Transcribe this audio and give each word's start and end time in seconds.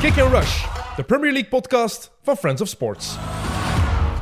Kick 0.00 0.18
and 0.18 0.32
Rush, 0.32 0.64
de 0.96 1.02
Premier 1.02 1.32
League 1.32 1.48
podcast 1.48 2.10
van 2.22 2.36
Friends 2.36 2.62
of 2.62 2.68
Sports. 2.68 3.16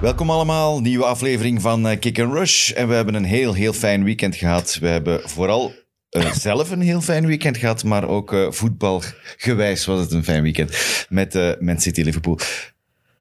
Welkom 0.01 0.31
allemaal, 0.31 0.81
nieuwe 0.81 1.05
aflevering 1.05 1.61
van 1.63 1.89
eh, 1.89 1.99
Kick 1.99 2.21
and 2.21 2.33
Rush. 2.33 2.71
En 2.71 2.89
we 2.89 2.95
hebben 2.95 3.15
een 3.15 3.25
heel, 3.25 3.55
heel 3.55 3.73
fijn 3.73 4.05
weekend 4.05 4.37
gehad. 4.37 4.79
We 4.81 4.89
hebben 4.89 5.29
vooral 5.29 5.73
eh, 6.09 6.33
zelf 6.33 6.71
een 6.71 6.81
heel 6.81 7.01
fijn 7.01 7.27
weekend 7.27 7.57
gehad, 7.57 7.85
maar 7.85 8.09
ook 8.09 8.33
eh, 8.33 8.51
voetbalgewijs 8.51 9.85
was 9.85 10.01
het 10.01 10.13
een 10.13 10.25
fijn 10.25 10.43
weekend 10.43 11.07
met 11.09 11.35
eh 11.35 11.51
Man 11.59 11.81
City 11.81 12.03
Liverpool. 12.03 12.39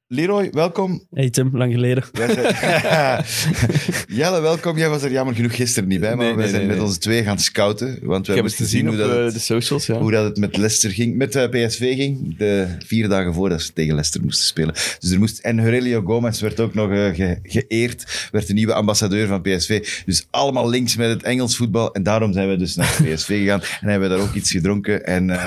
Leroy, 0.08 0.50
welkom. 0.50 1.06
Hey 1.10 1.30
Tim, 1.30 1.56
lang 1.56 1.72
geleden. 1.72 2.04
Jelle, 4.18 4.40
welkom. 4.40 4.78
Jij 4.78 4.88
was 4.88 5.02
er 5.02 5.10
jammer 5.12 5.34
genoeg 5.34 5.54
gisteren 5.56 5.88
niet 5.88 6.00
bij, 6.00 6.16
maar 6.16 6.24
Nee, 6.26 6.34
wij 6.34 6.42
nee, 6.42 6.48
zijn 6.48 6.58
nee, 6.60 6.66
met 6.68 6.76
nee. 6.76 6.86
onze 6.86 6.98
twee 6.98 7.22
gaan 7.22 7.38
scouten. 7.38 7.86
Want 7.86 7.98
we 7.98 8.04
Ik 8.04 8.12
heb 8.26 8.26
hebben 8.34 8.44
het 8.44 8.54
gezien 8.54 8.66
gezien 8.66 8.86
hoe, 8.86 9.02
op 9.04 9.08
dat 9.08 9.18
eh, 9.18 9.24
het, 9.24 9.32
de 9.34 9.38
socials, 9.40 9.86
ja. 9.86 9.98
hoe 10.00 10.10
dat 10.10 10.24
het 10.24 10.36
met 10.36 10.56
Leicester 10.56 10.90
ging, 10.90 11.16
met 11.16 11.34
eh, 11.36 11.48
PSV 11.48 11.94
ging. 11.96 12.36
De 12.38 12.66
vier 12.86 13.08
dagen 13.08 13.34
voordat 13.34 13.62
ze 13.62 13.72
tegen 13.72 13.92
Leicester 13.94 14.22
moesten 14.22 14.44
spelen. 14.46 14.74
Dus 14.98 15.10
er 15.10 15.18
moest, 15.18 15.38
en 15.38 15.58
Aurelio 15.60 16.02
Gomez 16.02 16.40
werd 16.40 16.60
ook 16.60 16.74
nog 16.74 16.90
eh, 16.90 17.14
ge- 17.14 17.38
geëerd, 17.42 18.28
werd 18.32 18.46
de 18.46 18.52
nieuwe 18.52 18.74
ambassadeur 18.74 19.26
van 19.26 19.42
PSV. 19.42 19.86
Dus 20.06 20.26
allemaal 20.30 20.68
links 20.68 20.96
met 20.96 21.08
het 21.10 21.22
Engels 21.22 21.56
voetbal. 21.56 21.92
En 21.94 22.02
daarom 22.02 22.32
zijn 22.32 22.48
we 22.48 22.56
dus 22.56 22.74
naar 22.74 23.00
PSV 23.04 23.26
gegaan 23.26 23.60
en 23.80 23.88
hebben 23.88 24.08
we 24.10 24.14
daar 24.16 24.24
ook 24.24 24.34
iets 24.34 24.50
gedronken. 24.50 25.06
En 25.06 25.30
eh, 25.30 25.46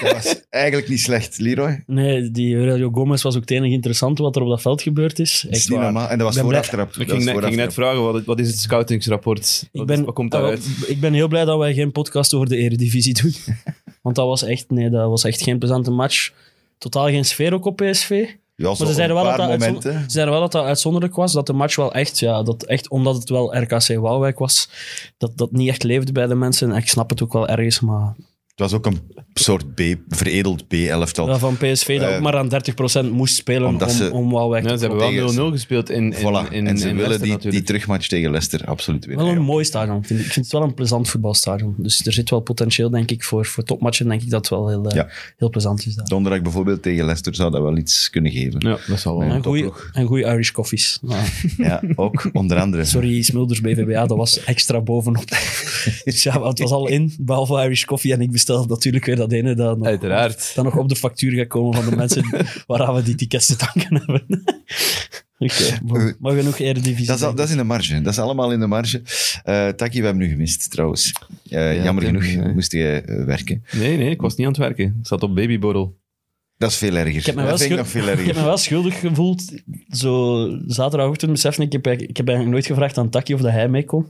dat 0.00 0.12
was 0.12 0.40
eigenlijk 0.50 0.88
niet 0.88 1.00
slecht, 1.00 1.38
Leroy. 1.38 1.82
Nee, 1.86 2.30
die 2.30 2.56
Aurelio 2.56 2.90
Gomez 2.90 3.22
was 3.22 3.34
ook 3.34 3.40
het 3.40 3.50
enige 3.50 3.72
interessante 3.94 4.22
wat 4.22 4.36
er 4.36 4.42
op 4.42 4.48
dat 4.48 4.60
veld 4.62 4.82
gebeurd 4.82 5.18
is. 5.18 5.40
Dat 5.46 5.56
is 5.56 5.68
niet 5.68 5.78
normaal. 5.78 6.08
En 6.08 6.18
dat 6.18 6.26
was 6.26 6.36
Ik 6.36 6.42
ben 6.42 6.50
blij- 6.50 6.64
vooraftrap. 6.64 6.88
Ik 7.02 7.08
Dat 7.08 7.16
ging, 7.16 7.24
net, 7.34 7.44
ging 7.44 7.56
net 7.56 7.74
vragen, 7.74 8.02
wat, 8.02 8.24
wat 8.24 8.38
is 8.38 8.48
het 8.48 8.58
scoutingsrapport? 8.58 9.68
Ik 9.72 9.78
Wat, 9.78 9.86
ben, 9.86 10.04
wat 10.04 10.14
komt 10.14 10.30
daaruit? 10.30 10.66
ik 10.86 11.00
ben 11.00 11.12
heel 11.12 11.28
blij 11.28 11.44
dat 11.44 11.58
wij 11.58 11.74
geen 11.74 11.92
podcast 11.92 12.34
over 12.34 12.48
de 12.48 12.56
Eredivisie 12.56 13.14
doen. 13.22 13.34
Want 14.02 14.16
dat 14.16 14.26
was 14.26 14.42
echt, 14.42 14.70
nee, 14.70 14.90
dat 14.90 15.08
was 15.08 15.24
echt 15.24 15.42
geen 15.42 15.58
plezante 15.58 15.90
match. 15.90 16.30
Totaal 16.78 17.06
geen 17.08 17.24
sfeer 17.24 17.54
ook 17.54 17.64
op 17.64 17.76
PSV. 17.76 18.10
Ja, 18.56 18.66
Maar 18.66 18.76
ze 18.76 18.92
zeiden, 18.92 19.16
wel 19.16 19.24
dat 19.24 19.36
dat 19.36 19.48
momenten. 19.48 19.92
ze 19.92 20.04
zeiden 20.10 20.32
wel 20.34 20.42
dat 20.42 20.52
dat 20.52 20.64
uitzonderlijk 20.64 21.14
was. 21.14 21.32
Dat 21.32 21.46
de 21.46 21.52
match 21.52 21.76
wel 21.76 21.92
echt, 21.92 22.18
ja, 22.18 22.42
dat 22.42 22.62
echt 22.62 22.88
omdat 22.88 23.14
het 23.14 23.28
wel 23.28 23.56
RKC 23.56 23.96
Waalwijk 24.00 24.38
was, 24.38 24.68
dat 25.18 25.32
dat 25.36 25.52
niet 25.52 25.68
echt 25.68 25.82
leefde 25.82 26.12
bij 26.12 26.26
de 26.26 26.34
mensen. 26.34 26.70
En 26.70 26.76
ik 26.76 26.88
snap 26.88 27.10
het 27.10 27.22
ook 27.22 27.32
wel 27.32 27.48
ergens, 27.48 27.80
maar 27.80 28.14
Het 28.54 28.70
was 28.70 28.72
ook 28.72 28.86
een 28.86 28.98
soort 29.32 29.74
B, 29.74 29.80
veredeld 30.08 30.68
B-elftal. 30.68 31.28
ja, 31.28 31.38
van 31.38 31.56
PSV 31.56 31.98
dat 32.00 32.08
Eh, 32.08 32.14
ook 32.16 32.22
maar 32.22 32.36
aan 32.36 32.48
30% 32.48 33.10
moest 33.10 33.34
spelen 33.34 33.68
omdat 33.68 33.88
om, 33.90 33.94
ze- 33.94 34.10
om 34.12 34.30
Ja, 34.54 34.60
te 34.60 34.78
ze 34.78 34.86
hebben 34.86 34.98
wel 34.98 35.32
0-0 35.50 35.50
gespeeld 35.52 35.90
in, 35.90 36.04
in, 36.04 36.12
Voilà. 36.12 36.52
in, 36.52 36.66
en 36.66 36.78
ze 36.78 36.88
in 36.88 36.96
willen 36.96 37.10
Leicester 37.10 37.40
die, 37.40 37.50
die 37.50 37.62
terugmatch 37.62 38.06
tegen 38.08 38.30
Leicester 38.30 38.64
absoluut 38.66 39.04
weer. 39.06 39.16
Wel 39.16 39.28
een 39.28 39.42
mooi 39.42 39.64
stadion. 39.64 40.04
Vind 40.04 40.20
ik. 40.20 40.26
ik 40.26 40.32
vind 40.32 40.44
het 40.44 40.54
wel 40.54 40.62
een 40.62 40.74
plezant 40.74 41.08
voetbalstadion. 41.08 41.74
Dus 41.78 42.06
er 42.06 42.12
zit 42.12 42.30
wel 42.30 42.40
potentieel, 42.40 42.90
denk 42.90 43.10
ik, 43.10 43.24
voor, 43.24 43.46
voor 43.46 43.64
topmatchen. 43.64 44.08
Denk 44.08 44.22
ik 44.22 44.30
dat 44.30 44.40
het 44.40 44.48
wel 44.50 44.68
heel, 44.68 44.84
eh, 44.86 44.96
Ja. 44.96 45.08
heel 45.36 45.50
plezant 45.50 45.86
is 45.86 45.94
daar. 45.94 46.06
Donderdag 46.06 46.42
bijvoorbeeld 46.42 46.82
tegen 46.82 47.00
Leicester 47.04 47.34
zou 47.34 47.50
dat 47.50 47.62
wel 47.62 47.76
iets 47.76 48.10
kunnen 48.10 48.32
geven. 48.32 48.60
Ja, 48.68 48.78
dat 48.86 49.00
zal 49.00 49.18
wel. 49.18 49.28
En 49.92 50.06
goeie 50.06 50.24
Irish 50.24 50.50
koffies. 50.50 50.98
Nou, 51.02 51.24
Ja, 51.56 51.82
ook 51.94 52.28
onder 52.32 52.58
andere. 52.60 52.84
sorry, 52.84 53.22
Smulders 53.22 53.60
BVBA, 53.60 54.06
dat 54.06 54.16
was 54.16 54.44
extra 54.44 54.80
bovenop. 54.80 55.24
dus 56.04 56.22
ja, 56.28 56.46
het 56.48 56.58
was 56.58 56.70
al 56.70 56.88
in, 56.88 57.14
behalve 57.18 57.62
Irish 57.62 57.84
koffie. 57.84 58.12
En 58.12 58.20
ik 58.20 58.30
natuurlijk 58.48 59.04
weer 59.04 59.16
dat 59.16 59.32
ene 59.32 59.54
dat 59.54 59.78
nog, 59.78 59.86
Uiteraard. 59.86 60.52
dat 60.54 60.64
nog 60.64 60.76
op 60.76 60.88
de 60.88 60.96
factuur 60.96 61.32
gaat 61.32 61.46
komen 61.48 61.74
van 61.82 61.90
de 61.90 61.96
mensen 61.96 62.24
waaraan 62.66 62.94
we 62.94 63.02
die 63.02 63.14
tickets 63.14 63.46
te 63.46 63.56
danken 63.56 63.96
hebben. 63.96 64.24
Oké, 65.38 65.78
maar, 65.86 66.14
maar 66.18 66.32
genoeg 66.36 66.58
Eredivisie. 66.58 67.06
Dat 67.06 67.16
is, 67.16 67.22
al- 67.22 67.34
dat 67.34 67.44
is 67.44 67.50
in 67.50 67.56
de 67.56 67.64
marge. 67.64 68.00
Dat 68.02 68.12
is 68.12 68.18
allemaal 68.18 68.52
in 68.52 68.60
de 68.60 68.66
marge. 68.66 69.02
Eh 69.44 69.68
Taki, 69.68 69.98
we 70.00 70.04
hebben 70.04 70.22
nu 70.24 70.30
gemist 70.30 70.70
trouwens. 70.70 71.12
Eh, 71.50 71.76
Ja, 71.76 71.82
jammer 71.84 72.04
genoeg 72.04 72.22
nee. 72.22 72.54
moest 72.54 72.72
je 72.72 73.02
eh, 73.06 73.24
werken. 73.24 73.64
Nee, 73.72 73.96
nee, 73.96 74.10
ik 74.10 74.20
was 74.20 74.34
niet 74.36 74.46
aan 74.46 74.52
het 74.52 74.60
werken. 74.62 74.84
Ik 74.84 75.06
zat 75.06 75.22
op 75.22 75.34
babyborrel. 75.34 75.96
Dat 76.56 76.70
is 76.70 76.76
veel 76.76 76.96
erger. 76.96 77.16
Ik 77.16 77.26
heb 77.26 77.34
me 77.34 77.42
wel, 77.42 77.58
vind 77.58 77.60
ik 77.60 77.66
schul- 77.66 77.76
nog 77.76 77.88
veel 77.88 78.18
ik 78.20 78.26
heb 78.26 78.36
me 78.36 78.42
wel 78.44 78.56
schuldig 78.56 79.00
gevoeld. 79.00 79.52
Zo 79.88 80.48
zaterdagochtend 80.66 81.32
besefte 81.32 81.62
ik, 81.62 81.66
ik 81.66 81.84
heb, 81.84 82.00
ik 82.00 82.16
heb 82.16 82.28
eigenlijk 82.28 82.50
nooit 82.50 82.66
gevraagd 82.66 82.98
aan 82.98 83.10
Taki 83.10 83.34
of 83.34 83.40
dat 83.40 83.50
hij 83.52 83.68
mee 83.68 83.84
kon. 83.84 84.06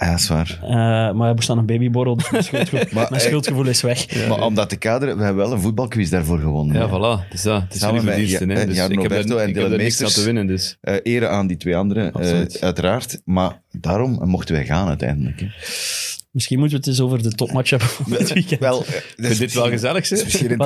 Ja, 0.00 0.10
dat 0.10 0.18
is 0.18 0.28
waar. 0.28 0.58
Eh, 0.62 0.68
maar 1.14 1.26
hij 1.26 1.34
moest 1.34 1.50
aan 1.50 1.58
een 1.58 1.66
babyborrel, 1.66 2.16
dus 2.16 2.30
mijn, 2.30 2.42
schuldgevoel, 2.50 2.86
Maar, 2.92 3.06
mijn 3.10 3.22
eh, 3.22 3.26
schuldgevoel 3.28 3.66
is 3.66 3.80
weg. 3.80 4.06
maar 4.28 4.42
om 4.42 4.54
dat 4.54 4.68
te 4.68 4.76
kaderen, 4.76 5.16
we 5.18 5.24
hebben 5.24 5.42
wel 5.44 5.52
een 5.52 5.60
voetbalquiz 5.60 6.10
daarvoor 6.10 6.38
gewonnen. 6.38 6.76
Ja, 6.76 6.88
hè. 6.88 6.88
voilà. 6.88 7.24
Het 7.24 7.34
is 7.34 7.42
dat. 7.42 7.62
Het 7.62 7.74
is 7.74 7.80
Samen 7.80 7.94
jullie 7.94 8.10
met 8.10 8.18
verdiensten. 8.18 8.48
Ja- 8.48 8.54
hè. 8.54 8.60
eh, 8.60 8.66
Dus 8.66 8.76
ik 8.76 9.02
heb 9.02 9.10
er, 9.10 9.38
en 9.42 9.48
ik 9.48 9.54
heb 9.54 9.64
er 9.64 9.70
aan 9.70 9.76
Meesters. 9.76 10.14
te 10.14 10.24
winnen. 10.24 10.46
Dus. 10.46 10.76
Eh, 10.80 10.94
eren 11.02 11.30
aan 11.30 11.46
die 11.46 11.56
twee 11.56 11.76
anderen, 11.76 12.12
eh, 12.12 12.44
uiteraard. 12.60 13.20
Maar 13.24 13.62
daarom 13.70 14.18
mochten 14.28 14.54
wij 14.54 14.64
gaan 14.64 14.88
uiteindelijk. 14.88 15.40
hè. 15.40 15.46
Misschien 16.38 16.58
moeten 16.58 16.78
we 16.78 16.84
het 16.84 16.94
eens 16.94 17.06
over 17.06 17.22
de 17.22 17.30
topmatch 17.30 17.70
hebben 17.70 17.88
van 17.88 18.12
dit 18.18 18.32
weekend. 18.32 18.60
Wel, 18.60 18.84
eh, 18.84 18.92
dat 18.92 19.26
vind 19.26 19.38
dit 19.38 19.54
wel 19.54 19.68
gezellig, 19.68 20.10
is 20.10 20.18
hè? 20.18 20.24
misschien 20.24 20.50
eh, 20.50 20.58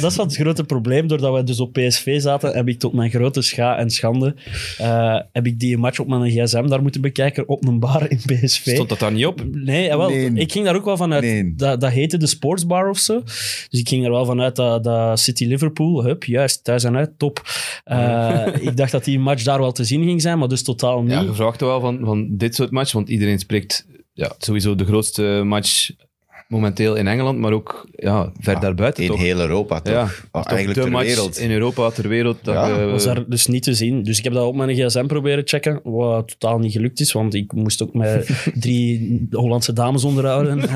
dat 0.00 0.10
is 0.10 0.16
wat 0.16 0.26
het 0.26 0.34
grote 0.36 0.64
probleem. 0.64 1.06
Doordat 1.06 1.34
we 1.34 1.44
dus 1.44 1.60
op 1.60 1.72
PSV 1.72 2.20
zaten, 2.20 2.54
heb 2.54 2.68
ik 2.68 2.78
tot 2.78 2.92
mijn 2.92 3.10
grote 3.10 3.42
scha 3.42 3.76
en 3.78 3.90
schande 3.90 4.34
eh, 4.78 5.20
heb 5.32 5.46
ik 5.46 5.60
die 5.60 5.78
match 5.78 5.98
op 5.98 6.06
mijn 6.06 6.30
gsm 6.30 6.66
daar 6.66 6.82
moeten 6.82 7.00
bekijken 7.00 7.48
op 7.48 7.66
een 7.66 7.78
bar 7.78 8.10
in 8.10 8.16
PSV. 8.16 8.72
Stond 8.74 8.88
dat 8.88 8.98
daar 8.98 9.12
niet 9.12 9.26
op? 9.26 9.44
Nee, 9.52 9.88
wel, 9.88 10.08
Nee. 10.08 10.32
ik 10.32 10.52
ging 10.52 10.64
daar 10.64 10.76
ook 10.76 10.84
wel 10.84 10.96
vanuit. 10.96 11.22
Nee. 11.22 11.54
Dat, 11.56 11.80
dat 11.80 11.90
heette 11.90 12.16
de 12.16 12.26
Sportsbar 12.26 12.88
of 12.88 12.98
zo. 12.98 13.22
Dus 13.70 13.80
ik 13.80 13.88
ging 13.88 14.04
er 14.04 14.10
wel 14.10 14.24
vanuit 14.24 14.56
dat, 14.56 14.84
dat 14.84 15.20
City 15.20 15.44
Liverpool, 15.44 16.04
hup, 16.04 16.24
juist, 16.24 16.64
thuis 16.64 16.84
en 16.84 16.96
uit, 16.96 17.10
top. 17.16 17.42
Eh, 17.84 18.46
ik 18.60 18.76
dacht 18.76 18.92
dat 18.92 19.04
die 19.04 19.18
match 19.18 19.42
daar 19.42 19.58
wel 19.58 19.72
te 19.72 19.84
zien 19.84 20.04
ging 20.04 20.22
zijn, 20.22 20.38
maar 20.38 20.48
dus 20.48 20.62
totaal 20.62 21.02
niet. 21.02 21.12
Ja, 21.12 21.20
je 21.20 21.34
vraagt 21.34 21.60
wel 21.60 21.80
van, 21.80 21.98
van 22.04 22.36
dit 22.36 22.54
soort 22.54 22.70
match, 22.70 22.92
want 22.92 23.08
iedereen 23.08 23.38
spreekt 23.38 23.86
ja, 24.16 24.34
sowieso 24.38 24.74
de 24.74 24.84
grootste 24.84 25.42
match 25.44 25.92
momenteel 26.48 26.94
in 26.94 27.06
Engeland, 27.06 27.38
maar 27.38 27.52
ook 27.52 27.86
ja, 27.92 28.32
ver 28.40 28.60
daarbuiten 28.60 29.02
In 29.02 29.08
toch? 29.10 29.18
heel 29.20 29.40
Europa, 29.40 29.80
toch? 29.80 29.94
Ja, 29.94 30.02
Oh, 30.02 30.42
toch 30.42 30.52
eigenlijk 30.52 30.74
de 30.78 30.80
ter 30.84 30.90
match 30.90 31.06
wereld. 31.06 31.38
in 31.38 31.50
Europa, 31.50 31.90
ter 31.90 32.08
wereld. 32.08 32.38
Dat 32.42 32.54
Ja, 32.54 32.78
we- 32.78 32.84
was 32.84 33.04
daar 33.04 33.24
dus 33.28 33.46
niet 33.46 33.62
te 33.62 33.74
zien. 33.74 34.02
Dus 34.02 34.18
ik 34.18 34.24
heb 34.24 34.32
dat 34.32 34.44
op 34.46 34.54
mijn 34.56 34.74
gsm 34.76 35.06
proberen 35.06 35.42
checken, 35.46 35.80
wat 35.84 36.28
totaal 36.38 36.58
niet 36.58 36.72
gelukt 36.72 37.00
is, 37.00 37.12
want 37.12 37.34
ik 37.34 37.52
moest 37.52 37.82
ook 37.82 37.94
met 37.94 38.28
drie 38.60 39.26
Hollandse 39.30 39.72
dames 39.72 40.04
onderhouden. 40.04 40.60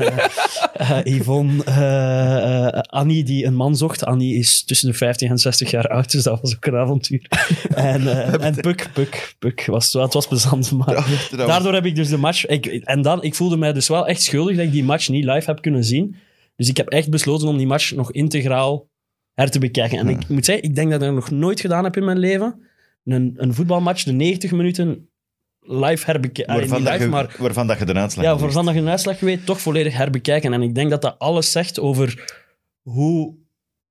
Eh, 0.81 0.97
eh, 0.99 1.05
Yvonne, 1.05 1.63
eh, 1.63 2.67
eh, 2.67 2.79
Annie 2.81 3.23
die 3.23 3.45
een 3.45 3.55
man 3.55 3.75
zocht. 3.75 4.05
Annie 4.05 4.35
is 4.35 4.63
tussen 4.63 4.87
de 4.91 4.93
50 4.93 5.29
en 5.29 5.37
60 5.37 5.71
jaar 5.71 5.87
oud, 5.87 6.11
dus 6.11 6.23
dat 6.23 6.41
was 6.41 6.55
ook 6.55 6.65
een 6.65 6.75
avontuur. 6.75 7.25
En, 7.75 8.07
eh, 8.07 8.45
en 8.45 8.55
Puk, 8.55 8.89
Puk, 8.93 9.35
Puk. 9.39 9.65
Was, 9.65 9.93
het 9.93 10.13
was 10.13 10.27
plezant, 10.27 10.71
maar... 10.71 11.07
Daardoor 11.35 11.73
heb 11.73 11.85
ik 11.85 11.95
dus 11.95 12.09
de 12.09 12.17
match... 12.17 12.45
Ik, 12.45 12.65
en 12.65 13.01
dan, 13.01 13.23
ik 13.23 13.35
voelde 13.35 13.57
mij 13.57 13.73
dus 13.73 13.87
wel 13.87 14.07
echt 14.07 14.21
schuldig 14.21 14.55
dat 14.55 14.65
ik 14.65 14.71
die 14.71 14.83
match 14.83 15.09
niet 15.09 15.23
live 15.25 15.49
heb 15.49 15.60
kunnen 15.61 15.83
zien. 15.83 16.15
Dus 16.55 16.69
ik 16.69 16.77
heb 16.77 16.87
echt 16.87 17.09
besloten 17.09 17.47
om 17.47 17.57
die 17.57 17.67
match 17.67 17.91
nog 17.91 18.11
integraal 18.11 18.89
her 19.33 19.51
te 19.51 19.59
bekijken. 19.59 19.97
En 19.97 20.09
ik 20.09 20.27
moet 20.27 20.45
zeggen, 20.45 20.63
ik 20.63 20.75
denk 20.75 20.91
dat 20.91 21.01
ik 21.01 21.07
dat 21.07 21.15
nog 21.15 21.31
nooit 21.31 21.59
gedaan 21.59 21.83
heb 21.83 21.97
in 21.97 22.05
mijn 22.05 22.19
leven. 22.19 22.61
Een, 23.03 23.33
een 23.35 23.53
voetbalmatch, 23.53 24.03
de 24.03 24.11
90 24.11 24.51
minuten 24.51 25.09
live 25.59 26.05
herbekijken. 26.05 26.55
waarvan, 26.55 26.83
dat 26.83 26.99
je, 26.99 27.07
maar 27.07 27.35
waarvan 27.39 27.67
dat 27.67 27.79
je 27.79 27.85
de 27.85 27.93
uitslag 27.93 28.25
ja, 28.25 28.37
waarvan 28.37 28.65
dat 28.65 28.73
je 28.73 28.79
een 28.79 28.89
uitslag 28.89 29.19
weet, 29.19 29.45
toch 29.45 29.61
volledig 29.61 29.97
herbekijken. 29.97 30.53
En 30.53 30.61
ik 30.61 30.75
denk 30.75 30.89
dat 30.89 31.01
dat 31.01 31.19
alles 31.19 31.51
zegt 31.51 31.79
over 31.79 32.37
hoe 32.81 33.35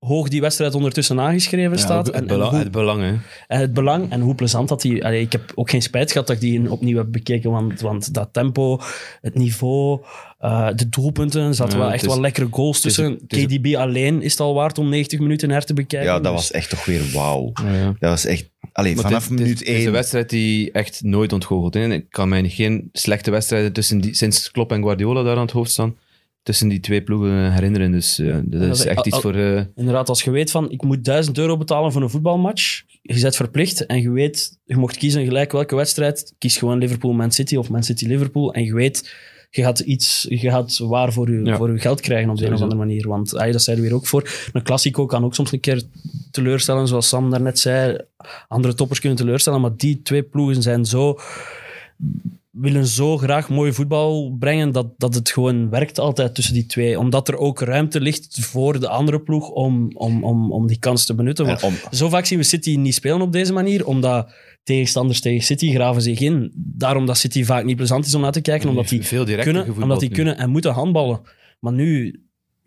hoog 0.05 0.27
die 0.29 0.41
wedstrijd 0.41 0.75
ondertussen 0.75 1.19
aangeschreven 1.19 1.71
Ja, 1.71 1.77
staat. 1.77 2.05
het, 2.05 2.15
en, 2.15 2.21
en 2.21 2.27
belang, 2.27 2.49
hoe- 2.51 2.59
het 2.59 2.71
belang, 2.71 3.01
hè. 3.01 3.13
en 3.47 3.59
het 3.59 3.73
belang 3.73 4.11
en 4.11 4.21
hoe 4.21 4.35
plezant 4.35 4.69
dat 4.69 4.81
die... 4.81 5.05
Allee, 5.05 5.21
ik 5.21 5.31
heb 5.31 5.51
ook 5.55 5.69
geen 5.69 5.81
spijt 5.81 6.11
gehad 6.11 6.27
dat 6.27 6.35
ik 6.35 6.41
die 6.41 6.71
opnieuw 6.71 6.97
heb 6.97 7.11
bekeken, 7.11 7.51
want, 7.51 7.81
want 7.81 8.13
dat 8.13 8.29
tempo, 8.31 8.79
het 9.21 9.35
niveau, 9.35 9.99
eh, 10.39 10.67
de 10.75 10.89
doelpunten, 10.89 11.41
er 11.41 11.53
zaten 11.55 11.77
Ja, 11.77 11.83
wel 11.83 11.93
echt 11.93 12.01
is- 12.03 12.07
wel 12.07 12.19
lekkere 12.21 12.47
goals 12.51 12.77
het 12.77 12.85
is- 12.85 12.93
tussen. 12.95 13.19
het 13.27 13.33
is- 13.37 13.45
KDB 13.45 13.75
alleen 13.75 14.21
is 14.21 14.31
het 14.31 14.39
al 14.39 14.53
waard 14.53 14.77
om 14.77 14.89
90 14.89 15.19
minuten 15.19 15.49
her 15.49 15.65
te 15.65 15.73
bekijken. 15.73 16.07
Ja, 16.09 16.13
dat 16.19 16.23
dus- 16.23 16.31
was 16.33 16.51
echt 16.51 16.69
toch 16.69 16.85
weer 16.85 17.01
wauw. 17.13 17.51
Ja. 17.63 17.85
Dat 17.99 18.09
was 18.09 18.25
echt... 18.25 18.49
Allee, 18.73 18.95
Maar 18.95 19.03
vanaf 19.03 19.29
het 19.29 19.31
is- 19.31 19.39
het 19.39 19.39
is- 19.39 19.43
minuut 19.45 19.59
Het 19.59 19.67
is 19.67 19.75
een 19.75 19.81
één... 19.83 19.91
wedstrijd 19.91 20.29
die 20.29 20.71
echt 20.71 21.01
nooit 21.03 21.33
ontgoochelt. 21.33 21.73
Hè. 21.73 21.91
Ik 21.93 22.05
kan 22.09 22.29
mij 22.29 22.49
geen 22.49 22.89
slechte 22.93 23.31
wedstrijden 23.31 23.73
tussen 23.73 24.01
die, 24.01 24.15
sinds 24.15 24.51
Klopp 24.51 24.71
en 24.71 24.81
Guardiola 24.81 25.23
daar 25.23 25.35
aan 25.35 25.41
het 25.41 25.51
hoofd 25.51 25.71
staan, 25.71 25.95
tussen 26.43 26.67
die 26.67 26.79
twee 26.79 27.01
ploegen 27.01 27.53
herinneren. 27.53 27.91
Dus 27.91 28.19
eh, 28.19 28.37
dat 28.43 28.75
is 28.77 28.85
echt 28.85 29.05
iets 29.05 29.19
voor... 29.19 29.35
eh, 29.35 29.61
Inderdaad, 29.75 30.09
als 30.09 30.23
je 30.23 30.31
weet 30.31 30.51
van, 30.51 30.71
ik 30.71 30.83
moet 30.83 31.03
1000 31.03 31.37
euro 31.37 31.57
betalen 31.57 31.91
voor 31.91 32.01
een 32.01 32.09
voetbalmatch, 32.09 32.81
je 33.01 33.21
bent 33.21 33.35
verplicht 33.35 33.85
en 33.85 34.01
je 34.01 34.11
weet, 34.11 34.59
je 34.63 34.77
mocht 34.77 34.97
kiezen 34.97 35.25
gelijk 35.25 35.51
welke 35.51 35.75
wedstrijd, 35.75 36.33
kies 36.37 36.57
gewoon 36.57 36.77
Liverpool-Man 36.77 37.31
City 37.31 37.55
of 37.55 37.69
Man 37.69 37.83
City-Liverpool 37.83 38.53
en 38.53 38.63
je 38.63 38.73
weet, 38.73 39.13
je 39.49 39.61
gaat 39.61 39.79
iets, 39.79 40.25
je 40.29 40.37
gaat 40.49 40.77
waar 40.77 41.13
voor 41.13 41.31
je, 41.31 41.43
Ja. 41.45 41.57
voor 41.57 41.71
je 41.71 41.79
geld 41.79 42.01
krijgen 42.01 42.29
op 42.29 42.37
de 42.37 42.45
een 42.45 42.53
of 42.53 42.61
andere 42.61 42.79
manier. 42.79 43.07
Want 43.07 43.35
ah, 43.37 43.51
dat 43.51 43.61
zeiden 43.61 43.85
we 43.85 43.91
hier 43.91 43.99
ook 43.99 44.07
voor. 44.07 44.29
Een 44.53 44.63
Classico 44.63 45.05
kan 45.05 45.23
ook 45.23 45.35
soms 45.35 45.51
een 45.51 45.59
keer 45.59 45.83
teleurstellen, 46.31 46.87
zoals 46.87 47.07
Sam 47.07 47.29
daarnet 47.29 47.59
zei. 47.59 47.97
Andere 48.47 48.73
toppers 48.73 48.99
kunnen 48.99 49.17
teleurstellen, 49.17 49.61
maar 49.61 49.75
die 49.77 50.01
twee 50.01 50.23
ploegen 50.23 50.61
zijn 50.61 50.85
zo 50.85 51.19
willen 52.51 52.85
zo 52.87 53.17
graag 53.17 53.49
mooi 53.49 53.73
voetbal 53.73 54.35
brengen 54.39 54.71
dat, 54.71 54.87
dat 54.97 55.13
het 55.15 55.29
gewoon 55.31 55.69
werkt 55.69 55.99
altijd 55.99 56.35
tussen 56.35 56.53
die 56.53 56.65
twee. 56.65 56.99
Omdat 56.99 57.27
er 57.27 57.37
ook 57.37 57.59
ruimte 57.61 58.01
ligt 58.01 58.45
voor 58.45 58.79
de 58.79 58.87
andere 58.87 59.21
ploeg 59.21 59.49
om, 59.49 59.91
om, 59.93 60.23
om, 60.23 60.51
om 60.51 60.67
die 60.67 60.79
kans 60.79 61.05
te 61.05 61.15
benutten. 61.15 61.45
Want 61.45 61.63
om- 61.63 61.73
zo 61.91 62.09
vaak 62.09 62.25
zien 62.25 62.37
we 62.37 62.43
City 62.43 62.75
niet 62.75 62.93
spelen 62.93 63.21
op 63.21 63.31
deze 63.31 63.53
manier, 63.53 63.85
omdat 63.85 64.33
tegenstanders 64.63 65.21
tegen 65.21 65.45
City 65.45 65.71
graven 65.71 66.01
zich 66.01 66.19
in. 66.19 66.51
Daarom 66.55 67.05
dat 67.05 67.17
City 67.17 67.43
vaak 67.43 67.65
niet 67.65 67.75
plezant 67.75 68.05
is 68.05 68.15
om 68.15 68.21
naar 68.21 68.31
te 68.31 68.41
kijken, 68.41 68.69
omdat 68.69 68.87
die 68.87 69.05
veel 69.05 69.25
kunnen, 69.25 69.73
omdat 69.81 69.99
die 69.99 70.09
nu. 70.09 70.15
kunnen 70.15 70.37
en 70.37 70.49
moeten 70.49 70.71
handballen. 70.71 71.21
Maar 71.59 71.73
nu 71.73 72.19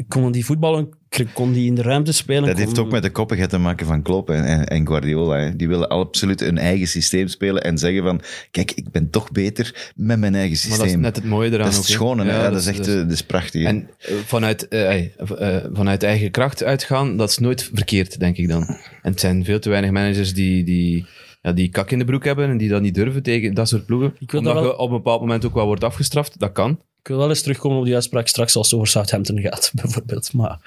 kon 0.09 0.33
die 0.33 0.45
voetballen, 0.45 0.89
kon 1.33 1.53
die 1.53 1.67
in 1.67 1.75
de 1.75 1.83
ruimte 1.83 2.13
spelen. 2.13 2.43
Dat 2.43 2.55
kon- 2.55 2.65
heeft 2.65 2.79
ook 2.79 2.91
met 2.91 3.03
de 3.03 3.11
koppigheid 3.11 3.51
te 3.51 3.59
maken 3.59 3.87
van 3.87 4.03
Klopp 4.03 4.31
en, 4.31 4.45
en, 4.45 4.67
en 4.69 4.87
Guardiola. 4.87 5.37
Hè. 5.39 5.57
Die 5.57 5.69
willen 5.69 5.89
absoluut 5.89 6.41
een 6.41 6.59
eigen 6.59 6.87
systeem 6.89 7.29
spelen 7.29 7.63
en 7.63 7.79
zeggen 7.79 8.03
van, 8.03 8.21
kijk, 8.51 8.73
ik 8.73 8.91
ben 8.91 9.11
toch 9.11 9.33
beter 9.33 9.93
met 9.97 10.19
mijn 10.19 10.35
eigen 10.35 10.51
Maar 10.51 10.59
systeem. 10.59 10.79
dat 10.79 10.87
is 10.87 10.97
net 10.97 11.17
het 11.17 11.25
mooie 11.25 11.49
eraan 11.51 11.59
Dat 11.65 11.71
is 11.73 11.77
het 11.77 11.87
hè. 11.87 11.93
schone, 11.93 12.25
hè. 12.25 12.31
Ja, 12.37 12.43
Ja, 12.43 12.51
dat, 12.51 12.61
is 12.61 12.67
echt 12.67 12.77
dat 12.79 12.87
eh, 12.89 12.95
dat 12.95 13.11
is 13.11 13.23
prachtig. 13.23 13.63
hè. 13.63 13.69
En 13.69 13.89
eh, 13.99 14.15
vanuit, 14.25 14.69
eh, 14.69 15.05
eh, 15.05 15.65
vanuit 15.73 16.03
eigen 16.03 16.31
kracht 16.31 16.63
uitgaan, 16.65 17.17
dat 17.17 17.31
is 17.31 17.39
nooit 17.39 17.71
verkeerd, 17.75 18.19
denk 18.21 18.37
ik 18.37 18.49
dan. 18.49 18.63
En 19.03 19.11
het 19.11 19.21
zijn 19.21 19.45
veel 19.45 19.59
te 19.59 19.69
weinig 19.69 19.91
managers 19.91 20.35
die, 20.35 20.65
die, 20.65 21.07
ja, 21.43 21.53
die 21.53 21.69
kak 21.69 21.91
in 21.91 21.99
de 21.99 22.05
broek 22.05 22.25
hebben 22.25 22.49
en 22.51 22.57
die 22.57 22.69
dat 22.69 22.83
niet 22.83 22.95
durven 22.95 23.23
tegen 23.23 23.55
dat 23.55 23.69
soort 23.69 23.87
ploegen. 23.87 24.15
Ik 24.19 24.31
wil 24.31 24.41
Omdat 24.41 24.55
dat 24.55 24.63
wel- 24.63 24.73
je 24.73 24.79
op 24.79 24.89
een 24.91 24.97
bepaald 24.97 25.21
moment 25.21 25.45
ook 25.47 25.55
wel 25.55 25.67
wordt 25.67 25.85
afgestraft, 25.85 26.39
dat 26.39 26.53
kan. 26.53 26.71
Ik 27.01 27.11
wil 27.11 27.19
wel 27.19 27.29
eens 27.29 27.43
terugkomen 27.43 27.79
op 27.79 27.85
die 27.85 27.95
uitspraak 27.95 28.29
straks 28.29 28.57
als 28.57 28.67
het 28.67 28.75
over 28.75 28.89
Southampton 28.89 29.41
gaat, 29.41 29.71
bijvoorbeeld. 29.83 30.33
Maar 30.33 30.59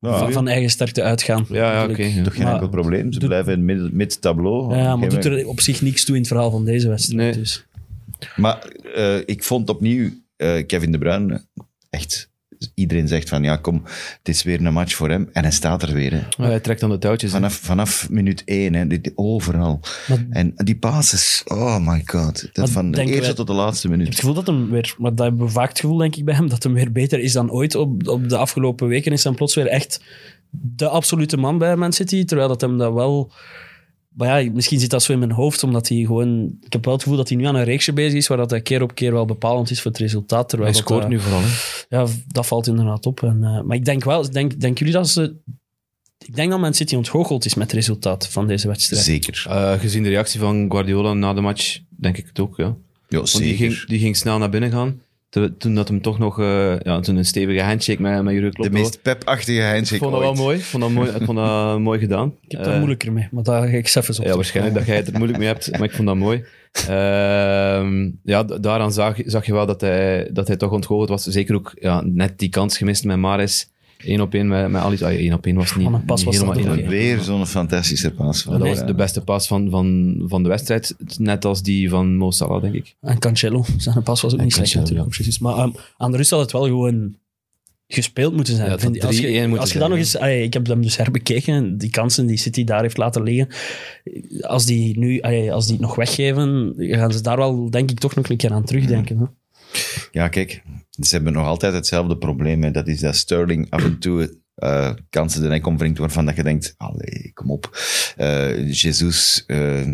Ja, 0.00 0.18
van, 0.18 0.32
van 0.32 0.48
eigen 0.48 0.70
sterkte 0.70 1.02
uitgaan. 1.02 1.46
Ja, 1.48 1.72
ja 1.72 1.82
oké. 1.82 2.22
toch 2.22 2.34
geen 2.34 2.42
maar- 2.44 2.52
enkel 2.52 2.68
probleem. 2.68 3.12
Ze 3.12 3.18
doet- 3.18 3.28
blijven 3.28 3.52
in 3.52 3.64
mid- 3.64 3.92
mid-tableau. 3.92 4.76
Ja, 4.76 4.96
maar 4.96 5.08
doet 5.08 5.24
er 5.24 5.46
op 5.46 5.60
zich 5.60 5.80
niks 5.82 6.04
toe 6.04 6.14
in 6.14 6.20
het 6.20 6.30
verhaal 6.30 6.50
van 6.50 6.64
deze 6.64 6.88
wedstrijd. 6.88 7.20
Nee. 7.20 7.32
Dus. 7.32 7.66
Maar 8.36 8.58
eh, 8.94 9.16
ik 9.24 9.42
vond 9.44 9.68
opnieuw 9.68 10.10
eh, 10.36 10.66
Kevin 10.66 10.92
De 10.92 10.98
Bruyne 10.98 11.44
echt... 11.90 12.27
Iedereen 12.74 13.08
zegt 13.08 13.28
van, 13.28 13.42
ja, 13.42 13.56
kom, 13.56 13.82
het 14.18 14.28
is 14.28 14.42
weer 14.42 14.64
een 14.66 14.72
match 14.72 14.94
voor 14.94 15.10
hem. 15.10 15.28
En 15.32 15.42
hij 15.42 15.52
staat 15.52 15.82
er 15.82 15.92
weer. 15.92 16.12
Hè. 16.12 16.44
Hij 16.46 16.60
trekt 16.60 16.82
aan 16.82 16.90
de 16.90 16.98
touwtjes. 16.98 17.30
Vanaf, 17.30 17.54
vanaf 17.54 18.10
minuut 18.10 18.42
één, 18.44 18.74
hè, 18.74 18.86
dit, 18.86 19.12
overal. 19.14 19.80
Maar 20.08 20.26
En 20.30 20.52
die 20.56 20.76
passes, 20.76 21.42
oh 21.46 21.78
my 21.88 22.02
god. 22.06 22.48
Dat 22.52 22.70
van 22.70 22.90
de 22.90 23.04
eerste 23.04 23.20
wij- 23.20 23.34
tot 23.34 23.46
de 23.46 23.52
laatste 23.52 23.86
Ik 23.86 23.90
heb 23.90 23.90
minuut. 23.92 24.06
het 24.08 24.18
gevoel 24.18 24.34
dat 24.34 24.46
hem 24.46 24.70
weer, 24.70 24.94
maar 24.98 25.14
dat 25.14 25.26
hebben 25.26 25.46
we 25.46 25.52
vaak 25.52 25.68
het 25.68 25.80
gevoel 25.80 25.96
denk 25.96 26.16
ik 26.16 26.24
bij 26.24 26.34
hem, 26.34 26.48
dat 26.48 26.62
hem 26.62 26.74
weer 26.74 26.92
beter 26.92 27.18
is 27.20 27.32
dan 27.32 27.50
ooit. 27.50 27.74
Op, 27.74 28.08
op 28.08 28.28
de 28.28 28.36
afgelopen 28.36 28.88
weken 28.88 29.12
is 29.12 29.24
hij 29.24 29.32
plots 29.32 29.54
weer 29.54 29.66
echt 29.66 30.00
de 30.50 30.88
absolute 30.88 31.36
man 31.36 31.58
bij 31.58 31.76
Man 31.76 31.92
City, 31.92 32.24
terwijl 32.24 32.48
dat 32.48 32.60
hem 32.60 32.78
dat 32.78 32.92
wel... 32.92 33.32
Maar 34.18 34.42
ja, 34.42 34.50
misschien 34.52 34.80
zit 34.80 34.90
dat 34.90 35.02
zo 35.02 35.12
in 35.12 35.18
mijn 35.18 35.30
hoofd, 35.30 35.62
omdat 35.62 35.88
hij 35.88 35.98
gewoon... 35.98 36.58
Ik 36.60 36.72
heb 36.72 36.84
wel 36.84 36.94
het 36.94 37.02
gevoel 37.02 37.18
dat 37.18 37.28
hij 37.28 37.38
nu 37.38 37.44
aan 37.44 37.54
een 37.54 37.64
reeksje 37.64 37.92
bezig 37.92 38.14
is, 38.14 38.26
waar 38.26 38.36
dat 38.36 38.50
hij 38.50 38.60
keer 38.60 38.82
op 38.82 38.94
keer 38.94 39.12
wel 39.12 39.24
bepalend 39.24 39.70
is 39.70 39.80
voor 39.80 39.90
het 39.90 40.00
resultaat. 40.00 40.48
Terwijl 40.48 40.70
hij 40.70 40.80
scoort 40.80 41.02
eh, 41.02 41.08
nu 41.08 41.20
vooral. 41.20 41.40
Hè. 41.40 41.48
Ja, 41.88 42.06
dat 42.26 42.46
valt 42.46 42.66
inderdaad 42.66 43.06
op. 43.06 43.22
En, 43.22 43.44
eh, 43.44 43.62
maar 43.62 43.76
ik 43.76 43.84
denk 43.84 44.04
wel, 44.04 44.30
denk, 44.30 44.60
denken 44.60 44.78
jullie 44.78 45.00
dat 45.00 45.08
ze... 45.08 45.36
Ik 46.24 46.34
denk 46.34 46.50
dat 46.50 46.60
Man 46.60 46.74
City 46.74 46.94
ontgoocheld 46.94 47.44
is 47.44 47.54
met 47.54 47.66
het 47.66 47.74
resultaat 47.74 48.28
van 48.28 48.46
deze 48.46 48.68
wedstrijd. 48.68 49.02
Zeker. 49.02 49.44
Eh, 49.48 49.72
gezien 49.72 50.02
de 50.02 50.08
reactie 50.08 50.40
van 50.40 50.70
Guardiola 50.70 51.12
na 51.12 51.34
de 51.34 51.40
match, 51.40 51.80
denk 51.88 52.16
ik 52.16 52.26
het 52.26 52.40
ook, 52.40 52.56
ja. 52.56 52.76
Ja, 53.08 53.16
Want 53.16 53.36
die 53.36 53.56
zeker. 53.56 53.56
ging, 53.56 53.86
die 53.86 53.98
ging 53.98 54.16
snel 54.16 54.38
naar 54.38 54.50
binnen 54.50 54.70
gaan. 54.70 55.00
Te- 55.28 55.56
Toen 55.58 55.74
dat 55.74 55.88
hem 55.88 56.02
toch 56.02 56.18
nog 56.18 56.40
eh, 56.40 56.80
ja, 56.80 57.00
toen 57.00 57.16
een 57.16 57.24
stevige 57.24 57.62
handshake 57.62 58.02
met, 58.02 58.22
met 58.22 58.32
Jurgen 58.34 58.52
Klopp 58.52 58.72
de 58.72 58.78
meest 58.78 59.02
pep-achtige 59.02 59.62
handshake 59.62 59.94
Ik 59.94 60.00
vond 60.00 60.12
dat 60.12 60.20
wel 60.20 60.34
mooi. 60.34 60.56
Ik 60.58 60.62
vond 60.64 60.82
dat 60.82 60.92
mooi, 60.92 61.10
ik 61.10 61.22
vond 61.24 61.38
dat 61.38 61.78
mooi 61.88 61.98
gedaan. 61.98 62.34
Ik 62.40 62.50
heb 62.52 62.62
daar 62.62 62.72
Eh, 62.72 62.78
moeilijker 62.78 63.12
mee, 63.12 63.28
maar 63.30 63.42
daar 63.42 63.68
ga 63.68 63.76
ik 63.76 63.88
zelf 63.88 64.08
eens 64.08 64.18
op 64.18 64.24
Ja, 64.24 64.34
waarschijnlijk 64.34 64.76
dat 64.76 64.86
jij 64.86 64.96
het 64.96 65.06
er 65.06 65.12
moeilijk 65.16 65.38
mee 65.38 65.46
hebt, 65.48 65.70
maar 65.70 65.82
ik 65.88 65.92
vond 65.94 66.08
dat 66.08 66.16
mooi. 66.16 66.44
Ehm, 66.88 68.10
ja, 68.22 68.42
daaraan 68.42 68.92
zag, 68.92 69.16
zag 69.24 69.46
je 69.46 69.52
wel 69.52 69.66
dat 69.66 69.80
hij, 69.80 70.28
dat 70.32 70.46
hij 70.46 70.56
toch 70.56 70.70
ontgoocheld 70.72 71.08
was. 71.08 71.24
Zeker 71.24 71.54
ook 71.54 71.72
ja, 71.74 72.02
net 72.04 72.38
die 72.38 72.48
kans 72.48 72.76
gemist 72.76 73.04
met 73.04 73.16
Mares. 73.16 73.70
Eén 73.98 74.20
op 74.20 74.34
één 74.34 74.48
met, 74.48 74.70
met 74.70 74.82
Alice. 74.82 75.04
Ah, 75.04 75.12
één 75.12 75.32
op 75.32 75.46
één 75.46 75.56
was 75.56 75.76
niet, 75.76 76.06
pas 76.06 76.24
niet 76.24 76.24
was 76.24 76.34
helemaal 76.34 76.72
één 76.72 76.78
één. 76.78 76.88
Weer 76.88 77.20
zo'n 77.20 77.46
fantastische 77.46 78.10
paas. 78.10 78.42
Van 78.42 78.52
Ja, 78.52 78.58
dat 78.58 78.68
de 78.68 78.74
was 78.74 78.86
de 78.86 78.94
beste 78.94 79.20
pas 79.20 79.46
van, 79.46 79.70
van, 79.70 80.16
van 80.26 80.42
de 80.42 80.48
wedstrijd. 80.48 80.94
Net 81.18 81.44
als 81.44 81.62
die 81.62 81.88
van 81.88 82.16
Mo 82.16 82.30
Salah, 82.30 82.62
denk 82.62 82.74
ik. 82.74 82.94
En 83.00 83.18
Cancelo, 83.18 83.64
zijn 83.76 84.02
pas 84.02 84.20
was 84.20 84.32
ook 84.32 84.38
En 84.38 84.44
niet 84.44 84.54
slecht 84.54 84.72
Cancelo, 84.72 84.88
natuurlijk. 84.88 85.14
Precies. 85.16 85.38
Maar 85.38 85.56
ehm, 85.56 85.70
aan 85.96 86.10
de 86.10 86.16
rust 86.16 86.30
had 86.30 86.40
het 86.40 86.52
wel 86.52 86.64
gewoon 86.64 87.16
gespeeld 87.88 88.34
moeten 88.34 88.54
zijn. 88.54 88.68
Ja, 88.68 89.06
als 89.06 89.16
3-1 89.16 89.20
je, 89.20 89.40
moeten 89.40 89.58
als 89.58 89.72
je 89.72 89.78
zijn, 89.78 89.80
dat 89.80 89.88
nog 89.88 89.98
eens... 89.98 90.16
allee, 90.16 90.42
ik 90.42 90.52
heb 90.52 90.66
hem 90.66 90.82
dus 90.82 90.96
herbekeken, 90.96 91.78
die 91.78 91.90
kansen 91.90 92.26
die 92.26 92.36
City 92.36 92.64
daar 92.64 92.82
heeft 92.82 92.96
laten 92.96 93.22
liggen. 93.22 93.48
Als 94.40 94.66
die 94.66 94.98
nu 94.98 95.20
allee, 95.20 95.52
als 95.52 95.66
die 95.66 95.76
het 95.76 95.84
nog 95.84 95.94
weggeven, 95.94 96.74
gaan 96.76 97.12
ze 97.12 97.20
daar 97.20 97.36
wel, 97.36 97.70
denk 97.70 97.90
ik, 97.90 97.98
toch 97.98 98.14
nog 98.14 98.28
een 98.28 98.36
keer 98.36 98.52
aan 98.52 98.64
terugdenken. 98.64 99.18
hè. 99.18 99.24
Ja, 100.12 100.28
kijk, 100.28 100.62
ze 101.00 101.14
hebben 101.14 101.32
nog 101.32 101.46
altijd 101.46 101.74
hetzelfde 101.74 102.16
probleem. 102.16 102.62
Hè. 102.62 102.70
Dat 102.70 102.88
is 102.88 103.00
dat 103.00 103.16
Sterling 103.16 103.66
af 103.70 103.84
en 103.84 103.98
toe 103.98 104.36
eh, 104.54 104.90
kansen 105.10 105.42
de 105.42 105.48
nek 105.48 105.66
omwringt 105.66 105.98
waarvan 105.98 106.26
dat 106.26 106.36
je 106.36 106.42
denkt, 106.42 106.74
allee, 106.76 107.30
kom 107.34 107.50
op. 107.50 107.78
Eh 108.16 108.72
Jesus, 108.72 109.44
eh, 109.46 109.86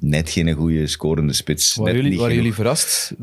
net 0.00 0.30
geen 0.30 0.52
goede 0.52 0.86
scorende 0.86 1.32
spits. 1.32 1.74
Waren 1.74 1.84
net 1.84 1.94
jullie, 1.94 2.10
niet 2.10 2.20
waren 2.20 2.36
genoeg. 2.36 2.56
jullie 2.56 2.70
verrast 2.70 3.14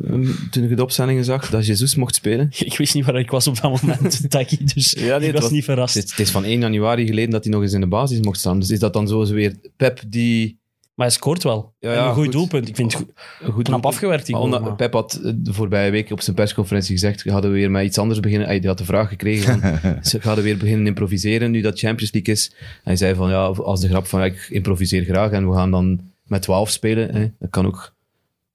toen 0.51 0.69
je 0.69 0.75
de 0.75 0.83
opstellingen 0.83 1.24
zag 1.24 1.50
dat 1.50 1.65
Jesus 1.65 1.95
mocht 1.95 2.15
spelen? 2.15 2.50
Ik 2.65 2.77
wist 2.77 2.94
niet 2.94 3.06
waar 3.06 3.19
ik 3.19 3.30
was 3.31 3.48
op 3.48 3.62
dat 3.62 3.81
moment, 3.81 4.21
Taki, 4.31 4.57
dus 4.74 4.95
Ja, 5.00 5.18
nee, 5.18 5.30
ik 5.30 5.39
was- 5.39 5.51
niet 5.51 5.63
verrast. 5.63 5.94
Het 5.95 6.04
is, 6.04 6.09
het 6.09 6.19
is 6.19 6.30
van 6.31 6.44
1 6.44 6.59
januari 6.59 7.06
geleden 7.06 7.30
dat 7.30 7.44
hij 7.44 7.54
nog 7.54 7.62
eens 7.62 7.74
in 7.74 7.81
de 7.81 7.88
basis 7.88 8.19
mocht 8.19 8.39
staan. 8.39 8.59
Dus 8.59 8.69
is 8.69 8.80
dat 8.80 8.94
dan 8.94 9.07
zo 9.07 9.25
weer 9.25 9.56
Pep 9.77 10.01
die... 10.07 10.62
Maar 10.94 11.06
hij 11.07 11.16
scoort 11.16 11.44
wel. 11.44 11.74
Ja, 11.80 11.90
En 11.90 11.95
ja, 11.95 12.07
een 12.07 12.13
goed 12.13 12.24
goed. 12.24 12.31
doelpunt. 12.34 12.68
Ik 12.69 12.75
vind 12.75 12.94
het 12.94 13.01
goed- 13.42 13.54
Goed 13.54 13.63
knap 13.63 13.86
afgewerkt. 13.86 14.25
Die 14.25 14.36
Maar 14.36 14.44
goal, 14.44 14.54
omdat- 14.56 14.69
maar- 14.69 14.78
Pep 14.78 14.94
had 14.94 15.13
eh, 15.24 15.31
de 15.36 15.54
voorbije 15.54 15.92
week 15.92 16.12
op 16.12 16.22
zijn 16.22 16.36
persconferentie 16.36 16.92
gezegd, 16.94 17.24
hadden 17.24 17.51
we 17.51 17.57
weer 17.57 17.72
met 17.72 17.86
iets 17.86 17.98
anders 17.98 18.19
beginnen. 18.19 18.48
Hij 18.48 18.62
had 18.66 18.78
de 18.78 18.86
vraag 18.86 19.07
gekregen 19.10 19.60
van, 19.60 19.80
ze 20.04 20.19
hadden 20.22 20.44
weer 20.44 20.57
beginnen 20.57 20.88
improviseren 20.88 21.51
nu 21.51 21.62
dat 21.62 21.80
Champions 21.80 22.12
League 22.13 22.34
is. 22.34 22.54
Hij 22.84 22.95
zei 22.95 23.16
van, 23.16 23.30
ja, 23.30 23.44
als 23.45 23.81
de 23.81 23.88
grap 23.88 24.06
van, 24.07 24.24
ik 24.24 24.48
improviseer 24.50 25.04
graag 25.04 25.31
en 25.31 25.50
we 25.50 25.56
gaan 25.56 25.72
dan 25.72 26.00
met 26.25 26.42
12 26.42 26.69
spelen. 26.69 27.16
Hè. 27.16 27.28
Dat 27.40 27.50
kan 27.50 27.66
ook. 27.66 27.94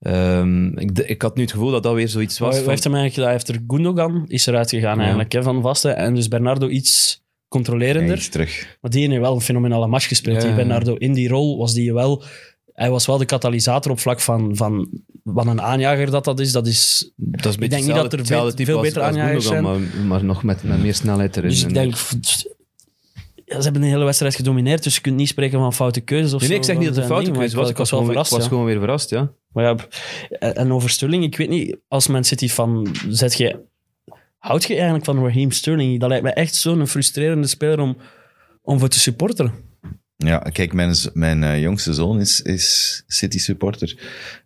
Ehm, 0.00 0.78
ik, 0.78 0.98
ik 0.98 1.22
had 1.22 1.36
nu 1.36 1.42
het 1.42 1.52
gevoel 1.52 1.70
dat 1.70 1.82
dat 1.82 1.94
weer 1.94 2.08
zoiets 2.08 2.38
was 2.38 2.58
van... 2.58 2.68
heeft 2.68 2.84
hem 2.84 2.94
eigenlijk 2.94 3.14
gedaan? 3.14 3.28
Hij 3.28 3.38
heeft 3.44 3.48
er 3.48 3.74
Gundogan 3.76 4.24
is 4.28 4.46
eruit 4.46 4.70
gegaan 4.70 4.94
Ja. 4.96 5.00
eigenlijk, 5.00 5.32
hè, 5.32 5.42
van 5.42 5.62
vaste. 5.62 5.90
En 5.90 6.14
dus 6.14 6.28
Bernardo 6.28 6.68
iets 6.68 7.22
controlerender. 7.48 8.30
Terug. 8.30 8.76
Maar 8.80 8.90
die 8.90 9.08
heeft 9.08 9.20
wel 9.20 9.34
een 9.34 9.40
fenomenale 9.40 9.86
match 9.86 10.08
gespeeld. 10.08 10.42
Ja. 10.42 10.54
Bernardo 10.54 10.94
in 10.94 11.12
die 11.12 11.28
rol 11.28 11.58
was 11.58 11.74
die 11.74 11.92
wel... 11.92 12.22
Hij 12.72 12.90
was 12.90 13.06
wel 13.06 13.18
de 13.18 13.24
katalysator 13.24 13.92
op 13.92 13.98
vlak 14.00 14.20
van, 14.20 14.56
van 14.56 14.88
wat 15.22 15.46
een 15.46 15.60
aanjager 15.62 16.10
dat 16.10 16.24
dat 16.24 16.40
is. 16.40 16.52
Dat 16.52 16.66
is 16.66 17.10
Dat 17.16 17.44
is 17.46 17.56
beetje 17.56 17.68
denk 17.68 17.86
niet 17.86 17.94
dat 17.94 18.12
er 18.12 18.26
veel 18.26 18.40
als- 18.40 18.54
beter 18.54 19.02
als 19.02 19.10
aanjagers 19.16 19.46
Gundogan, 19.46 19.80
Maar, 19.96 20.06
maar 20.06 20.24
nog 20.24 20.42
met, 20.42 20.62
met 20.64 20.82
meer 20.82 20.94
snelheid 20.94 21.36
erin. 21.36 21.50
dus 21.50 21.60
ik 21.60 21.66
En- 21.68 21.72
denk... 21.74 21.94
Ja, 23.44 23.56
ze 23.56 23.62
hebben 23.62 23.82
een 23.82 23.88
hele 23.88 24.04
wedstrijd 24.04 24.34
gedomineerd, 24.34 24.82
dus 24.82 24.94
je 24.94 25.00
kunt 25.00 25.16
niet 25.16 25.28
spreken 25.28 25.58
van 25.58 25.72
foute 25.74 26.00
keuzes 26.00 26.32
of 26.32 26.40
Nee, 26.40 26.48
nee, 26.48 26.58
ik 26.58 26.64
zo. 26.64 26.70
zeg 26.70 26.78
niet 26.80 26.88
dat 26.88 26.96
het 26.96 27.04
een 27.04 27.10
zijn 27.10 27.22
foute 27.24 27.38
keuze 27.40 27.56
was. 27.56 27.70
Ik 27.70 27.76
was 27.76 27.90
wel 27.90 27.98
gewoon, 28.00 28.12
verrast, 28.14 28.30
ik 28.30 28.36
was 28.36 28.46
ja. 28.46 28.50
gewoon 28.52 28.66
weer 28.66 28.78
verrast, 28.78 29.10
ja. 29.10 29.30
Maar 29.52 29.64
ja, 29.64 29.76
en 30.38 30.54
en 30.56 30.72
over 30.72 30.90
Sterling, 30.90 31.24
ik 31.24 31.36
weet 31.36 31.48
niet, 31.48 31.76
als 31.88 32.06
Man 32.06 32.24
City 32.24 32.48
van, 32.48 32.88
zet 33.08 33.36
je, 33.38 33.60
houd 34.38 34.64
je 34.64 34.74
eigenlijk 34.74 35.04
van 35.04 35.24
Raheem 35.24 35.50
Sterling? 35.50 36.00
Dat 36.00 36.08
lijkt 36.08 36.24
me 36.24 36.30
echt 36.30 36.54
zo'n 36.54 36.86
frustrerende 36.86 37.46
speler 37.46 37.80
om, 37.80 37.96
om 38.62 38.78
voor 38.78 38.88
te 38.88 38.98
supporteren. 38.98 39.52
Ja, 40.16 40.38
kijk, 40.38 40.72
mijn, 40.72 40.94
mijn 41.12 41.42
eh, 41.42 41.60
jongste 41.60 41.94
zoon 41.94 42.20
is, 42.20 42.40
is 42.42 43.02
City-supporter. 43.06 43.98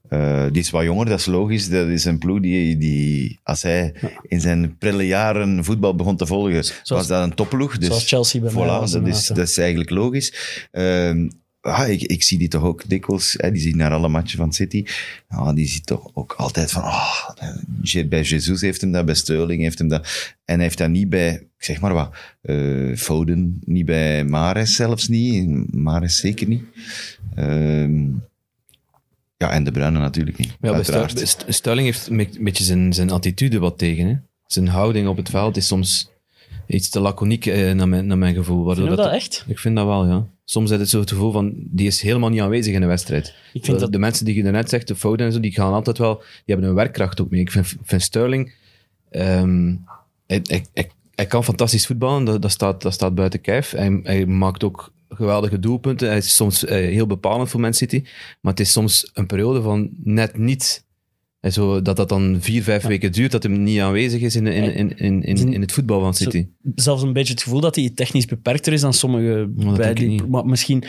Eh, 0.08 0.44
die 0.50 0.62
is 0.62 0.70
wat 0.70 0.82
jonger, 0.82 1.06
dat 1.06 1.18
is 1.18 1.26
logisch. 1.26 1.68
Dat 1.68 1.88
is 1.88 2.04
een 2.04 2.18
ploeg 2.18 2.40
die, 2.40 2.76
die 2.76 3.40
als 3.42 3.62
hij 3.62 3.94
in 4.22 4.40
zijn 4.40 4.78
prille 4.78 5.06
jaren 5.06 5.64
voetbal 5.64 5.94
begon 5.94 6.16
te 6.16 6.26
volgen, 6.26 6.64
was 6.84 7.06
dat 7.06 7.22
een 7.22 7.34
topploeg. 7.34 7.78
Dus, 7.78 7.86
zoals 7.86 8.08
Chelsea 8.08 8.40
bij 8.40 8.50
voilà, 8.50 8.90
dat, 8.92 9.06
is, 9.06 9.26
dat 9.26 9.48
is 9.48 9.58
eigenlijk 9.58 9.90
logisch. 9.90 10.34
Ehm, 10.70 11.28
ah, 11.62 11.88
ik, 11.88 12.02
ik 12.02 12.22
zie 12.22 12.38
die 12.38 12.48
toch 12.48 12.62
ook 12.62 12.88
dikwijls, 12.88 13.34
hè, 13.38 13.50
die 13.52 13.60
ziet 13.62 13.74
naar 13.76 13.92
alle 13.92 14.08
matchen 14.08 14.38
van 14.38 14.52
City. 14.52 14.84
Ja, 15.30 15.52
die 15.52 15.66
ziet 15.66 15.86
toch 15.86 16.10
ook 16.14 16.32
altijd 16.36 16.70
van, 16.70 16.82
ah, 16.82 17.28
Je- 17.82 18.06
bij 18.06 18.22
Jesus 18.22 18.60
heeft 18.60 18.80
hem 18.80 18.92
dat, 18.92 19.04
bij 19.04 19.14
Sterling 19.14 19.62
heeft 19.62 19.78
hem 19.78 19.88
dat. 19.88 20.34
En 20.44 20.54
hij 20.54 20.62
heeft 20.64 20.78
dat 20.78 20.88
niet 20.90 21.08
bij, 21.08 21.32
ik 21.34 21.64
zeg 21.64 21.80
maar 21.80 21.92
wat, 21.94 22.14
eh, 22.42 22.96
Foden, 22.96 23.58
niet 23.64 23.84
bij 23.86 24.24
Mares 24.24 24.74
zelfs 24.74 25.08
niet. 25.08 25.72
Mares 25.74 26.16
zeker 26.16 26.48
niet. 26.48 26.62
Ehm, 27.34 28.04
ja, 29.36 29.50
en 29.50 29.64
De 29.64 29.70
Bruyne 29.70 29.98
natuurlijk 29.98 30.38
niet, 30.38 30.48
Ja, 30.48 30.54
bij 30.60 30.72
uiteraard. 30.72 31.28
St- 31.28 31.44
Sterling 31.48 31.86
heeft 31.86 32.06
een 32.06 32.28
beetje 32.40 32.64
zijn, 32.64 32.92
zijn 32.92 33.10
attitude 33.10 33.58
wat 33.58 33.78
tegen. 33.78 34.06
Hè? 34.06 34.14
Zijn 34.46 34.68
houding 34.68 35.08
op 35.08 35.16
het 35.16 35.30
veld 35.30 35.56
is 35.56 35.66
soms 35.66 36.10
iets 36.66 36.88
te 36.88 37.00
laconiek 37.00 37.46
eh, 37.46 37.72
naar, 37.72 37.88
mijn, 37.88 38.06
naar 38.06 38.18
mijn 38.18 38.34
gevoel. 38.34 38.64
Waardoor 38.64 38.86
Vind 38.86 38.96
je 38.96 39.02
dat, 39.02 39.12
dat 39.12 39.22
echt? 39.22 39.44
Ik 39.48 39.58
vind 39.58 39.76
dat 39.76 39.86
wel, 39.86 40.06
ja. 40.06 40.26
Soms 40.44 40.70
heb 40.70 40.80
je 40.80 40.86
zo 40.86 41.00
het 41.00 41.10
gevoel 41.10 41.32
van, 41.32 41.52
die 41.56 41.86
is 41.86 42.00
helemaal 42.00 42.28
niet 42.28 42.40
aanwezig 42.40 42.74
in 42.74 42.80
de 42.80 42.86
wedstrijd. 42.86 43.34
Ik 43.52 43.64
vind 43.64 43.76
de, 43.76 43.82
dat, 43.82 43.92
de 43.92 43.98
mensen 43.98 44.24
die 44.24 44.34
je 44.34 44.42
daarnet 44.42 44.68
zegt, 44.68 44.88
de 44.88 44.94
fouten 44.94 45.26
en 45.26 45.32
zo, 45.32 45.40
die 45.40 45.52
gaan 45.52 45.72
altijd 45.72 45.98
wel, 45.98 46.16
die 46.18 46.26
hebben 46.44 46.68
een 46.68 46.74
werkkracht 46.74 47.20
ook 47.20 47.30
mee. 47.30 47.40
Ik 47.40 47.50
vind, 47.50 47.74
vind 47.82 48.02
Sterling, 48.02 48.54
ehm, 49.10 49.74
hij, 50.26 50.40
hij, 50.42 50.64
hij, 50.74 50.90
hij 51.14 51.26
kan 51.26 51.44
fantastisch 51.44 51.86
voetballen, 51.86 52.24
dat, 52.24 52.42
dat, 52.42 52.50
staat, 52.50 52.82
dat 52.82 52.92
staat 52.92 53.14
buiten 53.14 53.40
kijf. 53.40 53.70
Hij, 53.70 54.00
hij 54.02 54.26
maakt 54.26 54.64
ook 54.64 54.92
geweldige 55.08 55.58
doelpunten. 55.58 56.08
Hij 56.08 56.16
is 56.16 56.36
soms 56.36 56.64
eh, 56.64 56.76
heel 56.76 57.06
bepalend 57.06 57.48
voor 57.48 57.60
Man 57.60 57.74
City, 57.74 58.02
maar 58.40 58.52
het 58.52 58.60
is 58.60 58.72
soms 58.72 59.10
een 59.14 59.26
periode 59.26 59.62
van 59.62 59.90
net 60.02 60.38
niet. 60.38 60.84
En 61.42 61.52
zo, 61.52 61.82
dat 61.82 61.96
dat 61.96 62.08
dan 62.08 62.36
vier, 62.40 62.62
vijf 62.62 62.82
weken 62.82 63.12
duurt, 63.12 63.32
dat 63.32 63.42
hij 63.42 63.52
niet 63.52 63.80
aanwezig 63.80 64.20
is 64.20 64.36
in, 64.36 64.46
in, 64.46 64.74
in, 64.74 64.96
in, 64.96 65.22
in, 65.22 65.52
in 65.52 65.60
het 65.60 65.72
voetbal 65.72 66.00
van 66.00 66.14
City. 66.14 66.46
zelfs 66.74 67.02
een 67.02 67.12
beetje 67.12 67.32
het 67.32 67.42
gevoel 67.42 67.60
dat 67.60 67.76
hij 67.76 67.90
technisch 67.94 68.24
beperkter 68.24 68.72
is 68.72 68.80
dan 68.80 68.92
sommige 68.92 69.50
bij 69.76 69.94
die. 69.94 70.26
Maar 70.26 70.46
misschien... 70.46 70.84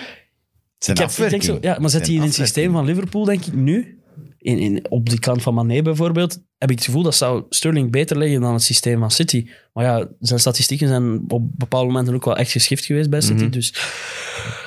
Zijn 0.77 0.97
Ik, 0.97 1.03
heb, 1.03 1.11
ik 1.11 1.29
denk 1.29 1.31
zo, 1.31 1.37
afwerking. 1.37 1.63
ja, 1.63 1.79
maar 1.79 1.89
zet 1.89 2.07
hij 2.07 2.15
in 2.15 2.21
het 2.21 2.33
systeem 2.33 2.71
van 2.71 2.85
Liverpool, 2.85 3.25
denk 3.25 3.45
ik 3.45 3.53
nu, 3.53 4.02
in, 4.43 4.57
in, 4.59 4.85
op 4.89 5.09
die 5.09 5.19
kant 5.19 5.41
van 5.41 5.53
Mané 5.53 5.81
bijvoorbeeld, 5.81 6.39
heb 6.57 6.69
ik 6.71 6.75
het 6.75 6.85
gevoel 6.85 7.03
dat 7.03 7.15
zou 7.15 7.43
Sterling 7.49 7.91
beter 7.91 8.17
liggen 8.17 8.41
dan 8.41 8.53
het 8.53 8.63
systeem 8.63 8.99
van 8.99 9.11
City. 9.11 9.47
Maar 9.73 9.85
ja, 9.85 10.07
zijn 10.19 10.39
statistieken 10.39 10.87
zijn 10.87 11.23
op 11.27 11.41
bepaalde 11.57 11.87
momenten 11.87 12.13
ook 12.13 12.25
wel 12.25 12.37
echt 12.37 12.51
geschift 12.51 12.85
geweest 12.85 13.09
bij 13.09 13.21
City. 13.21 13.43
Mhm. 13.43 13.49
Dus 13.51 13.73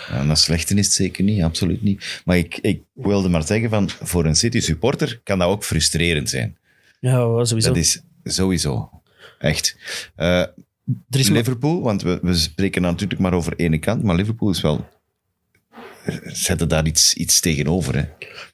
Ja, 0.09 0.19
en 0.19 0.29
dat 0.29 0.39
slechte 0.39 0.75
is 0.75 0.85
het 0.87 0.95
zeker 0.95 1.25
niet, 1.25 1.43
absoluut 1.43 1.83
niet. 1.83 2.21
Maar 2.25 2.37
ik, 2.37 2.59
ik 2.63 2.83
wilde 2.93 3.29
maar 3.29 3.47
zeggen, 3.47 3.71
van, 3.71 3.89
voor 4.03 4.25
een 4.25 4.37
City-supporter 4.37 5.21
kan 5.25 5.39
dat 5.39 5.49
ook 5.49 5.65
frustrerend 5.65 6.29
zijn. 6.31 6.57
ja, 7.01 7.45
sowieso. 7.45 7.69
Dat 7.69 7.77
is 7.77 8.03
sowieso. 8.25 8.91
Echt. 9.39 9.77
Eh, 10.17 10.39
er 10.41 10.55
is 11.09 11.29
maar- 11.29 11.39
Liverpool, 11.39 11.81
want 11.83 12.03
we, 12.03 12.19
we 12.23 12.35
spreken 12.35 12.83
natuurlijk 12.83 13.21
maar 13.21 13.33
over 13.33 13.53
ene 13.57 13.79
kant, 13.79 14.03
maar 14.03 14.17
Liverpool 14.17 14.51
is 14.51 14.61
wel... 14.61 14.89
Zetten 16.27 16.69
daar 16.69 16.87
iets, 16.87 17.15
iets 17.15 17.41
tegenover, 17.41 17.95
hè. 17.97 18.05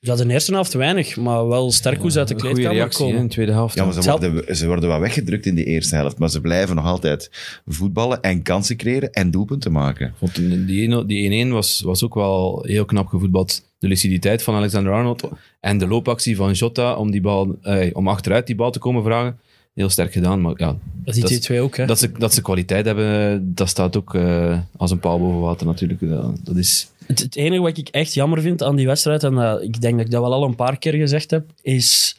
ja, 0.01 0.15
de 0.17 0.29
eerste 0.29 0.53
helft 0.53 0.73
weinig, 0.73 1.17
maar 1.17 1.49
wel 1.49 1.71
sterk 1.73 2.01
hoe 2.01 2.11
ze 2.11 2.19
uit 2.19 2.29
de 2.29 2.35
kleedkamer 2.35 2.73
reactie 2.73 2.99
hè, 3.01 3.07
in 3.07 3.13
komen. 3.15 3.29
de 3.29 3.35
tweede 3.35 3.53
helft. 3.53 3.75
Ja, 3.75 3.85
maar 3.85 3.93
ze 4.03 4.11
worden, 4.11 4.57
ze 4.57 4.67
worden 4.67 4.89
wel 4.89 5.01
weggedrukt 5.01 5.47
in 5.47 5.55
de 5.55 5.65
eerste 5.65 5.95
helft, 5.95 6.19
maar 6.19 6.31
ze 6.31 6.41
blijven 6.41 6.77
nog 6.77 6.85
altijd 6.85 7.31
voetballen 7.67 8.23
en 8.23 8.43
kansen 8.43 8.77
creëren 8.77 9.13
en 9.13 9.31
doelpunten 9.31 9.73
maken. 9.73 10.15
Die- 10.35 10.65
die 10.65 10.83
1 10.89 11.07
die 11.07 11.47
1-1 11.47 11.53
was, 11.53 11.81
was 11.81 12.05
ook 12.05 12.15
wel 12.15 12.65
heel 12.67 12.85
knap 12.85 13.07
gevoetbald. 13.07 13.63
De 13.79 13.89
luciditeit 13.89 14.43
van 14.43 14.55
Alexander 14.55 14.93
Arnold 14.93 15.29
en 15.61 15.79
de 15.79 15.87
loopactie 15.89 16.37
van 16.37 16.53
Jota 16.53 16.95
om, 16.95 17.11
die 17.11 17.21
bal, 17.21 17.57
eh, 17.63 17.91
om 17.93 18.09
achteruit 18.09 18.47
die 18.47 18.57
bal 18.57 18.71
te 18.71 18.79
komen 18.79 19.03
vragen. 19.03 19.39
Heel 19.75 19.89
sterk 19.89 20.13
gedaan, 20.13 20.41
maar 20.41 20.55
ja, 20.57 20.77
Dat 21.05 21.15
die 21.15 21.23
dat 21.23 21.31
is- 21.31 21.41
twee 21.41 21.61
ook, 21.61 21.77
hè. 21.77 21.87
dat 21.87 21.99
ze, 21.99 22.11
dat 22.19 22.35
ze 22.35 22.43
kwaliteit 22.43 22.87
hebben, 22.87 23.55
dat 23.55 23.69
staat 23.69 23.97
ook 23.97 24.15
eh, 24.15 24.59
als 24.77 24.91
een 24.91 24.99
paal 24.99 25.19
boven 25.19 25.41
water 25.41 25.67
natuurlijk. 25.67 26.01
Dat 26.45 26.57
is, 26.57 26.89
Het, 27.07 27.19
het 27.19 27.37
enige 27.37 27.63
wat 27.63 27.79
ik 27.79 27.89
echt 27.89 28.15
jammer 28.15 28.41
vind 28.41 28.63
aan 28.63 28.77
die 28.77 28.87
wedstrijd, 28.87 29.23
en 29.25 29.35
dat, 29.35 29.63
ik 29.63 29.81
denk 29.81 29.97
dat 29.97 30.05
ik 30.07 30.11
dat 30.13 30.21
wel 30.21 30.33
al 30.33 30.45
een 30.45 30.55
paar 30.57 30.79
keer 30.79 30.93
gezegd 30.95 31.31
heb, 31.31 31.51
is 31.63 32.17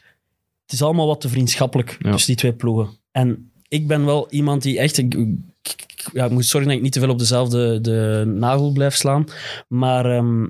het 0.63 0.74
is 0.74 0.82
allemaal 0.82 1.08
wat 1.08 1.22
te 1.22 1.30
vriendschappelijk 1.30 1.98
Ja. 2.00 2.12
tussen 2.12 2.28
die 2.28 2.36
twee 2.40 2.54
ploegen. 2.54 2.90
En 3.12 3.52
ik 3.68 3.88
ben 3.88 4.06
wel 4.06 4.28
iemand 4.30 4.62
die 4.62 4.80
echt... 4.80 4.98
Ik, 4.98 5.13
ik- 5.13 5.92
ja, 6.13 6.25
ik 6.25 6.32
moet 6.32 6.46
zorgen 6.46 6.68
dat 6.70 6.78
ik 6.78 6.84
niet 6.84 6.94
te 6.94 7.00
veel 7.00 7.10
op 7.10 7.20
dezelfde 7.20 7.82
de 7.82 8.24
nagel 8.36 8.72
blijf 8.72 8.96
slaan. 8.96 9.25
Maar 9.68 10.06
ehm, 10.18 10.46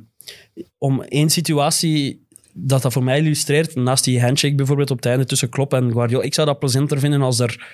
om 0.78 1.02
één 1.02 1.30
situatie 1.30 2.26
dat 2.54 2.82
dat 2.82 2.94
voor 2.94 3.04
mij 3.04 3.20
illustreert, 3.20 3.76
naast 3.76 4.04
die 4.04 4.22
handshake 4.22 4.56
bijvoorbeeld 4.56 4.92
op 4.92 4.98
het 4.98 5.06
einde 5.06 5.26
tussen 5.26 5.50
Klopp 5.50 5.74
en 5.74 5.92
Guardiola, 5.92 6.24
ik 6.24 6.34
zou 6.34 6.48
dat 6.48 6.60
plezanter 6.60 7.00
vinden 7.00 7.22
als 7.22 7.40
er 7.40 7.50
eh, 7.60 7.66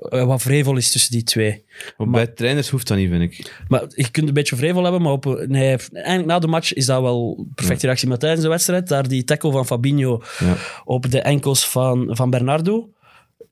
wat 0.00 0.42
vrevel 0.42 0.76
is 0.76 0.90
tussen 0.90 1.10
die 1.12 1.22
twee. 1.22 1.64
maar 1.96 2.10
bij 2.10 2.26
trainers 2.26 2.68
hoeft 2.68 2.86
dat 2.88 2.96
niet, 2.96 3.10
vind 3.10 3.22
ik. 3.22 3.62
Maar 3.68 3.84
je 3.88 4.10
kunt 4.10 4.28
een 4.28 4.34
beetje 4.34 4.56
vrevel 4.56 4.82
hebben, 4.82 5.02
maar 5.02 5.12
op, 5.12 5.44
nee, 5.48 5.76
eigenlijk 5.92 6.26
na 6.26 6.38
de 6.38 6.46
match 6.46 6.72
is 6.72 6.86
dat 6.86 7.00
wel 7.02 7.34
een 7.38 7.52
perfecte 7.54 7.86
reactie. 7.86 8.08
Maar 8.08 8.18
tijdens 8.18 8.42
de 8.42 8.48
wedstrijd, 8.48 8.88
daar 8.88 9.08
die 9.08 9.24
tackle 9.24 9.50
van 9.52 9.66
Fabinho 9.66 10.22
Ja. 10.38 10.56
op 10.84 11.10
de 11.10 11.20
enkels 11.20 11.68
van, 11.68 12.08
van 12.10 12.30
Bernardo, 12.30 12.90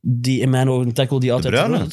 die 0.01 0.41
in 0.41 0.51
mijn 0.51 0.69
ogen 0.69 0.87
een 0.87 0.93
tackle 0.93 1.21
die 1.21 1.33
altijd... 1.33 1.55
Bruyne? 1.55 1.87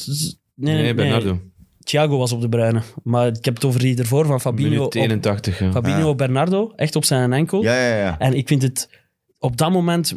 Nee, 0.54 0.82
Nee, 0.82 0.94
Bernardo. 0.94 1.40
Thiago 1.84 2.18
was 2.18 2.32
op 2.32 2.40
de 2.40 2.48
bruine. 2.48 2.82
Maar 3.02 3.26
ik 3.26 3.44
heb 3.44 3.54
het 3.54 3.64
over 3.64 3.80
die 3.80 3.98
ervoor 3.98 4.26
van 4.26 4.40
Fabinho 4.40 4.68
Minuut 4.70 4.84
op, 4.86 4.94
81. 4.94 5.58
Ja. 5.58 5.70
Fabinho 5.72 6.08
op 6.08 6.18
Bernardo, 6.18 6.72
echt 6.76 6.96
op 6.96 7.04
zijn 7.04 7.32
enkel. 7.32 7.62
Ja, 7.62 7.74
ja, 7.88 7.96
ja. 7.96 8.18
En 8.18 8.34
ik 8.34 8.48
vind 8.48 8.62
het... 8.62 8.88
Op 9.38 9.56
dat 9.56 9.70
moment 9.70 10.14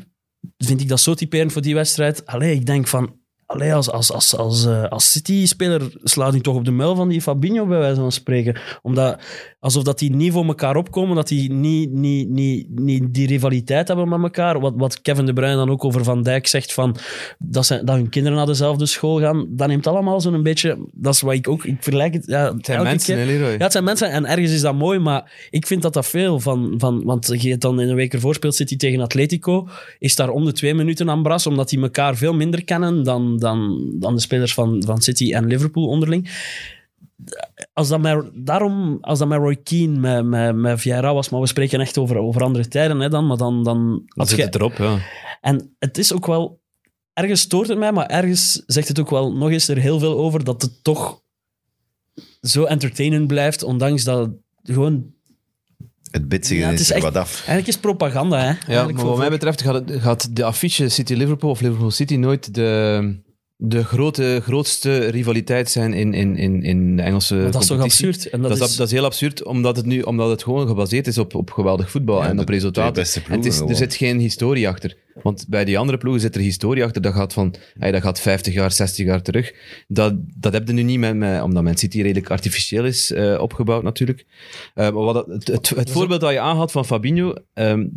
vind 0.58 0.82
ik 0.82 0.88
dat 0.88 1.00
zo 1.00 1.14
typerend 1.14 1.52
voor 1.54 1.62
die 1.62 1.74
wedstrijd. 1.74 2.26
Allee, 2.26 2.54
ik 2.56 2.66
denk 2.66 2.88
van... 2.88 3.16
Allee, 3.48 3.74
als, 3.74 3.92
als, 3.92 4.12
als, 4.12 4.36
als, 4.36 4.66
eh, 4.66 4.84
als 4.84 5.12
City-speler 5.12 5.82
slaat 6.04 6.32
hij 6.32 6.42
toch 6.42 6.56
op 6.56 6.66
de 6.66 6.72
muil 6.72 6.96
van 6.96 7.10
die 7.10 7.22
Fabinho, 7.22 7.66
bij 7.66 7.78
wijze 7.78 8.02
van 8.02 8.12
spreken. 8.12 8.60
Omdat, 8.82 9.20
alsof 9.60 9.84
dat 9.84 10.00
die 10.00 10.16
niet 10.16 10.32
voor 10.32 10.46
elkaar 10.46 10.76
opkomen, 10.76 11.16
dat 11.16 11.28
die 11.28 11.52
niet, 11.52 11.92
niet, 11.92 12.30
niet, 12.30 12.80
niet 12.80 13.14
die 13.14 13.28
rivaliteit 13.28 13.88
hebben 13.88 14.10
met 14.10 14.22
elkaar. 14.22 14.60
Wat, 14.60 14.74
wat 14.76 15.02
Kevin 15.02 15.26
De 15.26 15.34
Bruyne 15.34 15.56
dan 15.56 15.70
ook 15.70 15.86
over 15.86 16.04
Van 16.04 16.24
Dijk 16.24 16.48
zegt, 16.48 16.74
van, 16.74 16.96
dat, 17.38 17.66
zijn, 17.66 17.86
dat 17.86 17.96
hun 17.96 18.10
kinderen 18.10 18.38
naar 18.38 18.48
dezelfde 18.48 18.86
school 18.86 19.20
gaan. 19.20 19.48
Dat 19.50 19.68
neemt 19.68 19.88
allemaal 19.88 20.22
zo'n 20.22 20.44
beetje... 20.44 20.78
Dat 20.92 21.14
is 21.14 21.22
wat 21.22 21.34
ik 21.34 21.48
ook... 21.48 21.66
Ik 21.66 21.78
vergelijk 21.80 22.14
het... 22.14 22.26
Ja, 22.26 22.54
Het 22.54 22.66
zijn 22.66 22.84
mensen, 22.84 23.16
keer- 23.16 23.26
hè, 23.26 23.32
Leroy? 23.32 23.52
ja, 23.52 23.58
het 23.58 23.72
zijn 23.72 23.84
mensen 23.84 24.10
en 24.10 24.26
ergens 24.26 24.52
is 24.52 24.62
dat 24.62 24.76
mooi, 24.76 25.00
maar 25.00 25.48
ik 25.50 25.68
vind 25.68 25.82
dat 25.82 25.94
dat 25.94 26.06
veel 26.08 26.40
van... 26.40 26.74
van 26.78 27.04
want 27.04 27.32
je 27.42 27.50
hebt 27.50 27.62
dan 27.62 27.82
in 27.82 27.90
een 27.90 27.96
week 27.96 28.14
ervoor 28.14 28.34
speelt 28.36 28.56
City 28.56 28.78
tegen 28.78 29.02
Atletico, 29.02 29.68
is 30.00 30.16
daar 30.16 30.30
om 30.30 30.46
de 30.46 30.54
twee 30.54 30.74
minuten 30.74 31.10
aan 31.10 31.24
bras, 31.24 31.48
omdat 31.48 31.70
die 31.70 31.82
elkaar 31.82 32.16
veel 32.16 32.34
minder 32.34 32.64
kennen 32.64 33.04
dan, 33.04 33.35
dan, 33.40 33.90
dan 34.00 34.16
de 34.16 34.22
spelers 34.22 34.54
van, 34.54 34.84
van 34.86 35.02
City 35.02 35.34
en 35.34 35.46
Liverpool 35.48 35.88
onderling. 35.88 36.30
Als 37.74 37.88
dat 37.88 38.02
met, 38.02 38.30
daarom, 38.34 38.98
als 39.02 39.20
dat 39.20 39.28
met 39.28 39.38
Roy 39.40 39.56
Keane, 39.56 40.00
met, 40.00 40.26
met, 40.26 40.56
met 40.56 40.82
Vieira 40.82 41.14
was, 41.14 41.30
maar 41.30 41.40
we 41.42 41.48
spreken 41.48 41.80
echt 41.80 41.98
over, 41.98 42.18
over 42.18 42.44
andere 42.44 42.68
tijden, 42.68 43.00
hè, 43.00 43.10
dan, 43.10 43.28
maar 43.28 43.38
dan... 43.38 43.64
dan 43.64 43.88
Dan 43.88 44.04
als 44.16 44.30
zit 44.30 44.38
je- 44.38 44.44
het 44.44 44.56
erop, 44.56 44.74
ja. 44.78 44.98
en 45.42 45.76
het 45.80 45.98
is 45.98 46.14
ook 46.14 46.26
wel... 46.26 46.60
Ergens 47.14 47.42
stoort 47.42 47.68
het 47.68 47.78
mij, 47.78 47.92
maar 47.92 48.06
ergens 48.06 48.64
zegt 48.68 48.88
het 48.88 49.00
ook 49.00 49.10
wel 49.10 49.34
nog 49.36 49.50
eens 49.50 49.68
er 49.68 49.78
heel 49.78 50.00
veel 50.00 50.18
over 50.18 50.44
dat 50.44 50.62
het 50.62 50.84
toch 50.84 51.22
zo 52.42 52.64
entertainend 52.64 53.28
blijft, 53.28 53.64
ondanks 53.64 54.04
dat 54.04 54.20
het 54.20 54.36
gewoon... 54.76 55.14
Het 56.12 56.28
bitsige 56.28 56.60
Ja, 56.62 56.70
het 56.70 56.80
is, 56.80 56.90
er 56.90 56.96
echt- 56.96 57.04
wat 57.04 57.16
af. 57.18 57.36
Eigenlijk 57.36 57.68
is 57.68 57.78
propaganda, 57.78 58.38
hè. 58.40 58.74
Ja, 58.74 58.86
maar 58.86 58.94
voor- 58.96 59.10
wat 59.10 59.18
mij 59.18 59.30
betreft 59.30 59.62
gaat, 59.62 59.74
het- 59.90 60.02
gaat 60.02 60.36
de 60.36 60.44
affiche 60.44 60.90
City-Liverpool 60.90 61.50
of 61.50 61.62
Liverpool-City 61.62 62.16
nooit 62.16 62.54
de, 62.54 63.16
de 63.58 63.84
grote, 63.84 64.40
grootste 64.44 64.98
rivaliteit 64.98 65.70
zijn 65.70 65.94
in, 65.94 66.14
in, 66.14 66.36
in, 66.36 66.64
in 66.64 66.96
de 66.96 67.02
Engelse 67.02 67.36
Maar 67.36 67.52
dat 67.52 67.62
is 67.62 67.68
toch 67.68 67.78
competitie. 67.78 68.08
absurd? 68.08 68.30
En 68.30 68.42
dat, 68.42 68.58
Dat, 68.58 68.70
is, 68.70 68.76
dat 68.76 68.88
is 68.88 68.94
heel 68.94 69.06
absurd, 69.06 69.44
omdat 69.44 69.76
het, 69.76 69.86
nu, 69.86 70.02
omdat 70.02 70.30
het 70.30 70.44
gewoon 70.44 70.68
gebaseerd 70.68 71.08
is 71.08 71.18
op, 71.18 71.36
op 71.36 71.52
geweldig 71.52 71.92
voetbal 71.92 72.22
Ja, 72.22 72.28
en 72.28 72.36
de 72.36 72.42
op 72.42 72.50
resultaten. 72.50 73.04
En 73.04 73.36
het 73.36 73.46
is, 73.46 73.56
ploegen 73.56 73.70
er 73.70 73.76
zit 73.76 73.96
geen 73.96 74.20
historie 74.20 74.68
achter. 74.68 74.98
Want 75.22 75.46
bij 75.48 75.66
die 75.66 75.78
andere 75.78 75.98
ploegen 75.98 76.22
zit 76.22 76.36
er 76.36 76.42
historie 76.42 76.84
achter. 76.84 77.02
Dat 77.02 77.14
gaat, 77.14 77.34
van, 77.34 77.56
hey, 77.78 77.92
dat 77.92 78.02
gaat 78.02 78.20
50 78.20 78.54
jaar, 78.54 78.72
60 78.72 79.06
jaar 79.06 79.22
terug. 79.22 79.54
Dat, 79.88 80.14
dat 80.18 80.54
heb 80.54 80.68
je 80.68 80.74
nu 80.74 80.84
niet, 80.84 81.00
met, 81.00 81.16
met, 81.16 81.42
omdat 81.42 81.64
Man 81.64 81.78
City 81.78 82.02
redelijk 82.02 82.30
artificieel 82.30 82.86
is 82.86 83.12
eh, 83.12 83.38
opgebouwd 83.42 83.84
natuurlijk. 83.84 84.26
Eh, 84.74 84.84
maar 84.84 85.04
wat, 85.04 85.26
het, 85.28 85.70
het 85.70 85.90
voorbeeld 85.92 86.22
dat 86.22 86.32
je 86.32 86.40
aanhaalt 86.40 86.72
van 86.72 86.86
Fabinho... 86.86 87.34
ehm, 87.54 87.88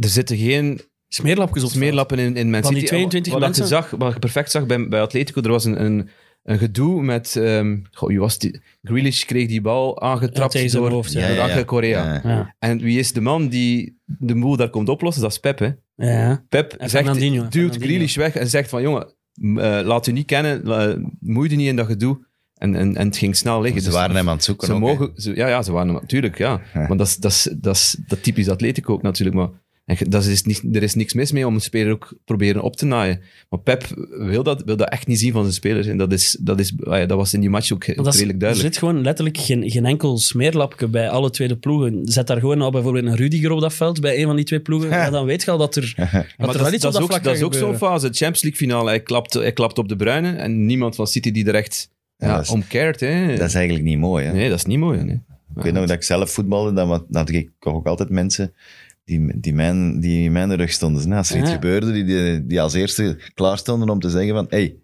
er 0.00 0.08
zitten 0.08 0.36
geen 0.36 0.80
smeerlapjes 1.14 1.64
op 1.64 1.70
smeerlappen 1.70 2.18
in, 2.18 2.36
in 2.36 2.50
Man 2.50 2.62
Van 2.62 2.70
die 2.70 2.80
City. 2.80 2.92
22 2.92 3.32
wat, 3.32 3.42
wat 3.42 3.54
je 3.56 3.60
mensen? 3.60 3.76
zag, 3.82 3.90
wat 3.98 4.12
je 4.12 4.18
perfect 4.18 4.50
zag 4.50 4.66
bij, 4.66 4.88
bij 4.88 5.00
Atletico, 5.00 5.40
er 5.42 5.50
was 5.50 5.64
een, 5.64 5.84
een, 5.84 6.08
een 6.42 6.58
gedoe 6.58 7.02
met... 7.02 7.36
ehm 7.36 7.76
goh, 7.92 8.08
wie 8.08 8.20
was 8.20 8.38
die? 8.38 8.60
Grealish 8.82 9.24
kreeg 9.24 9.48
die 9.48 9.60
bal 9.60 10.00
aangetrapt 10.02 10.72
door, 10.72 10.90
hoofd, 10.90 11.12
ja. 11.12 11.20
door 11.20 11.28
Ja, 11.28 11.34
ja, 11.34 11.46
ja. 11.46 11.50
Angel 11.50 11.64
Correa. 11.64 12.04
Ja. 12.14 12.20
Ja, 12.30 12.54
En 12.58 12.78
wie 12.78 12.98
is 12.98 13.12
de 13.12 13.20
man 13.20 13.48
die 13.48 13.98
de 14.06 14.34
boel 14.34 14.56
daar 14.56 14.70
komt 14.70 14.88
oplossen? 14.88 15.22
Dat 15.22 15.30
is 15.32 15.38
Pep, 15.38 15.58
hè? 15.58 15.70
ja. 15.94 16.44
Pep 16.48 16.72
En 16.72 16.90
zegt, 16.90 17.04
Fernandinho, 17.04 17.40
duwt 17.42 17.52
Fernandinho. 17.52 17.86
Grealish 17.86 18.16
weg 18.16 18.34
en 18.36 18.48
zegt 18.48 18.68
van, 18.68 18.82
jongen, 18.82 19.06
eh, 19.40 19.80
laat 19.84 20.06
u 20.06 20.12
niet 20.12 20.26
kennen, 20.26 21.12
moeide 21.20 21.54
niet 21.54 21.68
in 21.68 21.76
dat 21.76 21.86
gedoe. 21.86 22.28
En, 22.54 22.74
en, 22.74 22.96
en 22.96 23.06
het 23.06 23.16
ging 23.16 23.36
snel 23.36 23.60
liggen. 23.60 23.80
Ze 23.80 23.86
Dus 23.88 23.96
waren 23.96 24.16
hem 24.16 24.28
aan 24.28 24.34
het 24.34 24.44
zoeken 24.44 24.66
ze 24.66 24.72
ook, 24.72 24.80
mogen, 24.80 25.10
ze- 25.14 25.36
ja, 25.36 25.48
ja, 25.48 25.62
ze 25.62 25.72
waren 25.72 25.88
hem 25.88 25.96
natuurlijk, 26.00 26.38
ja. 26.38 26.60
Maar 26.74 26.96
dat 26.96 27.06
is, 27.06 27.16
dat, 27.16 27.30
is, 27.30 27.48
dat, 27.60 27.74
is, 27.74 27.96
dat 28.06 28.22
typisch 28.22 28.48
Atletico 28.48 28.92
ook 28.92 29.02
natuurlijk. 29.02 29.36
Maar 29.36 29.48
en 29.98 30.10
dat 30.10 30.24
is 30.24 30.42
niet, 30.42 30.62
er 30.72 30.82
is 30.82 30.94
niks 30.94 31.12
mis 31.14 31.32
mee 31.32 31.46
om 31.46 31.54
een 31.54 31.60
speler 31.60 31.92
ook 31.92 32.12
proberen 32.24 32.62
op 32.62 32.76
te 32.76 32.84
naaien. 32.86 33.20
Maar 33.48 33.60
Pep 33.60 33.84
wil 34.10 34.42
dat, 34.42 34.62
wil 34.64 34.76
dat 34.76 34.88
echt 34.88 35.06
niet 35.06 35.18
zien 35.18 35.32
van 35.32 35.42
zijn 35.42 35.54
spelers. 35.54 35.86
En 35.86 35.96
dat, 35.96 36.12
is, 36.12 36.36
dat, 36.40 36.60
is, 36.60 36.72
ah 36.84 36.98
ja, 36.98 37.06
dat 37.06 37.16
was 37.16 37.34
in 37.34 37.40
die 37.40 37.50
match 37.50 37.72
ook, 37.72 37.86
dat 37.86 38.06
redelijk 38.06 38.32
er 38.32 38.38
duidelijk. 38.38 38.68
zit 38.74 38.78
gewoon 38.78 39.02
letterlijk 39.02 39.38
geen, 39.38 39.70
geen 39.70 39.86
enkel 39.86 40.18
smeerlapje 40.18 40.88
bij 40.88 41.08
alle 41.08 41.30
twee 41.30 41.48
de 41.48 41.56
ploegen. 41.56 42.00
Zet 42.04 42.26
daar 42.26 42.38
gewoon 42.40 42.60
al 42.62 42.70
bijvoorbeeld 42.70 43.04
een 43.06 43.16
Rudiger 43.16 43.50
op 43.50 43.60
dat 43.60 43.74
veld 43.74 44.00
bij 44.00 44.18
een 44.18 44.24
van 44.26 44.36
die 44.36 44.44
twee 44.44 44.60
ploegen. 44.60 44.88
Ja, 45.00 45.10
dan 45.10 45.26
weet 45.26 45.42
je 45.42 45.50
al 45.50 45.58
dat 45.58 45.76
er, 45.76 45.92
dat 45.96 46.06
er 46.12 46.26
dat, 46.38 46.56
wel 46.56 46.66
is- 46.66 46.72
iets 46.72 46.82
dat 46.82 46.84
op 46.84 46.84
is 46.86 46.92
dat 46.92 47.02
ook, 47.02 47.08
vlak 47.10 47.22
dat 47.22 47.34
is 47.36 47.42
ook 47.42 47.54
zo'n 47.54 47.76
fase. 47.76 48.06
Champions 48.06 48.42
League 48.42 48.60
finale, 48.60 48.88
hij 48.88 49.00
klapt, 49.02 49.32
hij 49.34 49.52
klapt 49.52 49.78
op 49.78 49.88
de 49.88 49.96
bruine 49.96 50.32
en 50.36 50.66
niemand 50.66 50.94
van 50.94 51.06
City 51.06 51.30
die 51.30 51.46
er 51.46 51.54
echt 51.54 51.90
Ja, 52.16 52.26
ja, 52.28 52.34
dat 52.34 52.44
is- 52.44 52.50
om 52.50 52.66
cared. 52.68 53.00
Hè. 53.00 53.36
Dat 53.36 53.48
is 53.48 53.54
eigenlijk 53.54 53.84
niet 53.84 53.98
mooi, 53.98 54.24
hè. 54.26 54.32
Nee, 54.32 54.48
dat 54.48 54.58
is 54.58 54.64
niet 54.64 54.78
mooi. 54.78 55.02
Nee. 55.02 55.20
Ik 55.56 55.62
weet 55.62 55.72
nog 55.72 55.86
dat 55.86 55.96
ik 55.96 56.02
zelf 56.02 56.30
voetbalde, 56.30 56.72
dan 56.72 56.88
dan 56.88 57.06
had 57.10 57.28
ik 57.30 57.50
ook 57.60 57.86
altijd 57.86 58.08
mensen 58.10 58.52
die, 59.10 59.40
die, 59.40 59.54
mijn, 59.54 60.00
die 60.00 60.22
in 60.24 60.32
mijn 60.32 60.56
rug 60.56 60.70
stonden. 60.72 61.02
Nou, 61.04 61.16
als 61.16 61.30
er 61.30 61.40
iets 61.40 61.50
gebeurde, 61.50 61.92
die, 61.92 62.04
die, 62.04 62.46
die 62.46 62.60
als 62.60 62.74
eerste 62.74 63.18
klaar 63.34 63.58
stonden 63.58 63.88
om 63.88 64.00
te 64.00 64.10
zeggen 64.10 64.34
van 64.34 64.46
hey, 64.48 64.74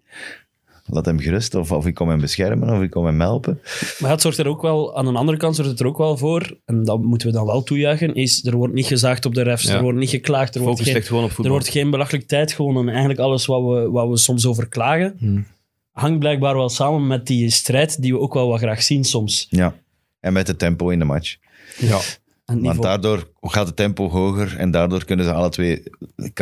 laat 0.85 1.05
hem 1.05 1.19
gerust, 1.19 1.55
of, 1.55 1.71
of 1.71 1.85
ik 1.85 1.93
kom 1.93 2.09
hem 2.09 2.19
beschermen, 2.19 2.69
of 2.75 2.81
ik 2.81 2.89
kom 2.89 3.05
hem 3.05 3.19
helpen. 3.21 3.59
Maar 3.99 4.11
het 4.11 4.21
zorgt 4.21 4.37
er 4.37 4.47
ook 4.47 4.61
wel, 4.61 4.97
aan 4.97 5.05
de 5.05 5.11
andere 5.11 5.37
kant 5.37 5.55
zorgt 5.55 5.71
het 5.71 5.79
er 5.79 5.85
ook 5.87 5.97
wel 5.97 6.17
voor, 6.17 6.57
en 6.65 6.83
dat 6.83 7.01
moeten 7.01 7.27
we 7.27 7.33
dan 7.33 7.45
wel 7.45 7.63
toejuichen, 7.63 8.13
is 8.15 8.45
er 8.45 8.55
wordt 8.55 8.73
niet 8.73 8.85
gezaagd 8.85 9.25
op 9.25 9.33
de 9.33 9.41
refs, 9.41 9.63
Ja. 9.63 9.75
er 9.75 9.81
wordt 9.81 9.97
niet 9.97 10.09
geklaagd, 10.09 10.55
er 10.55 10.61
wordt, 10.61 10.81
geen, 10.81 11.03
er 11.43 11.49
wordt 11.49 11.67
geen 11.69 11.89
belachelijk 11.89 12.27
tijd 12.27 12.51
gewonnen. 12.51 12.83
En 12.83 12.89
eigenlijk 12.89 13.19
alles 13.19 13.45
wat 13.45 13.61
we, 13.61 13.89
wat 13.89 14.09
we 14.09 14.17
soms 14.17 14.45
over 14.45 14.67
klagen, 14.67 15.15
Hmm. 15.19 15.45
hangt 15.91 16.19
blijkbaar 16.19 16.55
wel 16.55 16.69
samen 16.69 17.07
met 17.07 17.27
die 17.27 17.49
strijd 17.49 18.01
die 18.01 18.13
we 18.13 18.19
ook 18.19 18.33
wel 18.33 18.47
wat 18.47 18.59
graag 18.59 18.83
zien 18.83 19.03
soms. 19.03 19.47
Ja. 19.49 19.75
En 20.19 20.33
met 20.33 20.47
het 20.47 20.59
tempo 20.59 20.89
in 20.89 20.99
de 20.99 21.05
match. 21.05 21.35
Ja. 21.77 21.99
Want 22.47 22.61
niveau. 22.61 22.81
daardoor 22.81 23.31
gaat 23.41 23.67
het 23.67 23.75
tempo 23.75 24.09
hoger 24.09 24.57
en 24.57 24.71
daardoor 24.71 25.05
kunnen 25.05 25.25
ze 25.25 25.33
alle 25.33 25.49
twee 25.49 25.83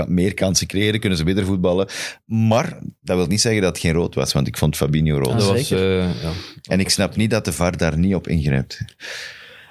meer 0.07 0.33
kansen 0.33 0.67
creëren, 0.67 0.99
kunnen 0.99 1.17
ze 1.17 1.23
beter 1.23 1.45
voetballen. 1.45 1.87
Maar 2.25 2.79
dat 3.01 3.17
wil 3.17 3.27
niet 3.27 3.41
zeggen 3.41 3.61
dat 3.61 3.71
het 3.71 3.81
geen 3.81 3.93
rood 3.93 4.15
was, 4.15 4.33
want 4.33 4.47
ik 4.47 4.57
vond 4.57 4.75
Fabinho 4.75 5.17
rood. 5.17 5.27
Ja, 5.27 5.37
Dat 5.37 5.47
was, 5.47 5.71
eh, 5.71 6.21
ja. 6.21 6.31
En 6.61 6.79
ik 6.79 6.89
snap 6.89 7.15
niet 7.15 7.29
dat 7.29 7.45
de 7.45 7.51
VAR 7.51 7.77
daar 7.77 7.97
niet 7.97 8.15
op 8.15 8.27
ingrijpt. 8.27 8.79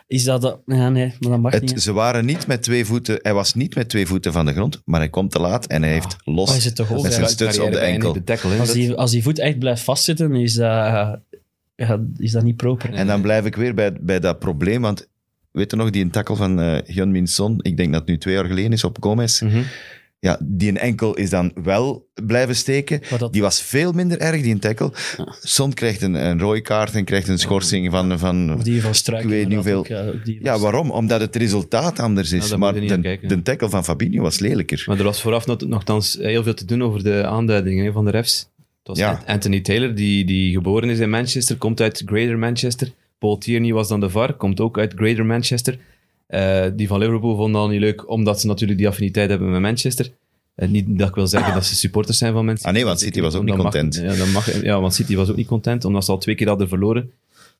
Is 0.06 0.24
dat... 0.24 0.42
dat 0.42 0.60
ja, 0.66 0.88
nee, 0.88 1.14
maar 1.20 1.30
dat 1.30 1.40
mag 1.40 1.52
Het, 1.52 1.62
niet. 1.62 1.82
ze 1.82 1.92
waren 1.92 2.24
niet 2.24 2.46
met 2.46 2.62
twee 2.62 2.84
voeten, 2.84 3.18
hij 3.22 3.34
was 3.34 3.54
niet 3.54 3.74
met 3.74 3.88
twee 3.88 4.06
voeten 4.06 4.32
van 4.32 4.46
de 4.46 4.52
grond, 4.52 4.82
maar 4.84 5.00
hij 5.00 5.08
komt 5.10 5.30
te 5.30 5.40
laat 5.40 5.66
en 5.66 5.82
hij 5.82 5.92
heeft 5.92 6.16
los 6.24 6.50
Oh, 6.50 6.56
is 6.56 6.64
het 6.64 7.02
met 7.02 7.12
zijn 7.12 7.28
stuts 7.28 7.58
op 7.58 7.72
de 7.72 7.78
enkel. 7.78 8.16
tackle. 8.24 8.58
Als 8.58 8.72
die, 8.72 8.92
als 8.94 9.10
die 9.10 9.22
voet 9.22 9.38
echt 9.38 9.58
blijft 9.58 9.82
vastzitten, 9.82 10.34
is 10.34 10.54
dat, 10.54 11.18
ja, 11.76 12.00
is 12.16 12.32
dat 12.32 12.42
niet 12.42 12.56
proper. 12.56 12.92
En 12.92 13.06
dan 13.06 13.22
blijf 13.22 13.44
ik 13.44 13.56
weer 13.56 13.74
bij, 13.74 13.92
bij 14.00 14.20
dat 14.20 14.38
probleem, 14.38 14.82
want 14.82 15.08
weet 15.54 15.70
je 15.70 15.76
nog, 15.76 15.90
die 15.90 16.02
een 16.04 16.10
tackle 16.10 16.36
van 16.36 16.60
eh 16.60 16.78
Hyun 16.94 17.10
Min 17.10 17.26
Son, 17.26 17.58
ik 17.62 17.76
denk 17.76 17.90
dat 17.92 18.00
het 18.00 18.08
nu 18.10 18.18
twee 18.18 18.34
jaar 18.34 18.44
geleden 18.44 18.72
is 18.72 18.84
op 18.84 18.96
Gomez, 19.00 19.40
Mhm. 19.40 19.62
ja, 20.18 20.38
die 20.42 20.68
een 20.68 20.78
enkel 20.78 21.14
is 21.16 21.30
dan 21.30 21.52
wel 21.62 22.08
blijven 22.24 22.56
steken. 22.56 23.00
Dat- 23.18 23.32
Die 23.32 23.42
was 23.42 23.62
veel 23.62 23.92
minder 23.92 24.18
erg, 24.18 24.42
die 24.42 24.52
een 24.52 24.58
tackle. 24.58 24.92
Son 25.40 25.72
krijgt 25.72 26.02
een, 26.02 26.14
een 26.14 26.38
rode 26.40 26.60
kaart 26.60 26.94
en 26.94 27.04
krijgt 27.04 27.28
een 27.28 27.38
schorsing 27.38 27.90
van... 27.90 28.18
van 28.18 28.54
Of 28.54 28.62
die 28.62 28.82
van 28.82 28.94
Struik. 28.94 29.22
Ik 29.22 29.28
weet 29.28 29.48
niet 29.48 29.68
ook, 29.72 29.86
ja, 29.86 30.12
ja, 30.42 30.58
waarom? 30.58 30.90
Omdat 30.90 31.20
het 31.20 31.36
resultaat 31.36 31.98
anders 31.98 32.32
is. 32.32 32.48
Ja, 32.48 32.56
maar 32.56 32.72
de, 32.74 33.18
de 33.26 33.42
tackle 33.42 33.68
van 33.68 33.84
Fabinho 33.84 34.22
was 34.22 34.38
lelijker. 34.38 34.82
Maar 34.86 34.98
er 34.98 35.04
was 35.04 35.20
vooraf 35.20 35.46
nog, 35.46 35.60
nogthans 35.66 36.16
heel 36.20 36.42
veel 36.42 36.54
te 36.54 36.64
doen 36.64 36.82
over 36.82 37.02
de 37.02 37.26
aanduidingen 37.26 37.92
van 37.92 38.04
de 38.04 38.10
refs. 38.10 38.38
Het 38.78 38.88
was 38.88 38.98
Ja. 38.98 39.22
Anthony 39.26 39.60
Taylor, 39.60 39.94
die, 39.94 40.24
die 40.24 40.52
geboren 40.52 40.88
is 40.90 40.98
in 40.98 41.10
Manchester, 41.10 41.56
komt 41.56 41.80
uit 41.80 42.02
Greater 42.06 42.38
Manchester. 42.38 42.92
Paul 43.18 43.38
Tierney 43.38 43.72
was 43.72 43.88
dan 43.88 44.00
de 44.00 44.10
VAR, 44.10 44.32
komt 44.34 44.60
ook 44.60 44.78
uit 44.78 44.92
Greater 44.96 45.26
Manchester. 45.26 45.78
Eh, 46.26 46.64
die 46.76 46.86
van 46.88 46.98
Liverpool 46.98 47.36
vonden 47.36 47.60
al 47.60 47.68
niet 47.68 47.80
leuk, 47.80 48.10
omdat 48.10 48.40
ze 48.40 48.46
natuurlijk 48.46 48.78
die 48.78 48.88
affiniteit 48.88 49.30
hebben 49.30 49.50
met 49.50 49.60
Manchester. 49.60 50.10
Eh, 50.54 50.68
niet 50.68 50.98
dat 50.98 51.08
ik 51.08 51.14
wil 51.14 51.26
zeggen 51.26 51.54
dat 51.54 51.66
ze 51.66 51.74
supporters 51.74 52.18
zijn 52.18 52.32
van 52.32 52.44
Manchester. 52.44 52.70
Ah 52.70 52.76
nee, 52.76 52.84
want 52.86 53.00
City 53.00 53.20
was 53.20 53.34
ook 53.34 53.44
niet 53.44 53.54
mag- 53.54 53.62
content. 53.62 53.94
ja, 53.94 54.14
dat 54.14 54.28
mag, 54.32 54.62
ja, 54.62 54.80
want 54.80 54.94
City 54.94 55.16
was 55.16 55.30
ook 55.30 55.36
niet 55.36 55.46
content, 55.46 55.84
omdat 55.84 56.04
ze 56.04 56.10
al 56.10 56.18
twee 56.18 56.34
keer 56.34 56.48
hadden 56.48 56.68
verloren. 56.68 57.10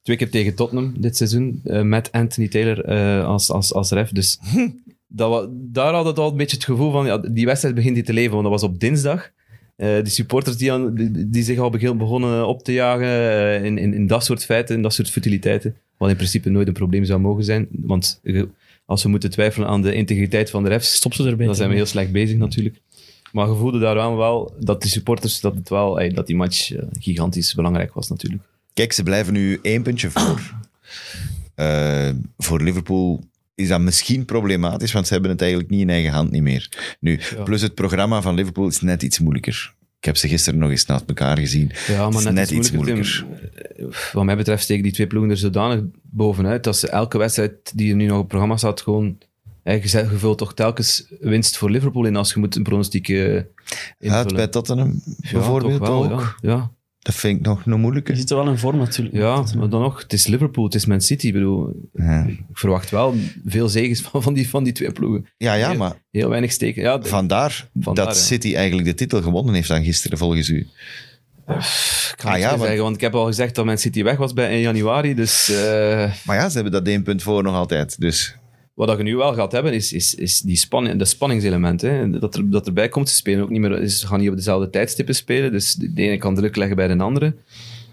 Twee 0.03 0.17
keer 0.17 0.31
tegen 0.31 0.55
Tottenham 0.55 0.95
dit 0.97 1.17
seizoen, 1.17 1.61
eh, 1.65 1.83
met 1.83 2.13
Anthony 2.13 2.49
Taylor 2.49 2.85
als, 3.25 3.51
als, 3.51 3.73
als 3.75 3.91
ref. 3.91 4.11
Dus 4.11 4.39
dat 5.07 5.49
daar 5.53 5.95
had 5.95 6.05
het 6.05 6.19
al 6.19 6.31
een 6.31 6.37
beetje 6.37 6.57
het 6.57 6.65
gevoel 6.65 6.91
van, 6.93 7.07
ja, 7.07 7.19
die 7.19 7.47
wedstrijd 7.47 7.75
begint 7.75 7.95
hier 7.95 8.05
te 8.05 8.13
leven, 8.13 8.31
want 8.31 8.43
dat 8.43 8.53
was 8.53 8.63
op 8.71 8.81
dinsdag. 8.81 9.31
Eh 9.77 10.03
die 10.03 10.13
supporters 10.13 10.57
die, 10.57 10.73
aan, 10.73 10.95
die, 10.95 11.29
die 11.31 11.43
zich 11.43 11.59
al 11.59 11.71
begin, 11.71 11.99
begonnen 11.99 12.47
op 12.47 12.65
te 12.65 12.73
jagen 12.73 13.07
eh, 13.07 13.65
in, 13.65 13.79
in, 13.79 13.95
in 13.95 14.07
dat 14.07 14.25
soort 14.25 14.45
feiten, 14.45 14.77
in 14.77 14.83
dat 14.83 14.95
soort 14.95 15.11
futiliteiten, 15.11 15.77
wat 15.97 16.11
in 16.11 16.17
principe 16.17 16.51
nooit 16.51 16.67
een 16.67 16.73
probleem 16.73 17.05
zou 17.05 17.21
mogen 17.21 17.45
zijn. 17.45 17.69
Want 17.71 18.21
als 18.87 19.03
we 19.03 19.09
moeten 19.09 19.31
twijfelen 19.31 19.69
aan 19.69 19.83
de 19.83 19.95
integriteit 19.95 20.51
van 20.51 20.63
de 20.63 20.69
refs, 20.69 20.95
Stop 20.95 21.15
ze 21.15 21.29
erbij. 21.29 21.47
dan 21.47 21.55
zijn 21.55 21.69
we 21.69 21.75
heel 21.75 21.87
slecht 21.87 22.13
bezig 22.13 22.37
natuurlijk. 22.37 22.81
Maar 23.33 23.49
je 23.49 23.55
voelde 23.55 23.79
daaraan 23.79 24.17
wel 24.17 24.55
dat 24.61 24.83
die 24.83 24.91
supporters, 24.91 25.41
dat, 25.41 25.55
het 25.55 25.69
wel, 25.69 26.01
ey, 26.01 26.09
dat 26.09 26.27
die 26.27 26.37
match 26.37 26.73
eh, 26.73 26.83
gigantisch 26.93 27.55
belangrijk 27.55 27.95
was 27.95 28.09
natuurlijk. 28.09 28.43
Kijk, 28.73 28.93
ze 28.93 29.03
blijven 29.03 29.33
nu 29.33 29.59
één 29.63 29.83
puntje 29.83 30.11
voor. 30.11 30.43
Eh, 31.55 32.11
voor 32.39 32.63
Liverpool 32.63 33.25
is 33.55 33.69
dat 33.69 33.81
misschien 33.81 34.25
problematisch, 34.25 34.93
want 34.93 35.07
ze 35.07 35.13
hebben 35.13 35.31
het 35.31 35.41
eigenlijk 35.41 35.71
niet 35.71 35.81
in 35.81 35.91
eigen 35.91 36.13
hand 36.13 36.31
niet 36.31 36.43
meer. 36.43 36.69
Nu, 37.01 37.21
plus 37.45 37.61
het 37.63 37.75
programma 37.75 38.23
van 38.23 38.35
Liverpool 38.35 38.67
is 38.69 38.81
net 38.81 39.03
iets 39.03 39.19
moeilijker. 39.19 39.75
Ik 39.99 40.05
heb 40.05 40.17
ze 40.17 40.29
gisteren 40.29 40.59
nog 40.59 40.71
eens 40.71 40.87
naast 40.87 41.05
elkaar 41.07 41.39
gezien. 41.39 41.71
Ja, 41.87 42.07
Het 42.09 42.15
is 42.19 42.25
net 42.25 42.51
iets 42.51 42.71
Tim. 42.71 42.99
Eh, 42.99 43.87
Wat 44.13 44.25
mij 44.25 44.37
betreft 44.37 44.63
steken 44.63 44.83
die 44.83 44.93
twee 44.93 45.07
ploegen 45.07 45.31
er 45.31 45.37
zodanig 45.37 45.81
bovenuit 46.03 46.65
dat 46.65 46.77
ze 46.77 46.89
elke 46.89 47.19
wedstrijd 47.19 47.53
die 47.75 47.91
er 47.91 47.97
nu 47.97 48.05
nog 48.05 48.13
op 48.15 48.19
het 48.19 48.29
programma 48.29 48.57
staat 48.57 48.81
gewoon... 48.81 49.19
eh, 49.63 49.83
Je, 49.83 50.07
vult 50.17 50.39
toch 50.39 50.55
telkens 50.55 51.07
winst 51.21 51.57
voor 51.57 51.71
Liverpool 51.71 52.05
in 52.05 52.17
als 52.17 52.33
je 52.33 52.39
moet 52.41 52.57
een 52.57 52.63
pronostiek 52.63 53.09
eh, 53.09 53.41
Uit 54.13 54.35
bij 54.35 54.49
Tottenham 54.49 55.01
Ja, 55.05 55.33
bijvoorbeeld 55.33 55.79
wel, 55.79 56.13
ook. 56.13 56.37
Ja, 56.41 56.51
ja. 56.51 56.71
Dat 57.05 57.15
vind 57.15 57.39
ik 57.39 57.47
nog 57.47 57.67
een 57.67 57.73
Je 57.73 57.79
moeilijke. 57.79 58.17
zit 58.17 58.31
er 58.31 58.37
wel 58.37 58.49
in 58.49 58.59
vorm 58.59 58.79
natuurlijk. 58.79 59.17
ja, 59.17 59.45
maar 59.59 59.69
dan 59.69 59.81
nog, 59.81 60.03
het 60.03 60.13
is 60.13 60.27
Liverpool, 60.27 60.65
het 60.65 60.75
is 60.75 60.87
Man 60.87 61.01
City. 61.01 61.27
Ik 61.27 61.33
bedoel, 61.33 61.73
Ja, 61.95 62.25
ik 62.29 62.41
verwacht 62.53 62.91
wel 62.91 63.15
veel 63.47 63.69
zegens 63.69 64.01
van, 64.01 64.23
van, 64.23 64.35
die, 64.35 64.49
van 64.49 64.65
die 64.65 64.73
twee 64.73 64.93
ploegen. 64.93 65.27
ja, 65.37 65.55
ja 65.55 65.69
Heel- 65.69 65.79
maar 65.79 65.93
Heel 66.11 66.29
weinig 66.29 66.53
steken. 66.53 66.83
Ja, 66.83 67.03
vandaar, 67.03 67.69
Vandaar, 67.81 68.05
dat 68.07 68.15
ja. 68.17 68.21
City 68.23 68.55
eigenlijk 68.55 68.87
de 68.89 68.95
titel 68.95 69.23
gewonnen 69.23 69.55
heeft 69.55 69.69
dan 69.69 69.85
gisteren, 69.85 70.19
volgens 70.19 70.49
u. 70.49 70.57
ik 70.59 72.15
kan 72.17 72.33
Ah, 72.33 72.39
ja, 72.39 72.49
want- 72.49 72.61
zeggen, 72.63 72.83
want 72.83 72.95
ik 72.95 73.01
heb 73.01 73.15
al 73.15 73.27
gezegd 73.27 73.55
dat 73.55 73.65
Man 73.65 73.79
City 73.79 74.03
weg 74.03 74.17
was 74.17 74.33
bij, 74.33 74.53
in 74.55 74.61
januari. 74.61 75.15
Dus 75.15 75.49
eh, 75.51 76.13
Maar 76.25 76.37
ja, 76.37 76.49
ze 76.49 76.55
hebben 76.55 76.73
dat 76.73 76.87
één 76.87 77.03
punt 77.03 77.23
voor 77.23 77.43
nog 77.43 77.55
altijd. 77.55 78.01
Dus 78.01 78.37
wat 78.75 78.89
dat 78.89 78.97
je 78.97 79.03
nu 79.03 79.17
wel 79.17 79.35
gaat 79.35 79.53
hebben, 79.53 79.73
is, 79.73 79.93
is, 79.93 80.15
is 80.15 80.41
die 80.41 80.57
spanning, 80.57 80.99
de 80.99 81.05
spanningselement. 81.05 81.81
Hè? 81.81 82.11
Dat, 82.11 82.35
er, 82.35 82.51
dat 82.51 82.67
erbij 82.67 82.89
komt. 82.89 83.09
Ze 83.09 83.15
spelen 83.15 83.43
ook 83.43 83.51
niet 83.51 83.61
meer, 83.61 83.89
ze 83.89 84.07
gaan 84.07 84.21
niet 84.21 84.29
op 84.31 84.37
dezelfde 84.37 84.71
tijdstippen 84.71 85.15
spelen. 85.15 85.53
Dus 85.53 85.75
de 85.75 85.91
ene 86.03 86.17
kan 86.19 86.35
druk 86.35 86.57
leggen 86.57 86.77
bij 86.77 86.89
de 86.89 86.99
andere. 87.03 87.35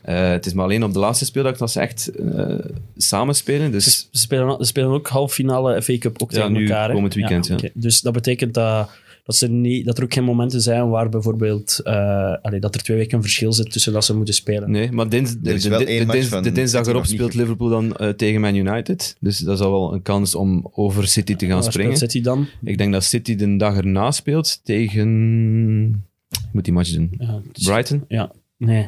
Eh, 0.02 0.30
het 0.30 0.46
is 0.46 0.54
maar 0.54 0.65
alleen 0.65 0.84
op 0.84 0.94
de 0.94 1.00
laatste 1.00 1.26
speeldag 1.26 1.58
dat 1.58 1.72
ze 1.72 1.80
echt 1.80 2.08
eh 2.08 2.56
samen 2.98 3.36
spelen. 3.36 3.72
Dus 3.72 4.08
Ze, 4.12 4.20
spelen, 4.20 4.58
ze 4.58 4.65
spelen 4.65 4.89
ook 4.89 5.08
halve 5.08 5.34
finale 5.34 5.82
FA 5.82 5.98
Cup 5.98 6.22
ook 6.22 6.32
Ja, 6.32 6.48
tegen 6.48 6.62
elkaar. 6.62 6.91
komend 6.91 7.13
weekend, 7.13 7.48
ja. 7.48 7.54
oké. 7.54 7.70
Dus 7.74 8.02
dat 8.02 8.13
betekent 8.13 8.54
dat, 8.54 8.89
dat, 9.24 9.36
ze 9.36 9.48
niet, 9.48 9.86
dat 9.86 9.98
er 9.98 10.04
ook 10.04 10.14
geen 10.14 10.24
momenten 10.24 10.62
zijn 10.62 10.90
waar 10.90 11.10
bijvoorbeeld 11.10 11.80
eh, 11.84 12.34
allee, 12.42 12.60
dat 12.60 12.76
er 12.76 12.82
twee 12.84 12.98
weken 12.98 13.22
verschil 13.22 13.54
zit 13.54 13.72
tussen 13.72 13.94
dat 13.94 14.06
ze 14.06 14.16
moeten 14.16 14.34
spelen. 14.34 14.72
Nee, 14.72 14.92
maar 14.92 15.10
dins, 15.10 15.38
de, 15.40 15.50
Er 15.50 15.56
is 15.56 15.64
de, 15.64 15.70
wel 15.70 15.80
de- 15.80 15.86
één 15.86 16.00
de 16.00 16.06
match 16.06 16.18
dins- 16.18 16.30
van 16.30 16.44
de 16.44 16.52
dinsdag 16.52 16.86
erop 16.88 17.06
speelt 17.06 17.34
Liverpool 17.34 17.70
dan 17.70 17.96
eh, 17.96 18.10
tegen 18.10 18.42
Man 18.42 18.56
United. 18.56 19.16
Dus 19.20 19.38
dat 19.40 19.58
is 19.60 19.66
al 19.66 19.72
wel 19.72 19.94
een 19.94 20.02
kans 20.02 20.36
om 20.36 20.68
over 20.72 21.08
City 21.08 21.36
te 21.36 21.46
gaan 21.46 21.62
Waar 21.62 21.72
springen. 21.72 21.96
speelt 21.98 22.12
City 22.12 22.24
dan? 22.24 22.48
Ik 22.64 22.78
denk 22.78 22.92
dat 22.94 23.04
City 23.04 23.36
de 23.36 23.58
dag 23.58 23.78
erna 23.78 24.12
speelt 24.12 24.60
tegen... 24.64 26.06
Ik 26.30 26.50
moet 26.54 26.64
die 26.64 26.74
match 26.74 26.92
doen. 26.94 27.12
Ja, 27.18 27.42
is- 27.54 27.64
Brighton? 27.66 28.04
Ja, 28.08 28.32
nee. 28.58 28.88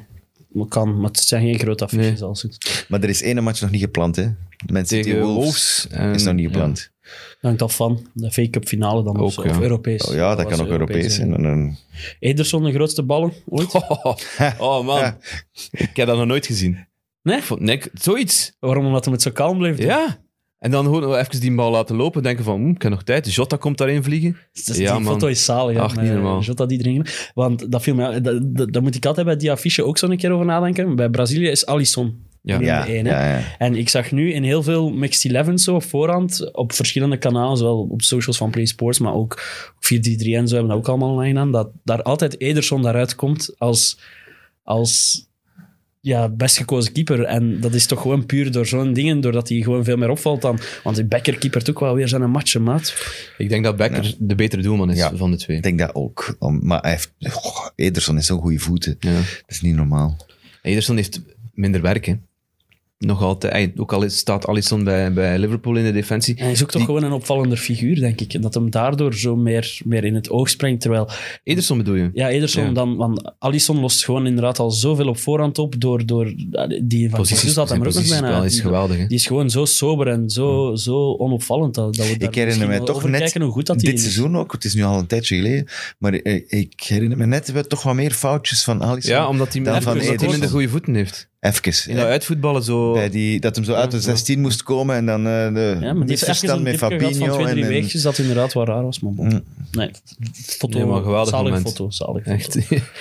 Maar 0.54 0.68
kan, 0.68 0.96
maar 1.00 1.10
het 1.10 1.20
zijn 1.20 1.44
geen 1.44 1.60
grote 1.60 1.84
affiches 1.84 2.06
Nee. 2.20 2.24
als 2.24 2.42
het. 2.42 2.86
Maar 2.90 3.02
er 3.04 3.10
is 3.10 3.22
één 3.22 3.44
match 3.44 3.62
nog 3.62 3.72
niet 3.72 3.82
gepland, 3.82 4.16
hè? 4.16 4.28
Man 4.72 4.86
City 4.86 5.04
Tegen 5.04 5.22
Wolves, 5.22 5.36
Wolves 5.36 5.88
en- 5.88 6.14
is 6.14 6.24
nog 6.24 6.34
niet 6.34 6.44
ja. 6.46 6.52
gepland. 6.52 6.92
Hangt 7.42 7.62
af 7.62 7.76
van 7.76 8.08
de 8.14 8.32
FA 8.32 8.50
Cup 8.50 8.68
finale 8.68 9.04
dan 9.04 9.18
Ook, 9.18 9.24
of, 9.24 9.34
zo, 9.34 9.44
ja. 9.44 9.50
of 9.50 9.60
Europees. 9.60 10.02
Oh 10.06 10.14
ja, 10.16 10.36
dat 10.36 10.48
kan 10.48 10.62
ook 10.62 10.68
Europees 10.68 11.16
zijn. 11.16 11.46
En 11.46 11.78
Ederson, 12.20 12.64
de 12.64 12.72
grootste 12.72 13.04
ballen 13.04 13.34
ooit? 13.46 13.74
Oh, 13.74 14.16
oh, 14.60 14.86
man, 14.86 15.16
ik 15.72 15.96
heb 15.96 16.08
dat 16.08 16.18
nog 16.18 16.26
nooit 16.26 16.46
gezien. 16.46 16.88
Nee? 17.22 17.80
Zoiets. 17.94 18.54
Waarom? 18.60 18.86
Omdat 18.86 19.04
hij 19.04 19.14
met 19.14 19.22
zo 19.22 19.32
kalm 19.32 19.58
bleef 19.58 19.78
doen? 19.78 19.86
Ja. 19.86 20.23
En 20.64 20.72
dan 20.72 20.84
gewoon 20.86 21.02
nog 21.02 21.16
even 21.16 21.40
die 21.40 21.56
bal 21.56 21.72
laten 21.72 21.96
lopen. 21.96 22.24
Denken 22.24 22.44
van, 22.44 22.62
hm, 22.62 22.70
ik 22.70 22.82
heb 22.82 22.92
nog 22.92 23.04
tijd. 23.04 23.34
Jota 23.34 23.58
komt 23.58 23.78
daarin 23.78 24.04
vliegen. 24.04 24.38
Dus 24.66 24.78
Ja, 24.78 24.96
die 24.96 25.04
man. 25.04 25.14
foto 25.14 25.28
is 25.28 25.46
zalig. 25.46 25.78
Ach, 25.78 25.96
niet 25.96 26.06
met 26.06 26.14
normaal. 26.14 26.42
Jota 26.42 26.66
die 26.66 26.80
erin. 26.80 27.06
Want 27.34 27.72
dat 27.72 27.82
viel 27.82 27.96
me, 27.96 28.22
dat, 28.22 28.56
dat, 28.56 28.74
daar 28.74 28.82
moet 28.82 28.96
ik 28.96 29.06
altijd 29.06 29.26
bij 29.26 29.36
die 29.36 29.52
affiche 29.52 29.84
ook 29.84 29.98
zo 29.98 30.08
een 30.08 30.18
keer 30.18 30.32
over 30.32 30.46
nadenken. 30.46 30.96
Bij 30.96 31.10
Brazilië 31.10 31.48
is 31.48 31.66
Alisson. 31.66 32.26
Ja. 32.42 32.88
één, 32.88 33.06
hè. 33.06 33.12
ja, 33.12 33.38
ja. 33.38 33.44
En 33.58 33.76
ik 33.76 33.90
zag 33.90 34.12
nu 34.12 34.34
in 34.34 34.44
heel 34.44 34.64
veel 34.64 34.90
Mixed 34.90 35.32
Eleven 35.32 35.60
zo 35.60 35.76
op 35.76 35.84
voorhand, 35.84 36.54
op 36.54 36.74
verschillende 36.74 37.18
kanalen, 37.18 37.58
zowel 37.58 37.88
op 37.90 38.02
socials 38.02 38.38
van 38.38 38.52
Play 38.52 38.66
Sports, 38.66 39.00
maar 39.00 39.14
ook 39.14 39.42
433 39.80 40.42
en 40.42 40.48
zo 40.48 40.56
hebben 40.56 40.72
dat 40.72 40.82
ook 40.82 40.90
allemaal 40.90 41.10
online 41.10 41.30
gedaan, 41.30 41.52
dat 41.52 41.70
daar 41.84 42.02
altijd 42.02 42.40
Ederson 42.40 42.82
daaruit 42.82 43.16
komt 43.16 43.56
als, 43.58 44.00
als 44.64 45.22
ja, 46.06 46.30
best 46.30 46.58
gekozen 46.58 46.92
keeper. 46.94 47.24
En 47.24 47.60
dat 47.60 47.74
is 47.74 47.86
toch 47.86 48.02
gewoon 48.02 48.26
puur 48.26 48.52
door 48.52 48.66
zo'n 48.66 48.94
dingen, 48.94 49.22
doordat 49.22 49.50
hij 49.50 49.62
gewoon 49.62 49.84
veel 49.84 49.98
meer 49.98 50.10
opvalt 50.10 50.42
dan... 50.42 50.60
Want 50.84 50.96
die 50.96 51.06
Becker 51.06 51.38
keepert 51.38 51.70
ook 51.70 51.80
wel 51.80 51.96
weer 51.96 52.08
zijn 52.08 52.30
matchen, 52.30 52.64
maat. 52.64 52.94
Ik 53.38 53.50
denk 53.50 53.64
dat 53.64 53.78
Becker 53.78 54.16
de 54.20 54.36
betere 54.36 54.62
doelman 54.62 54.92
is 54.92 54.98
Ja. 54.98 55.16
van 55.16 55.32
de 55.32 55.38
twee. 55.38 55.58
Ik 55.58 55.64
denk 55.64 55.80
dat 55.80 55.96
ook. 55.96 56.36
Maar 56.40 56.82
hij 56.82 56.92
heeft... 56.92 57.14
Ederson 57.76 58.18
is 58.18 58.26
zo'n 58.26 58.40
goede 58.42 58.60
voeten. 58.60 58.96
Ja. 59.00 59.14
Dat 59.14 59.26
is 59.48 59.62
niet 59.62 59.76
normaal. 59.76 60.18
Ederson 60.62 60.96
heeft 60.96 61.22
minder 61.54 61.82
werk, 61.82 62.06
hè. 62.06 62.14
Nog 63.06 63.22
altijd. 63.22 63.72
Ook 63.80 63.94
al 63.94 64.04
is- 64.04 64.18
staat 64.18 64.48
Alisson 64.48 64.84
bij, 64.84 65.14
bij 65.14 65.40
Liverpool 65.40 65.76
in 65.76 65.84
de 65.84 65.92
defensie. 65.92 66.36
En 66.36 66.44
hij 66.44 66.52
is 66.52 66.62
ook 66.64 66.68
toch 66.72 66.78
Die- 66.82 66.86
gewoon 66.86 67.04
een 67.04 67.12
opvallender 67.12 67.58
figuur, 67.58 68.00
denk 68.00 68.22
ik. 68.22 68.34
En 68.34 68.42
dat 68.42 68.54
hem 68.54 68.70
daardoor 68.70 69.14
zo 69.16 69.36
meer, 69.36 69.80
meer 69.86 70.04
in 70.04 70.16
het 70.16 70.30
oog 70.30 70.50
springt, 70.50 70.82
terwijl... 70.82 71.10
Ederson 71.44 71.78
bedoel 71.78 71.96
je? 71.96 72.10
Ja, 72.14 72.30
Ederson 72.30 72.64
Ja. 72.66 72.72
dan, 72.72 72.96
want 72.96 73.34
Alisson 73.40 73.80
lost 73.80 74.06
gewoon 74.06 74.26
inderdaad 74.26 74.60
al 74.60 74.72
zoveel 74.72 75.08
op 75.08 75.18
voorhand 75.18 75.58
op 75.58 75.76
door, 75.82 76.06
door 76.06 76.34
die 76.84 77.10
van 77.10 77.20
Posities, 77.20 77.56
had 77.56 77.70
hem 77.70 77.78
zijn 77.92 78.04
ook 78.06 78.10
nog 78.12 78.20
bijna. 78.22 78.44
is 78.44 78.60
geweldig, 78.60 78.98
hè. 78.98 79.08
die 79.08 79.18
is 79.18 79.26
gewoon 79.26 79.50
zo 79.50 79.66
sober 79.66 80.08
en 80.08 80.30
zo, 80.30 80.76
zo 80.76 81.14
onopvallend 81.18 81.76
dat, 81.76 81.96
dat 81.96 82.08
we 82.08 82.18
daar 82.18 82.30
Ik 82.30 82.36
herinner 82.36 82.68
wel 82.68 82.84
toch 82.86 83.04
net 83.10 83.20
kijken 83.22 83.42
hoe 83.42 83.52
goed 83.52 83.66
dat 83.66 83.82
hij 83.82 83.86
dit 83.92 83.94
is. 84.00 84.02
seizoen 84.14 84.38
ook. 84.38 84.52
Het 84.52 84.64
is 84.66 84.74
nu 84.74 84.84
al 84.84 85.00
een 85.00 85.08
tijdje 85.08 85.36
geleden. 85.36 85.66
Maar 85.98 86.14
ik, 86.14 86.46
ik 86.50 86.84
herinner 86.88 87.18
me 87.18 87.26
net 87.26 87.52
wel 87.52 87.64
toch 87.64 87.84
wat 87.84 87.94
meer 87.96 88.12
foutjes 88.12 88.64
van 88.64 88.82
Alisson. 88.84 89.14
Ja, 89.14 89.28
omdat 89.28 89.54
hij, 89.54 89.62
minder 89.62 90.50
goede 90.50 90.70
voeten 90.70 90.96
heeft. 90.96 91.32
Even. 91.44 91.88
In 91.88 91.96
dat 91.96 92.06
uitvoetballen 92.06 92.64
zo... 92.64 92.94
Bij 92.94 93.10
die, 93.10 93.40
dat 93.40 93.56
hem 93.56 93.66
zo 93.66 93.74
uit 93.74 93.92
de 93.92 94.02
16 94.02 94.42
moest 94.42 94.64
komen 94.64 94.96
en 94.96 95.06
dan 95.06 95.28
eh 95.28 95.54
de 95.54 95.78
Ja, 95.80 95.80
maar 95.80 95.94
die 95.94 96.04
misverstand 96.04 96.58
een 96.58 96.64
met 96.64 96.78
gehad 96.80 96.90
van 96.90 96.90
Fabinho. 96.92 97.34
twee, 97.34 97.54
drie 97.54 97.66
en, 97.66 98.02
dat 98.02 98.18
inderdaad 98.18 98.54
wel 98.54 98.66
raar 98.66 98.84
was. 98.84 99.00
Maar 99.00 99.12
bon. 99.14 99.26
Mm. 99.28 99.44
Nee, 99.72 99.92
foto, 100.34 100.78
Nee, 100.78 100.88
maar 100.88 101.02
geweldig 101.02 101.30
zalig 101.30 101.52
moment. 101.52 101.68
foto. 101.70 101.90
Zalig 101.90 102.24
foto. 102.24 102.36
Echt. 102.36 102.58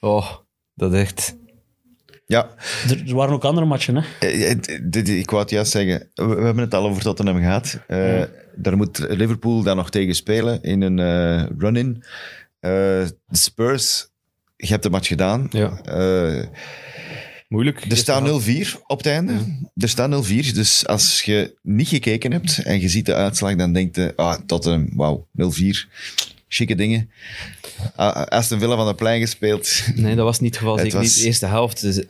Oh, 0.00 0.30
dat 0.74 0.92
echt... 0.94 1.36
ja, 2.26 2.48
Er, 2.88 3.02
er 3.08 3.14
waren 3.14 3.34
ook 3.34 3.44
andere 3.44 3.66
matchen, 3.66 3.96
hè. 3.96 4.02
Eh, 4.20 4.50
eh, 4.50 5.18
ik 5.18 5.30
wou 5.30 5.42
het 5.42 5.50
juist 5.50 5.70
zeggen. 5.70 6.08
We, 6.14 6.24
we 6.26 6.44
hebben 6.44 6.64
het 6.64 6.74
al 6.74 6.86
over 6.88 7.02
Tottenham 7.02 7.38
gehad. 7.38 7.78
Eh, 7.86 8.18
Ja. 8.18 8.28
Daar 8.56 8.76
moet 8.76 8.98
Liverpool 9.08 9.62
dan 9.62 9.76
nog 9.76 9.90
tegen 9.90 10.14
spelen 10.14 10.62
in 10.62 10.82
een 10.82 10.98
eh, 10.98 11.46
run-in. 11.58 12.02
Eh, 12.60 12.70
de 12.70 13.12
Spurs, 13.30 14.08
je 14.56 14.66
hebt 14.66 14.82
de 14.82 14.90
match 14.90 15.08
gedaan. 15.08 15.46
Ja. 15.50 15.80
Moeilijk. 17.50 17.84
Er 17.88 17.96
staat 17.96 18.42
0-4 18.42 18.76
op 18.86 18.96
het 18.98 19.06
einde. 19.06 19.32
Er 19.76 19.88
staat 19.88 20.26
0-4. 20.28 20.34
Dus 20.54 20.86
als 20.86 21.22
je 21.22 21.54
niet 21.62 21.88
gekeken 21.88 22.32
hebt 22.32 22.62
en 22.62 22.80
je 22.80 22.88
ziet 22.88 23.06
de 23.06 23.14
uitslag, 23.14 23.56
dan 23.56 23.72
denkt 23.72 23.96
je, 23.96 24.12
ah, 24.16 24.34
Tottenham, 24.46 24.88
wauw, 24.92 25.26
0-4. 25.32 25.88
Chique 26.52 26.74
dingen. 26.74 27.10
Ah, 27.96 28.22
Aston 28.26 28.58
Villa 28.58 28.76
van 28.76 28.86
de 28.86 28.94
plein 28.94 29.20
gespeeld. 29.20 29.82
Nee, 29.94 30.14
dat 30.16 30.24
was 30.24 30.40
niet 30.40 30.50
het 30.50 30.58
geval. 30.58 30.72
Het 30.74 30.82
Zeker 30.82 30.98
was- 30.98 31.06
niet 31.08 31.18
de 31.20 31.24
eerste 31.26 31.46
helft. 31.46 31.80
Dus, 31.80 32.02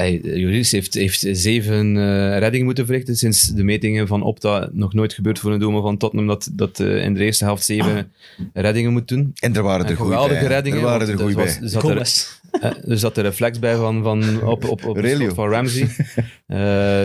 heeft, 0.70 0.94
heeft 0.94 1.26
zeven 1.32 1.96
eh, 1.96 2.38
reddingen 2.38 2.64
moeten 2.66 2.86
verrichten 2.86 3.16
sinds 3.16 3.46
de 3.46 3.62
metingen 3.64 4.06
van 4.06 4.22
Opta. 4.22 4.68
Nog 4.72 4.92
nooit 4.94 5.12
gebeurd 5.12 5.38
voor 5.38 5.52
een 5.52 5.58
doelman 5.60 5.82
van 5.82 5.96
Tottenham 5.96 6.28
dat, 6.28 6.48
dat 6.52 6.80
eh, 6.80 7.04
in 7.04 7.14
de 7.14 7.24
eerste 7.24 7.44
helft 7.44 7.64
zeven 7.64 8.12
reddingen 8.52 8.92
moet 8.92 9.08
doen. 9.08 9.30
En 9.34 9.56
er 9.56 9.62
waren 9.62 9.86
er 9.86 9.96
geweldige 9.96 10.34
bij. 10.40 10.48
reddingen. 10.48 10.78
Er 10.78 10.84
waren 10.84 11.08
er 11.08 11.18
goeie 11.18 11.34
bij. 11.34 11.44
was- 11.60 11.72
er, 11.74 12.39
er 12.88 12.98
zat 12.98 13.16
er 13.16 13.22
reflex 13.22 13.58
bij 13.58 13.76
van, 13.76 14.02
van 14.02 14.42
op, 14.42 14.68
op, 14.68 14.84
op 14.84 14.94
de 15.02 15.30
van 15.34 15.48
Ramsey. 15.50 15.88
Eh 16.46 16.56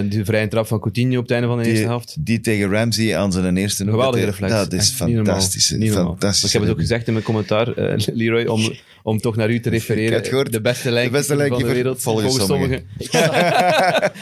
de 0.09 0.21
vrije 0.23 0.47
trap 0.47 0.67
van 0.67 0.79
Coutinho 0.79 1.15
op 1.17 1.21
het 1.23 1.31
einde 1.31 1.47
van 1.47 1.57
de 1.57 1.63
eerste 1.63 1.79
Die, 1.79 1.87
helft. 1.89 2.15
die 2.19 2.39
tegen 2.39 2.69
Ramsey 2.69 3.17
aan 3.17 3.31
zijn 3.31 3.57
eerste 3.57 3.83
noek, 3.83 3.93
geweldige 3.93 4.25
reflex. 4.25 4.53
Dat 4.53 4.73
is 4.73 4.89
fantastisch. 4.91 5.71
Ik 5.71 6.51
heb 6.51 6.61
het 6.61 6.71
ook 6.71 6.79
gezegd 6.79 7.07
in 7.07 7.13
mijn 7.13 7.25
commentaar, 7.25 7.73
eh, 7.73 7.97
Leroy, 8.13 8.45
om, 8.45 8.73
om 9.03 9.17
toch 9.19 9.35
naar 9.35 9.49
u 9.49 9.59
te 9.59 9.69
Ik 9.69 9.73
refereren. 9.73 10.11
heb 10.11 10.19
het 10.19 10.27
gehoord. 10.27 10.51
De 10.51 10.61
beste 10.61 10.91
lijnkeeper 10.91 11.37
beste 11.37 11.47
van 11.49 11.67
de 11.67 11.73
wereld, 11.73 12.01
volgens 12.01 12.45
sommigen. 12.45 12.83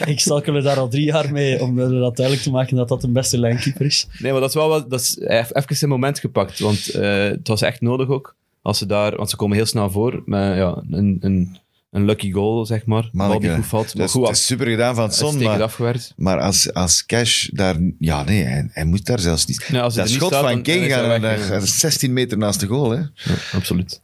Ik 0.06 0.20
stalkel 0.20 0.54
er 0.56 0.62
daar 0.62 0.78
al 0.78 0.88
drie 0.88 1.04
jaar 1.04 1.32
mee 1.32 1.62
om 1.62 1.80
eh, 1.80 1.88
dat 1.88 2.16
duidelijk 2.16 2.44
te 2.46 2.50
maken 2.50 2.76
dat 2.76 2.88
dat 2.88 3.00
de 3.00 3.08
beste 3.08 3.38
lijnkeeper 3.38 3.86
is. 3.86 4.06
Nee, 4.18 4.32
maar 4.32 4.40
dat 4.40 4.50
is 4.50 4.54
wel 4.56 4.68
wat, 4.68 4.90
dat 4.90 5.00
is 5.00 5.18
even 5.18 5.76
een 5.80 5.88
moment 5.88 6.18
gepakt. 6.18 6.58
Want 6.58 6.88
eh, 6.88 7.24
het 7.24 7.48
was 7.48 7.62
echt 7.62 7.80
nodig 7.80 8.08
ook. 8.08 8.36
Als 8.64 8.78
ze 8.78 8.86
daar, 8.86 9.16
want 9.16 9.30
ze 9.30 9.36
komen 9.36 9.56
heel 9.56 9.66
snel 9.66 9.90
voor. 9.90 10.22
Met 10.24 10.56
ja, 10.56 10.82
een, 10.90 11.16
een, 11.20 11.58
een 11.90 12.04
lucky 12.04 12.32
goal, 12.32 12.66
zeg 12.66 12.86
maar. 12.86 13.08
Bal 13.12 13.40
die 13.40 13.54
goed 13.54 13.66
valt. 13.66 13.94
Maar 13.94 14.04
is, 14.04 14.10
goed 14.10 14.20
dat 14.20 14.30
af, 14.30 14.36
is 14.36 14.46
super 14.46 14.66
gedaan 14.66 14.94
van 14.94 15.12
Son, 15.12 15.42
maar, 15.42 15.62
afgewerkt. 15.62 16.12
maar 16.16 16.40
als, 16.40 16.72
als 16.72 17.06
Cash 17.06 17.48
daar... 17.52 17.76
Ja, 17.98 18.24
nee, 18.24 18.42
hij, 18.42 18.68
hij 18.72 18.84
moet 18.84 19.06
daar 19.06 19.18
zelfs 19.18 19.46
niet... 19.46 19.68
Nee, 19.68 19.80
als 19.80 19.94
hij 19.94 20.02
dat 20.02 20.12
niet 20.12 20.20
schot 20.20 20.32
staat, 20.32 20.50
van 20.50 20.60
hij 20.64 20.88
gaat 20.88 21.06
weg, 21.06 21.20
naar 21.20 21.52
ja. 21.52 21.60
16 21.60 22.12
meter 22.12 22.38
naast 22.38 22.60
de 22.60 22.66
goal, 22.66 22.90
hè. 22.90 22.96
Ja, 22.96 23.08
absoluut. 23.52 24.00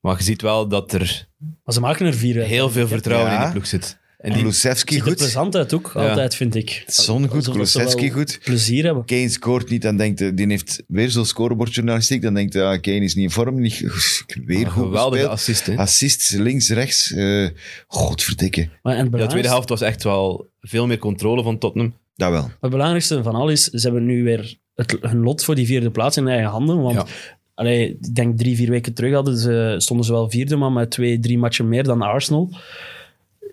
Maar 0.00 0.16
je 0.16 0.22
ziet 0.22 0.42
wel 0.42 0.68
dat 0.68 0.92
er 0.92 1.28
Maar 1.64 1.74
ze 1.74 1.80
maken 1.80 2.06
er 2.06 2.14
vier 2.14 2.42
heel 2.42 2.70
veel 2.70 2.88
vertrouwen 2.88 3.30
Ja. 3.30 3.36
in 3.36 3.42
die 3.42 3.52
ploeg 3.52 3.66
zit. 3.66 3.98
En 4.26 4.32
En 4.32 4.38
die, 4.38 4.46
Kulusevski 4.46 4.96
er 4.96 5.02
goed. 5.02 5.16
plezant 5.16 5.56
uit 5.56 5.72
ook, 5.74 5.90
Ja. 5.94 6.08
altijd, 6.08 6.34
vind 6.34 6.54
ik. 6.54 6.84
Son 6.86 7.28
goed, 7.28 7.48
Kulusevski 7.50 8.10
goed. 8.10 8.38
plezier 8.44 8.84
hebben. 8.84 9.04
Kane 9.04 9.28
scoort 9.28 9.70
niet, 9.70 9.82
dan 9.82 9.96
denkt 9.96 10.18
hij, 10.18 10.34
die 10.34 10.46
heeft 10.46 10.82
weer 10.88 11.10
zo'n 11.10 11.24
scorebordjournalistiek, 11.24 12.22
dan 12.22 12.34
denkt 12.34 12.54
hij, 12.54 12.62
ah, 12.64 12.80
Kane 12.80 13.00
is 13.00 13.14
niet 13.14 13.24
in 13.24 13.30
vorm, 13.30 13.60
niet, 13.60 13.78
weer 14.46 14.66
goed 14.70 14.82
geweldige 14.84 15.10
gespeeld. 15.28 15.28
assist. 15.30 15.66
hè. 15.66 15.76
Assists, 15.76 16.30
links, 16.30 16.68
rechts, 16.70 17.12
eh 17.12 17.48
godverdikke. 17.86 18.68
Maar 18.82 18.96
en 18.96 19.04
het 19.04 19.14
Ja, 19.14 19.20
de 19.20 19.26
tweede 19.26 19.48
helft 19.48 19.68
was 19.68 19.80
echt 19.80 20.02
wel 20.04 20.48
veel 20.60 20.86
meer 20.86 20.98
controle 20.98 21.42
van 21.42 21.58
Tottenham. 21.58 21.94
Dat 22.16 22.30
wel. 22.30 22.50
het 22.60 22.70
belangrijkste 22.70 23.22
van 23.22 23.34
al 23.34 23.48
is, 23.48 23.64
ze 23.64 23.80
hebben 23.86 24.06
nu 24.06 24.24
weer 24.24 24.58
het, 24.74 24.96
hun 25.00 25.20
lot 25.20 25.44
voor 25.44 25.54
die 25.54 25.66
vierde 25.66 25.90
plaats 25.90 26.16
in 26.16 26.28
eigen 26.28 26.50
handen. 26.50 26.82
Want 26.82 26.94
Ja. 26.96 27.04
allee, 27.54 27.88
ik 28.00 28.14
denk 28.14 28.38
drie, 28.38 28.56
vier 28.56 28.70
weken 28.70 28.94
terug 28.94 29.14
hadden 29.14 29.38
ze, 29.38 29.74
stonden 29.78 30.06
ze 30.06 30.12
wel 30.12 30.30
vierde, 30.30 30.56
maar 30.56 30.72
met 30.72 30.90
twee, 30.90 31.18
drie 31.18 31.38
matchen 31.38 31.68
meer 31.68 31.82
dan 31.82 32.02
Arsenal. 32.02 32.50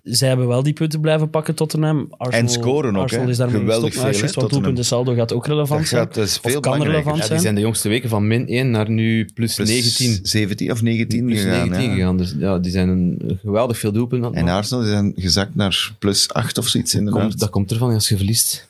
Zij 0.04 0.28
hebben 0.28 0.48
wel 0.48 0.64
die 0.64 0.74
punten 0.74 1.02
blijven 1.02 1.30
pakken, 1.30 1.56
Tottenham. 1.56 2.08
Arsenal, 2.10 2.42
En 2.42 2.50
scoren 2.50 2.96
ook, 2.96 3.02
Arsenal 3.02 3.30
is 3.30 3.38
daarmee 3.38 3.60
Geweldig 3.60 3.94
veel, 3.94 4.02
juist, 4.04 4.36
want 4.36 4.50
doelpunten 4.50 4.86
saldo 4.86 5.14
gaat 5.14 5.34
ook 5.34 5.48
relevant 5.48 5.80
Dat, 5.80 5.90
zijn. 5.90 6.02
gaat, 6.04 6.18
is 6.18 6.40
Of 6.42 6.52
veel 6.52 6.60
kan 6.60 6.84
relevant 6.84 7.06
Ja, 7.06 7.14
die 7.14 7.24
zijn. 7.24 7.40
zijn 7.40 7.56
de 7.56 7.62
jongste 7.62 7.90
weken 7.90 8.10
van 8.10 8.28
min 8.28 8.48
1 8.48 8.72
naar 8.72 8.90
nu 8.90 9.26
plus, 9.34 9.56
Plus 9.56 9.70
19. 9.70 10.20
17 10.24 10.72
of 10.72 10.82
19 10.82 11.26
Plus 11.26 11.42
gegaan. 11.42 11.70
19 11.70 11.90
ja. 11.90 11.96
gegaan. 11.96 12.18
Dus 12.18 12.36
ja, 12.38 12.60
die 12.60 12.72
zijn 12.72 12.90
een 12.90 13.40
geweldig 13.42 13.78
veel 13.78 13.92
doelpunten. 13.92 14.34
En. 14.34 14.48
Arsenal 14.48 14.84
zijn 14.84 15.14
gezakt 15.16 15.56
naar 15.56 15.92
plus 16.00 16.34
8 16.34 16.58
of 16.58 16.68
zoiets, 16.68 16.96
inderdaad. 16.96 17.22
komt, 17.22 17.40
dat 17.40 17.50
komt 17.50 17.72
ervan 17.72 17.94
als 17.94 18.10
je 18.10 18.16
verliest 18.16 18.68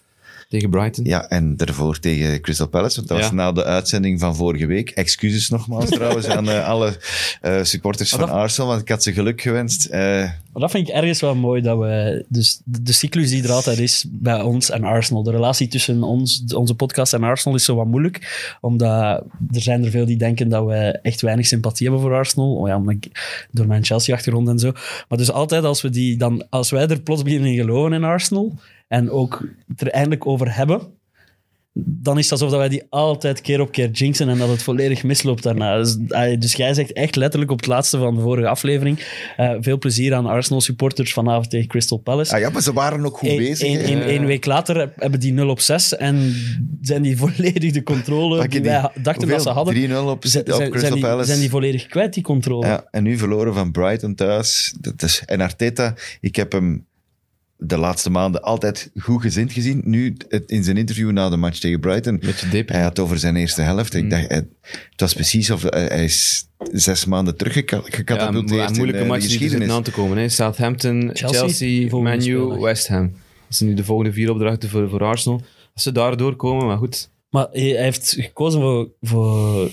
tegen 0.54 0.70
Brighton. 0.70 1.06
Ja, 1.06 1.30
en 1.30 1.58
daarvoor 1.58 2.00
tegen 2.00 2.42
Crystal 2.42 2.68
Palace, 2.68 2.96
want 2.96 3.08
dat 3.08 3.20
was 3.20 3.32
na 3.32 3.52
de 3.52 3.64
uitzending 3.64 4.20
van 4.20 4.36
vorige 4.36 4.66
week. 4.66 4.90
Excuses 4.90 5.50
nogmaals 5.50 5.90
trouwens 6.00 6.28
aan 6.28 6.50
eh, 6.50 6.68
alle 6.68 6.98
eh, 7.42 7.64
supporters 7.64 8.10
van 8.10 8.20
dat- 8.20 8.30
Arsenal, 8.30 8.70
want 8.70 8.82
ik 8.82 8.90
had 8.90 9.04
ze 9.04 9.14
geluk 9.14 9.42
gewenst. 9.42 9.86
Eh, 9.86 10.00
Maar 10.02 10.62
dat 10.62 10.72
vind 10.72 10.88
ik 10.88 10.94
ergens 10.94 11.20
wel 11.22 11.36
mooi, 11.36 11.62
dat 11.62 11.78
we... 11.78 12.26
Dus 12.28 12.62
de, 12.64 12.82
de 12.82 12.92
cyclus 12.94 13.30
die 13.30 13.44
er 13.44 13.52
altijd 13.52 13.80
is 13.80 14.06
bij 14.10 14.42
ons 14.42 14.70
en 14.70 14.84
Arsenal, 14.84 15.24
de 15.24 15.32
relatie 15.32 15.68
tussen 15.68 16.04
ons, 16.04 16.44
onze 16.56 16.74
podcast 16.76 17.14
en 17.14 17.24
Arsenal 17.24 17.58
is 17.58 17.66
zo 17.66 17.76
wat 17.76 17.86
moeilijk, 17.88 18.56
omdat 18.62 19.24
er 19.54 19.62
zijn 19.62 19.86
er 19.86 19.92
veel 19.92 20.06
die 20.06 20.18
denken 20.18 20.50
dat 20.50 20.66
we 20.66 21.00
echt 21.02 21.22
weinig 21.22 21.46
sympathie 21.46 21.88
hebben 21.88 22.06
voor 22.06 22.16
Arsenal, 22.16 22.56
oh 22.56 22.68
ja, 22.68 22.76
omdat 22.78 22.94
ik- 22.94 23.46
door 23.52 23.68
mijn 23.68 23.86
Chelsea-achtergrond 23.86 24.48
en 24.48 24.60
zo. 24.60 24.72
Maar 25.10 25.18
dus 25.18 25.32
altijd 25.32 25.64
als, 25.64 25.82
we 25.82 25.90
die 25.90 26.18
dan, 26.18 26.46
als 26.50 26.70
wij 26.70 26.88
er 26.88 27.02
plots 27.02 27.22
beginnen 27.24 27.50
in 27.50 27.56
geloven 27.58 27.94
in 27.94 28.04
Arsenal, 28.04 28.60
en 28.94 29.10
ook 29.10 29.48
het 29.68 29.82
er 29.82 29.88
eindelijk 29.88 30.28
over 30.28 30.56
hebben, 30.56 30.82
dan 31.76 32.18
is 32.18 32.24
het 32.24 32.32
alsof 32.32 32.50
dat 32.50 32.60
wij 32.60 32.70
die 32.70 32.84
altijd 32.90 33.42
keer 33.42 33.62
op 33.62 33.72
keer 33.72 33.90
jinxen 33.90 34.30
en 34.30 34.38
dat 34.38 34.50
het 34.50 34.64
volledig 34.64 35.04
misloopt 35.04 35.44
daarna. 35.44 35.78
Dus, 35.78 35.98
dus 36.40 36.54
jij 36.54 36.74
zegt 36.74 36.94
echt 36.94 37.16
letterlijk 37.16 37.52
op 37.52 37.58
het 37.58 37.68
laatste 37.68 37.98
van 37.98 38.16
de 38.16 38.22
vorige 38.22 38.48
aflevering 38.48 39.00
eh, 39.38 39.52
veel 39.60 39.78
plezier 39.78 40.14
aan 40.14 40.26
Arsenal-supporters 40.26 41.14
vanavond 41.14 41.50
tegen 41.50 41.68
Crystal 41.68 41.98
Palace. 41.98 42.34
ah 42.34 42.40
ja, 42.40 42.50
maar 42.50 42.62
ze 42.62 42.74
waren 42.74 43.06
ook 43.06 43.18
goed 43.18 43.30
Eén- 43.30 43.38
bezig. 43.38 43.68
één- 43.68 44.04
één 44.04 44.26
week 44.26 44.46
later 44.46 44.78
heb- 44.78 45.00
hebben 45.02 45.20
die 45.20 45.34
0 45.34 45.50
op 45.50 45.60
6 45.60 45.96
en 45.96 46.36
zijn 46.82 47.02
die 47.02 47.18
volledig 47.18 47.72
de 47.72 47.84
controle 47.84 48.48
die 48.48 48.62
wij 48.62 48.90
dachten 49.02 49.28
dat 49.28 49.42
ze 49.42 49.50
hadden. 49.50 49.74
3-0 49.74 49.94
op, 49.98 50.10
op 50.10 50.20
Crystal 50.20 50.56
zijn, 50.80 50.94
die, 50.94 51.02
Palace. 51.02 51.28
zijn 51.28 51.40
die 51.40 51.50
volledig 51.50 51.86
kwijt, 51.88 52.14
die 52.14 52.24
controle? 52.24 52.68
Ja, 52.68 52.88
en 52.92 53.04
nu 53.04 53.18
verloren 53.18 53.54
van 53.54 53.72
Brighton 53.72 54.16
thuis. 54.16 54.76
Dat 54.80 55.02
is, 55.04 55.24
en 55.26 55.42
Arteta, 55.42 55.96
ik 56.22 56.36
heb 56.36 56.52
hem 56.52 56.86
de 57.66 57.78
laatste 57.78 58.10
maanden 58.10 58.42
altijd 58.42 58.92
goed 59.00 59.22
gezind 59.22 59.52
gezien. 59.52 59.82
Nu, 59.86 60.16
het- 60.30 60.52
in 60.52 60.64
zijn 60.64 60.78
interview 60.78 61.12
na 61.12 61.30
de 61.30 61.38
match 61.38 61.60
tegen 61.60 61.80
Brighton, 61.80 62.20
Beetje 62.20 62.50
dip. 62.50 62.70
hij 62.70 62.82
had 62.82 63.00
over 63.00 63.20
zijn 63.20 63.36
eerste 63.36 63.62
helft. 63.62 63.94
Mm. 63.94 64.00
Ik 64.00 64.10
dacht, 64.10 64.28
hij- 64.28 64.48
het 64.92 65.02
was 65.02 65.14
precies 65.14 65.52
of 65.52 65.62
hij, 65.70 65.86
hij 65.86 66.04
is 66.04 66.48
zes 66.72 67.06
maanden 67.06 67.34
Ja, 67.38 67.40
teruggecatapulteerd 67.46 68.70
een 68.70 68.76
moeilijke 68.76 69.02
in 69.02 69.08
eh, 69.08 69.14
de 69.14 69.20
match 69.28 69.38
die 69.38 69.60
er 69.60 69.72
aan 69.72 69.84
te 69.84 69.92
komen. 69.92 70.18
Hè. 70.18 70.30
Southampton, 70.30 71.10
Chelsea, 71.14 71.40
Chelsea, 71.40 71.90
volgende 71.90 72.10
Man 72.18 72.20
U, 72.20 72.32
speeldag. 72.32 72.58
West 72.60 72.88
Ham. 72.88 73.12
Dat 73.48 73.58
zijn 73.58 73.70
nu 73.70 73.76
de 73.76 73.84
volgende 73.84 74.14
vier 74.14 74.32
opdrachten 74.32 74.70
voor, 74.70 74.90
voor 74.90 75.04
Arsenal. 75.04 75.42
Als 75.74 75.84
ze 75.84 75.92
daar 75.92 76.18
doorkomen, 76.18 76.66
maar 76.66 76.78
goed. 76.78 77.10
Maar 77.30 77.48
hij 77.52 77.62
hij 77.62 77.84
heeft 77.84 78.16
gekozen 78.20 78.62
voor, 78.62 78.90
voor 79.02 79.72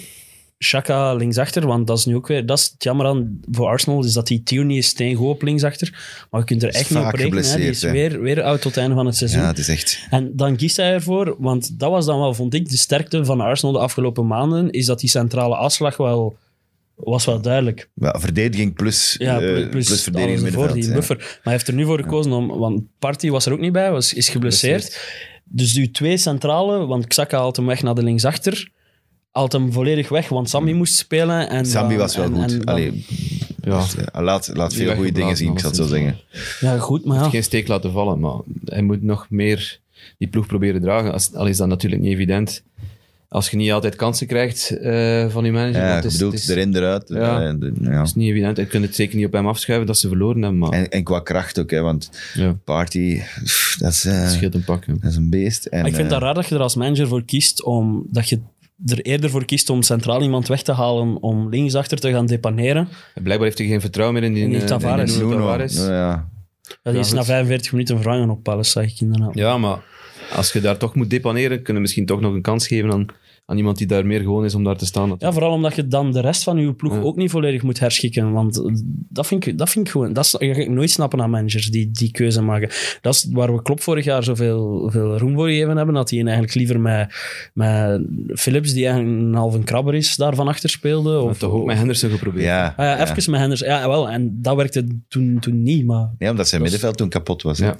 Shaka 0.65 1.15
linksachter, 1.15 1.67
want 1.67 1.87
dat 1.87 1.99
is 1.99 2.05
nu 2.05 2.15
ook 2.17 2.27
weer... 2.27 2.47
Dat 2.47 2.59
is 2.59 2.65
het 2.73 2.85
jammer 2.85 3.07
aan 3.07 3.41
voor 3.51 3.67
Arsenal, 3.67 4.05
is 4.05 4.13
dat 4.13 4.27
die 4.27 4.43
Tierney 4.43 4.77
is 4.77 4.87
steengoed 4.87 5.29
op 5.29 5.43
linksachter. 5.43 5.99
Maar 6.31 6.41
je 6.41 6.47
kunt 6.47 6.63
er 6.63 6.69
echt 6.69 6.91
niet 6.91 6.99
op 6.99 7.15
rekenen. 7.15 7.45
hè. 7.45 7.57
Die 7.57 7.69
is 7.69 7.83
weer, 7.83 8.21
weer 8.21 8.43
oud 8.43 8.61
tot 8.61 8.75
het 8.75 8.81
einde 8.81 8.95
van 8.97 9.07
het 9.07 9.17
seizoen. 9.17 9.41
Ja, 9.41 9.47
het 9.47 9.59
is 9.59 9.69
echt... 9.69 10.07
En 10.11 10.37
dan 10.37 10.57
kiest 10.57 10.77
hij 10.77 10.93
ervoor, 10.93 11.37
want 11.39 11.79
dat 11.79 11.91
was 11.91 12.07
dan 12.07 12.19
wel, 12.19 12.35
vond 12.35 12.55
ik, 12.55 12.69
de 12.69 12.77
sterkte 12.77 13.25
van 13.25 13.41
Arsenal 13.41 13.73
de 13.75 13.81
afgelopen 13.81 14.27
maanden, 14.27 14.71
is 14.71 14.87
dat 14.87 15.01
die 15.01 15.11
centrale 15.11 15.57
afslag 15.57 15.97
wel, 15.97 16.37
was 16.95 17.25
wel 17.25 17.41
duidelijk. 17.41 17.89
Ja, 17.95 18.21
verdediging 18.21 18.75
plus, 18.75 19.17
Ja, 19.19 19.41
eh, 19.41 19.53
plus, 19.53 19.69
plus, 19.69 19.87
plus 19.87 20.03
verdediging 20.03 20.41
middenveld. 20.43 20.75
die 20.75 20.89
ja. 20.89 20.95
buffer. 20.95 21.17
Maar 21.17 21.39
hij 21.43 21.53
heeft 21.53 21.69
er 21.69 21.75
nu 21.75 21.85
voor 21.85 21.99
gekozen 22.01 22.33
om, 22.33 22.49
want 22.49 22.83
Party 22.99 23.31
was 23.31 23.47
er 23.47 23.53
ook 23.53 23.61
niet 23.61 23.73
bij, 23.73 23.91
was, 23.91 24.13
is 24.15 24.29
geblesseerd. 24.29 25.01
Dus 25.45 25.75
uw 25.77 25.91
twee 25.91 26.17
centrale, 26.17 26.87
want 26.87 27.07
Xhaka 27.07 27.39
haalt 27.39 27.57
hem 27.57 27.67
weg 27.67 27.83
naar 27.83 27.95
de 27.95 28.03
linksachter, 28.03 28.71
haalt 29.31 29.53
hem 29.53 29.73
volledig 29.73 30.09
weg, 30.09 30.29
want 30.29 30.49
Sammy 30.49 30.73
moest 30.73 30.95
spelen. 30.97 31.49
En 31.49 31.67
Sammy 31.67 31.89
dan- 31.89 31.99
was 31.99 32.17
wel 32.17 32.25
en- 32.25 32.35
goed. 32.43 32.53
en 32.53 32.65
Allee, 32.65 33.05
Ja, 33.63 33.85
ja, 34.13 34.23
laat, 34.23 34.51
laat 34.55 34.75
veel 34.75 34.95
goede 34.95 35.13
dingen 35.13 35.37
zien, 35.37 35.53
ik 35.53 35.59
zal 35.59 35.69
het 35.71 35.79
zo 35.79 35.87
zeggen. 35.87 36.17
ja, 36.61 36.79
goed, 36.79 37.05
maar 37.05 37.19
ja. 37.23 37.29
geen 37.29 37.43
steek 37.43 37.69
laten 37.69 37.93
vallen, 37.93 38.21
maar 38.21 38.37
hij 38.65 38.83
moet 38.83 39.03
nog 39.03 39.27
meer 39.31 39.79
die 40.19 40.29
ploeg 40.29 40.47
proberen 40.47 40.81
dragen. 40.81 41.13
Als, 41.13 41.35
al 41.35 41.47
is 41.47 41.57
dat 41.57 41.69
natuurlijk 41.69 42.03
niet 42.03 42.13
evident. 42.13 42.63
Als 43.29 43.51
je 43.51 43.57
niet 43.57 43.73
altijd 43.73 43.97
kansen 43.97 44.27
krijgt 44.27 44.71
eh, 44.71 45.29
van 45.29 45.45
je 45.45 45.53
manager. 45.53 45.81
Ja, 45.83 45.95
het 45.95 46.05
is, 46.05 46.13
bedoelt 46.13 46.33
het 46.33 46.43
is, 46.43 46.49
erin, 46.49 46.77
eruit. 46.77 47.09
Ja. 47.09 47.41
eh, 47.43 47.47
het 47.99 48.07
is 48.07 48.15
niet 48.15 48.29
evident. 48.31 48.57
Je 48.57 48.67
kunt 48.67 48.85
het 48.85 48.95
zeker 48.95 49.17
niet 49.17 49.27
op 49.27 49.33
hem 49.33 49.47
afschuiven 49.49 49.87
dat 49.87 49.99
ze 49.99 50.09
verloren 50.09 50.43
hebben, 50.43 50.59
maar 50.59 50.71
En, 50.71 50.89
en 50.91 51.05
qua 51.05 51.21
kracht 51.21 51.59
ook, 51.61 51.71
hè, 51.71 51.81
want 51.81 52.11
ja, 52.35 52.53
Party, 52.65 53.21
pff, 53.45 53.77
dat 53.79 53.93
is, 53.93 54.05
eh, 54.05 54.21
het 54.21 54.31
scheelt 54.31 54.55
een 54.55 54.65
pak. 54.65 54.87
dat 54.87 55.11
is 55.11 55.17
een 55.17 55.31
beest. 55.31 55.67
En, 55.67 55.85
ik 55.87 55.95
vind 55.95 56.05
eh, 56.07 56.13
dat 56.13 56.23
raar 56.23 56.35
dat 56.35 56.47
je 56.49 56.55
er 56.55 56.61
als 56.61 56.75
manager 56.75 57.09
voor 57.09 57.25
kiest 57.25 57.65
om 57.65 58.07
dat 58.11 58.29
je 58.29 58.41
er 58.87 59.01
eerder 59.01 59.31
voor 59.31 59.45
kiest 59.45 59.71
om 59.71 59.83
centraal 59.83 60.23
iemand 60.23 60.49
weg 60.49 60.63
te 60.63 60.73
halen 60.73 61.23
om 61.23 61.49
linksachter 61.49 61.99
te 61.99 62.11
gaan 62.11 62.27
depaneren. 62.27 62.89
Blijkbaar 63.15 63.47
heeft 63.47 63.59
hij 63.59 63.67
geen 63.67 63.81
vertrouwen 63.81 64.21
meer 64.21 64.29
in 64.29 64.35
die, 64.35 64.43
In 64.43 64.51
die 64.51 64.61
eh, 64.61 64.67
Tavares. 64.67 65.19
Tavares. 65.19 65.77
ja, 65.77 66.29
ja. 66.83 66.91
Is 66.91 67.07
goed. 67.07 67.17
na 67.17 67.25
45 67.25 67.73
minuten 67.73 67.97
vervangen 67.97 68.31
op 68.31 68.43
Palace, 68.43 68.71
zag 68.71 68.85
ik 68.85 69.01
inderdaad. 69.01 69.35
Ja, 69.35 69.59
maar 69.59 69.79
als 70.37 70.53
je 70.53 70.61
daar 70.61 70.77
toch 70.77 70.95
moet 70.95 71.11
depaneren, 71.11 71.57
kunnen 71.57 71.75
we 71.75 71.81
misschien 71.81 72.07
toch 72.07 72.21
nog 72.21 72.35
een 72.35 72.43
kans 72.43 72.67
geven 72.67 72.93
aan, 72.93 73.07
aan 73.51 73.57
iemand 73.57 73.79
die 73.79 73.87
daar 73.87 74.07
meer 74.07 74.21
gewoon 74.21 74.45
is 74.45 74.55
om 74.55 74.65
daar 74.65 74.77
te 74.77 74.87
staan. 74.87 75.15
Ja, 75.19 75.33
vooral 75.33 75.53
omdat 75.53 75.75
je 75.77 75.87
dan 75.89 76.13
de 76.13 76.21
rest 76.21 76.43
van 76.43 76.57
je 76.59 76.73
ploeg 76.75 76.95
Ja. 76.95 77.01
ook 77.01 77.17
niet 77.17 77.31
volledig 77.31 77.63
moet 77.63 77.79
herschikken. 77.81 78.33
Want 78.33 78.63
dat 79.09 79.27
vind 79.27 79.47
ik, 79.47 79.59
dat 79.59 79.71
vind 79.71 79.87
ik 79.87 79.93
gewoon... 79.93 80.13
Dat 80.13 80.25
is, 80.25 80.31
dat 80.31 80.41
ga 80.43 80.47
ik 80.55 80.69
nooit 80.71 80.91
snappen 80.91 81.23
aan 81.23 81.31
managers 81.31 81.71
die 81.71 81.91
die 81.91 82.11
keuze 82.11 82.43
maken. 82.43 82.71
Dat 83.01 83.15
is 83.15 83.29
waar 83.33 83.55
we 83.55 83.63
Klopp 83.63 83.81
vorig 83.81 84.05
jaar 84.05 84.25
zoveel 84.25 84.89
veel 84.93 85.19
roem 85.19 85.35
voor 85.35 85.49
gegeven 85.49 85.77
hebben. 85.77 85.95
Dat 85.95 86.11
hij 86.11 86.19
eigenlijk 86.23 86.55
liever 86.55 86.81
met, 86.81 87.15
met 87.55 88.03
Philips, 88.35 88.73
die 88.73 88.87
eigenlijk 88.87 89.23
een 89.23 89.35
halve 89.35 89.59
krabber 89.59 89.95
is, 89.95 90.17
daarvan 90.17 90.49
achter 90.49 90.69
speelde. 90.71 91.21
Of 91.21 91.39
toch 91.39 91.53
ook 91.53 91.67
met 91.67 91.77
Henderson 91.77 92.11
geprobeerd. 92.11 92.45
Ja, 92.45 92.67
Ah 92.77 92.85
ja, 92.85 92.97
ja. 92.99 93.17
even 93.17 93.31
met 93.31 93.41
Henders. 93.41 93.61
Ja, 93.61 93.89
wel. 93.89 94.09
En 94.11 94.39
dat 94.43 94.57
werkte 94.57 94.87
toen, 95.09 95.37
toen 95.41 95.63
niet. 95.63 95.85
Maar, 95.87 96.09
Nee, 96.19 96.31
omdat 96.31 96.49
zijn 96.49 96.61
Dat 96.63 96.71
middenveld 96.71 96.97
toen 96.97 97.09
kapot 97.09 97.43
was. 97.43 97.59
Ja. 97.59 97.77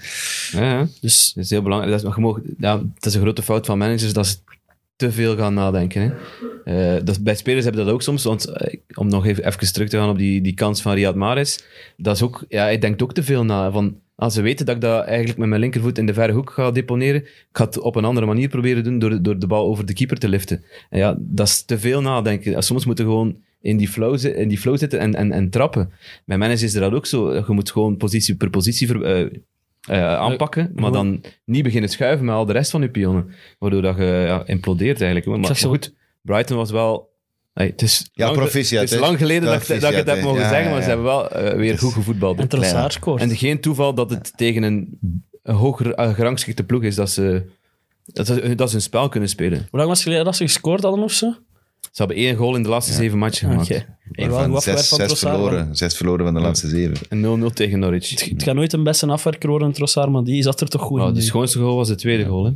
Ja, 0.53 0.63
ja. 0.63 0.87
dus 1.01 1.33
Dat 1.35 1.45
is 1.45 1.51
heel 1.51 1.63
belangrijk. 1.63 1.93
Dat 1.93 2.11
is, 2.11 2.15
je 2.17 2.21
mag- 2.23 2.41
ja, 2.59 2.79
het 2.95 3.07
is 3.07 3.15
een 3.15 3.21
grote 3.21 3.43
fout 3.43 3.67
van 3.67 3.79
managers 3.79 4.13
dat 4.13 4.27
ze 4.27 4.37
te 5.01 5.13
veel 5.13 5.37
gaan 5.37 5.55
nadenken. 5.55 6.03
Hè. 6.03 6.11
Eh, 6.65 7.05
dat, 7.05 7.23
bij 7.23 7.35
spelers 7.35 7.65
hebben 7.65 7.85
dat 7.85 7.95
ook 7.95 8.03
soms. 8.03 8.25
Want 8.25 8.45
eh, 8.45 8.81
om 8.95 9.09
nog 9.09 9.27
even, 9.27 9.47
even 9.47 9.73
terug 9.73 9.89
te 9.89 9.97
gaan 9.97 10.09
op 10.09 10.19
die, 10.19 10.41
die 10.41 10.55
kans 10.55 10.83
van 10.83 10.95
Riyad 10.95 11.15
Mahrez. 11.15 11.59
Dat 11.97 12.17
is 12.17 12.23
ook, 12.23 12.45
ja, 12.49 12.63
hij 12.63 12.79
denkt 12.79 13.03
ook 13.03 13.15
te 13.15 13.23
veel 13.23 13.45
na. 13.45 13.71
Van, 13.71 14.01
als 14.15 14.35
ze 14.35 14.43
weten 14.43 14.67
dat 14.67 14.75
ik 14.75 14.81
dat 14.81 15.05
eigenlijk 15.05 15.39
met 15.39 15.49
mijn 15.49 15.61
linkervoet 15.61 15.99
in 15.99 16.07
de 16.07 16.15
verre 16.15 16.33
hoek 16.33 16.51
ga 16.51 16.71
deponeren, 16.71 17.23
ik 17.23 17.49
ga 17.53 17.65
het 17.65 17.79
op 17.79 17.97
een 17.97 18.05
andere 18.05 18.27
manier 18.27 18.49
proberen 18.49 18.85
doen 18.85 18.99
door, 18.99 19.23
door 19.23 19.39
de 19.39 19.47
bal 19.47 19.67
over 19.67 19.87
de 19.87 19.93
keeper 19.93 20.19
te 20.19 20.29
liften. 20.29 20.65
En 20.91 20.99
ja, 20.99 21.17
dat 21.19 21.47
is 21.47 21.65
te 21.65 21.79
veel 21.79 22.01
nadenken. 22.01 22.63
Soms 22.63 22.85
moeten 22.85 23.05
gewoon 23.05 23.37
in 23.61 23.77
die 23.77 23.89
flow, 23.89 24.25
in 24.25 24.49
die 24.49 24.59
flow 24.59 24.79
zitten 24.79 24.99
en, 24.99 25.15
en, 25.15 25.33
en 25.33 25.51
trappen. 25.51 25.93
Bij 26.25 26.39
managers 26.39 26.63
is 26.63 26.73
dat 26.73 26.93
ook 26.93 27.07
zo. 27.07 27.35
Je 27.35 27.45
moet 27.49 27.71
gewoon 27.71 27.97
positie 27.97 28.37
per 28.37 28.51
positie 28.51 28.87
ver- 28.87 29.03
eh, 29.03 29.39
eh, 29.91 30.15
aanpakken, 30.15 30.71
maar 30.75 30.93
dan 30.93 31.21
niet 31.45 31.63
beginnen 31.63 31.91
schuiven 31.91 32.25
met 32.27 32.35
al 32.35 32.45
de 32.47 32.53
rest 32.53 32.71
van 32.71 32.81
je 32.81 32.91
pionnen. 32.91 33.31
Waardoor 33.59 33.83
dat 33.83 33.97
je 33.97 34.03
ja, 34.27 34.43
implodeert 34.47 35.01
eigenlijk. 35.01 35.41
Maar, 35.43 35.57
goed, 35.57 35.95
Brighton 36.23 36.57
was 36.57 36.71
wel... 36.71 37.09
Hey, 37.53 37.67
het 37.67 37.83
is 37.83 38.11
Ja, 38.13 38.25
lang, 38.25 38.37
proficiat, 38.37 38.83
Het 38.83 38.93
is 38.93 38.99
lang 38.99 39.19
geleden 39.19 39.43
dat, 39.49 39.69
ik- 39.69 39.81
dat 39.81 39.91
ik 39.91 39.97
het 39.97 40.07
heb 40.07 40.23
mogen. 40.23 40.41
Ja, 40.41 40.49
zeggen, 40.49 40.67
maar 40.71 40.75
ja, 40.79 40.83
ze 40.83 40.89
hebben 40.89 41.07
wel 41.07 41.31
eh, 41.31 41.57
weer 41.57 41.79
goed 41.79 41.93
gevoetbald. 41.93 42.39
en 42.39 42.49
Trossard 42.49 42.93
scoort. 42.93 43.21
En 43.23 43.37
geen 43.37 43.61
toeval 43.61 43.95
dat 43.95 44.11
het 44.11 44.33
tegen 44.37 44.63
een, 44.63 44.99
een 45.43 45.55
hoger 45.55 45.95
eh, 45.95 46.15
gerangschikte 46.15 46.65
ploeg 46.65 46.83
is 46.83 46.95
dat 46.95 47.11
ze, 47.11 47.43
dat, 48.05 48.27
ze, 48.27 48.55
dat 48.55 48.69
ze 48.71 48.77
een 48.77 48.83
spel 48.83 49.09
kunnen 49.09 49.29
spelen. 49.29 49.59
Hoe 49.59 49.79
lang 49.79 49.89
was 49.89 49.99
het 49.99 50.03
geleden 50.07 50.25
dat 50.25 50.37
ze 50.37 50.45
gescoord 50.45 50.83
hadden 50.83 51.05
of 51.05 51.13
zo? 51.13 51.35
Ze 51.81 52.03
hebben 52.07 52.17
één 52.17 52.37
goal 52.37 52.57
in 52.57 52.63
de 52.63 52.69
laatste 52.69 52.93
zeven 52.93 53.19
matchen 53.19 53.49
gemaakt. 53.51 53.87
Waarvan 54.11 54.61
zes, 54.61 54.89
van 54.89 54.99
zes, 54.99 55.19
verloren, 55.19 55.77
zes 55.77 55.97
verloren 55.97 56.25
van 56.25 56.35
de 56.35 56.41
laatste 56.41 56.69
zeven. 56.69 56.97
En 57.09 57.43
0-0 57.51 57.53
tegen 57.55 57.79
Norwich. 57.79 58.11
Het, 58.11 58.25
het 58.31 58.43
gaat 58.43 58.55
nooit 58.55 58.73
een 58.73 58.83
beste 58.83 59.07
afwerker 59.07 59.49
worden, 59.49 59.73
Trossard, 59.73 60.11
maar 60.11 60.25
die 60.25 60.43
zat 60.43 60.61
er 60.61 60.69
toch 60.69 60.83
goed 60.83 61.01
Oh, 61.01 61.09
in. 61.09 61.15
de 61.15 61.21
schoonste 61.21 61.59
goal 61.59 61.77
was 61.77 61.89
de 61.89 61.95
tweede 61.95 62.25
goal. 62.25 62.45
Hè. 62.45 62.51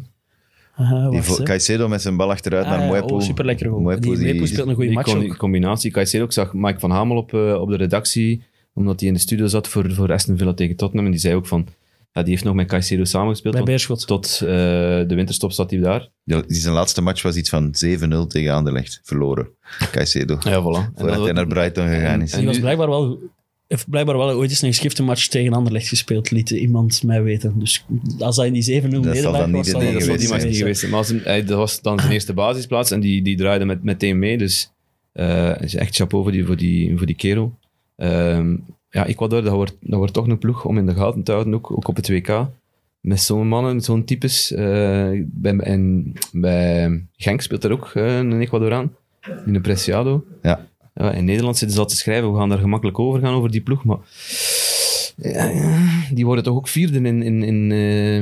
Aha, 0.77 1.09
Die. 1.11 1.43
Caicedo 1.43 1.89
met 1.89 2.03
zijn 2.03 2.17
bal 2.17 2.31
achteruit 2.31 2.65
Ah, 2.65 2.71
naar 2.71 2.81
ja, 2.81 2.87
Mwepu. 2.89 3.13
oh, 3.15 3.21
superlekker 3.21 3.69
goal. 3.69 3.81
Mwepu, 3.81 4.17
Die 4.17 4.47
speelt 4.47 4.69
een 4.69 4.75
goede 4.75 4.93
match 4.93 5.13
con- 5.13 5.25
ook. 5.25 5.37
combinatie. 5.37 5.91
Caicedo, 5.91 6.25
ik 6.25 6.33
zag 6.33 6.53
Mike 6.55 6.79
van 6.79 6.91
Hamel 6.91 7.17
op, 7.17 7.35
eh, 7.35 7.61
op 7.61 7.69
de 7.71 7.77
redactie, 7.77 8.43
omdat 8.75 8.99
hij 9.01 9.09
in 9.09 9.15
de 9.15 9.21
studio 9.21 9.47
zat 9.47 9.69
voor, 9.69 9.93
voor 9.95 10.13
Aston 10.13 10.39
Villa 10.39 10.53
tegen 10.55 10.77
Tottenham. 10.77 11.05
En 11.07 11.13
die 11.13 11.21
zei 11.21 11.35
ook 11.35 11.47
van, 11.47 11.67
ja, 12.15 12.23
die 12.23 12.31
heeft 12.31 12.45
nog 12.45 12.55
met 12.55 12.67
Caicedo 12.67 13.05
samengespeeld. 13.05 13.55
Bij 13.55 13.63
want 13.63 13.75
Beerschot. 13.77 14.07
tot 14.07 14.41
eh, 14.41 14.49
de 15.09 15.15
winterstop 15.15 15.53
zat 15.53 15.71
hij 15.71 15.81
daar. 15.81 16.09
Ja, 16.25 16.43
die 16.47 16.57
zijn 16.57 16.75
laatste 16.75 17.01
match 17.01 17.23
was 17.23 17.37
iets 17.37 17.49
van 17.49 17.75
7-0 17.87 18.27
tegen 18.29 18.53
Anderlecht. 18.55 19.01
Verloren. 19.03 19.49
Caicedo. 19.91 20.39
Ja, 20.41 20.61
voilà. 20.61 20.93
Voordat 20.97 21.25
hij 21.25 21.33
naar 21.33 21.47
Brighton 21.47 21.89
gegaan 21.89 22.23
is. 22.23 22.33
en 22.33 22.39
Die 22.39 22.47
was 22.49 22.59
blijkbaar 22.59 22.89
wel... 22.89 23.19
Heeft 23.69 23.91
blijkbaar 23.91 24.17
wel 24.19 24.31
ooit 24.31 24.51
eens 24.51 24.63
een 24.63 24.69
geschifte 24.73 25.03
match 25.03 25.27
tegen 25.27 25.53
Anderlecht 25.53 25.89
gespeeld, 25.89 26.31
liet 26.31 26.51
iemand 26.51 27.03
mij 27.03 27.23
weten. 27.23 27.59
Dus 27.59 27.85
als 28.19 28.37
dat 28.37 28.45
in 28.47 28.53
die 28.53 28.83
7-0 28.83 28.89
zal 28.91 29.01
nederlaag 29.01 29.39
dan 29.41 29.51
niet 29.53 29.57
was, 29.57 29.65
de 29.65 29.71
zal 29.71 29.81
dat 29.81 29.91
die 29.93 30.01
geweest 30.01 30.29
match 30.29 30.41
zijn. 30.41 30.47
niet 30.49 30.57
geweest. 30.59 30.89
Maar 30.89 30.99
als 30.99 31.09
hij- 31.25 31.45
dat 31.45 31.59
was 31.59 31.81
dan 31.81 31.99
zijn 32.01 32.13
eerste 32.13 32.33
basisplaats 32.33 32.91
en 32.91 33.01
die, 33.01 33.23
die 33.23 33.37
draaide 33.37 33.65
met, 33.65 33.83
meteen 33.83 34.19
mee. 34.19 34.39
Dus 34.39 34.71
eh 35.13 35.61
is 35.61 35.75
echt 35.75 35.95
chapeau 35.97 36.23
voor 36.23 36.33
die, 36.33 36.45
voor 36.47 36.57
die, 36.57 36.97
voor 36.97 37.07
die 37.07 37.17
kerel. 37.17 37.59
Ehm, 37.97 38.57
ja, 38.95 39.07
Ecuador, 39.07 39.43
dat 39.43 39.53
wordt, 39.53 39.77
dat 39.81 39.99
wordt 39.99 40.13
toch 40.13 40.27
een 40.27 40.39
ploeg 40.39 40.65
om 40.65 40.79
in 40.79 40.87
de 40.87 40.95
gaten 40.95 41.23
te 41.23 41.33
houden, 41.33 41.55
ook, 41.55 41.71
ook 41.71 41.89
op 41.89 41.97
het 41.97 42.09
WK. 42.09 42.47
Met 43.01 43.21
zo'n 43.21 43.49
mannen, 43.49 43.81
zo'n 43.81 44.05
types. 44.05 44.53
eh, 44.53 45.11
bij, 45.25 45.57
en 45.57 46.13
bij 46.33 47.05
Genk 47.17 47.41
speelt 47.41 47.65
er 47.65 47.73
ook 47.73 47.91
eh, 47.95 48.17
een 48.17 48.41
Ecuadoraan, 48.41 48.93
in 49.47 49.55
een 49.55 49.63
Preciado. 49.63 50.25
Ja. 50.43 50.67
Ja, 50.95 51.13
in 51.13 51.25
Nederland 51.25 51.57
zitten 51.59 51.77
ze 51.77 51.83
al 51.83 51.89
te 51.89 51.97
schrijven, 51.97 52.33
we 52.33 52.39
gaan 52.39 52.49
daar 52.49 52.59
gemakkelijk 52.59 52.99
over 52.99 53.21
gaan 53.21 53.35
over 53.35 53.51
die 53.51 53.61
ploeg, 53.61 53.85
maar 53.85 53.99
ja, 55.17 55.45
ja, 55.49 55.79
die 56.13 56.25
worden 56.25 56.45
toch 56.45 56.57
ook 56.57 56.69
vierde 56.69 56.97
in, 56.99 57.23
in, 57.23 57.43
in, 57.43 57.73
eh, 57.73 58.17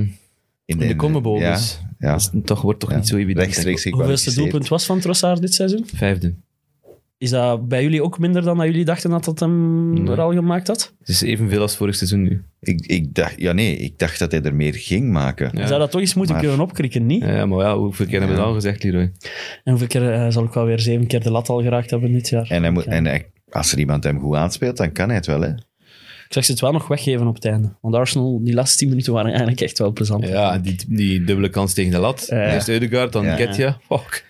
in 0.65 0.79
de. 0.79 1.39
Ja, 1.39 1.53
dus 1.55 1.81
ja. 1.99 2.11
dat 2.13 2.21
is 2.21 2.31
toch, 2.45 2.63
wordt 2.63 2.81
toch 2.81 2.91
Ja. 2.91 2.97
niet 2.97 3.09
zo 3.09 3.17
evident. 3.17 3.39
Rechtstreeks 3.47 3.85
Hoeveelste 3.85 4.35
doelpunt 4.35 4.69
was 4.69 4.87
van 4.87 5.01
Trossard 5.01 5.41
dit 5.41 5.55
seizoen? 5.55 5.87
Vijfde. 5.95 6.35
Is 7.23 7.31
dat 7.31 7.69
bij 7.69 7.83
jullie 7.83 8.03
ook 8.03 8.19
minder 8.19 8.43
dan 8.43 8.57
dat 8.57 8.67
jullie 8.67 8.85
dachten 8.85 9.11
dat 9.11 9.25
dat 9.25 9.41
hem 9.41 9.93
Nee. 9.93 10.13
er 10.13 10.21
al 10.21 10.33
gemaakt 10.33 10.67
had? 10.67 10.95
Het 10.99 11.09
is 11.09 11.23
evenveel 11.23 11.61
als 11.61 11.77
vorig 11.77 11.95
seizoen 11.95 12.23
nu. 12.23 12.43
Ik, 12.61 12.87
ik 12.87 13.15
dacht, 13.15 13.35
ja, 13.37 13.53
nee, 13.53 13.77
ik 13.77 13.99
dacht 13.99 14.19
dat 14.19 14.33
hij 14.33 14.43
er 14.43 14.55
meer 14.55 14.75
ging 14.75 15.11
maken. 15.11 15.51
Ja. 15.55 15.67
Zou 15.67 15.81
dat 15.81 15.91
toch 15.91 16.01
eens 16.01 16.15
moeten 16.15 16.35
Maar- 16.35 16.45
kunnen 16.45 16.61
opkrikken, 16.65 17.07
niet? 17.07 17.23
Ja, 17.23 17.47
maar 17.47 17.59
ja, 17.59 17.77
hoeveel 17.77 18.07
keer 18.07 18.19
hebben 18.19 18.37
we 18.37 18.43
dat 18.43 18.51
al 18.51 18.55
gezegd, 18.55 18.83
Leroy? 18.83 19.13
En 19.65 19.71
hoeveel 19.71 19.87
keer 19.87 20.13
eh, 20.13 20.27
zal 20.29 20.45
ik 20.45 20.53
wel 20.53 20.65
weer 20.65 20.81
zeven 20.81 21.07
keer 21.07 21.21
de 21.23 21.31
lat 21.31 21.49
al 21.49 21.63
geraakt 21.63 21.91
hebben 21.91 22.13
dit 22.13 22.29
jaar? 22.29 22.47
En, 22.51 22.63
hij 22.63 22.71
moet, 22.71 22.85
Ja. 22.85 22.91
en 22.91 23.05
hij- 23.07 23.31
als 23.51 23.73
er 23.73 23.79
iemand 23.79 24.05
hem 24.05 24.21
goed 24.21 24.37
aanspeelt, 24.37 24.77
dan 24.77 24.93
kan 24.93 25.07
hij 25.07 25.17
het 25.17 25.27
wel. 25.27 25.41
Hè? 25.41 25.49
Ik 25.49 26.39
zag 26.39 26.45
ze 26.45 26.51
het 26.53 26.61
wel 26.61 26.73
nog 26.73 26.89
weggeven 26.89 27.27
op 27.27 27.35
het 27.35 27.45
einde. 27.45 27.73
Want 27.81 27.95
Arsenal, 27.95 28.41
die 28.45 28.55
laatste 28.55 28.79
tien 28.79 28.89
minuten 28.89 29.13
waren 29.13 29.29
eigenlijk 29.31 29.61
echt 29.61 29.79
wel 29.79 29.93
plezant. 29.93 30.27
Ja, 30.29 30.59
die, 30.59 30.77
die 30.89 31.25
dubbele 31.25 31.49
kans 31.49 31.73
tegen 31.75 31.91
de 31.93 31.99
lat. 31.99 32.27
Eerst 32.31 32.69
Eudegaard, 32.69 33.13
dan 33.13 33.25
Ja. 33.25 33.35
Ketja. 33.35 33.79
Fuck. 33.89 34.25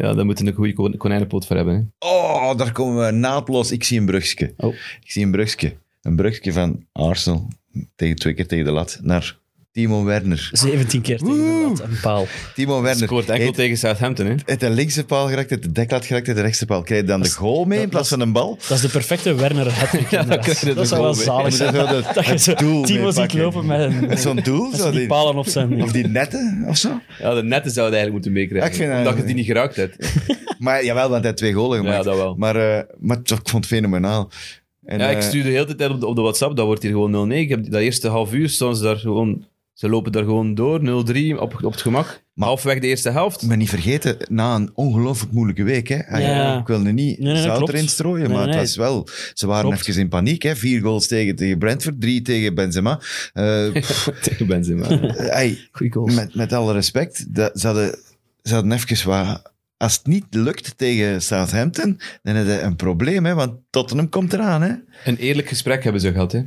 Ja, 0.00 0.14
daar 0.14 0.24
moeten 0.24 0.44
we 0.44 0.50
een 0.50 0.56
goede 0.56 0.72
kon- 0.72 0.96
konijnenpoot 0.96 1.46
voor 1.46 1.56
hebben. 1.56 1.94
Hè. 1.98 2.08
Oh, 2.08 2.56
daar 2.56 2.72
komen 2.72 3.06
we 3.06 3.10
naadloos. 3.12 3.72
Ik 3.72 3.84
zie 3.84 3.98
een 4.00 4.06
brugje. 4.06 4.54
Oh. 4.56 4.74
Ik 4.74 5.10
zie 5.10 5.24
een 5.24 5.30
brugje. 5.30 5.76
Een 6.02 6.16
brugje 6.16 6.52
van 6.52 6.86
Arsenal 6.92 7.48
tegen, 7.96 8.16
twee 8.16 8.34
keer 8.34 8.46
tegen 8.46 8.64
de 8.64 8.70
lat 8.70 8.98
naar 9.02 9.38
Timo 9.76 10.04
Werner. 10.04 10.48
17 10.52 11.00
keer 11.00 11.18
tegen 11.18 11.34
de 11.36 11.64
lat 11.68 11.80
en 11.80 11.98
paal. 12.02 12.26
Timo 12.54 12.82
Werner 12.82 13.04
Scoort 13.06 13.28
enkel 13.28 13.52
tegen 13.52 13.76
Southampton. 13.76 14.26
Hè. 14.26 14.34
heeft 14.44 14.60
de 14.60 14.70
linkse 14.70 15.04
paal 15.04 15.28
geraakt, 15.28 15.50
heeft 15.50 15.62
de 15.62 15.72
deklat 15.72 16.04
geraakt, 16.04 16.26
heeft 16.26 16.38
de 16.38 16.44
rechtse 16.44 16.66
paal. 16.66 16.82
Krijg 16.82 17.00
je 17.00 17.06
dan 17.06 17.22
de 17.22 17.30
goal 17.30 17.64
mee 17.64 17.76
in 17.76 17.82
dat- 17.82 17.90
plaats 17.90 18.08
van 18.08 18.20
een 18.20 18.32
bal? 18.32 18.58
Dat 18.68 18.76
is 18.76 18.80
de 18.80 18.88
perfecte 18.88 19.34
Werner 19.34 19.66
Ja, 20.10 20.22
Dat 20.74 20.88
zou 20.88 21.02
wel 21.02 21.14
zalig 21.14 21.52
zijn. 21.54 21.72
dat- 21.74 21.88
Dat 22.14 22.24
je 22.24 22.30
het 22.30 22.42
zo 22.42 22.54
doel 22.54 22.82
Timo 22.84 23.10
ziet 23.10 23.32
lopen 23.34 23.66
met, 23.66 23.80
een, 23.80 24.06
Met 24.06 24.20
zo'n 24.20 24.36
doel? 24.36 24.74
Zo 24.74 24.90
die 24.90 25.06
palen 25.06 25.36
op 25.36 25.46
zijn... 25.46 25.82
of 25.82 25.92
die 25.92 26.06
netten 26.06 26.64
of 26.68 26.76
zo? 26.76 27.00
Ja, 27.18 27.34
de 27.34 27.42
netten 27.42 27.70
zouden 27.72 27.98
eigenlijk 27.98 28.12
moeten 28.12 28.32
meekrijgen. 28.32 28.68
Ja, 28.68 28.74
ik 28.74 28.80
vind 28.80 28.90
dat- 28.90 28.98
omdat 28.98 29.16
je 29.16 29.24
die 29.26 29.34
niet 29.34 29.46
geraakt 29.46 29.76
hebt. 29.76 29.96
Maar 30.58 30.84
jawel, 30.84 31.02
want 31.02 31.14
hij 31.14 31.22
heeft 31.24 31.36
twee 31.36 31.52
golen 31.52 31.78
gemaakt. 31.78 31.96
Ja, 31.96 32.02
dat 32.02 32.16
wel. 32.16 32.34
Maar, 32.34 32.56
eh, 32.56 32.82
maar 32.98 33.16
ik 33.16 33.28
vond 33.28 33.64
het 33.64 33.66
fenomenaal. 33.66 34.30
En, 34.84 34.98
ja, 34.98 35.08
ik 35.08 35.16
eh, 35.16 35.22
stuurde 35.22 35.48
de 35.48 35.54
hele 35.54 35.74
tijd 35.74 35.90
op 35.90 36.00
de, 36.00 36.06
op 36.06 36.16
de 36.16 36.22
WhatsApp, 36.22 36.56
dat 36.56 36.66
wordt 36.66 36.82
hier 36.82 36.90
gewoon 36.90 37.30
0-9. 37.30 37.34
Ik 37.34 37.48
heb 37.48 37.70
dat 37.70 37.80
eerste 37.80 38.08
half 38.08 38.32
uur 38.32 38.48
staan 38.48 38.76
ze 38.76 38.82
daar 38.82 38.96
gewoon... 38.96 39.44
Ze 39.76 39.88
lopen 39.88 40.12
daar 40.12 40.24
gewoon 40.24 40.54
door, 40.54 40.80
0-3 40.80 41.38
op, 41.40 41.64
op 41.64 41.72
het 41.72 41.80
gemak. 41.80 42.22
Maar- 42.34 42.48
Halfweg 42.48 42.78
de 42.78 42.86
eerste 42.86 43.10
helft. 43.10 43.42
Maar 43.42 43.56
niet 43.56 43.68
vergeten, 43.68 44.16
na 44.28 44.54
een 44.54 44.70
ongelooflijk 44.74 45.32
moeilijke 45.32 45.62
week. 45.62 45.88
Hè. 45.88 46.06
Ah, 46.06 46.20
Ja. 46.20 46.58
Ik 46.58 46.66
wilde 46.66 46.92
niet 46.92 47.18
Nee, 47.18 47.32
nee, 47.32 47.42
zout 47.42 47.56
klopt. 47.56 47.72
erin 47.72 47.88
strooien, 47.88 48.28
Nee, 48.28 48.36
maar 48.36 48.46
nee, 48.46 48.56
het 48.56 48.64
was 48.64 48.76
wel... 48.76 49.08
Ze 49.34 49.46
waren 49.46 49.70
Klopt. 49.70 49.88
even 49.88 50.00
in 50.00 50.08
paniek. 50.08 50.42
Hè. 50.42 50.56
Vier 50.56 50.80
goals 50.80 51.06
tegen, 51.06 51.36
tegen 51.36 51.58
Brentford, 51.58 52.00
drie 52.00 52.22
tegen 52.22 52.54
Benzema. 52.54 53.00
Eh, 53.32 53.66
tegen 54.22 54.46
Benzema. 54.46 54.86
Goeie 55.72 55.92
goals. 55.92 56.14
met, 56.14 56.34
met 56.34 56.52
alle 56.52 56.72
respect, 56.72 57.34
dat, 57.34 57.60
ze, 57.60 57.66
hadden, 57.66 57.98
ze 58.42 58.54
hadden 58.54 58.72
even 58.72 59.08
wat... 59.08 59.52
Als 59.76 59.96
het 59.96 60.06
niet 60.06 60.24
lukt 60.30 60.78
tegen 60.78 61.22
Southampton, 61.22 62.00
dan 62.22 62.34
heb 62.34 62.46
je 62.46 62.60
een 62.60 62.76
probleem, 62.76 63.24
hè, 63.24 63.34
want 63.34 63.52
Tottenham 63.70 64.08
komt 64.08 64.32
eraan. 64.32 64.62
Hè. 64.62 64.72
Een 65.04 65.16
eerlijk 65.16 65.48
gesprek 65.48 65.82
hebben 65.84 66.00
ze 66.00 66.12
gehad, 66.12 66.32
hè. 66.32 66.42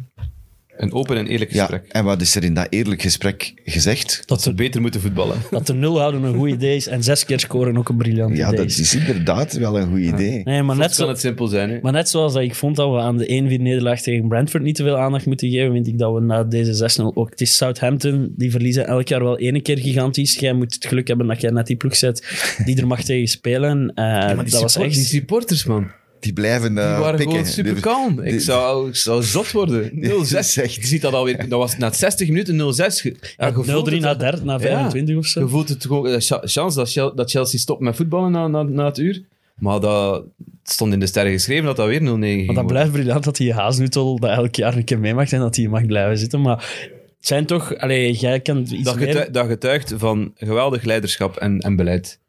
Een 0.79 0.93
open 0.93 1.17
en 1.17 1.27
eerlijk 1.27 1.53
Ja, 1.53 1.59
gesprek. 1.65 1.85
en 1.91 2.03
wat 2.03 2.21
is 2.21 2.35
er 2.35 2.43
in 2.43 2.53
dat 2.53 2.67
eerlijk 2.69 3.01
gesprek 3.01 3.53
gezegd? 3.65 4.23
Dat 4.25 4.41
ze 4.41 4.53
beter 4.53 4.81
moeten 4.81 5.01
voetballen. 5.01 5.37
Dat 5.51 5.67
de 5.67 5.73
nul 5.73 5.99
houden 5.99 6.23
een 6.23 6.35
goed 6.35 6.49
idee 6.49 6.75
is 6.75 6.87
en 6.87 7.03
zes 7.03 7.25
keer 7.25 7.39
scoren 7.39 7.77
ook 7.77 7.89
een 7.89 7.97
briljant 7.97 8.37
Ja, 8.37 8.47
idee 8.47 8.57
dat 8.59 8.69
is. 8.77 8.95
inderdaad 8.95 9.53
wel 9.53 9.79
een 9.79 9.89
goed 9.89 9.99
idee. 9.99 10.41
Nee, 10.43 10.63
maar 10.63 10.75
net, 10.75 10.85
Soms 10.85 10.95
kan 10.97 11.05
zo, 11.05 11.11
het 11.11 11.19
simpel 11.19 11.47
zijn, 11.47 11.69
hè. 11.69 11.79
maar 11.81 11.91
net 11.91 12.09
zoals 12.09 12.33
dat 12.33 12.41
ik 12.43 12.55
vond 12.55 12.75
dat 12.75 12.91
we 12.91 12.97
aan 12.99 13.17
de 13.17 13.25
1-4 13.57 13.61
nederlaag 13.61 14.01
tegen 14.01 14.27
Brentford 14.27 14.63
niet 14.63 14.75
te 14.75 14.83
veel 14.83 14.97
aandacht 14.97 15.25
moeten 15.25 15.49
geven, 15.49 15.71
vind 15.71 15.87
ik 15.87 15.97
dat 15.97 16.13
we 16.13 16.19
na 16.21 16.43
deze 16.43 16.89
6-0 17.01 17.03
ook... 17.13 17.29
Het 17.29 17.41
is 17.41 17.55
Southampton, 17.55 18.33
die 18.35 18.51
verliezen 18.51 18.87
elk 18.87 19.07
jaar 19.07 19.23
wel 19.23 19.37
één 19.37 19.61
keer 19.61 19.77
gigantisch. 19.79 20.35
Jij 20.39 20.53
moet 20.53 20.73
het 20.73 20.85
geluk 20.85 21.07
hebben 21.07 21.27
dat 21.27 21.41
jij 21.41 21.51
net 21.51 21.67
die 21.67 21.75
ploeg 21.77 21.95
zet 21.95 22.27
die 22.65 22.77
er 22.77 22.87
mag 22.87 23.03
tegen 23.11 23.27
spelen. 23.27 23.91
Eh, 23.95 24.03
Maar 24.05 24.27
die, 24.43 24.51
dat 24.51 24.61
was 24.61 24.71
support- 24.73 24.91
die 24.91 24.99
echt... 25.01 25.09
supporters, 25.09 25.65
man. 25.65 25.91
Die 26.19 26.33
blijven 26.33 26.75
Die 26.75 26.83
uh, 26.83 26.99
waren 26.99 27.15
pikken. 27.15 27.35
gewoon 27.35 27.51
super 27.51 27.73
Die- 27.73 27.81
kalm. 27.81 28.19
Ik 28.19 28.41
zou, 28.41 28.87
ik 28.89 28.95
zou 28.95 29.23
zot 29.23 29.51
worden. 29.51 29.91
0-6. 30.03 30.21
is 30.21 30.57
echt- 30.57 30.73
Je 30.73 30.85
ziet 30.87 31.01
dat 31.01 31.13
alweer. 31.13 31.37
Dat 31.49 31.59
was 31.59 31.77
na 31.77 31.91
60 31.93 32.27
minuten 32.27 32.55
0-6. 32.57 33.01
Ge- 33.01 33.15
Ja, 33.37 33.47
je 33.47 33.53
voelt 33.53 33.67
0-3 33.67 33.91
het- 33.93 33.99
na, 34.01 34.13
derde, 34.15 34.43
na 34.43 34.59
25 34.59 35.15
of 35.17 35.25
zo. 35.25 35.39
Je 35.39 35.47
voelt 35.47 35.69
het 35.69 35.85
gewoon. 35.85 36.07
eh, 36.07 36.19
cha- 36.19 36.41
Chance 36.43 36.77
dat 36.77 36.91
Chel- 36.91 37.15
dat 37.15 37.31
Chelsea 37.31 37.59
stopt 37.59 37.81
met 37.81 37.95
voetballen 37.95 38.31
na, 38.31 38.47
na, 38.47 38.63
na 38.63 38.85
het 38.85 38.97
uur. 38.97 39.23
Maar 39.55 39.79
dat 39.79 40.23
het 40.63 40.71
stond 40.71 40.93
in 40.93 40.99
de 40.99 41.07
sterren 41.07 41.31
geschreven 41.31 41.65
dat 41.65 41.75
dat 41.75 41.87
weer 41.87 42.01
0-9 42.01 42.03
ging. 42.03 42.37
Maar 42.37 42.45
dat 42.45 42.55
worden. 42.55 42.65
blijft 42.65 42.91
briljant 42.91 43.23
dat 43.23 43.35
die 43.37 43.53
Haasnutel 43.53 44.19
dat 44.19 44.29
elk 44.29 44.55
jaar 44.55 44.75
een 44.75 44.83
keer 44.83 44.99
mee 44.99 45.13
mag 45.13 45.31
en 45.31 45.39
dat 45.39 45.55
hij 45.55 45.67
mag 45.67 45.85
blijven 45.85 46.17
zitten. 46.17 46.41
Maar 46.41 46.57
het 47.17 47.27
zijn 47.27 47.45
toch... 47.45 47.77
Allee, 47.77 48.13
jij 48.13 48.39
kan 48.39 48.57
iets 48.59 48.83
dat, 48.83 48.95
meer... 48.95 49.07
getuigt, 49.07 49.33
dat 49.33 49.47
getuigt 49.47 49.93
van 49.97 50.31
geweldig 50.35 50.83
leiderschap 50.83 51.35
en, 51.37 51.59
en 51.59 51.75
beleid. 51.75 52.19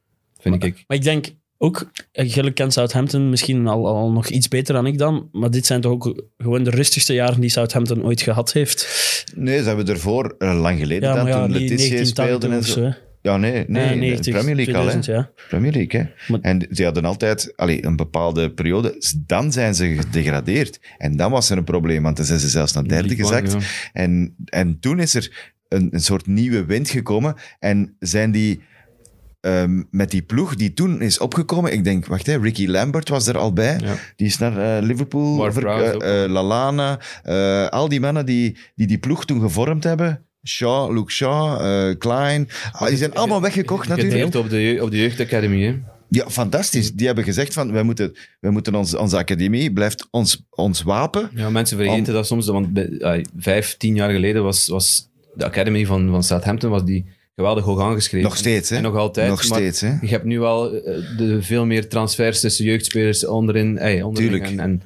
vind 0.41 0.65
ik. 0.65 0.85
Maar 0.87 0.97
ik 0.97 1.03
denk 1.03 1.27
ook, 1.63 1.91
eh, 2.13 2.33
Gilles 2.33 2.53
kent 2.55 2.73
Southampton 2.73 3.29
misschien 3.31 3.67
al, 3.67 3.87
al 3.87 4.11
nog 4.11 4.29
iets 4.29 4.49
beter 4.49 4.75
dan 4.75 4.87
ik 4.87 4.99
dan, 4.99 5.29
maar 5.33 5.51
dit 5.51 5.67
zijn 5.67 5.81
toch 5.81 5.93
ook 5.93 6.25
gewoon 6.39 6.63
de 6.65 6.71
rustigste 6.71 7.13
jaren 7.15 7.41
die 7.41 7.51
Southampton 7.51 8.05
ooit 8.05 8.21
gehad 8.23 8.53
heeft. 8.53 8.89
Nee, 9.37 9.59
ze 9.59 9.65
hebben 9.65 9.87
ervoor 9.89 10.35
eh, 10.39 10.61
lang 10.61 10.79
geleden 10.79 11.09
Ja, 11.09 11.15
dan, 11.15 11.27
ja, 11.27 11.41
toen 11.43 11.51
Letitia 11.53 11.77
1980 11.77 12.09
speelde 12.09 12.49
en 12.57 12.65
zo. 12.65 12.83
hè. 12.83 13.09
Ja, 13.23 13.37
nee, 13.37 13.65
nee, 13.69 13.83
Eh, 13.85 13.91
de 13.91 13.97
90, 13.97 14.33
Premier 14.35 14.55
League 14.57 14.75
al, 14.77 14.87
hè. 14.87 14.91
2000, 15.01 15.05
ja. 15.17 15.31
Premier 15.49 15.73
League, 15.73 16.01
hè. 16.01 16.07
Maar- 16.33 16.41
En 16.41 16.67
ze 16.73 16.85
hadden 16.85 17.05
altijd 17.05 17.53
allee, 17.57 17.85
een 17.85 17.97
bepaalde 17.97 18.51
periode. 18.51 19.03
Dan 19.27 19.53
zijn 19.53 19.75
ze 19.75 19.87
gedegradeerd. 19.87 20.81
En 20.99 21.17
dan 21.17 21.31
was 21.31 21.51
er 21.51 21.57
een 21.59 21.65
probleem, 21.65 22.03
want 22.03 22.17
dan 22.17 22.27
zijn 22.27 22.39
ze 22.39 22.49
zelfs 22.49 22.73
naar 22.73 22.89
derde 22.89 23.15
One, 23.15 23.17
gezakt. 23.17 23.57
En, 23.93 24.35
en 24.45 24.79
toen 24.81 25.01
is 25.01 25.15
er 25.15 25.53
een, 25.69 25.89
een 25.91 26.01
soort 26.01 26.27
nieuwe 26.27 26.65
wind 26.65 26.89
gekomen. 26.91 27.35
En 27.59 27.97
zijn 27.99 28.31
die 28.31 28.61
ehm, 29.41 29.83
met 29.91 30.11
die 30.11 30.23
ploeg 30.23 30.55
die 30.55 30.73
toen 30.73 31.01
is 31.01 31.19
opgekomen. 31.19 31.73
Ik 31.73 31.85
denk, 31.85 32.07
wacht, 32.07 32.27
hè, 32.27 32.39
Ricky 32.39 32.67
Lambert 32.67 33.09
was 33.09 33.27
er 33.27 33.39
al 33.39 33.53
bij. 33.53 33.79
Ja. 33.83 33.95
Die 34.17 34.27
is 34.27 34.39
naar 34.39 34.77
eh, 34.77 34.83
Liverpool. 34.83 35.53
Ver- 35.53 36.29
Lallana. 36.29 36.99
eh, 37.23 37.67
al 37.69 37.89
die 37.89 38.01
mannen 38.01 38.27
die, 38.27 38.57
die 38.75 38.87
die 38.87 38.99
ploeg 38.99 39.25
toen 39.25 39.41
gevormd 39.41 39.85
hebben. 39.85 40.25
Shaw, 40.47 40.93
Luke 40.95 41.13
Shaw, 41.13 41.95
Klein. 41.99 42.49
Maar 42.81 42.89
die 42.89 42.99
zijn 42.99 43.15
allemaal 43.15 43.41
weggekocht 43.41 43.89
natuurlijk. 43.89 44.35
Op 44.35 44.51
de, 44.51 44.79
op 44.83 44.91
de 44.91 44.97
jeugdacademie. 44.99 45.67
Hè. 45.67 45.79
Ja, 46.09 46.31
fantastisch. 46.31 46.93
Die 46.93 47.07
hebben 47.07 47.25
gezegd 47.25 47.53
van, 47.53 47.73
wij 47.73 47.83
moeten, 47.83 48.17
wij 48.41 48.51
moeten 48.51 48.75
ons, 48.75 48.95
onze 48.97 49.17
academie 49.17 49.73
blijft 49.73 50.09
ons, 50.11 50.47
ons 50.51 50.83
wapen. 50.83 51.31
Ja, 51.35 51.51
mensen 51.51 51.77
vergeten 51.77 52.15
dat 52.15 52.27
soms, 52.27 52.47
want 52.47 52.73
bij, 52.73 53.01
ah, 53.01 53.25
vijf, 53.37 53.77
tien 53.77 53.95
jaar 53.95 54.11
geleden 54.11 54.43
was, 54.43 54.67
was 54.69 55.09
de 55.35 55.45
academy 55.45 55.87
van, 55.87 56.11
van 56.11 56.23
Southampton 56.23 56.71
was 56.71 56.85
die 56.85 57.05
geweldig 57.41 57.65
hoog 57.65 57.81
aangeschreven. 57.81 58.29
Nog 58.29 58.37
steeds, 58.37 58.69
hè? 58.69 58.77
En 58.77 58.83
nog 58.83 58.97
altijd. 58.97 59.29
Nog 59.29 59.49
maar 59.49 59.59
steeds, 59.59 59.81
hè? 59.81 59.97
Je 60.01 60.09
hebt 60.09 60.25
nu 60.25 60.43
al 60.43 60.75
eh, 60.75 60.95
de, 61.17 61.43
veel 61.43 61.67
meer 61.67 61.89
transfers 61.89 62.41
tussen 62.41 62.65
jeugdspelers 62.65 63.27
onderin. 63.27 63.79
Ey, 63.79 64.03
onderling 64.03 64.33
Tuurlijk. 64.33 64.61
En, 64.61 64.61
en 64.61 64.83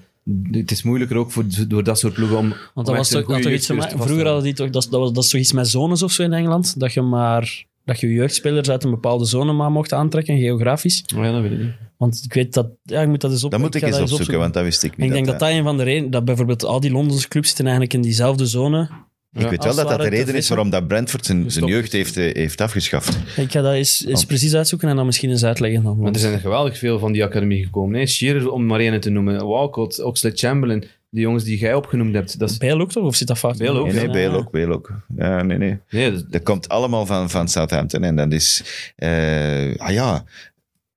het 0.51 0.71
is 0.71 0.83
moeilijker 0.83 1.17
ook 1.17 1.31
voor, 1.31 1.45
door 1.69 1.85
dat 1.85 1.99
soort 1.99 2.15
ploegen 2.15 2.37
om. 2.37 2.49
Want 2.49 2.59
om 2.75 2.85
dat 2.85 2.97
was 2.97 3.09
toch, 3.09 3.27
dat 3.27 3.43
toch 3.43 3.53
iets 3.53 3.67
te 3.67 3.75
vroeger 3.97 4.27
hadden 4.27 4.43
die 4.43 4.55
toch, 4.55 4.71
dat, 4.71 4.87
dat, 4.91 5.01
was, 5.01 5.13
dat 5.13 5.25
is 5.25 5.31
toch 5.31 5.41
iets 5.41 5.53
met 5.53 5.69
zones 5.69 6.03
of 6.03 6.13
zo 6.13 6.23
in 6.23 6.33
Engeland, 6.33 6.81
dat 6.81 6.93
je 6.93 7.01
maar 7.01 7.65
dat 7.85 8.01
je 8.01 8.13
jeugdspelers 8.13 8.71
uit 8.71 8.85
een 8.85 8.91
bepaalde 8.91 9.25
zone 9.25 9.53
maar 9.53 9.71
mocht 9.71 9.93
aantrekken, 9.93 10.39
geografisch. 10.39 11.05
Oh 11.17 11.25
ja, 11.25 11.33
dat 11.33 11.43
weet 11.43 11.53
ik 11.53 11.59
niet. 11.59 11.73
Want 11.97 12.21
ik 12.25 12.33
weet 12.35 12.55
dat, 12.55 12.69
ja, 12.83 13.01
ik 13.01 13.09
moet 13.09 13.21
dat 13.21 13.31
eens 13.31 13.45
op. 13.45 13.51
Dat 13.51 13.61
moet 13.61 13.75
ik 13.75 13.83
eens 13.83 14.01
opzoeken, 14.01 14.39
want 14.39 14.55
dat 14.55 14.63
wist 14.63 14.83
ik 14.83 14.91
En 14.91 14.97
niet. 14.97 15.07
ik 15.07 15.13
denk 15.13 15.27
dat 15.27 15.39
dat 15.39 15.49
een 15.49 15.63
van 15.63 15.77
de 15.77 15.83
redenen, 15.83 16.11
dat 16.11 16.25
bijvoorbeeld 16.25 16.65
al 16.65 16.81
die 16.81 16.91
Londense 16.91 17.29
clubs 17.29 17.47
zitten 17.47 17.65
eigenlijk 17.65 17.95
in 17.95 18.03
diezelfde 18.03 18.47
zone. 18.47 18.91
Ik 19.35 19.49
weet 19.49 19.65
wel 19.65 19.75
dat 19.75 19.89
dat 19.89 20.01
de 20.01 20.09
reden 20.09 20.35
is 20.35 20.49
waarom 20.49 20.71
dat 20.71 20.87
Brentford 20.89 21.27
zijn, 21.27 21.51
zijn 21.51 21.67
jeugd 21.67 21.93
heeft, 21.93 22.17
eh, 22.17 22.35
heeft 22.35 22.61
afgeschaft. 22.61 23.19
Ik 23.37 23.51
ga 23.53 23.61
dat 23.63 23.73
eens, 23.75 24.05
eens 24.07 24.21
Oh. 24.23 24.27
precies 24.27 24.55
uitzoeken 24.55 24.89
en 24.89 24.97
dan 24.97 25.07
misschien 25.07 25.31
eens 25.31 25.45
uitleggen. 25.45 25.83
Dan, 25.83 25.95
Maar 25.95 26.03
want- 26.03 26.15
er 26.15 26.21
zijn 26.21 26.33
er 26.35 26.41
geweldig 26.41 26.79
veel 26.79 26.99
van 26.99 27.13
die 27.13 27.25
academie 27.25 27.65
gekomen. 27.65 27.99
Hè. 27.99 28.07
Shearer, 28.07 28.51
om 28.51 28.67
maar 28.67 28.81
één 28.81 29.01
te 29.01 29.11
noemen. 29.11 29.47
Walcott, 29.47 30.03
Oxlade-Chamberlain. 30.03 30.85
Die 31.11 31.23
jongens 31.23 31.45
die 31.45 31.59
jij 31.59 31.75
opgenoemd 31.75 32.15
hebt. 32.15 32.39
Dat 32.39 32.51
is, 32.51 32.57
Bale 32.57 32.83
ook 32.83 32.93
toch? 32.93 33.05
Of 33.05 33.15
zit 33.17 33.29
dat 33.29 33.39
vaak? 33.39 33.57
Bale 33.59 33.79
ook, 33.79 33.93
Nee, 33.93 34.09
nee, 34.09 34.29
ook, 34.29 34.51
Bale 34.51 34.73
ook. 34.75 34.93
Ja, 35.17 35.43
nee, 35.43 35.59
nee. 35.59 35.79
nee, 35.91 36.13
dat- 36.13 36.25
Dat 36.33 36.43
komt 36.43 36.69
allemaal 36.69 37.07
van, 37.07 37.31
van 37.31 37.49
Southampton. 37.49 38.05
En 38.05 38.17
dat 38.17 38.33
is, 38.33 38.63
eh, 38.97 39.77
ah 39.77 39.93
ja, 39.93 40.25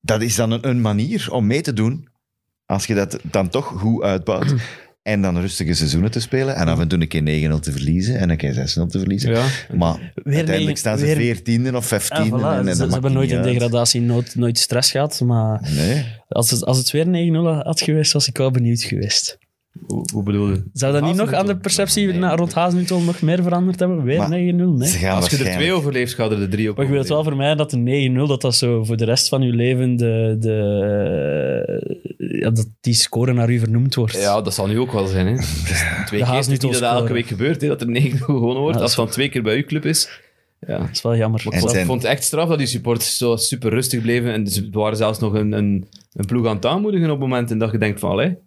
dat 0.01 0.21
is 0.21 0.35
dan 0.35 0.51
een, 0.51 0.67
een 0.67 0.81
manier 0.81 1.27
om 1.31 1.47
mee 1.47 1.61
te 1.61 1.73
doen. 1.73 2.07
Als 2.65 2.85
je 2.85 2.93
dat 2.93 3.19
dan 3.23 3.49
toch 3.49 3.65
goed 3.65 4.03
uitbouwt. 4.03 4.53
En 5.07 5.21
dan 5.21 5.39
rustige 5.39 5.73
seizoenen 5.73 6.11
te 6.11 6.19
spelen. 6.19 6.55
En 6.55 6.67
af 6.67 6.79
en 6.79 6.87
toe 6.87 7.01
een 7.01 7.07
keer 7.07 7.49
9-0 7.51 7.59
te 7.59 7.71
verliezen. 7.71 8.19
En 8.19 8.29
een 8.29 8.37
keer 8.37 8.53
6-0 8.53 8.57
te 8.87 8.99
verliezen. 8.99 9.31
ja. 9.31 9.45
Maar 9.75 10.11
uiteindelijk 10.15 10.59
negen- 10.59 10.77
staan 10.77 10.97
ze 10.97 11.05
weer- 11.15 11.35
14e 11.35 11.75
of 11.75 11.85
15e. 11.85 12.23
Ja, 12.23 12.39
voilà. 12.39 12.43
en, 12.43 12.57
en 12.57 12.63
ze 12.63 12.65
dat 12.65 12.75
ze 12.75 12.81
maakt 12.81 12.91
hebben 12.91 13.13
nooit 13.13 13.29
in 13.31 13.37
uit. 13.37 13.45
degradatie 13.45 14.01
nooit, 14.01 14.35
nooit 14.35 14.57
stress 14.57 14.91
gehad. 14.91 15.21
Maar 15.25 15.61
Nee. 15.75 16.05
als 16.27 16.51
het, 16.51 16.65
als 16.65 16.77
het 16.77 16.91
weer 16.91 17.05
9-0 17.07 17.63
had 17.63 17.81
geweest, 17.81 18.11
was 18.13 18.27
ik 18.27 18.37
wel 18.37 18.51
benieuwd 18.51 18.81
geweest. 18.83 19.37
Hoe, 19.85 20.05
hoe 20.13 20.23
bedoel 20.23 20.49
je? 20.49 20.63
Zou 20.73 20.93
dat 20.93 21.01
niet 21.03 21.15
nog 21.15 21.33
aan 21.33 21.45
de 21.45 21.57
perceptie 21.57 22.13
na, 22.13 22.35
rond 22.35 22.53
Hazenhuttel 22.53 22.99
nog 23.01 23.21
meer 23.21 23.43
veranderd 23.43 23.79
hebben? 23.79 24.03
Weer 24.03 24.17
Maar 24.17 24.27
9-0, 24.29 24.31
nee. 24.33 25.09
Als 25.11 25.29
je 25.29 25.43
er 25.43 25.51
twee 25.55 25.71
overleeft, 25.73 26.13
gaat 26.13 26.31
er 26.31 26.39
de 26.39 26.47
drie 26.47 26.69
ook 26.69 26.75
Maar 26.75 26.85
ik 26.85 26.91
wil 26.91 26.99
het 26.99 27.09
wel 27.09 27.17
overleven. 27.17 27.45
vermijden 27.55 27.85
dat 27.85 27.85
de 28.15 28.25
9-0, 28.25 28.27
dat 28.29 28.41
dat 28.41 28.55
zo 28.55 28.83
voor 28.83 28.97
de 28.97 29.05
rest 29.05 29.27
van 29.27 29.41
uw 29.41 29.53
leven 29.55 29.95
de, 29.97 30.35
de, 30.39 32.37
ja, 32.39 32.49
dat 32.49 32.67
die 32.81 32.93
score 32.93 33.33
naar 33.33 33.49
u 33.49 33.59
vernoemd 33.59 33.95
wordt. 33.95 34.13
Ja, 34.21 34.41
dat 34.41 34.53
zal 34.53 34.67
nu 34.67 34.79
ook 34.79 34.91
wel 34.91 35.05
zijn. 35.07 35.27
Hè. 35.27 35.35
Twee 36.05 36.19
De 36.19 36.25
keer 36.25 36.37
is 36.37 36.47
niet 36.47 36.61
dat 36.61 36.71
dat 36.73 36.81
elke 36.81 37.13
week 37.13 37.27
gebeurt, 37.27 37.61
hè, 37.61 37.67
dat 37.67 37.81
er 37.81 37.87
9 37.89 38.17
gewonnen 38.19 38.61
wordt. 38.61 38.65
Ja, 38.65 38.71
dat 38.73 38.81
Als 38.81 38.95
het 38.95 39.05
dan 39.05 39.13
twee 39.13 39.29
keer 39.29 39.43
bij 39.43 39.55
uw 39.55 39.63
club 39.65 39.85
is. 39.85 40.09
Ja. 40.67 40.77
Dat 40.77 40.89
is 40.93 41.01
wel 41.01 41.15
jammer. 41.15 41.41
En 41.45 41.51
Ik 41.51 41.59
vond, 41.59 41.71
zijn- 41.71 41.85
vond 41.85 42.01
het 42.01 42.11
echt 42.11 42.23
straf 42.23 42.49
dat 42.49 42.57
die 42.57 42.67
supporters 42.67 43.17
zo 43.17 43.35
super 43.35 43.69
rustig 43.69 44.01
bleven. 44.01 44.33
En 44.33 44.47
ze 44.47 44.67
waren 44.71 44.97
zelfs 44.97 45.19
nog 45.19 45.33
een, 45.33 45.51
een, 45.51 45.87
een 46.13 46.25
ploeg 46.25 46.47
aan 46.47 46.55
het 46.55 46.65
aanmoedigen 46.65 47.09
op 47.11 47.19
momenten 47.19 47.57
dat 47.57 47.71
je 47.71 47.77
denkt 47.77 47.99
van, 47.99 48.09
allee, 48.11 48.37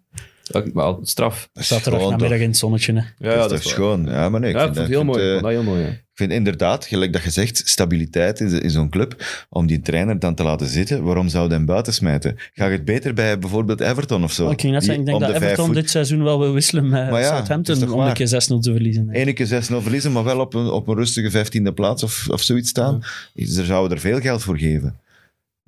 wel, 0.74 0.98
straf. 1.02 1.48
Er 1.54 1.90
namiddag 1.90 2.38
in 2.38 2.48
het 2.48 2.56
zonnetje. 2.56 2.92
Hè. 2.92 3.00
Ja, 3.00 3.04
dat 3.18 3.34
is 3.34 3.38
dat 3.40 3.48
toch 3.48 3.58
is 3.58 3.68
schoon. 3.68 4.06
Ja, 4.06 4.28
maar 4.28 4.40
nee, 4.40 4.50
ik 4.50 4.56
Ja, 4.56 4.62
ik 4.62 4.66
vind 4.74 4.76
dat- 4.76 4.88
heel 4.88 5.04
mooi. 5.04 5.36
eh, 5.36 5.44
heel 5.44 5.62
mooi, 5.62 5.80
ja. 5.82 5.88
Ik 5.88 6.26
vind 6.26 6.38
inderdaad, 6.38 6.86
gelijk 6.86 7.12
dat 7.12 7.22
je 7.22 7.30
zegt, 7.30 7.62
stabiliteit 7.64 8.40
in, 8.40 8.62
in 8.62 8.70
zo'n 8.70 8.88
club, 8.88 9.24
om 9.48 9.66
die 9.66 9.80
trainer 9.80 10.18
dan 10.18 10.34
te 10.34 10.42
laten 10.42 10.66
zitten, 10.66 11.02
waarom 11.02 11.28
zou 11.28 11.48
je 11.48 11.52
hem 11.54 11.64
buiten 11.66 11.92
smijten? 11.92 12.36
Ga 12.52 12.64
je 12.66 12.72
het 12.72 12.84
beter 12.84 13.14
bij 13.14 13.38
bijvoorbeeld 13.38 13.80
Everton 13.80 14.24
of 14.24 14.32
zo? 14.32 14.44
Oh, 14.46 14.50
ik 14.52 14.58
Die 14.58 14.74
ik 14.76 14.80
denk 14.86 15.08
om 15.08 15.18
dat 15.20 15.28
de 15.28 15.34
Everton 15.34 15.66
voet- 15.66 15.74
dit 15.74 15.90
seizoen 15.90 16.22
wel 16.22 16.38
wil 16.38 16.52
wisselen 16.52 16.88
met 16.88 17.10
Maar 17.10 17.20
ja, 17.20 17.28
Southampton 17.28 17.92
om 17.92 18.00
een 18.00 18.12
keer 18.12 18.28
6-0 18.28 18.58
te 18.60 18.72
verliezen. 18.72 19.10
Ene 19.10 19.32
keer 19.32 19.46
6-0 19.46 19.82
verliezen, 19.82 20.12
maar 20.12 20.24
wel 20.24 20.40
op 20.40 20.54
een, 20.54 20.66
op 20.66 20.88
een 20.88 20.94
rustige 20.96 21.30
15e 21.30 21.72
plaats 21.74 22.02
of, 22.02 22.26
of 22.30 22.42
zoiets 22.42 22.68
staan. 22.68 23.02
Ze 23.34 23.64
zouden 23.64 23.96
er 23.96 24.02
veel 24.02 24.20
geld 24.20 24.42
voor 24.42 24.58
geven. 24.58 24.98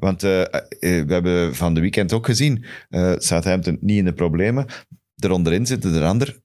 Want 0.03 0.23
eh, 0.23 0.41
eh, 0.41 0.49
we 0.81 1.12
hebben 1.12 1.55
van 1.55 1.75
de 1.75 1.81
weekend 1.81 2.12
ook 2.12 2.27
gezien, 2.27 2.65
eh 2.91 3.12
Southampton 3.17 3.79
niet 3.81 3.99
in 3.99 4.05
de 4.05 4.12
problemen. 4.12 4.67
Eronderin 5.17 5.67
zitten 5.67 5.95
er 5.95 6.05
ander. 6.05 6.41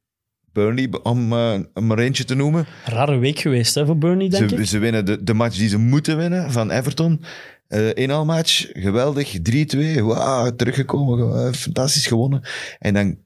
Burnley, 0.52 0.90
om 1.04 1.34
om 1.74 1.92
er 1.92 2.00
eentje 2.00 2.24
te 2.24 2.36
noemen. 2.36 2.66
Rare 2.86 3.18
week 3.18 3.40
geweest 3.40 3.76
hè, 3.76 3.86
voor 3.86 3.98
Burnley, 3.98 4.30
denk 4.30 4.50
Ze, 4.50 4.56
ik. 4.56 4.66
ze 4.66 4.78
winnen 4.78 5.06
de, 5.06 5.24
de 5.24 5.34
match 5.34 5.58
die 5.58 5.70
ze 5.70 5.78
moeten 5.78 6.18
winnen 6.18 6.52
van 6.52 6.72
Everton. 6.72 7.22
Eh 7.68 7.94
inhaalmatch, 7.94 8.70
geweldig, 8.74 9.38
3-2. 9.38 10.02
Wauw, 10.02 10.56
teruggekomen, 10.56 11.54
fantastisch 11.54 12.08
gewonnen. 12.08 12.42
En 12.80 12.94
dan 12.94 13.18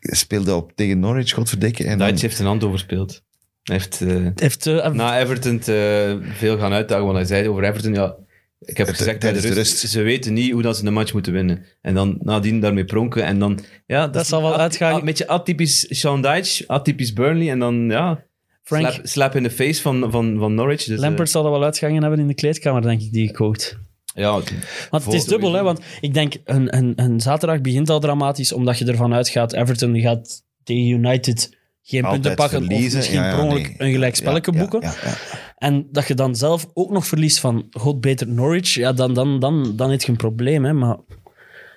speelde 0.00 0.54
op 0.54 0.72
tegen 0.74 0.98
Norwich, 0.98 1.32
godverdikke. 1.32 1.84
En 1.84 1.98
dan, 1.98 2.16
heeft 2.16 2.38
een 2.38 2.46
hand 2.46 2.64
overspeeld. 2.64 3.22
Hij 3.62 3.76
heeft 3.76 3.98
Heeft, 4.40 4.64
na 4.92 5.20
Everton 5.20 5.58
te 5.58 6.18
veel 6.22 6.58
gaan 6.58 6.72
uitdagen, 6.72 7.04
want 7.04 7.16
hij 7.16 7.26
zei 7.26 7.48
over 7.48 7.64
Everton, 7.64 7.94
ja, 7.94 8.16
ik 8.64 8.76
heb 8.76 8.86
T- 8.86 8.90
gezegd 8.96 9.18
bij 9.20 9.32
de 9.32 9.38
tijdens 9.40 9.54
de 9.54 9.60
rust, 9.60 9.78
ze 9.90 10.02
weten 10.02 10.32
niet 10.32 10.52
hoe 10.52 10.62
dat 10.62 10.76
ze 10.76 10.86
een 10.86 10.92
match 10.92 11.12
moeten 11.12 11.32
winnen. 11.32 11.64
En 11.80 11.94
dan 11.94 12.18
nadien 12.20 12.60
daarmee 12.60 12.84
pronken 12.84 13.24
en 13.24 13.38
dan, 13.38 13.58
ja, 13.86 14.08
dat, 14.08 14.26
zal 14.26 14.42
wel 14.42 14.56
uitgaan. 14.56 14.98
Een 14.98 15.04
beetje 15.04 15.28
atypisch 15.28 15.86
Sean 16.00 16.22
Dyche, 16.22 16.64
atypisch 16.66 17.12
Burnley 17.12 17.50
en 17.50 17.58
dan, 17.58 17.88
ja, 17.90 18.24
Frank- 18.62 18.90
slap, 18.92 19.06
slap 19.06 19.34
in 19.34 19.42
de 19.42 19.50
face 19.50 19.82
van, 19.82 20.10
van, 20.10 20.36
van 20.38 20.54
Norwich. 20.54 20.84
Dus, 20.84 20.96
eh, 20.96 21.02
Lampert 21.02 21.30
zal 21.30 21.42
dat 21.42 21.52
wel 21.52 21.64
uitgangen 21.64 22.00
hebben 22.02 22.20
in 22.20 22.26
de 22.26 22.34
kleedkamer, 22.34 22.82
denk 22.82 23.00
ik, 23.00 23.12
die 23.12 23.30
quote. 23.30 23.76
ja, 24.14 24.30
Want 24.90 25.04
het 25.04 25.14
is 25.14 25.24
dubbel, 25.24 25.52
hè? 25.52 25.62
Want 25.62 25.80
ik 26.00 26.14
denk, 26.14 26.34
een, 26.44 26.76
een, 26.76 26.92
een 26.96 27.20
zaterdag 27.20 27.60
begint 27.60 27.90
al 27.90 28.00
dramatisch, 28.00 28.52
omdat 28.52 28.78
je 28.78 28.84
ervan 28.84 29.14
uitgaat, 29.14 29.52
Everton 29.52 30.00
gaat 30.00 30.42
tegen 30.64 30.88
United 30.88 31.56
geen 31.82 32.02
altijd 32.04 32.20
punten 32.22 32.34
pakken 32.36 32.58
verliezen. 32.64 32.88
of 32.90 32.94
misschien 32.96 33.18
Ja, 33.18 33.28
ja, 33.28 33.34
per 33.34 33.44
ongeluk 33.44 33.62
nee. 33.62 33.74
een 33.78 33.92
gelijk 33.92 34.14
spelletje 34.16 34.52
Ja, 34.52 34.58
ja, 34.58 34.68
boeken. 34.68 34.90
En 35.56 35.88
dat 35.92 36.06
je 36.08 36.14
dan 36.14 36.36
zelf 36.36 36.66
ook 36.74 36.90
nog 36.90 37.06
verliest 37.06 37.40
van, 37.40 37.66
god 37.70 38.00
beter 38.00 38.28
Norwich, 38.28 38.74
ja, 38.74 38.92
dan, 38.92 39.14
dan, 39.14 39.40
dan, 39.40 39.76
dan 39.76 39.90
heb 39.90 40.02
je 40.02 40.10
een 40.10 40.16
probleem, 40.16 40.64
hè. 40.64 40.72
Maar 40.72 40.98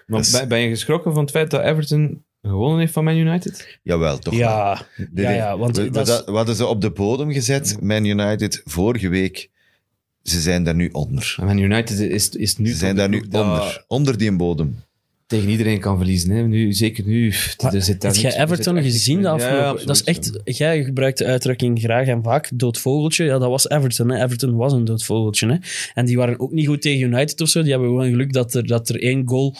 maar 0.07 0.19
Dus- 0.19 0.31
ben, 0.31 0.47
ben 0.47 0.59
je 0.59 0.69
geschrokken 0.69 1.13
van 1.13 1.21
het 1.21 1.31
feit 1.31 1.51
dat 1.51 1.61
Everton 1.63 2.23
gewonnen 2.41 2.79
heeft 2.79 2.93
van 2.93 3.03
Man 3.03 3.15
United? 3.15 3.79
Jawel, 3.83 4.19
toch 4.19 4.33
wel. 4.33 4.41
ja, 4.47 4.81
De- 5.11 5.21
ja, 5.21 5.29
ja, 5.31 5.57
want 5.57 5.75
we, 5.77 5.83
we, 5.83 5.89
dat 5.89 6.25
we 6.25 6.31
hadden 6.31 6.55
ze 6.55 6.65
op 6.65 6.81
de 6.81 6.91
bodem 6.91 7.31
gezet, 7.31 7.81
Man 7.81 8.05
United, 8.05 8.61
vorige 8.65 9.09
week. 9.09 9.49
Ze 10.23 10.41
zijn 10.41 10.63
daar 10.63 10.75
nu 10.75 10.89
onder. 10.91 11.35
Man 11.39 11.57
United 11.57 11.99
is, 11.99 12.29
is 12.29 12.57
nu 12.57 12.67
Ze 12.67 12.75
zijn 12.75 12.95
daar 12.95 13.09
nu 13.09 13.23
onder. 13.31 13.83
Onder 13.87 14.17
die 14.17 14.35
bodem. 14.35 14.83
Tegen 15.27 15.49
iedereen 15.49 15.79
kan 15.79 15.97
verliezen. 15.97 16.29
Hè. 16.29 16.41
Nu, 16.41 16.73
zeker 16.73 17.03
nu. 17.05 17.33
Maar 17.63 17.73
er 17.73 17.81
zit 17.81 18.01
daar 18.01 18.11
Heb 18.13 18.21
jij 18.21 18.35
er 18.35 18.41
Everton 18.41 18.81
gezien 18.81 19.21
de 19.21 19.29
afgelopen... 19.29 19.79
ja, 19.79 19.85
dat 19.85 19.95
is 19.95 20.03
echt... 20.03 20.31
Jij 20.43 20.83
gebruikt 20.83 21.17
de 21.17 21.25
uitdrukking 21.25 21.79
graag 21.79 22.07
en 22.07 22.23
vaak, 22.23 22.49
dood 22.53 22.77
vogeltje. 22.77 23.23
Ja, 23.25 23.37
dat 23.37 23.49
was 23.49 23.69
Everton. 23.69 24.09
Hè. 24.09 24.23
Everton 24.23 24.55
was 24.55 24.73
een 24.73 24.85
dood 24.85 25.03
vogeltje. 25.03 25.47
Hè. 25.47 25.55
En 25.93 26.05
die 26.05 26.17
waren 26.17 26.39
ook 26.39 26.51
niet 26.51 26.67
goed 26.67 26.81
tegen 26.81 27.07
United 27.07 27.41
of 27.41 27.49
zo. 27.49 27.61
Die 27.61 27.71
hebben 27.71 27.89
gewoon 27.89 28.09
geluk 28.09 28.33
dat 28.33 28.53
er, 28.53 28.67
dat 28.67 28.89
er 28.89 29.01
één 29.01 29.27
goal... 29.27 29.55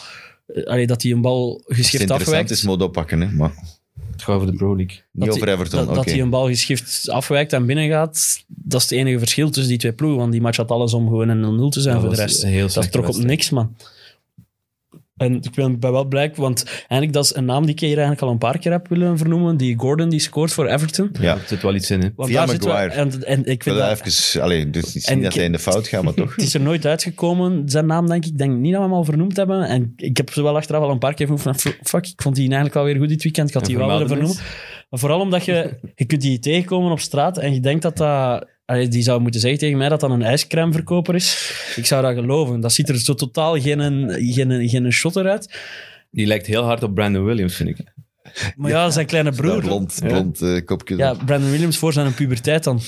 eh, 0.48 0.64
allee, 0.64 0.88
dat 0.88 1.02
die 1.02 1.14
een 1.14 1.22
bal 1.22 1.54
het 1.66 1.76
geschift 1.76 1.94
interessant 1.94 2.22
afwijkt. 2.22 2.50
is, 2.50 2.64
moet 2.64 2.82
oppakken. 2.82 3.22
Hè? 3.22 3.32
Maar 3.32 3.52
Het 4.12 4.24
gaat 4.24 4.36
over 4.36 4.52
de 4.52 4.58
Pro 4.58 4.76
League. 4.76 5.02
niet 5.12 5.26
dat 5.26 5.36
over 5.36 5.50
Everton. 5.50 5.86
Dat, 5.86 5.96
dat 5.96 6.06
hij 6.06 6.20
een 6.20 6.30
bal 6.30 6.48
geschift 6.48 7.10
afwijkt 7.10 7.54
en 7.54 7.66
binnengaat, 7.66 8.44
dat 8.48 8.82
is 8.82 8.90
het 8.90 9.00
enige 9.00 9.20
verschil 9.20 9.50
tussen 9.50 9.70
die 9.70 9.78
twee 9.78 9.94
ploegen. 9.94 10.20
Want 10.20 10.32
die 10.32 10.42
match 10.42 10.58
had 10.58 10.72
alles 10.72 10.94
om 10.94 11.08
gewoon 11.08 11.30
een 11.30 11.66
0-0 11.66 11.70
te 11.70 11.82
zijn 11.82 11.94
Dat 11.94 12.04
voor 12.04 12.16
de 12.16 12.22
rest. 12.22 12.74
Dat 12.76 12.92
trok 12.92 13.08
op 13.08 13.18
niks, 13.18 13.50
man. 13.50 13.76
En 15.18 15.36
ik 15.36 15.56
ben, 15.56 15.80
ben 15.80 15.92
wel 15.92 16.06
blij, 16.06 16.32
want 16.36 16.64
eigenlijk 16.78 17.14
dat 17.14 17.24
is 17.24 17.36
een 17.36 17.46
naam 17.46 17.62
die 17.66 17.72
ik 17.74 17.80
hier 17.80 17.90
eigenlijk 17.90 18.22
al 18.22 18.30
een 18.30 18.38
paar 18.38 18.58
keer 18.58 18.72
heb 18.72 18.88
willen 18.88 19.18
vernoemen. 19.18 19.58
Die 19.58 19.80
Gordon, 19.80 20.10
die 20.10 20.20
scoort 20.20 20.52
voor 20.54 20.68
Everton. 20.68 21.10
Ja. 21.20 21.34
Er 21.34 21.42
zit 21.46 21.62
wel 21.62 21.76
iets 21.76 21.92
in, 21.92 22.02
hè. 22.02 22.10
Want 22.16 22.30
Via 22.30 22.46
wel- 22.46 22.56
Maguire. 22.58 22.94
en, 22.94 23.24
en 23.24 23.40
ik 23.40 23.64
vind 23.64 23.76
wil 23.76 23.88
dat, 23.88 24.02
even... 24.08 24.42
Allee, 24.42 24.70
dus 24.70 24.94
niet 24.94 25.08
En 25.08 25.22
dat 25.22 25.34
hij 25.34 25.44
in 25.44 25.52
de 25.52 25.60
fout 25.60 25.88
gaat, 25.88 26.04
maar 26.04 26.14
toch. 26.24 26.36
het 26.36 26.44
is 26.46 26.54
er 26.54 26.62
nooit 26.62 26.86
uitgekomen, 26.86 27.70
zijn 27.70 27.86
naam 27.86 28.08
denk 28.08 28.26
ik. 28.26 28.32
Ik 28.32 28.38
denk 28.38 28.58
niet 28.58 28.72
dat 28.72 28.82
we 28.82 28.88
hem 28.88 28.96
al 28.98 29.04
vernoemd 29.04 29.38
hebben. 29.38 29.64
En 29.64 29.94
ik 29.96 30.18
heb 30.18 30.30
ze 30.30 30.42
wel 30.44 30.56
achteraf 30.56 30.82
al 30.82 30.90
een 30.92 31.00
paar 31.00 31.14
keer 31.14 31.28
van, 31.38 31.56
fuck, 31.84 32.06
ik 32.08 32.22
vond 32.22 32.36
die 32.36 32.44
eigenlijk 32.46 32.74
wel 32.74 32.84
weer 32.84 32.96
goed 32.96 33.10
dit 33.10 33.24
weekend. 33.24 33.48
Ik 33.48 33.54
had 33.54 33.66
die 33.66 33.78
wel 33.78 33.88
willen 33.88 34.08
vernoemen. 34.08 34.36
Maar 34.90 35.00
vooral 35.00 35.20
omdat 35.20 35.46
je, 35.46 35.80
je 35.96 36.06
kunt 36.06 36.22
die 36.22 36.40
tegenkomen 36.40 36.92
op 36.92 37.00
straat 37.00 37.38
en 37.38 37.54
je 37.54 37.60
denkt 37.60 37.82
dat 37.82 37.98
dat... 37.98 38.56
allee, 38.68 38.88
die 38.88 39.02
zou 39.02 39.22
moeten 39.22 39.40
zeggen 39.42 39.60
tegen 39.60 39.78
mij 39.78 39.90
dat 39.90 40.00
dat 40.00 40.10
een 40.10 40.22
ijscremeverkoper 40.22 41.16
is. 41.16 41.54
Ik 41.76 41.86
zou 41.86 42.02
dat 42.02 42.14
geloven. 42.14 42.60
Dat 42.60 42.74
ziet 42.74 42.90
er 42.90 43.00
zo 43.00 43.14
totaal 43.14 43.60
geen, 43.60 44.10
geen, 44.10 44.70
geen 44.70 44.92
shotter 44.92 45.30
uit. 45.30 45.60
Die 46.12 46.26
lijkt 46.26 46.46
heel 46.46 46.64
hard 46.64 46.84
op 46.84 46.96
Brandon 46.96 47.24
Williams, 47.24 47.56
vind 47.56 47.70
ik. 47.70 47.78
Maar 48.56 48.72
ja, 48.72 48.90
zijn 48.90 49.06
kleine 49.06 49.30
Dat 49.32 49.40
broer... 49.42 49.62
blond, 49.62 50.00
blond 50.04 50.42
eh, 50.42 50.66
kopje. 50.66 50.98
Ja, 50.98 51.14
Brandon 51.14 51.52
Williams 51.52 51.78
voor 51.78 51.94
zijn 51.94 52.14
puberteit 52.14 52.64
dan. 52.64 52.80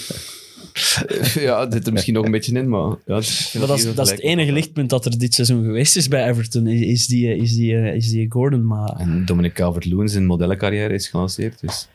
ja, 1.47 1.71
zit 1.71 1.87
er 1.87 1.93
misschien 1.93 2.13
nog 2.13 2.25
een 2.25 2.31
beetje 2.31 2.55
in, 2.55 2.69
maar... 2.69 2.89
Ja, 3.05 3.21
Maar 3.53 3.67
dat 3.67 3.77
is, 3.77 3.93
dat 3.95 4.05
is 4.05 4.11
het 4.11 4.21
enige 4.21 4.51
lichtpunt 4.51 4.89
dat 4.89 5.05
er 5.05 5.17
dit 5.17 5.33
seizoen 5.33 5.63
geweest 5.63 5.95
is 5.95 6.07
bij 6.07 6.29
Everton, 6.29 6.67
is, 6.67 6.81
is 6.81 7.07
die, 7.07 7.35
is, 7.35 7.55
die, 7.55 7.95
is 7.95 8.09
die 8.09 8.31
Gordon. 8.31 8.67
Maar 8.67 8.89
En 8.97 9.25
Dominic 9.25 9.53
Calvert-Lewin 9.53 10.09
zijn 10.09 10.25
modellencarrière 10.25 10.93
is 10.93 11.07
gelanceerd, 11.07 11.59
dus... 11.61 11.87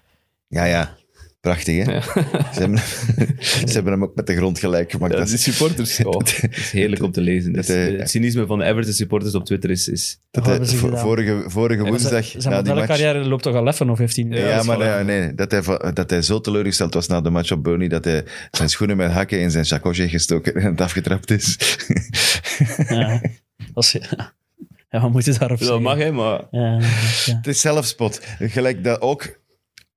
Ja, 0.48 0.64
ja. 0.64 0.96
Prachtig, 1.44 1.86
hè? 1.86 2.00
Ze, 2.00 2.60
hebben, 2.60 2.78
ze 3.68 3.72
hebben 3.72 3.92
hem 3.92 4.02
ook 4.02 4.14
met 4.14 4.26
de 4.26 4.36
grond 4.36 4.58
gelijk 4.58 4.90
gemaakt. 4.90 5.12
Ja, 5.12 5.18
Dat 5.18 5.28
de 5.28 5.34
is- 5.34 5.42
supporters, 5.42 6.00
oh, 6.04 6.18
het 6.18 6.56
is 6.56 6.70
heerlijk 6.70 7.02
om 7.02 7.12
te 7.12 7.20
lezen. 7.20 7.52
Dat, 7.52 7.68
eh, 7.68 7.98
het 7.98 8.10
cynisme 8.10 8.46
van 8.46 8.58
de 8.58 8.64
Everton 8.64 8.92
supporters 8.92 9.34
op 9.34 9.44
Twitter 9.44 9.70
is... 9.70 9.88
is 9.88 10.18
dat 10.30 10.46
hij 10.46 10.66
gedaan? 10.66 10.98
vorige, 10.98 11.42
vorige 11.46 11.80
zijn, 11.80 11.88
woensdag 11.90 12.24
zijn 12.24 12.42
na 12.54 12.62
die 12.62 12.74
match... 12.74 12.88
modellencarrière 12.88 13.28
loopt 13.28 13.42
toch 13.42 13.54
al 13.54 13.68
even 13.68 13.90
of 13.90 13.98
heeft 13.98 14.16
hij? 14.16 14.24
Ja, 14.28 14.62
maar 14.62 14.78
nee, 14.78 15.04
nee, 15.20 15.34
dat, 15.34 15.50
hij, 15.50 15.92
dat 15.92 16.10
hij 16.10 16.22
zo 16.22 16.40
teleurgesteld 16.40 16.94
was 16.94 17.06
na 17.06 17.20
de 17.20 17.30
match 17.30 17.52
op 17.52 17.62
Burnley 17.62 17.88
dat 17.88 18.04
hij 18.04 18.24
zijn 18.50 18.68
schoenen 18.68 18.96
met 18.96 19.10
hakken 19.10 19.40
in 19.40 19.50
zijn 19.50 19.64
chakosje 19.64 20.00
heeft 20.00 20.12
gestoken 20.12 20.54
en 20.54 20.70
het 20.70 20.80
afgetrapt 20.80 21.30
is. 21.30 21.56
Ja, 22.88 23.20
dat 23.74 23.84
is, 23.84 23.96
ja, 24.90 25.00
wat 25.00 25.10
moet 25.12 25.24
je 25.24 25.32
daarop 25.38 25.58
dat 25.58 25.66
zeggen? 25.66 25.82
mag, 25.82 25.98
hè, 25.98 26.12
maar... 26.12 26.40
Ja, 26.50 26.78
ja. 27.24 27.36
Het 27.36 27.46
is 27.46 27.60
zelfspot. 27.60 28.20
Gelijk 28.38 28.84
dat 28.84 29.00
ook, 29.00 29.38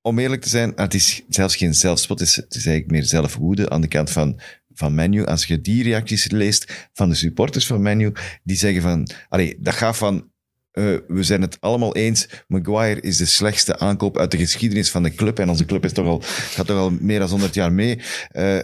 om 0.08 0.20
eerlijk 0.20 0.41
te 0.41 0.49
zijn, 0.49 0.72
het 0.76 0.93
is 0.93 1.24
zelfs 1.30 1.55
geen 1.55 1.74
zelfspot, 1.74 2.20
het 2.20 2.28
is, 2.28 2.36
het 2.36 2.55
is 2.55 2.66
eigenlijk 2.66 2.91
meer 2.91 3.03
zelfwoede 3.03 3.70
aan 3.70 3.82
de 3.82 3.88
kant 3.88 4.10
van, 4.10 4.39
van 4.74 4.95
Menu. 4.95 5.26
Als 5.26 5.45
je 5.45 5.62
die 5.62 5.84
reacties 5.84 6.32
leest 6.32 6.89
van 6.93 7.10
de 7.10 7.16
supporters 7.16 7.68
van 7.68 7.82
Menu, 7.82 8.12
die 8.43 8.58
zeggen 8.58 8.82
van, 8.82 9.10
allee, 9.30 9.58
dat 9.60 9.74
gaat 9.74 9.97
van, 9.97 10.32
eh, 10.72 10.95
we 11.08 11.24
zijn 11.24 11.41
het 11.41 11.58
allemaal 11.60 11.95
eens, 11.95 12.28
Maguire 12.47 13.01
is 13.01 13.18
de 13.18 13.26
slechtste 13.26 13.80
aankoop 13.80 14.18
uit 14.18 14.32
de 14.32 14.38
geschiedenis 14.38 14.91
van 14.91 15.03
de 15.03 15.14
club 15.14 15.39
en 15.39 15.49
onze 15.49 15.66
club 15.66 15.86
is 15.86 15.93
toch 15.93 16.05
al, 16.05 16.22
gaat 16.24 16.68
toch 16.68 16.78
al 16.78 16.91
meer 16.99 17.20
dan 17.20 17.30
100 17.30 17.53
jaar 17.53 17.72
mee. 17.72 18.01
Eh, 18.32 18.58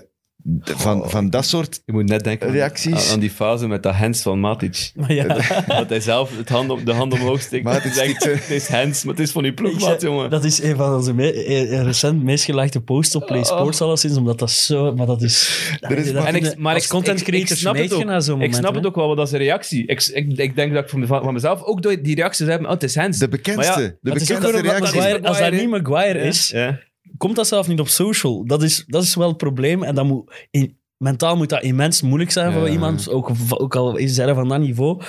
van, 0.64 1.10
van 1.10 1.30
dat 1.30 1.46
soort 1.46 1.82
Je 1.86 1.92
moet 1.94 2.06
net 2.10 2.24
denken 2.24 2.48
aan- 2.48 2.54
Reacties? 2.54 3.08
Aan, 3.08 3.14
aan 3.14 3.20
die 3.20 3.30
fase 3.30 3.68
met 3.68 3.84
dat 3.84 3.94
hands 3.96 4.22
van 4.22 4.40
Matic. 4.40 4.92
Maar 4.96 5.14
ja, 5.14 5.24
Dat 5.68 5.90
hij 5.90 6.00
zelf 6.00 6.38
het 6.38 6.50
hand 6.50 6.70
op, 6.70 6.86
de 6.86 6.94
hand 6.94 7.14
omhoog 7.14 7.42
steekt. 7.42 7.64
Matic 7.64 7.84
en 7.84 7.94
zegt, 7.94 8.24
het 8.24 8.50
is 8.50 8.68
hands, 8.68 9.04
maar 9.04 9.14
het 9.16 9.24
is 9.24 9.32
van 9.32 9.44
die 9.44 9.54
ploegmaat, 9.54 10.02
jongen. 10.02 10.30
dat 10.30 10.44
is 10.44 10.62
een 10.64 10.76
van 10.76 10.94
onze 10.96 11.14
me- 11.14 11.82
recent 11.84 12.24
meest 12.24 12.44
gelagde 12.46 12.82
posts 12.82 13.16
op 13.16 13.26
Play 13.26 13.44
Sports 13.44 13.82
alleszins, 13.82 14.18
omdat 14.18 14.40
dat 14.40 14.52
zo... 14.52 14.94
Maar 14.96 15.06
dat 15.06 15.22
is... 15.22 15.70
Er 15.80 15.98
is- 15.98 16.14
dat 16.14 16.26
En 16.26 16.36
ik, 16.36 16.58
maar 16.58 16.74
als 16.74 16.84
ik, 16.84 16.90
content 16.90 17.20
ik- 17.20 17.28
ik 17.28 17.34
creator 17.34 17.58
snap 17.58 17.76
het 17.76 17.94
ook. 17.94 18.04
naar 18.06 18.42
Ik 18.44 18.54
snap 18.54 18.72
hè. 18.72 18.78
het 18.78 18.86
ook 18.88 18.96
wel, 18.96 19.06
want 19.06 19.18
dat 19.18 19.28
is 19.28 19.34
een 19.34 19.40
reactie. 19.40 19.86
Ik, 19.88 20.06
ik, 20.14 20.38
ik 20.38 20.56
denk 20.56 20.74
dat 20.74 20.84
ik 20.84 20.90
van, 20.90 21.08
van 21.08 21.34
mezelf 21.34 21.62
ook 21.64 21.82
door 21.82 22.02
die 22.02 22.16
reacties 22.16 22.48
heb. 22.48 22.64
Oh, 22.64 22.70
het 22.70 22.84
is 22.84 22.96
hands. 22.96 23.18
de 23.20 23.28
bekendste, 23.28 23.72
Maar 23.72 23.82
ja, 23.82 23.88
de 23.88 23.98
Maar 24.02 24.14
het 24.14 24.28
bekendste 24.28 24.62
reactie. 24.62 24.96
Maguire- 25.00 25.28
als 25.28 25.40
dat 25.40 25.52
niet 25.52 25.70
Maguire 25.70 26.20
is, 26.20 26.50
Ja. 26.50 26.80
Komt 27.24 27.36
dat 27.36 27.48
zelf 27.48 27.68
niet 27.68 27.80
op 27.80 27.88
social. 27.88 28.46
Dat 28.46 28.64
is, 28.64 28.84
dat 28.88 29.04
is 29.04 29.16
wel 29.16 29.28
het 29.28 29.38
probleem. 29.38 29.84
En 29.84 29.96
dat 29.96 30.06
moet, 30.06 30.48
in, 30.52 30.78
mentaal 30.98 31.36
moet 31.36 31.50
dat 31.50 31.64
immens 31.64 32.02
moeilijk 32.02 32.32
zijn 32.32 32.54
voor 32.54 32.66
Ja. 32.66 32.72
iemand, 32.72 33.10
ook, 33.10 33.32
ook 33.50 33.76
al 33.76 33.96
is 33.98 34.18
hij 34.18 34.34
van 34.34 34.48
dat 34.48 34.60
niveau. 34.60 35.02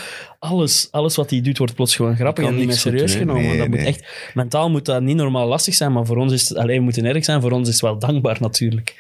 Alles, 0.44 0.88
alles 0.90 1.16
wat 1.16 1.30
hij 1.30 1.40
doet 1.40 1.58
wordt 1.58 1.74
plots 1.74 1.96
gewoon 1.96 2.16
grappig 2.16 2.44
en 2.44 2.56
niet 2.56 2.66
meer 2.66 2.76
serieus 2.76 3.10
doen, 3.10 3.20
genomen. 3.20 3.42
Nee, 3.42 3.58
dat 3.58 3.68
moet 3.68 3.78
echt, 3.78 4.06
mentaal 4.34 4.70
moet 4.70 4.84
dat 4.84 5.02
niet 5.02 5.16
normaal 5.16 5.46
lastig 5.46 5.74
zijn, 5.74 5.92
maar 5.92 6.06
voor 6.06 6.16
ons 6.16 6.32
is 6.32 6.48
het, 6.48 6.58
alleen 6.58 6.76
we 6.76 6.82
moeten 6.82 7.04
erg 7.04 7.24
zijn, 7.24 7.40
voor 7.40 7.50
ons 7.50 7.68
is 7.68 7.74
het 7.74 7.82
wel 7.82 7.98
dankbaar 7.98 8.36
natuurlijk. 8.40 8.94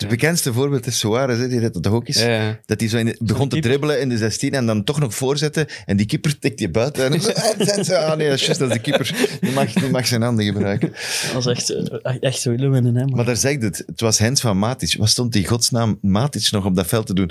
Het 0.00 0.08
bekendste 0.08 0.52
voorbeeld 0.52 0.86
is 0.86 0.98
Suarez, 0.98 1.48
die 1.48 1.60
dat 1.60 1.82
toch 1.82 1.92
ook 1.92 2.08
is. 2.08 2.22
Ja, 2.22 2.28
ja. 2.28 2.60
Dat 2.66 2.80
hij 2.80 2.88
zo 2.88 2.96
in 2.96 3.16
begon 3.18 3.48
te 3.48 3.58
dribbelen 3.58 4.00
in 4.00 4.08
de 4.08 4.16
16 4.16 4.52
en 4.52 4.66
dan 4.66 4.84
toch 4.84 5.00
nog 5.00 5.14
voorzetten. 5.14 5.66
En 5.86 5.96
die 5.96 6.06
keeper 6.06 6.38
tikt 6.38 6.60
je 6.60 6.70
buiten. 6.70 7.12
En 7.12 7.20
zo, 7.84 7.94
ah 7.94 8.16
nee, 8.16 8.28
dat 8.28 8.38
is 8.38 8.46
juist, 8.46 8.58
dat 8.58 8.68
is 8.68 8.74
de 8.74 8.80
keeper. 8.80 9.38
Die 9.40 9.52
mag, 9.52 9.72
die 9.72 9.90
mag 9.90 10.06
zijn 10.06 10.22
handen 10.22 10.44
gebruiken. 10.44 10.92
Dat 11.32 11.46
is 11.46 11.46
echt, 11.46 11.70
eh, 11.70 12.16
echt 12.20 12.40
zo 12.40 12.50
willen 12.50 12.70
winnen. 12.70 12.94
Hè, 12.96 13.04
maar. 13.04 13.16
Maar 13.16 13.24
daar 13.24 13.36
zegt 13.36 13.62
het. 13.62 13.82
Het 13.86 14.00
was 14.00 14.18
Hens 14.18 14.40
van 14.40 14.58
Matic. 14.58 14.94
Wat 14.98 15.08
stond 15.08 15.32
die 15.32 15.46
godsnaam 15.46 15.98
Matic 16.00 16.50
nog 16.50 16.64
op 16.64 16.76
dat 16.76 16.86
veld 16.86 17.06
te 17.06 17.14
doen? 17.14 17.30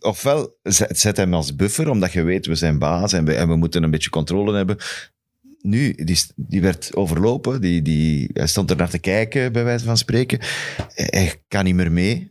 Ofwel 0.00 0.56
zet 0.62 0.98
zet 0.98 1.16
hem 1.16 1.34
als 1.34 1.56
buffer, 1.56 1.90
omdat 1.90 2.12
je 2.12 2.22
weet, 2.22 2.46
we 2.46 2.54
zijn 2.54 2.78
baas 2.80 3.12
en 3.12 3.24
we, 3.24 3.34
en 3.34 3.48
we 3.48 3.56
moeten 3.56 3.82
een 3.82 3.90
beetje 3.90 4.10
controle 4.10 4.56
hebben. 4.56 4.76
Nu, 5.62 5.92
die, 5.94 6.18
die 6.36 6.60
werd 6.60 6.96
overlopen. 6.96 7.60
Die, 7.60 7.82
die, 7.82 8.30
hij 8.32 8.46
stond 8.46 8.70
er 8.70 8.76
naar 8.76 8.90
te 8.90 8.98
kijken, 8.98 9.52
bij 9.52 9.64
wijze 9.64 9.84
van 9.84 9.96
spreken. 9.96 10.38
Hij, 10.94 11.06
hij 11.10 11.42
kan 11.48 11.64
niet 11.64 11.74
meer 11.74 11.92
mee. 11.92 12.30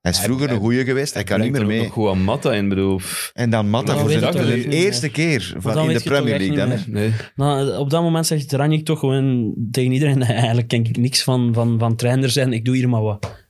Hij 0.00 0.12
is 0.12 0.18
vroeger 0.20 0.46
hij- 0.46 0.54
een 0.54 0.60
goeie 0.62 0.84
geweest. 0.84 1.14
Hij 1.14 1.24
kan 1.24 1.40
niet 1.40 1.50
meer 1.50 1.60
er 1.60 1.66
ook 1.66 1.72
mee. 1.72 1.82
nog 1.82 1.92
goed 1.92 2.08
aan 2.08 2.22
Matta 2.22 2.52
in, 2.52 2.68
bedoel. 2.68 3.00
En 3.32 3.50
dan 3.50 3.70
Matta 3.70 3.92
Dan 3.92 4.00
voor 4.00 4.08
weet 4.08 4.32
de, 4.32 4.54
niet 4.54 4.72
eerste 4.72 5.08
keer 5.08 5.54
van 5.58 5.90
in 5.90 5.96
de 5.96 6.02
Premier 6.02 6.38
League. 6.38 6.56
Dan. 6.56 6.78
Nee. 6.86 7.12
Nou, 7.36 7.76
op 7.76 7.90
dat 7.90 8.02
moment 8.02 8.26
zegt 8.26 8.52
Ranjik 8.52 8.84
toch 8.84 8.98
gewoon 8.98 9.54
tegen 9.70 9.92
iedereen, 9.92 10.22
eigenlijk 10.46 10.68
ken 10.68 10.84
ik 10.84 10.96
niks 10.96 11.22
van, 11.22 11.54
van, 11.54 11.78
van 11.78 11.96
trainer 11.96 12.30
zijn, 12.30 12.52
ik 12.52 12.64
doe 12.64 12.76
hier 12.76 12.88
maar 12.88 13.02
wat. 13.02 13.41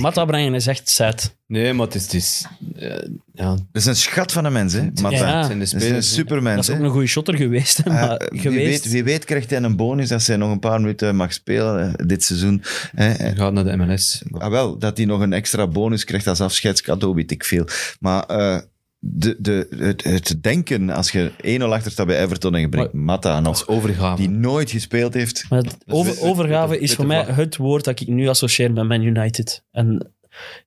Matta 0.00 0.24
brengen 0.24 0.54
is 0.54 0.66
echt 0.66 0.88
set. 0.88 1.36
nee, 1.46 1.72
maar 1.72 1.86
het 1.86 1.94
is... 1.94 2.02
Het 2.02 2.14
is 2.14 2.44
eh, 2.76 2.88
ja, 3.34 3.48
Dat 3.50 3.62
is 3.72 3.86
een 3.86 3.96
schat 3.96 4.32
van 4.32 4.44
een 4.44 4.52
mens, 4.52 4.72
hè, 4.72 4.82
Matta. 5.02 5.10
Ja. 5.10 5.36
het 5.36 5.46
zijn 5.46 5.58
de 5.58 5.64
Dat 5.64 5.66
is 5.66 5.72
een 5.72 5.80
spelers. 5.80 5.88
hè. 5.88 5.94
Dat 5.94 6.04
supermens. 6.04 6.68
is 6.68 6.74
ook 6.74 6.80
hè. 6.80 6.86
een 6.86 6.90
goede 6.90 7.06
shotter 7.06 7.36
geweest. 7.36 7.76
hè, 7.84 7.90
Eh, 7.90 8.00
maar 8.00 8.28
wie, 8.30 8.40
geweest. 8.40 8.84
weet, 8.84 8.92
wie 8.92 9.04
weet 9.04 9.24
krijgt 9.24 9.50
hij 9.50 9.62
een 9.62 9.76
bonus 9.76 10.12
als 10.12 10.26
hij 10.26 10.36
nog 10.36 10.50
een 10.50 10.58
paar 10.58 10.80
minuten 10.80 11.16
mag 11.16 11.32
spelen 11.32 11.96
eh, 11.98 12.06
dit 12.06 12.24
seizoen. 12.24 12.62
Hè. 12.94 13.04
Hij 13.04 13.34
gaat 13.34 13.52
naar 13.52 13.64
de 13.64 13.76
MLS. 13.76 14.22
Ah, 14.32 14.50
wel, 14.50 14.78
dat 14.78 14.96
hij 14.96 15.06
nog 15.06 15.20
een 15.20 15.32
extra 15.32 15.66
bonus 15.66 16.04
krijgt 16.04 16.26
als 16.26 16.40
afscheidscadeau, 16.40 17.14
weet 17.14 17.30
ik 17.30 17.44
veel. 17.44 17.64
Maar 18.00 18.22
eh, 18.22 18.58
de, 19.04 19.36
de, 19.38 19.66
het, 19.76 20.04
het 20.04 20.36
denken, 20.42 20.90
als 20.90 21.10
je 21.10 21.30
1-0 21.60 21.62
achter 21.62 21.90
staat 21.92 22.06
bij 22.06 22.22
Everton 22.22 22.54
en 22.54 22.60
je 22.60 22.68
brengt 22.68 22.92
Matta 22.92 23.34
Dat 23.34 23.42
nog, 23.42 23.68
overgave. 23.68 24.16
die 24.22 24.30
nooit 24.30 24.70
gespeeld 24.70 25.14
heeft. 25.14 25.46
Maar 25.50 25.58
het 25.62 25.76
over, 25.86 26.12
wit- 26.12 26.22
overgave 26.22 26.78
is 26.78 26.94
voor 26.94 27.06
mij 27.06 27.22
het 27.24 27.56
woord 27.56 27.84
dat 27.84 28.00
ik 28.00 28.08
nu 28.08 28.28
associeer 28.28 28.72
met 28.72 28.88
Man 28.88 29.02
United. 29.02 29.64
En 29.70 30.12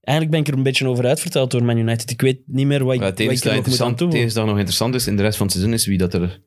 eigenlijk 0.01 0.29
ben 0.29 0.39
ik 0.39 0.47
er 0.47 0.53
een 0.53 0.63
beetje 0.63 0.87
over 0.87 1.05
uitverteld 1.05 1.51
door 1.51 1.63
Man 1.63 1.77
United. 1.77 2.11
Ik 2.11 2.21
weet 2.21 2.39
niet 2.45 2.65
meer 2.67 2.83
wat 2.83 2.93
ik, 2.93 2.99
Ja, 3.01 3.07
wat 3.07 3.19
er 3.19 3.25
nog 3.55 3.67
moet 3.67 3.81
aan 3.81 3.87
het 3.87 3.97
toevoegen. 3.97 4.19
enige 4.19 4.33
dat 4.35 4.45
nog 4.45 4.55
interessant 4.55 4.95
is 4.95 5.07
in 5.07 5.15
de 5.15 5.21
rest 5.23 5.37
van 5.37 5.45
het 5.45 5.55
seizoen 5.55 5.75
is 5.75 5.85
wie 5.85 5.97
dat 5.97 6.13
er, 6.13 6.39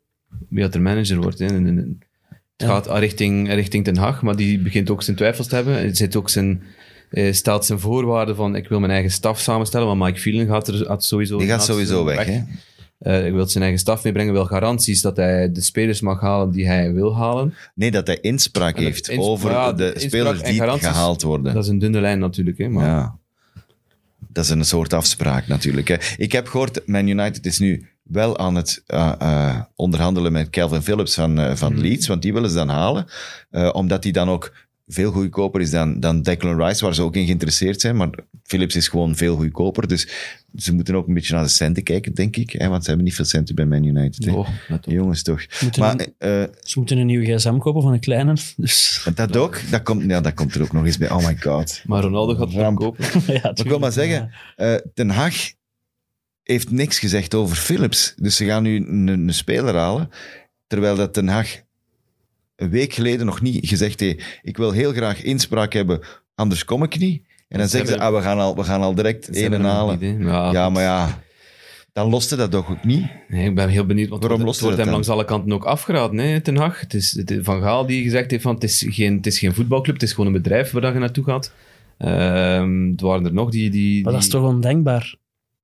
wie 0.49 0.63
dat 0.63 0.75
er 0.75 0.81
manager 0.83 1.21
wordt. 1.21 1.39
Hè. 1.39 1.47
Het 1.47 1.97
Ja. 2.57 2.67
gaat 2.67 2.99
richting, 2.99 3.49
richting 3.53 3.85
Den 3.85 3.97
Haag, 3.97 4.23
maar 4.23 4.37
die 4.37 4.59
begint 4.59 4.91
ook 4.91 5.03
zijn 5.03 5.17
twijfels 5.17 5.47
te 5.47 5.55
hebben. 5.55 5.79
Het 5.83 5.97
zit 5.97 6.17
ook 6.17 6.31
zijn, 6.31 6.63
eh, 7.11 7.33
stelt 7.33 7.65
zijn 7.65 7.79
voorwaarden 7.81 8.37
van 8.37 8.57
ik 8.57 8.69
wil 8.69 8.81
mijn 8.81 8.93
eigen 8.93 9.11
staf 9.11 9.41
samenstellen, 9.41 9.87
want 9.87 10.01
Mike 10.01 10.21
Phelan 10.21 10.47
gaat 10.47 10.69
er 10.69 10.75
gaat 10.75 11.05
sowieso... 11.05 11.39
Die 11.39 11.47
gaat 11.49 11.65
sowieso 11.65 12.05
seizoen 12.07 12.27
weg. 12.27 12.27
Hè? 12.27 12.43
Eh, 12.99 13.27
ik 13.27 13.33
wil 13.33 13.47
zijn 13.47 13.63
eigen 13.63 13.81
staf 13.81 14.05
meebrengen, 14.05 14.33
wil 14.33 14.45
garanties 14.45 15.01
dat 15.01 15.17
hij 15.17 15.53
de 15.53 15.61
spelers 15.61 16.01
mag 16.01 16.21
halen 16.21 16.51
die 16.51 16.67
hij 16.67 16.93
wil 16.93 17.17
halen. 17.17 17.55
Nee, 17.75 17.91
dat 17.91 18.07
hij 18.07 18.21
inspraak 18.21 18.75
dat 18.75 18.85
heeft 18.85 19.09
inspraak- 19.09 19.29
over 19.29 19.51
ja, 19.51 19.73
de 19.73 19.95
spelers 19.97 20.43
die 20.43 20.63
gehaald 20.63 21.23
worden. 21.23 21.55
Dat 21.55 21.65
is 21.65 21.71
een 21.71 21.79
dunne 21.79 22.01
lijn 22.01 22.19
natuurlijk, 22.19 22.59
hè, 22.59 22.69
maar 22.69 22.87
Ja. 22.87 23.17
Dat 24.33 24.45
is 24.45 24.51
een 24.51 24.65
soort 24.65 24.93
afspraak 24.93 25.47
natuurlijk. 25.47 25.89
Hè. 25.89 25.97
Ik 26.17 26.33
heb 26.33 26.49
gehoord, 26.49 26.87
Man 26.87 27.07
United 27.09 27.47
is 27.47 27.59
nu 27.59 27.89
wel 28.03 28.39
aan 28.39 28.55
het 28.55 28.83
eh, 28.87 29.13
eh, 29.19 29.61
onderhandelen 29.77 30.33
met 30.33 30.51
Calvin 30.51 30.83
Phillips 30.83 31.15
van, 31.15 31.39
eh, 31.39 31.55
van 31.55 31.81
Leeds, 31.81 32.07
want 32.07 32.23
die 32.23 32.33
willen 32.33 32.51
ze 32.51 32.57
dan 32.57 32.69
halen. 32.69 33.07
Eh, 33.51 33.71
omdat 33.73 34.03
die 34.03 34.13
dan 34.13 34.29
ook 34.31 34.53
veel 34.89 35.11
goedkoper 35.13 35.61
is 35.61 35.71
dan, 35.71 36.01
dan 36.01 36.23
Declan 36.23 36.63
Rice, 36.63 36.85
waar 36.85 36.95
ze 36.95 37.03
ook 37.03 37.17
in 37.17 37.25
geïnteresseerd 37.25 37.81
zijn. 37.81 37.97
Maar 37.97 38.11
Phillips 38.43 38.77
is 38.77 38.89
gewoon 38.89 39.17
veel 39.17 39.37
goedkoper. 39.37 39.89
Dus 39.89 40.09
ze 40.57 40.75
moeten 40.75 40.95
ook 40.95 41.09
een 41.09 41.15
beetje 41.15 41.35
naar 41.35 41.43
de 41.43 41.49
centen 41.49 41.83
kijken, 41.83 42.15
denk 42.15 42.37
ik. 42.37 42.51
Hè, 42.53 42.69
want 42.69 42.83
ze 42.83 42.89
hebben 42.89 43.07
niet 43.07 43.15
veel 43.15 43.25
centen 43.25 43.55
bij 43.55 43.67
Man 43.67 43.85
United. 43.85 44.29
Oh. 44.29 44.49
Jongens, 44.81 45.23
toch. 45.23 45.45
Moeten 45.63 45.83
Maar 45.83 45.93
een- 46.01 46.15
eh, 46.19 46.55
Ze 46.63 46.79
moeten 46.79 46.99
een 46.99 47.07
nieuwe 47.07 47.35
gsm 47.37 47.59
kopen 47.59 47.83
van 47.83 47.93
een 47.93 48.01
kleine. 48.01 48.37
Dus, 48.57 49.07
dat 49.15 49.37
ook, 49.37 49.61
dat 49.71 49.83
komt, 49.83 50.05
ja, 50.11 50.21
dat 50.21 50.35
komt 50.35 50.55
er 50.55 50.63
ook 50.63 50.73
nog 50.73 50.85
eens 50.87 50.99
bij. 50.99 51.11
Oh 51.11 51.27
my 51.27 51.37
god. 51.41 51.83
Maar 51.87 52.03
Ronaldo 52.03 52.35
gaat 52.35 52.53
het 52.53 52.75
kopen. 52.75 53.05
ja, 53.43 53.51
ik 53.55 53.67
wil 53.69 53.79
maar 53.79 53.93
zeggen, 53.93 54.31
eh 54.57 54.75
Ten 54.95 55.11
Hag 55.11 55.35
heeft 56.43 56.71
niks 56.71 56.99
gezegd 56.99 57.35
over 57.35 57.57
Philips. 57.57 58.15
Dus 58.17 58.37
ze 58.37 58.45
gaan 58.45 58.63
nu 58.63 58.77
een, 58.77 59.07
een 59.09 59.35
speler 59.35 59.75
halen, 59.75 60.11
terwijl 60.67 60.97
dat 60.97 61.13
Ten 61.15 61.29
Hag 61.29 61.47
een 62.59 62.71
week 62.71 62.93
geleden 62.93 63.27
nog 63.27 63.41
niet 63.41 63.69
gezegd 63.69 64.01
heeft, 64.01 64.25
ik 64.43 64.57
wil 64.57 64.71
heel 64.73 64.93
graag 64.93 65.23
inspraak 65.23 65.73
hebben, 65.73 66.01
anders 66.35 66.65
kom 66.65 66.83
ik 66.83 66.99
niet. 66.99 67.23
En 67.49 67.59
dan 67.59 67.69
Ze 67.69 67.77
zeggen 67.77 67.95
ze, 67.97 68.03
hebben- 68.03 68.17
ah, 68.19 68.23
we 68.23 68.29
gaan 68.29 68.39
al, 68.39 68.57
we 68.57 68.65
gaan 68.65 68.81
al 68.81 68.95
direct 68.95 69.29
één 69.31 69.51
nog 69.51 69.61
halen. 69.63 70.23
Ja, 70.25 70.53
Ja, 70.53 70.71
maar 70.71 70.83
ja, 70.83 71.23
dan 71.93 72.11
loste 72.11 72.37
dat 72.37 72.51
toch 72.51 72.71
ook 72.71 72.85
niet? 72.85 73.07
Nee, 73.29 73.49
ik 73.49 73.55
ben 73.55 73.69
heel 73.69 73.87
benieuwd, 73.87 74.09
want 74.09 74.21
Waarom 74.21 74.39
het 74.39 74.49
lost 74.49 74.61
wordt 74.61 74.77
hem 74.77 74.89
langs 74.89 75.09
alle 75.09 75.25
kanten 75.25 75.53
ook 75.53 75.65
afgeraden, 75.65 76.19
hè, 76.19 76.41
Ten 76.41 76.57
Hag. 76.57 76.81
Het 76.81 76.95
is, 76.95 77.13
het 77.13 77.39
Van 77.43 77.63
Gaal 77.63 77.87
die 77.87 78.03
gezegd 78.03 78.31
heeft 78.31 78.43
van 78.43 78.55
het 78.55 78.65
is 78.65 78.85
geen, 78.89 79.17
het 79.17 79.27
is 79.27 79.39
geen 79.39 79.55
voetbalclub, 79.55 79.95
het 79.95 80.03
is 80.05 80.11
gewoon 80.13 80.27
een 80.27 80.43
bedrijf 80.43 80.71
waar 80.71 80.83
dat 80.83 80.93
je 80.93 80.99
naartoe 80.99 81.25
gaat. 81.25 81.53
Ehm 81.99 82.93
er 82.97 83.07
waren 83.07 83.25
er 83.25 83.33
nog 83.33 83.51
die... 83.51 83.71
die, 83.71 84.03
Maar 84.03 84.13
dat 84.13 84.23
is 84.23 84.29
die- 84.31 84.39
toch 84.39 84.49
ondenkbaar? 84.49 85.15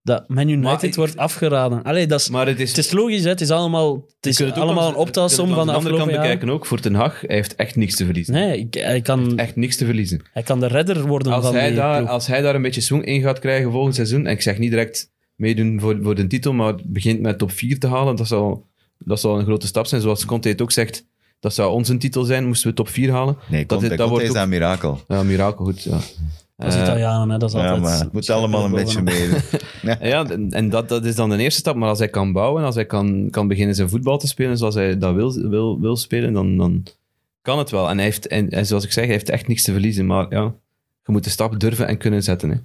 Dat 0.06 0.28
Man 0.28 0.48
United 0.48 0.62
Maar 0.62 0.84
ik- 0.84 0.94
wordt 0.94 1.16
afgeraden. 1.16 1.82
Allee, 1.82 2.06
dat 2.06 2.20
is, 2.20 2.28
Maar 2.28 2.46
het 2.46 2.60
is... 2.60 2.68
het 2.68 2.78
is 2.78 2.92
logisch, 2.92 3.22
hè? 3.22 3.28
het 3.28 3.40
is 3.40 3.50
allemaal, 3.50 3.94
het 4.16 4.26
is 4.26 4.38
het 4.38 4.52
allemaal 4.58 4.88
een 4.88 4.94
optelsom 4.94 5.48
van 5.48 5.58
de 5.58 5.64
langs 5.64 5.74
andere 5.74 5.96
kant 5.96 6.10
bekijken 6.10 6.50
ook. 6.50 6.66
Voor 6.66 6.80
Ten 6.80 6.94
Hag, 6.94 7.20
hij 7.20 7.36
heeft 7.36 7.54
echt 7.54 7.76
niks 7.76 7.96
te 7.96 8.04
verliezen. 8.04 8.34
Nee, 8.34 8.58
ik, 8.58 8.74
hij, 8.74 9.00
kan, 9.00 9.38
Echt 9.38 9.56
niks 9.56 9.76
te 9.76 9.84
verliezen. 9.84 10.22
hij 10.32 10.42
kan 10.42 10.60
de 10.60 10.66
redder 10.66 11.06
worden 11.06 11.32
Als 11.32 11.44
van 11.44 11.54
hij, 11.54 11.66
die 11.66 11.76
daar, 11.76 11.96
ploeg. 11.98 12.08
als 12.10 12.26
hij 12.26 12.40
daar 12.40 12.54
een 12.54 12.62
beetje 12.62 12.80
swing 12.80 13.04
in 13.04 13.22
gaat 13.22 13.38
krijgen 13.38 13.70
volgend 13.70 13.94
seizoen, 13.94 14.26
en 14.26 14.32
ik 14.32 14.42
zeg 14.42 14.58
niet 14.58 14.70
direct 14.70 15.10
meedoen 15.36 15.80
voor, 15.80 15.98
voor 16.02 16.14
de 16.14 16.26
titel, 16.26 16.52
maar 16.52 16.74
begint 16.84 17.20
met 17.20 17.38
top 17.38 17.50
4 17.52 17.78
te 17.78 17.86
halen, 17.88 18.16
dat 18.16 18.26
zou, 18.26 18.58
dat 18.98 19.20
zou 19.20 19.38
een 19.38 19.44
grote 19.44 19.66
stap 19.66 19.86
zijn. 19.86 20.00
Zoals 20.00 20.24
Conte 20.24 20.48
het 20.48 20.62
ook 20.62 20.72
zegt, 20.72 21.04
dat 21.40 21.54
zou 21.54 21.72
onze 21.72 21.96
titel 21.96 22.24
zijn, 22.24 22.46
moesten 22.46 22.68
we 22.70 22.74
top 22.76 22.88
4 22.88 23.10
halen. 23.10 23.36
Nee, 23.48 23.60
Dat 23.66 23.68
Conte, 23.68 23.84
is- 23.84 23.90
dat 23.90 23.98
Conte 23.98 24.12
wordt 24.12 24.24
is 24.24 24.30
ook- 24.30 24.42
een 24.44 24.48
mirakel. 24.48 25.00
Ja, 25.08 25.22
mirakel, 25.22 25.64
goed. 25.64 25.82
Ja. 25.82 25.98
Dat 26.56 26.68
is 26.68 26.74
Eh, 26.74 26.82
Italianen, 26.82 27.30
hè? 27.30 27.38
dat 27.38 27.48
is 27.48 27.54
Ja, 27.54 27.62
altijd... 27.64 27.82
maar 27.82 27.98
het 27.98 28.12
moet 28.12 28.30
allemaal 28.30 28.64
een 28.64 28.70
beetje 28.70 29.02
mee. 29.02 29.28
Ja, 30.10 30.26
en 30.28 30.50
en 30.50 30.68
dat, 30.70 30.88
dat 30.88 31.04
is 31.04 31.14
dan 31.14 31.30
de 31.30 31.36
eerste 31.36 31.60
stap. 31.60 31.76
Maar 31.76 31.88
als 31.88 31.98
hij 31.98 32.08
kan 32.08 32.32
bouwen, 32.32 32.64
als 32.64 32.74
hij 32.74 32.86
kan, 32.86 33.28
kan 33.30 33.48
beginnen 33.48 33.74
zijn 33.74 33.88
voetbal 33.88 34.18
te 34.18 34.26
spelen 34.26 34.58
zoals 34.58 34.74
hij 34.74 34.98
dat 34.98 35.14
wil, 35.14 35.48
wil, 35.48 35.80
wil 35.80 35.96
spelen, 35.96 36.32
dan, 36.32 36.56
dan 36.56 36.82
kan 37.42 37.58
het 37.58 37.70
wel. 37.70 37.88
En, 37.88 37.96
hij 37.96 38.04
heeft, 38.04 38.26
en, 38.26 38.50
en 38.50 38.66
zoals 38.66 38.84
ik 38.84 38.92
zeg, 38.92 39.04
hij 39.04 39.12
heeft 39.12 39.28
echt 39.28 39.48
niks 39.48 39.62
te 39.62 39.72
verliezen. 39.72 40.06
Maar 40.06 40.26
ja, 40.30 40.42
je 41.04 41.12
moet 41.12 41.24
de 41.24 41.30
stap 41.30 41.60
durven 41.60 41.86
en 41.86 41.96
kunnen 41.98 42.22
zetten. 42.22 42.48
Hè. 42.50 42.56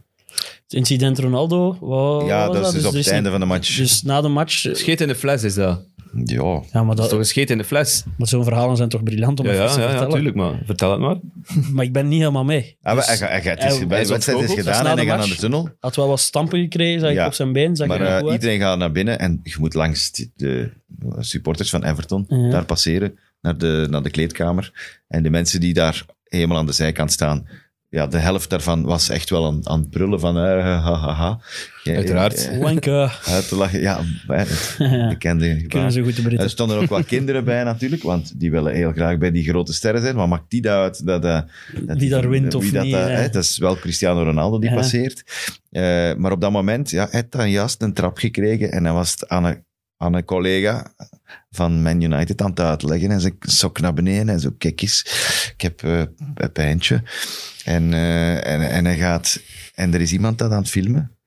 Het 0.63 0.73
incident 0.73 1.19
Ronaldo, 1.19 1.77
wat 1.79 2.25
Ja, 2.25 2.45
wat 2.47 2.55
dat 2.55 2.65
is 2.65 2.71
dus 2.73 2.85
op 2.85 2.91
er 2.91 2.97
het 2.97 3.07
einde 3.07 3.29
van 3.29 3.39
de 3.39 3.45
match. 3.45 3.75
Dus 3.77 4.01
na 4.01 4.21
de 4.21 4.27
match... 4.27 4.53
Scheet 4.71 5.01
in 5.01 5.07
de 5.07 5.15
fles 5.15 5.43
is 5.43 5.53
dat. 5.53 5.81
Ja, 6.25 6.61
Ja, 6.71 6.83
maar, 6.83 6.95
Dat 6.95 7.05
is 7.05 7.11
toch 7.11 7.19
een 7.19 7.25
scheet 7.25 7.49
in 7.49 7.57
de 7.57 7.63
fles? 7.63 8.03
maar 8.17 8.27
zo'n 8.27 8.43
verhalen 8.43 8.77
zijn 8.77 8.89
toch 8.89 9.03
briljant 9.03 9.39
om 9.39 9.45
Ja, 9.45 9.51
even 9.51 9.63
ja, 9.65 9.71
te 9.73 9.79
ja, 9.79 9.83
ja, 9.85 9.89
vertellen. 9.89 10.13
tuurlijk, 10.13 10.35
maar 10.35 10.61
vertel 10.65 10.91
het 10.91 10.99
maar. 10.99 11.15
Maar 11.73 11.85
ik 11.85 11.93
ben 11.93 12.07
niet 12.07 12.19
helemaal 12.19 12.43
mee. 12.43 12.77
Ah, 12.81 12.95
maar 12.95 12.95
Dus 12.95 13.19
het 13.19 13.63
is, 13.63 13.87
bij 13.87 14.01
de 14.03 14.07
wedstrijd 14.09 14.41
is 14.49 14.53
gedaan 14.53 14.85
en 14.87 14.97
hij 14.97 15.05
gaat 15.05 15.17
naar 15.17 15.27
de 15.27 15.35
tunnel. 15.35 15.69
had 15.79 15.95
wel 15.95 16.07
wat 16.07 16.19
stampen 16.19 16.59
gekregen, 16.59 16.99
zag 16.99 17.09
ik 17.09 17.15
Ja. 17.15 17.25
op 17.25 17.33
zijn 17.33 17.53
been. 17.53 17.75
Zag 17.75 17.87
Maar 17.87 18.01
eh, 18.01 18.31
iedereen 18.33 18.59
gaat 18.59 18.77
naar 18.77 18.91
binnen 18.91 19.19
en 19.19 19.39
je 19.43 19.55
moet 19.59 19.73
langs 19.73 20.11
die- 20.11 20.31
de 20.35 20.71
supporters 21.19 21.69
van 21.69 21.83
Everton 21.83 22.25
Ja. 22.27 22.49
daar 22.49 22.65
passeren 22.65 23.19
naar 23.41 23.57
de, 23.57 23.87
naar 23.89 24.03
de 24.03 24.09
kleedkamer. 24.09 24.97
En 25.07 25.23
de 25.23 25.29
mensen 25.29 25.59
die 25.59 25.73
daar 25.73 26.05
helemaal 26.23 26.57
aan 26.57 26.65
de 26.65 26.71
zijkant 26.71 27.11
staan, 27.11 27.47
ja, 27.89 28.07
de 28.07 28.17
helft 28.17 28.49
daarvan 28.49 28.83
was 28.83 29.09
echt 29.09 29.29
wel 29.29 29.45
aan, 29.45 29.59
aan 29.63 29.79
het 29.79 29.89
brullen 29.89 30.19
van 30.19 30.35
ha, 30.35 30.79
ha, 30.79 31.13
ha. 31.13 31.39
Ja, 31.83 31.95
Uiteraard. 31.95 32.57
Wanke. 32.59 33.11
uit 33.25 33.47
te 33.47 33.55
lachen. 33.55 33.79
Ja, 33.81 34.01
het 34.27 34.75
bekende 35.09 35.45
Kunnen 35.47 35.61
gebaar. 35.69 35.91
ze 35.91 36.01
goed 36.03 36.15
de 36.29 36.37
Er 36.37 36.49
stonden 36.49 36.77
ook 36.77 36.89
wat 36.89 37.05
kinderen 37.05 37.43
bij 37.43 37.63
natuurlijk, 37.63 38.03
want 38.03 38.39
die 38.39 38.51
willen 38.51 38.73
heel 38.73 38.91
graag 38.91 39.17
bij 39.17 39.31
die 39.31 39.43
grote 39.43 39.73
sterren 39.73 40.01
zijn. 40.01 40.15
Wat 40.15 40.27
maakt 40.27 40.49
die 40.49 40.61
dat 40.61 40.73
uit? 40.73 41.05
Dat, 41.05 41.23
eh, 41.25 41.41
dat 41.81 41.97
Wie 41.97 42.09
daar 42.09 42.29
wint 42.29 42.55
of 42.55 42.63
niet, 42.63 42.91
dat, 42.91 43.33
dat 43.33 43.43
is 43.43 43.57
wel 43.57 43.75
Cristiano 43.75 44.23
Ronaldo 44.23 44.59
die 44.59 44.69
Ja. 44.69 44.75
passeert. 44.75 45.23
Eh, 45.71 46.13
maar 46.15 46.31
op 46.31 46.41
dat 46.41 46.51
moment, 46.51 46.89
ja, 46.89 47.07
hij 47.11 47.19
had 47.19 47.31
dan 47.31 47.49
juist 47.49 47.81
een 47.81 47.93
trap 47.93 48.17
gekregen 48.17 48.71
en 48.71 48.83
dan 48.83 48.93
was 48.93 49.11
het 49.11 49.29
aan 49.29 49.43
een, 49.45 49.63
aan 49.97 50.13
een 50.13 50.25
collega 50.25 50.93
van 51.51 51.81
Man 51.81 52.01
United 52.01 52.41
aan 52.41 52.49
het 52.49 52.59
uitleggen. 52.59 53.11
En 53.11 53.21
ze 53.21 53.35
sok 53.39 53.79
naar 53.79 53.93
beneden 53.93 54.29
en 54.29 54.39
zo, 54.39 54.51
kijk 54.57 54.81
eens, 54.81 55.05
ik 55.53 55.61
heb 55.61 55.83
eh, 55.83 56.03
een 56.35 56.51
pijntje. 56.51 57.03
En, 57.65 57.93
eh, 57.93 58.47
en, 58.47 58.69
en 58.69 58.85
hij 58.85 58.97
gaat... 58.97 59.41
En 59.75 59.93
er 59.93 60.01
is 60.01 60.11
iemand 60.11 60.37
dat 60.37 60.51
aan 60.51 60.61
het 60.61 60.69
filmen. 60.69 61.17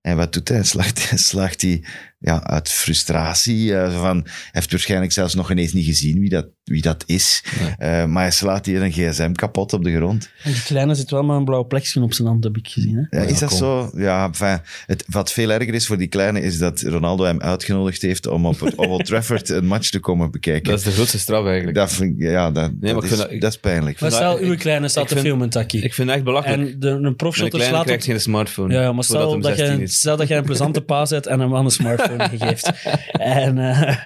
En 0.00 0.16
wat 0.16 0.32
doet 0.32 0.48
hij? 0.48 0.64
Slaagt, 0.64 1.12
slaagt 1.28 1.62
hij 1.62 1.84
ja, 2.18 2.42
uit 2.44 2.68
frustratie. 2.68 3.74
eh, 3.76 4.00
van, 4.00 4.16
hij 4.22 4.32
heeft 4.52 4.70
waarschijnlijk 4.70 5.12
zelfs 5.12 5.34
nog 5.34 5.50
ineens 5.50 5.72
niet 5.72 5.84
gezien 5.86 6.18
wie 6.20 6.28
dat, 6.28 6.46
wie 6.64 6.82
dat 6.82 7.02
is. 7.06 7.44
Eh, 7.78 8.04
maar 8.04 8.22
hij 8.22 8.30
slaat 8.30 8.66
hier 8.66 8.82
een 8.82 8.92
gsm 8.92 9.32
kapot 9.32 9.72
op 9.72 9.84
de 9.84 9.96
grond. 9.96 10.30
En 10.42 10.52
die 10.52 10.62
kleine 10.62 10.94
zit 10.94 11.10
wel 11.10 11.22
met 11.22 11.36
een 11.36 11.44
blauw 11.44 11.64
plekje 11.66 12.02
op 12.02 12.12
zijn 12.12 12.28
hand, 12.28 12.44
heb 12.44 12.56
ik 12.56 12.68
gezien. 12.68 12.94
Hè? 13.10 13.16
Ja, 13.18 13.22
Ja, 13.24 13.28
is 13.32 13.38
dat 13.38 13.48
kom. 13.48 13.58
zo? 13.58 13.90
Ja, 13.94 14.26
enfin, 14.26 14.58
het, 14.86 15.04
wat 15.08 15.32
veel 15.32 15.50
erger 15.50 15.74
is 15.74 15.86
voor 15.86 15.98
die 15.98 16.06
kleine 16.06 16.40
is 16.40 16.58
dat 16.58 16.80
Ronaldo 16.80 17.24
hem 17.24 17.40
uitgenodigd 17.40 18.02
heeft 18.02 18.26
om 18.26 18.46
op, 18.46 18.62
op 18.62 18.78
Old 18.88 19.04
Trafford 19.04 19.48
een 19.48 19.66
match 19.66 19.90
te 19.90 19.98
komen 20.00 20.30
bekijken. 20.30 20.70
Dat 20.70 20.78
is 20.78 20.84
de 20.84 20.90
grootste 20.90 21.18
straf 21.18 21.46
eigenlijk. 21.46 21.76
Dat, 21.76 21.92
vind 21.92 22.14
ja, 22.18 22.50
dat, 22.50 22.72
Nee, 22.80 23.02
is, 23.02 23.08
dat- 23.16 23.30
dat 23.40 23.50
is 23.52 23.58
pijnlijk. 23.58 24.00
Maar 24.00 24.10
stel, 24.12 24.38
uw 24.38 24.52
ik- 24.52 24.58
kleine 24.58 24.88
staat 24.88 25.08
te 25.08 25.14
vind- 25.14 25.26
filmen, 25.26 25.50
Taki. 25.50 25.82
Ik 25.82 25.94
vind 25.94 26.06
het 26.08 26.16
echt 26.16 26.26
belachelijk. 26.26 26.70
En 26.72 26.80
de, 26.80 26.88
een 26.88 27.00
Mijn 27.00 27.16
profshotter 27.16 27.58
kleine 27.58 27.68
slaat 27.76 27.80
op... 27.80 27.86
krijgt 27.86 28.04
geen 28.04 28.20
smartphone. 28.20 28.74
Ja, 28.74 28.92
maar 28.92 29.04
stel 29.04 29.40
dat, 29.40 29.56
16 29.56 29.76
je, 29.76 29.82
is. 29.82 29.94
stel 29.96 30.16
dat 30.16 30.28
je 30.28 30.34
een 30.34 30.44
plezante 30.44 30.80
paas 30.92 31.10
hebt 31.10 31.26
en 31.26 31.40
hem 31.40 31.54
aan 31.56 31.64
een 31.64 31.70
smartphone 31.70 32.04
geeft. 32.38 32.72
En 33.12 33.58
eh, 33.58 33.96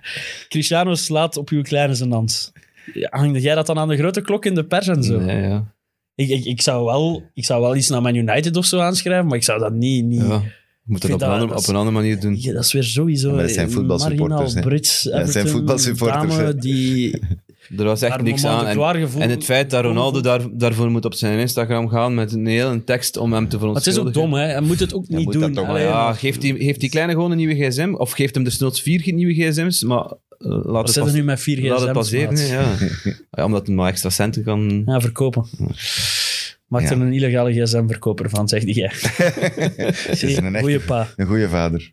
Cristiano 0.49 0.95
slaat 0.95 1.37
op 1.37 1.49
uw 1.49 1.63
kleine 1.63 1.95
zijn 1.95 2.13
hand. 2.13 2.53
Hang 3.11 3.41
jij 3.43 3.55
dat 3.55 3.67
dan 3.67 3.79
aan 3.79 3.89
de 3.89 3.97
grote 3.97 4.21
klok 4.21 4.45
in 4.47 4.55
de 4.55 4.65
pers 4.65 4.89
en 4.89 5.03
zo? 5.03 5.19
Nee, 5.21 5.43
ja. 5.43 5.75
Ik, 6.15 6.29
ik, 6.29 6.45
ik, 6.45 6.61
zou 6.63 6.85
wel, 6.85 7.23
ik 7.35 7.45
zou 7.45 7.61
wel 7.61 7.77
iets 7.77 7.89
naar 7.89 8.03
Man 8.03 8.15
United 8.15 8.57
of 8.57 8.65
zo 8.65 8.79
aanschrijven, 8.79 9.27
maar 9.27 9.37
ik 9.37 9.45
zou 9.45 9.59
dat 9.61 9.73
niet... 9.73 10.05
niet 10.05 10.21
ja. 10.27 10.43
Je 10.85 10.97
moet 10.97 11.01
vind 11.05 11.15
op 11.15 11.21
een, 11.21 11.27
dat- 11.27 11.29
andere, 11.39 11.51
dat 11.53 11.61
is- 11.61 11.69
op 11.69 11.75
een 11.75 11.81
andere 11.81 11.97
manier 11.97 12.21
doen. 12.21 12.37
Ja, 12.41 12.53
dat 12.53 12.65
is 12.65 12.73
weer 12.73 12.85
sowieso 12.85 13.29
Ja, 13.29 13.35
maar 13.35 13.43
dat 13.43 13.53
zijn 13.53 13.71
voetbalsupporters, 13.71 14.39
marginaal 14.41 14.63
hè. 14.63 14.69
Brits 14.69 15.03
Ja, 15.03 15.11
dat 15.11 15.31
zijn 15.31 15.47
Everton 15.47 15.51
voetbalsupporters, 15.53 16.37
dame 16.37 16.55
die 16.55 17.21
Er 17.79 17.85
was 17.85 18.03
echt 18.03 18.13
haar 18.13 18.23
niks 18.23 18.45
aan. 18.45 18.67
En, 19.19 19.31
het 19.31 19.45
feit 19.45 19.71
dat 19.71 19.85
Ronaldo 19.85 20.21
daar, 20.21 20.41
daarvoor 20.53 20.91
moet 20.91 21.05
op 21.05 21.15
zijn 21.15 21.39
Instagram 21.39 21.89
gaan 21.89 22.15
met 22.15 22.33
een 22.33 22.47
hele 22.47 22.85
tekst 22.85 23.17
om 23.17 23.33
hem 23.33 23.49
te 23.49 23.57
Maar 23.59 23.67
het 23.75 23.87
is 23.87 23.93
verontschuldigen. 23.95 24.23
ook 24.23 24.31
dom, 24.31 24.39
hè. 24.41 24.47
Hij 24.47 24.61
moet 24.61 24.81
het 24.81 24.95
ook 24.95 25.05
Hij 25.09 25.17
niet 25.17 25.25
moet 25.25 25.35
doen. 25.35 25.53
toch 25.53 25.67
Allee, 25.67 25.83
Ja, 25.85 26.13
geeft 26.13 26.41
die, 26.41 26.55
heeft 26.59 26.81
die 26.81 26.91
kleine 26.91 27.13
gewoon 27.13 27.31
een 27.31 27.37
nieuwe 27.37 27.55
gsm? 27.55 27.95
Of 27.95 28.11
geeft 28.11 28.35
hem 28.35 28.45
desnoods 28.45 28.83
vier 28.83 29.13
nieuwe 29.13 29.35
gsm's? 29.51 29.83
Maar 29.83 30.05
uh, 30.05 30.11
laat, 30.39 30.65
Wat 30.65 30.95
het 30.95 31.05
pas- 31.05 31.13
nu 31.13 31.23
met 31.25 31.41
vier 31.41 31.63
laat 31.63 31.71
het 31.71 31.79
gsm's, 31.81 31.93
passeren. 31.93 32.29
maat? 32.33 32.39
hè, 32.49 32.55
Ja. 32.55 33.17
ja, 33.31 33.45
omdat 33.45 33.67
hij 33.67 33.75
maar 33.77 33.89
extra 33.91 34.11
centen 34.11 34.43
kan... 34.43 34.83
Ja, 34.87 35.01
verkopen. 35.01 35.45
Maak 36.67 36.83
Ja. 36.83 36.91
er 36.91 37.01
een 37.01 37.13
illegale 37.13 37.53
gsm-verkoper 37.53 38.31
van, 38.31 38.49
zeg 38.49 38.63
jij. 38.65 38.91
Het 40.11 40.23
is 40.23 40.37
een, 40.37 40.59
Goeie 40.59 40.77
echt, 40.77 40.87
pa. 40.87 41.09
een 41.17 41.27
goede 41.27 41.49
vader. 41.49 41.93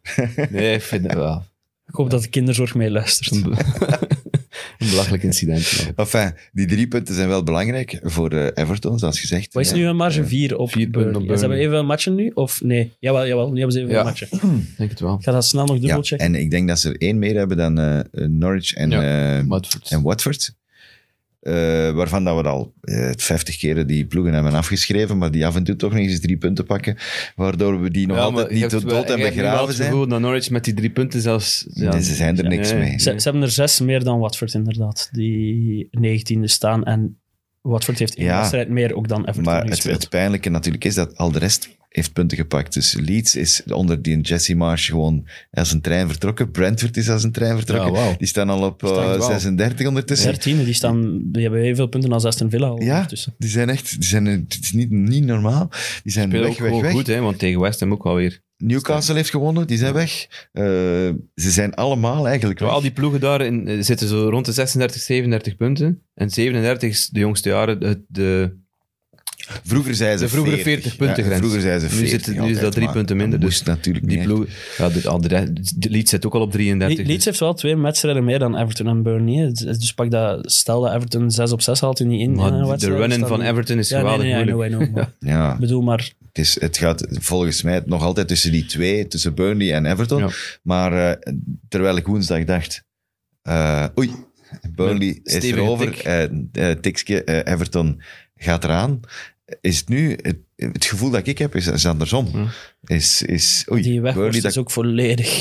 Nee, 0.50 0.74
ik 0.74 0.82
vind 0.82 1.04
het 1.04 1.14
wel 1.14 1.44
Ik 1.88 1.96
hoop 1.96 2.10
dat 2.10 2.22
de 2.22 2.30
kinderzorg 2.30 2.76
meeluistert. 2.76 3.42
een, 4.78 4.86
be- 4.86 4.86
een 4.86 4.90
belachelijk 4.90 5.24
incident. 5.24 5.84
maar. 5.96 6.06
Enfin, 6.06 6.34
die 6.52 6.66
drie 6.68 6.88
punten 6.88 7.16
zijn 7.16 7.28
wel 7.28 7.44
belangrijk 7.44 8.00
voor 8.04 8.32
eh, 8.32 8.64
Everton, 8.64 9.00
zoals 9.00 9.20
gezegd. 9.20 9.54
Wat 9.54 9.64
is 9.64 9.70
Ja. 9.70 9.76
nu 9.76 9.86
een 9.86 9.96
marge? 9.96 10.26
Vier 10.26 10.58
op 10.58 10.72
Vier 10.72 10.84
punten 10.84 11.02
Burnley. 11.02 11.22
op 11.22 11.28
Ja, 11.30 11.34
Ze 11.36 11.40
hebben 11.40 11.60
even 11.60 11.86
matchen 11.86 12.16
nu? 12.16 12.32
Of 12.34 12.62
nee? 12.64 12.92
Jawel, 13.00 13.28
jawel. 13.28 13.48
Nu 13.52 13.56
hebben 13.56 13.72
ze 13.74 13.80
even 13.82 13.92
Ja. 13.94 14.04
matchen. 14.04 14.28
Ik 14.72 14.78
denk 14.78 14.90
het 14.90 15.00
wel. 15.00 15.16
Ik 15.16 15.24
ga 15.24 15.32
dat 15.32 15.46
snel 15.46 15.66
nog 15.66 15.76
Ja, 15.76 15.82
dubbelchecken. 15.82 16.26
en 16.26 16.36
ik 16.36 16.52
denk 16.52 16.68
dat 16.68 16.80
ze 16.80 16.90
er 16.90 16.98
één 16.98 17.20
meer 17.20 17.36
hebben 17.36 17.58
dan 17.58 17.80
eh, 17.80 18.00
Norwich 18.28 18.74
en, 18.74 18.90
Ja, 18.90 19.38
eh, 19.38 19.44
Watford. 19.48 19.92
en 19.92 20.02
Watford. 20.02 20.56
Eh, 21.48 21.92
waarvan 21.92 22.24
dat 22.24 22.42
we 22.42 22.50
al 22.50 22.74
eh, 22.82 23.12
50 23.16 23.58
keren 23.58 23.88
die 23.88 24.06
ploegen 24.06 24.34
hebben 24.34 24.54
afgeschreven, 24.54 25.18
maar 25.18 25.32
die 25.32 25.46
af 25.46 25.56
en 25.56 25.64
toe 25.64 25.76
toch 25.76 25.92
nog 25.92 26.00
eens 26.00 26.20
drie 26.20 26.38
punten 26.38 26.66
pakken, 26.66 26.98
waardoor 27.36 27.82
we 27.82 27.90
die 27.92 28.08
nog 28.08 28.18
Ja, 28.18 28.24
altijd 28.24 28.52
niet 28.52 28.70
tot 28.70 28.90
dood 28.90 29.10
en 29.10 29.18
je 29.18 29.24
hebt 29.24 29.36
nu 29.36 29.42
wel 29.42 29.52
begraven 29.52 29.74
zijn. 29.74 29.90
gevoel 29.90 30.08
dat 30.08 30.20
Norwich 30.20 30.50
met 30.50 30.64
die 30.64 30.74
drie 30.74 30.90
punten 30.90 31.22
zelfs... 31.22 31.66
Ja, 31.74 31.92
Nee, 31.92 32.04
ze 32.04 32.14
zijn 32.16 32.38
er 32.38 32.48
niks 32.48 32.72
nee. 32.72 32.80
mee. 32.80 33.00
Ze, 33.00 33.14
ze 33.18 33.24
hebben 33.24 33.42
er 33.42 33.52
zes 33.52 33.80
meer 33.80 34.04
dan 34.04 34.20
Watford, 34.20 34.54
inderdaad. 34.54 35.10
Die 35.12 35.90
19e 36.00 36.44
staan. 36.44 36.84
En 36.84 37.20
Watford 37.62 38.00
heeft 38.00 38.16
één 38.16 38.28
Ja. 38.28 38.38
wedstrijd 38.38 38.70
meer 38.70 38.96
ook 38.96 39.08
dan 39.08 39.20
Everton 39.22 39.44
Maar 39.44 39.66
het, 39.66 39.84
het 39.84 40.10
pijnlijke 40.10 40.50
natuurlijk 40.50 40.86
is 40.86 40.96
dat 40.96 41.18
al 41.18 41.32
de 41.32 41.40
rest 41.40 41.77
heeft 41.88 42.14
punten 42.14 42.38
gepakt. 42.38 42.74
Dus 42.74 42.94
Leeds 42.94 43.36
is 43.36 43.64
onder 43.68 44.02
die 44.02 44.22
Jesse 44.22 44.56
Marsh 44.56 44.90
gewoon 44.90 45.28
als 45.52 45.72
een 45.72 45.82
trein 45.82 46.08
vertrokken. 46.08 46.52
Brentford 46.52 46.98
is 46.98 47.10
als 47.10 47.24
een 47.24 47.32
trein 47.32 47.58
vertrokken. 47.58 47.94
Ja. 47.94 48.16
Die 48.18 48.28
staan 48.28 48.50
al 48.50 48.64
op 48.64 48.84
eh, 48.84 48.90
Staan 48.90 49.18
wel. 49.18 49.22
36 49.22 49.88
ondertussen. 49.88 50.36
13e, 50.36 50.40
die, 50.42 50.74
staan, 50.74 51.20
die 51.24 51.42
hebben 51.42 51.62
evenveel 51.62 51.88
punten 51.88 52.12
als 52.12 52.26
Aston 52.26 52.50
Villa 52.50 52.68
al 52.68 52.82
Ja, 52.82 52.94
ondertussen. 52.94 53.34
die 53.38 53.50
zijn 53.50 53.70
echt, 53.70 54.00
die 54.00 54.08
zijn, 54.08 54.26
het 54.26 54.58
is 54.62 54.72
niet, 54.72 54.90
niet 54.90 55.26
normaal. 55.26 55.70
Die 56.04 56.12
zijn 56.12 56.30
weg, 56.30 56.48
ook 56.48 56.58
weg, 56.58 56.82
weg. 56.82 56.92
goed, 56.92 57.08
hè, 57.08 57.20
want 57.20 57.40
tegen 57.40 57.60
West 57.60 57.80
Ham 57.80 57.92
ook 57.92 58.04
wel 58.04 58.16
weer. 58.16 58.46
Newcastle 58.58 59.16
heeft 59.16 59.30
gewonnen, 59.30 59.68
die 59.68 59.78
zijn 59.78 59.94
weg. 59.94 60.28
Eh, 60.52 60.64
ze 61.36 61.52
zijn 61.52 61.74
allemaal 61.74 62.28
eigenlijk 62.28 62.60
weg. 62.60 62.70
Al 62.70 62.82
die 62.82 62.92
ploegen 62.92 63.20
daar 63.20 63.42
in, 63.42 63.68
eh, 63.68 63.78
zitten 63.82 64.08
zo 64.08 64.30
rond 64.30 64.46
de 64.46 64.52
36, 64.52 65.02
37 65.02 65.56
punten. 65.56 66.02
En 66.14 66.30
37 66.30 66.90
is 66.90 67.10
de 67.10 67.20
jongste 67.20 67.50
jaren 67.50 67.80
de, 67.80 68.04
de, 68.08 68.58
Vroeger 69.64 69.96
zei 69.96 70.18
ze 70.18 70.24
de 70.24 70.30
vroegere 70.30 70.56
40, 70.58 70.66
40 70.66 70.96
punten 70.96 71.24
grens. 71.24 71.40
vroeger 71.40 71.62
zei 71.62 71.80
ze 71.80 71.86
Nu 71.86 71.92
40 71.92 72.10
zitten- 72.10 72.44
nu 72.44 72.52
is 72.52 72.60
dat 72.60 72.72
drie 72.72 72.90
punten 72.92 73.18
minder, 73.18 73.40
dat 73.40 73.50
dus 73.50 73.58
moest 73.58 73.70
natuurlijk 73.70 74.08
die 74.08 74.18
niet. 74.18 74.26
ploeg. 74.28 74.46
Ja, 74.78 74.90
de, 75.20 75.54
Leeds 75.90 76.10
zit 76.10 76.26
ook 76.26 76.34
al 76.34 76.42
op 76.42 76.52
33. 76.52 76.98
Le- 77.06 77.12
Leeds 77.12 77.26
heeft 77.26 77.40
wel 77.40 77.54
twee 77.54 77.78
wedstrijden 77.78 78.24
meer 78.24 78.40
dan 78.40 78.58
Everton 78.58 78.88
en 78.88 79.04
Burnley. 79.04 79.46
Dus 79.54 79.78
dus 79.78 79.94
pak 79.94 80.12
dat, 80.12 80.52
stel 80.52 80.82
dat 80.82 80.94
Everton 80.94 81.32
6 81.32 81.52
op 81.52 81.62
6 81.62 81.82
haalt 81.82 82.00
in 82.00 82.10
die 82.10 82.20
in. 82.20 82.36
maar 82.36 82.78
de 82.78 82.88
run-in 82.96 83.20
dan- 83.20 83.30
van 83.30 83.42
Everton 83.42 83.78
is 83.78 83.90
Ja, 83.90 83.96
nee, 84.02 84.04
geweldig 84.12 84.26
nee, 84.34 84.42
I 84.42 84.46
know, 84.46 84.56
moeilijk. 84.56 84.82
I 84.82 84.86
know, 84.86 84.96
maar 84.96 85.12
Ja, 85.36 85.54
Ik 85.54 85.60
bedoel, 85.60 85.82
maar 85.82 85.98
het, 85.98 86.38
is, 86.38 86.60
het 86.62 86.78
gaat 86.78 87.06
volgens 87.12 87.62
mij 87.62 87.82
nog 87.86 88.04
altijd 88.04 88.28
tussen 88.28 88.52
die 88.52 88.66
twee, 88.66 89.08
tussen 89.08 89.34
Burnley 89.34 89.74
en 89.74 89.86
Everton. 89.86 90.20
Ja. 90.20 90.30
Maar 90.62 91.10
eh, 91.10 91.32
terwijl 91.70 91.98
ik 91.98 92.06
woensdag 92.08 92.44
dacht, 92.44 92.84
eh, 93.42 93.86
oei, 94.00 94.12
Burnley 94.76 95.20
is 95.24 95.44
erover, 95.44 95.92
tik. 96.52 96.82
tikske, 96.82 97.24
eh, 97.24 97.54
Everton 97.54 98.02
gaat 98.36 98.64
eraan. 98.64 99.00
Is 99.62 99.78
het 99.80 99.90
nu, 99.90 100.18
het, 100.22 100.38
het 100.56 100.86
gevoel 100.86 101.10
dat 101.10 101.28
ik 101.28 101.38
heb, 101.38 101.56
is, 101.56 101.68
is 101.68 101.86
andersom. 101.86 102.50
Is, 102.84 103.22
is, 103.22 103.68
oei, 103.72 103.82
Die 103.82 104.02
weghorst 104.02 104.42
dat- 104.42 104.52
is 104.52 104.58
ook 104.58 104.72
volledig... 104.72 105.28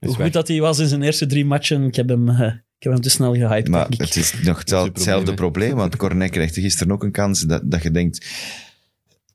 Hoe 0.00 0.16
weg. 0.16 0.24
goed 0.24 0.32
dat 0.32 0.48
hij 0.48 0.60
was 0.60 0.78
in 0.78 0.88
zijn 0.88 1.02
eerste 1.02 1.26
drie 1.26 1.44
matchen, 1.44 1.82
ik 1.84 1.94
heb 1.94 2.08
hem, 2.08 2.28
eh, 2.28 2.46
ik 2.46 2.82
heb 2.82 2.92
hem 2.92 3.00
te 3.00 3.10
snel 3.10 3.34
gehyped, 3.34 3.68
Maar 3.68 3.80
denk 3.88 3.92
ik. 4.00 4.06
het 4.06 4.16
is 4.16 4.32
nog 4.42 4.58
hetzelfde, 4.58 4.64
probleem, 4.68 4.92
hetzelfde 4.94 5.30
hè. 5.30 5.36
probleem, 5.36 5.74
want 5.74 5.96
Cornet 5.96 6.30
kreeg 6.30 6.54
gisteren 6.54 6.92
ook 6.92 7.02
een 7.02 7.10
kans 7.12 7.40
dat, 7.40 7.62
dat 7.70 7.82
je 7.82 7.90
denkt, 7.90 8.26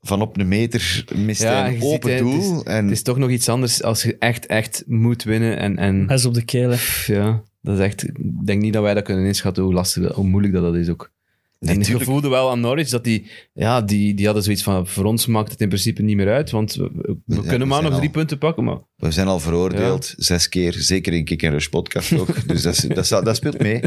van 0.02 0.22
op 0.22 0.38
een 0.38 0.48
meter 0.48 1.04
mist 1.14 1.42
Ja, 1.42 1.60
hij 1.60 1.68
een 1.74 1.80
ziet, 1.80 1.82
open 1.82 2.10
hè, 2.10 2.16
het 2.16 2.26
is- 2.26 2.32
doel. 2.44 2.64
en 2.64 2.82
Het 2.84 2.92
is 2.92 3.02
toch 3.02 3.16
nog 3.18 3.30
iets 3.30 3.48
anders 3.48 3.82
als 3.82 4.02
je 4.02 4.16
echt, 4.18 4.46
echt 4.46 4.82
moet 4.86 5.22
winnen. 5.22 5.58
En, 5.58 5.76
en 5.78 6.06
Hij 6.06 6.16
is 6.16 6.24
op 6.24 6.34
de 6.34 6.44
kelen. 6.44 6.78
ja, 7.06 7.42
dat 7.62 7.78
is 7.78 7.84
echt... 7.84 8.08
Ik 8.08 8.46
denk 8.46 8.62
niet 8.62 8.72
dat 8.72 8.82
wij 8.82 8.94
dat 8.94 9.04
kunnen 9.04 9.24
inschatten, 9.26 9.62
hoe 9.62 9.72
lastig, 9.72 10.12
hoe 10.12 10.26
moeilijk 10.26 10.54
dat, 10.54 10.62
dat 10.62 10.74
is 10.74 10.88
ook. 10.88 11.12
En 11.60 11.80
je 11.80 12.00
voelde 12.00 12.28
wel 12.28 12.50
aan 12.50 12.60
Norwich 12.60 12.88
dat 12.88 13.04
die, 13.04 13.30
ja, 13.52 13.80
die, 13.82 14.14
die 14.14 14.24
hadden 14.24 14.44
zoiets 14.44 14.62
van, 14.62 14.86
voor 14.86 15.04
ons 15.04 15.26
maakt 15.26 15.50
het 15.50 15.60
in 15.60 15.68
principe 15.68 16.02
niet 16.02 16.16
meer 16.16 16.30
uit, 16.30 16.50
want 16.50 16.74
we, 16.74 17.42
kunnen 17.46 17.68
maar 17.68 17.82
nog 17.82 17.92
al- 17.92 17.98
drie 17.98 18.10
punten 18.10 18.38
pakken, 18.38 18.64
maar 18.64 18.78
We 18.96 19.10
zijn 19.10 19.26
al 19.26 19.40
veroordeeld, 19.40 20.14
zes 20.16 20.48
keer, 20.48 20.72
zeker 20.72 21.12
in 21.12 21.24
Kick 21.24 21.42
Rush 21.42 21.66
podcast 21.66 22.12
ook. 22.18 22.48
dus 22.48 22.62
dat, 22.62 22.84
dat, 22.88 23.24
dat 23.24 23.36
speelt 23.36 23.58
mee. 23.58 23.80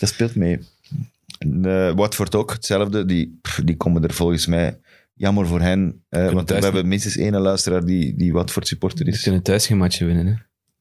Dat 0.00 0.08
speelt 0.08 0.34
mee. 0.34 0.58
En, 1.38 1.64
eh, 1.64 1.92
Watford 1.94 2.34
ook, 2.34 2.52
hetzelfde. 2.52 3.04
Die, 3.04 3.40
die 3.64 3.76
komen 3.76 4.02
er 4.02 4.12
volgens 4.12 4.46
mij, 4.46 4.80
jammer 5.14 5.46
voor 5.46 5.60
hen, 5.60 6.04
eh, 6.08 6.30
want 6.32 6.48
we 6.50 6.54
hebben 6.58 6.88
minstens 6.88 7.16
één 7.16 7.36
luisteraar 7.40 7.84
die, 7.84 8.16
die 8.16 8.32
Watford 8.32 8.66
supporter 8.66 9.08
is. 9.08 9.22
kunnen 9.22 9.42
thuis 9.42 9.66
geen 9.66 9.78
matje 9.78 10.04
winnen. 10.04 10.26
Hè. 10.26 10.32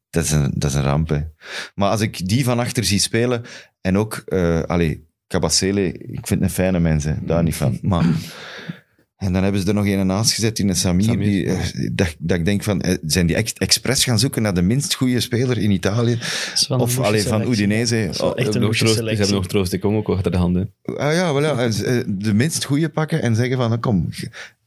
Dat 0.09 0.23
is 0.23 0.31
een, 0.31 0.51
dat 0.55 0.69
is 0.69 0.75
een 0.75 0.83
ramp, 0.83 1.09
hè. 1.09 1.19
Maar 1.75 1.89
als 1.89 2.01
ik 2.01 2.27
die 2.27 2.43
van 2.43 2.59
achter 2.59 2.83
zie 2.83 2.99
spelen, 2.99 3.41
en 3.81 3.97
ook, 3.97 4.23
eh 4.25 4.61
allee, 4.61 5.09
Cabacele, 5.31 5.87
ik 5.91 6.27
vind 6.27 6.29
het 6.29 6.41
een 6.41 6.49
fijne 6.49 6.79
mens, 6.79 7.03
hè, 7.03 7.13
daar 7.21 7.43
niet 7.43 7.55
van. 7.55 7.79
Maar, 7.81 8.05
en 9.15 9.33
dan 9.33 9.43
hebben 9.43 9.61
ze 9.61 9.67
er 9.67 9.73
nog 9.73 9.85
een 9.85 10.07
naast 10.07 10.33
gezet 10.33 10.59
in 10.59 10.69
een 10.69 10.75
Samir, 10.75 11.03
Samir, 11.03 11.25
die, 11.25 11.45
ja. 11.45 11.53
eh, 11.53 11.89
dat, 11.93 12.15
dat 12.19 12.37
ik 12.37 12.45
denk 12.45 12.63
van, 12.63 12.81
eh, 12.81 12.97
zijn 13.05 13.25
die 13.27 13.35
echt 13.35 13.59
expres 13.59 14.03
gaan 14.03 14.19
zoeken 14.19 14.41
naar 14.41 14.53
de 14.53 14.61
minst 14.61 14.93
goede 14.93 15.19
speler 15.19 15.57
in 15.57 15.71
Italië? 15.71 16.17
Of 16.67 16.99
alleen 16.99 17.21
van. 17.21 17.51
Udinese? 17.51 18.03
Dat 18.05 18.13
is 18.13 18.21
wel 18.21 18.29
Oh, 18.29 18.39
echt 18.39 18.55
een 18.55 18.61
nog 18.61 18.77
goede 18.77 18.93
troost, 18.93 19.09
ze 19.09 19.15
hebben 19.15 19.35
nog 19.35 19.47
troost, 19.47 19.73
ik 19.73 19.79
kom 19.79 19.95
ook 19.95 20.09
achter 20.09 20.31
de 20.31 20.37
handen. 20.37 20.73
Ah 20.83 21.13
ja, 21.13 21.33
wel 21.33 21.41
ja, 21.41 21.57
eh, 21.57 22.03
de 22.07 22.33
minst 22.33 22.63
goede 22.63 22.89
pakken 22.89 23.21
en 23.21 23.35
zeggen 23.35 23.57
van, 23.57 23.79
kom, 23.79 24.09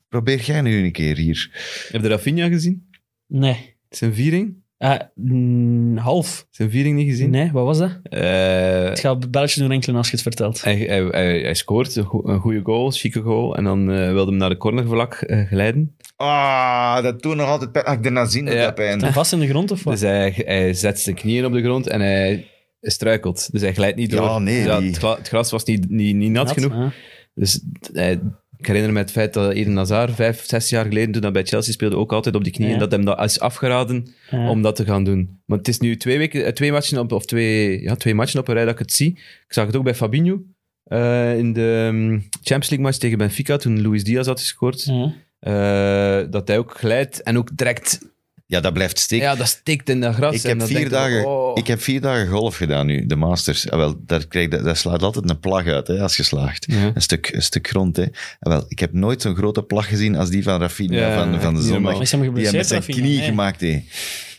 probeer 0.08 0.40
jij 0.40 0.60
nu 0.60 0.84
een 0.84 0.92
keer 0.92 1.16
hier. 1.16 1.50
Heb 1.90 2.02
je 2.02 2.08
Rafinha 2.08 2.48
gezien? 2.48 2.86
Nee. 3.26 3.76
Zijn 3.88 4.14
viering? 4.14 4.62
Ah, 4.78 5.00
mm, 5.14 5.96
half. 5.96 6.46
Zijn 6.50 6.70
viering 6.70 6.96
niet 6.96 7.08
gezien? 7.08 7.30
Nee, 7.30 7.50
wat 7.52 7.64
was 7.64 7.78
dat? 7.78 7.98
Eh, 8.02 8.84
Het 8.88 9.00
gaat 9.00 9.30
belletje 9.30 9.60
doen 9.60 9.70
enkele 9.72 9.96
als 9.96 10.06
je 10.06 10.12
het 10.12 10.22
vertelt. 10.22 10.64
hij, 10.64 10.76
hij, 10.76 11.02
hij, 11.04 11.40
hij 11.40 11.54
scoort 11.54 11.96
een, 11.96 12.04
go- 12.04 12.22
een 12.24 12.40
goede 12.40 12.60
goal, 12.62 12.90
chique 12.90 13.20
goal, 13.22 13.56
en 13.56 13.64
dan 13.64 13.90
eh, 13.90 14.12
wilde 14.12 14.30
hem 14.30 14.36
naar 14.40 14.48
de 14.48 14.56
cornervlak 14.56 15.14
eh, 15.14 15.48
geleiden. 15.48 15.96
Ah, 16.16 17.02
dat 17.02 17.22
doet 17.22 17.36
nog 17.36 17.46
altijd 17.48 17.72
pijn. 17.72 17.84
Ah, 17.84 17.94
ik 17.94 18.04
Ja. 18.52 18.64
dat 18.64 18.74
pijn. 18.74 19.12
Vast 19.12 19.32
in 19.32 19.38
de 19.40 19.48
grond 19.48 19.70
of 19.70 19.82
wat? 19.84 19.92
Dus 19.92 20.02
hij, 20.02 20.32
hij 20.44 20.74
zet 20.74 21.00
zijn 21.00 21.16
knieën 21.16 21.44
op 21.44 21.52
de 21.52 21.62
grond 21.62 21.86
en 21.86 22.00
hij 22.00 22.46
struikelt. 22.80 23.52
Dus 23.52 23.60
hij 23.60 23.74
glijdt 23.74 23.96
niet 23.96 24.10
Ja, 24.12 24.16
door. 24.16 24.42
nee, 24.42 24.62
die- 24.62 24.70
het, 24.88 24.96
gla- 24.98 25.16
het 25.16 25.28
gras 25.28 25.50
was 25.50 25.64
niet, 25.64 25.90
niet, 25.90 26.16
niet 26.16 26.30
nat, 26.30 26.44
Nat, 26.46 26.54
genoeg. 26.54 26.92
Dus 27.34 27.60
hij, 27.92 28.20
ik 28.58 28.66
herinner 28.66 28.92
me 28.92 28.98
het 28.98 29.10
feit 29.10 29.32
dat 29.34 29.52
Eden 29.52 29.76
Hazard 29.76 30.14
vijf, 30.14 30.44
zes 30.46 30.68
jaar 30.68 30.84
geleden, 30.84 31.12
toen 31.12 31.22
hij 31.22 31.30
bij 31.30 31.44
Chelsea 31.44 31.72
speelde, 31.72 31.96
ook 31.96 32.12
altijd 32.12 32.34
op 32.34 32.44
die 32.44 32.52
knieën, 32.52 32.70
Ja. 32.72 32.78
dat 32.78 32.90
hem 32.92 33.04
dat 33.04 33.24
is 33.24 33.40
afgeraden 33.40 34.06
Ja. 34.30 34.48
om 34.50 34.62
dat 34.62 34.76
te 34.76 34.84
gaan 34.84 35.04
doen. 35.04 35.40
Maar 35.46 35.58
het 35.58 35.68
is 35.68 35.78
nu 35.78 35.96
twee, 35.96 36.18
weken, 36.18 36.44
eh, 36.44 36.52
twee, 36.52 36.72
matchen 36.72 36.98
op, 36.98 37.12
of 37.12 37.24
twee, 37.26 37.82
ja, 37.82 37.94
twee 37.94 38.14
matchen 38.14 38.40
op 38.40 38.48
een 38.48 38.54
rij 38.54 38.64
dat 38.64 38.72
ik 38.72 38.78
het 38.78 38.92
zie. 38.92 39.10
Ik 39.46 39.52
zag 39.52 39.66
het 39.66 39.76
ook 39.76 39.84
bij 39.84 39.94
Fabinho 39.94 40.42
eh, 40.84 41.38
in 41.38 41.52
de 41.52 41.84
um, 41.92 42.10
Champions 42.30 42.68
League 42.68 42.86
match 42.86 42.98
tegen 42.98 43.18
Benfica, 43.18 43.56
toen 43.56 43.82
Luis 43.82 44.04
Diaz 44.04 44.26
had 44.26 44.40
gescoord. 44.40 44.84
Ja. 44.84 45.12
Eh, 45.38 46.30
dat 46.30 46.48
hij 46.48 46.58
ook 46.58 46.78
glijdt 46.78 47.22
en 47.22 47.38
ook 47.38 47.56
direct... 47.56 48.12
Ja, 48.54 48.60
dat 48.60 48.72
blijft 48.72 48.98
steken. 48.98 49.24
Ja, 49.26 49.34
dat 49.34 49.46
stikt 49.48 49.88
in 49.88 50.00
dat 50.00 50.14
gras. 50.14 50.34
Ik 50.34 50.44
en 50.44 50.58
heb, 50.58 50.68
vier 50.68 50.88
dagen, 50.88 51.26
oh. 51.26 51.50
ik 51.58 51.66
heb 51.66 51.80
vier 51.82 52.00
dagen 52.00 52.26
golf 52.28 52.56
gedaan 52.56 52.86
nu, 52.86 53.06
de 53.06 53.16
Masters. 53.16 53.70
Ah, 53.70 53.78
wel, 53.78 53.94
daar, 54.06 54.26
krijg, 54.26 54.50
je- 54.50 54.62
daar 54.62 54.76
slaat 54.76 55.02
altijd 55.02 55.30
een 55.30 55.40
plag 55.40 55.66
uit 55.66 55.86
hè, 55.86 56.00
als 56.00 56.16
je 56.16 56.22
slaagt. 56.22 56.66
Ja. 56.68 56.90
Een, 56.94 57.02
stuk, 57.02 57.30
een 57.32 57.42
stuk 57.42 57.68
grond. 57.68 57.96
Hè. 57.96 58.02
Ah, 58.02 58.52
wel, 58.52 58.64
ik 58.68 58.78
heb 58.78 58.92
nooit 58.92 59.22
zo'n 59.22 59.36
grote 59.36 59.62
plag 59.62 59.88
gezien 59.88 60.16
als 60.16 60.30
die 60.30 60.42
van 60.42 60.60
Rafinha 60.60 60.98
Ja, 61.08 61.14
van, 61.14 61.40
van 61.40 61.54
de 61.54 61.62
zondag. 61.62 62.00
Is 62.00 62.10
hem 62.12 62.20
Die 62.20 62.30
hij 62.30 62.40
met 62.42 62.50
geblesseerd, 62.50 62.84
zijn 62.84 62.98
knie 63.00 63.16
Nee. 63.18 63.26
gemaakt 63.26 63.60
heeft. 63.60 63.82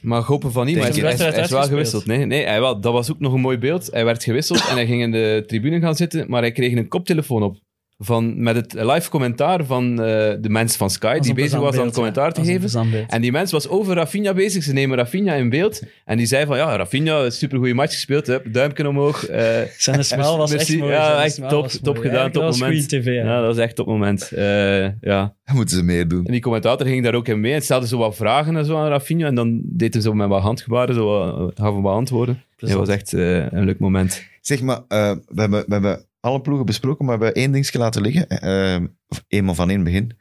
Maar 0.01 0.21
hoop 0.21 0.41
van 0.51 0.65
niet, 0.65 0.75
maar 0.75 0.83
hij, 0.91 1.13
is- 1.13 1.19
hij, 1.19 1.43
is 1.43 1.49
wel 1.49 1.63
gewisseld. 1.67 2.05
Nee, 2.05 2.25
nee 2.25 2.45
hij, 2.45 2.59
wel, 2.59 2.79
dat 2.81 2.93
was 2.93 3.11
ook 3.11 3.19
nog 3.19 3.33
een 3.33 3.41
mooi 3.41 3.57
beeld. 3.57 3.87
Hij 3.91 4.05
werd 4.05 4.23
gewisseld 4.23 4.67
en 4.69 4.75
hij 4.75 4.85
ging 4.85 5.01
in 5.01 5.11
de 5.11 5.43
tribune 5.47 5.79
gaan 5.79 5.95
zitten, 5.95 6.25
maar 6.29 6.41
hij 6.41 6.51
kreeg 6.51 6.73
een 6.73 6.87
koptelefoon 6.87 7.43
op. 7.43 7.57
Van, 7.97 8.43
met 8.43 8.55
het 8.55 8.73
live 8.73 9.09
commentaar 9.09 9.65
van 9.65 9.91
eh, 9.91 9.97
de 10.39 10.49
mensen 10.49 10.77
van 10.77 10.89
Sky, 10.89 11.19
die 11.19 11.33
bezig 11.33 11.59
was 11.59 11.77
aan 11.77 11.85
het 11.85 11.93
commentaar 11.93 12.25
ja. 12.25 12.31
te 12.31 12.43
geven. 12.43 13.05
En 13.07 13.21
die 13.21 13.31
mens 13.31 13.51
was 13.51 13.67
over 13.67 13.95
Rafinha 13.95 14.33
bezig. 14.33 14.63
Ze 14.63 14.73
nemen 14.73 14.97
Rafinha 14.97 15.33
in 15.33 15.49
beeld. 15.49 15.81
En 16.05 16.17
die 16.17 16.25
zei 16.25 16.45
van, 16.45 16.57
ja, 16.57 16.75
Rafinha, 16.75 17.29
supergoeie 17.29 17.73
match 17.73 17.93
gespeeld. 17.93 18.27
Hup, 18.27 18.53
duimpje 18.53 18.87
omhoog. 18.87 19.25
eh, 19.25 19.61
Zijn 19.77 20.03
smel 20.13 20.37
was 20.37 20.51
merci. 20.51 20.71
echt 20.73 20.81
mooi. 20.81 20.93
Ja, 20.93 21.23
echt 21.23 21.49
top, 21.49 21.67
top 21.69 21.97
gedaan, 21.97 22.13
Ja, 22.13 22.23
top 22.23 22.33
dat 22.33 22.43
was 22.43 22.59
moment. 22.59 22.79
goede 22.79 22.99
tv, 23.01 23.05
ja. 23.05 23.23
ja, 23.23 23.37
dat 23.37 23.45
was 23.55 23.57
echt 23.57 23.75
top 23.75 23.87
moment. 23.87 24.31
Eh, 24.31 25.01
ja. 25.01 25.35
Dat 25.45 25.55
moeten 25.55 25.77
ze 25.77 25.83
meer 25.83 26.07
doen. 26.07 26.25
En 26.25 26.31
die 26.31 26.41
commentator 26.41 26.87
ging 26.87 27.03
daar 27.03 27.15
ook 27.15 27.27
in 27.27 27.39
mee. 27.39 27.53
En 27.53 27.61
stelde 27.61 27.87
zo 27.87 27.97
wat 27.97 28.15
vragen 28.15 28.55
en 28.55 28.65
zo 28.65 28.77
aan 28.77 28.89
Rafinha. 28.89 29.27
En 29.27 29.35
dan 29.35 29.61
deed 29.63 29.93
hij 29.93 30.01
zo 30.01 30.13
met 30.13 30.27
wat 30.27 30.41
handgebaren, 30.41 30.95
zo 30.95 31.05
wat, 31.05 31.51
gaf 31.55 31.73
hem 31.73 31.81
wat 31.81 31.93
antwoorden. 31.93 32.41
Dat 32.57 32.71
was 32.71 32.89
echt 32.89 33.11
een 33.11 33.63
leuk 33.65 33.79
moment. 33.79 34.23
Zeg 34.41 34.61
maar, 34.61 34.79
eh, 34.87 35.11
we, 35.27 35.41
hebben, 35.41 35.63
we 35.67 35.73
hebben 35.73 36.05
alle 36.25 36.41
ploegen 36.41 36.65
besproken, 36.65 37.05
maar 37.05 37.17
we 37.19 37.23
hebben 37.23 37.41
één 37.43 37.51
dingetje 37.51 37.77
laten 37.77 38.01
liggen. 38.01 38.27
Eh, 38.29 38.77
of 39.07 39.23
eenmaal 39.27 39.55
van 39.55 39.69
in 39.69 39.75
het 39.75 39.85
begin. 39.85 40.17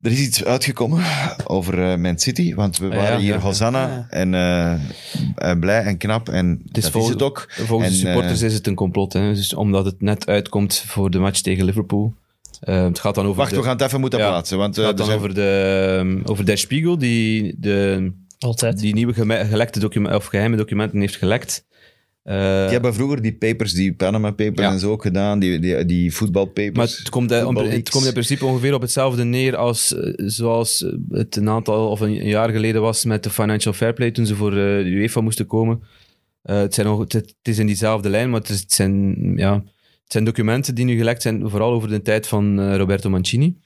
Er 0.00 0.10
is 0.10 0.20
iets 0.20 0.44
uitgekomen 0.44 1.02
over 1.46 1.90
eh, 1.90 1.96
Man 1.98 2.18
City, 2.18 2.54
want 2.54 2.78
we 2.78 2.86
Ah, 2.90 2.94
waren 2.96 3.12
ja, 3.12 3.18
hier 3.18 3.34
ja. 3.34 3.38
Hosanna 3.40 3.86
Ja. 3.88 4.06
en, 4.10 4.34
eh, 4.34 4.72
en 5.50 5.60
blij 5.60 5.82
en 5.82 5.96
knap. 5.96 6.28
En 6.28 6.62
is 6.72 6.82
dat 6.82 6.90
vol- 6.90 7.02
is 7.02 7.08
het 7.08 7.22
ook. 7.22 7.46
Volgens 7.50 7.88
de 7.90 7.94
En, 7.94 8.00
supporters 8.00 8.40
eh, 8.40 8.46
is 8.46 8.54
het 8.54 8.66
een 8.66 8.74
complot. 8.74 9.12
Hè? 9.12 9.34
Dus 9.34 9.54
omdat 9.54 9.84
het 9.84 10.00
net 10.02 10.26
uitkomt 10.26 10.84
voor 10.86 11.10
de 11.10 11.18
match 11.18 11.40
tegen 11.40 11.64
Liverpool. 11.64 12.14
Eh, 12.60 12.84
het 12.84 12.98
gaat 12.98 13.14
dan 13.14 13.24
over 13.24 13.36
Wacht, 13.38 13.50
de, 13.50 13.56
we 13.56 13.62
gaan 13.62 13.72
het 13.72 13.82
even 13.82 14.00
moeten 14.00 14.18
Ja, 14.18 14.28
plaatsen. 14.28 14.58
Want, 14.58 14.76
het 14.76 14.84
eh, 14.84 14.88
gaat 14.90 14.96
dan 14.98 15.06
zijn- 15.06 15.18
over, 15.18 15.34
de, 15.34 16.20
over 16.24 16.46
Der 16.46 16.58
Spiegel, 16.58 16.98
die 16.98 17.54
de, 17.58 18.10
Altijd. 18.38 18.78
die 18.78 18.94
nieuwe 18.94 19.12
geme- 19.14 19.44
gelekte 19.44 19.80
documenten 19.80 20.18
of 20.18 20.26
geheime 20.26 20.56
documenten 20.56 21.00
heeft 21.00 21.16
gelekt. 21.16 21.64
Eh, 22.24 22.34
die 22.62 22.72
hebben 22.72 22.94
vroeger 22.94 23.22
die 23.22 23.34
papers, 23.36 23.72
die 23.72 23.94
Panama 23.94 24.30
Papers 24.30 24.60
Ja. 24.66 24.72
en 24.72 24.78
zo 24.78 24.90
ook 24.90 25.02
gedaan, 25.02 25.38
die, 25.38 25.58
die, 25.58 25.84
die 25.84 26.14
voetbalpapers. 26.14 26.76
maar 26.76 26.86
het 26.86 27.08
komt, 27.08 27.30
eh, 27.30 27.46
het 27.56 27.90
komt 27.90 28.04
in 28.06 28.12
principe 28.12 28.44
ongeveer 28.44 28.74
op 28.74 28.80
hetzelfde 28.80 29.24
neer 29.24 29.56
als 29.56 29.94
eh, 29.94 30.12
zoals 30.16 30.82
eh, 30.84 30.92
het 31.10 31.36
een 31.36 31.48
aantal 31.48 31.88
of 31.90 32.00
een, 32.00 32.12
jaar 32.26 32.50
geleden 32.50 32.80
was 32.80 33.04
met 33.04 33.22
de 33.22 33.30
Financial 33.30 33.74
Fair 33.74 33.92
Play 33.92 34.10
toen 34.10 34.26
ze 34.26 34.34
voor 34.34 34.50
eh, 34.50 34.56
de 34.56 34.84
UEFA 34.90 35.20
moesten 35.20 35.46
komen. 35.46 35.82
Eh, 36.42 36.56
het, 36.56 36.74
zijn 36.74 36.86
nog, 36.86 36.98
het, 37.00 37.12
het 37.12 37.34
is 37.42 37.58
in 37.58 37.66
diezelfde 37.66 38.08
lijn, 38.08 38.30
maar 38.30 38.40
het, 38.40 38.48
is- 38.48 38.60
het, 38.60 38.72
zijn, 38.72 39.14
ja, 39.36 39.54
het 40.02 40.12
zijn 40.12 40.24
documenten 40.24 40.74
die 40.74 40.84
nu 40.84 40.96
gelekt 40.96 41.22
zijn, 41.22 41.48
vooral 41.50 41.72
over 41.72 41.88
de 41.88 42.02
tijd 42.02 42.26
van 42.26 42.60
eh, 42.60 42.76
Roberto 42.76 43.10
Mancini. 43.10 43.56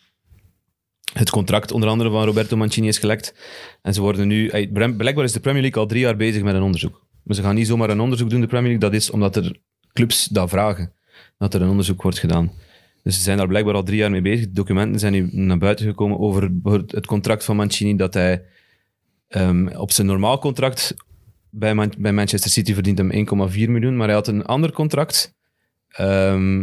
Het 1.13 1.31
contract 1.31 1.73
onder 1.73 1.89
andere 1.89 2.11
van 2.11 2.25
Roberto 2.25 2.57
Mancini 2.57 2.89
is 2.89 2.99
gelekt. 2.99 3.35
En 3.83 3.95
ze 3.95 4.01
worden 4.01 4.29
nu... 4.29 4.49
eh, 4.49 4.73
Blijkbaar 4.97 5.25
is 5.25 5.33
de 5.33 5.41
Premier 5.41 5.63
League 5.63 5.83
al 5.83 5.89
drie 5.89 6.01
jaar 6.01 6.17
bezig 6.17 6.43
met 6.43 6.55
een 6.55 6.63
onderzoek. 6.63 7.07
Maar 7.29 7.37
ze 7.37 7.43
gaan 7.43 7.55
niet 7.55 7.67
zomaar 7.67 7.91
een 7.91 8.01
onderzoek 8.01 8.31
doen, 8.31 8.41
de 8.41 8.47
Premier 8.47 8.71
League. 8.71 8.91
Dat 8.91 9.01
is 9.01 9.11
omdat 9.11 9.37
er 9.37 9.61
clubs 9.93 10.25
dat 10.25 10.49
vragen. 10.49 10.93
Dat 11.39 11.55
er 11.55 11.63
een 11.63 11.69
onderzoek 11.69 12.03
wordt 12.03 12.19
gedaan. 12.19 12.53
Dus 13.03 13.15
ze 13.17 13.23
zijn 13.23 13.39
daar 13.39 13.47
blijkbaar 13.47 13.75
al 13.75 13.83
drie 13.83 13.99
jaar 13.99 14.11
mee 14.11 14.23
bezig. 14.23 14.51
Documenten 14.51 15.01
zijn 15.01 15.13
nu 15.13 15.29
naar 15.33 15.59
buiten 15.59 15.87
gekomen 15.87 16.19
over 16.19 16.51
het 16.87 17.07
contract 17.07 17.45
van 17.45 17.57
Mancini. 17.57 17.97
Dat 17.97 18.15
hij 18.15 18.45
ehm, 19.29 19.67
op 19.67 19.93
zijn 19.93 20.07
normaal 20.07 20.39
contract 20.39 20.95
bij, 21.51 21.75
Man- 21.75 21.95
bij 21.99 22.13
Manchester 22.13 22.51
City 22.51 22.75
verdient 22.75 22.99
hem 22.99 23.11
1,4 23.11 23.71
miljoen. 23.71 23.97
Maar 23.97 24.07
hij 24.07 24.17
had 24.17 24.29
een 24.29 24.45
ander 24.45 24.73
contract. 24.73 25.35
Ehm, 25.89 26.61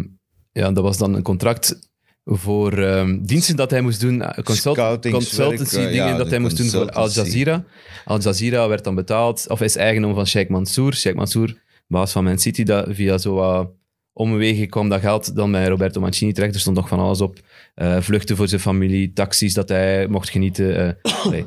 ja, 0.51 0.71
dat 0.71 0.83
was 0.83 0.97
dan 0.97 1.13
een 1.13 1.23
contract 1.23 1.89
voor 2.25 2.77
ehm, 2.77 3.19
diensten 3.21 3.55
dat 3.55 3.71
hij 3.71 3.81
moest 3.81 4.01
doen. 4.01 4.21
eh, 4.21 4.43
Consult 4.43 4.77
consultancy 5.11 5.77
eh, 5.77 5.83
dingen 5.83 6.07
ja, 6.07 6.17
dat 6.17 6.29
hij 6.29 6.39
moest 6.39 6.57
doen 6.57 6.69
voor 6.69 6.91
Al. 6.91 7.09
Jazeera. 7.09 7.63
Al 8.05 8.19
Jazeera 8.19 8.67
werd 8.67 8.83
dan 8.83 8.95
betaald, 8.95 9.45
of 9.49 9.61
is 9.61 9.75
eigendom 9.75 10.13
van 10.13 10.27
Sheikh 10.27 10.49
Mansour. 10.49 10.93
Sheikh 10.93 11.17
Mansour, 11.17 11.61
baas 11.87 12.11
van 12.11 12.23
Man 12.23 12.39
City, 12.39 12.63
dat 12.63 12.85
via 12.89 13.17
zo 13.17 13.33
wat 13.33 13.69
omwegen 14.13 14.69
kwam 14.69 14.89
dat 14.89 14.99
geld 14.99 15.35
dan 15.35 15.51
bij 15.51 15.67
Roberto 15.67 16.01
Mancini 16.01 16.31
terecht. 16.33 16.53
Er 16.53 16.59
stond 16.59 16.75
nog 16.75 16.87
van 16.87 16.99
alles 16.99 17.21
op. 17.21 17.39
Eh, 17.75 18.01
vluchten 18.01 18.35
voor 18.35 18.47
zijn 18.47 18.61
familie, 18.61 19.13
taxis 19.13 19.53
dat 19.53 19.69
hij 19.69 20.07
mocht 20.07 20.29
genieten. 20.29 20.97
nee. 21.31 21.45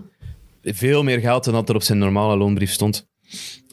Veel 0.63 1.03
meer 1.03 1.19
geld 1.19 1.45
dan 1.45 1.55
dat 1.55 1.69
er 1.69 1.75
op 1.75 1.83
zijn 1.83 1.99
normale 1.99 2.37
loonbrief 2.37 2.73
stond. 2.73 3.09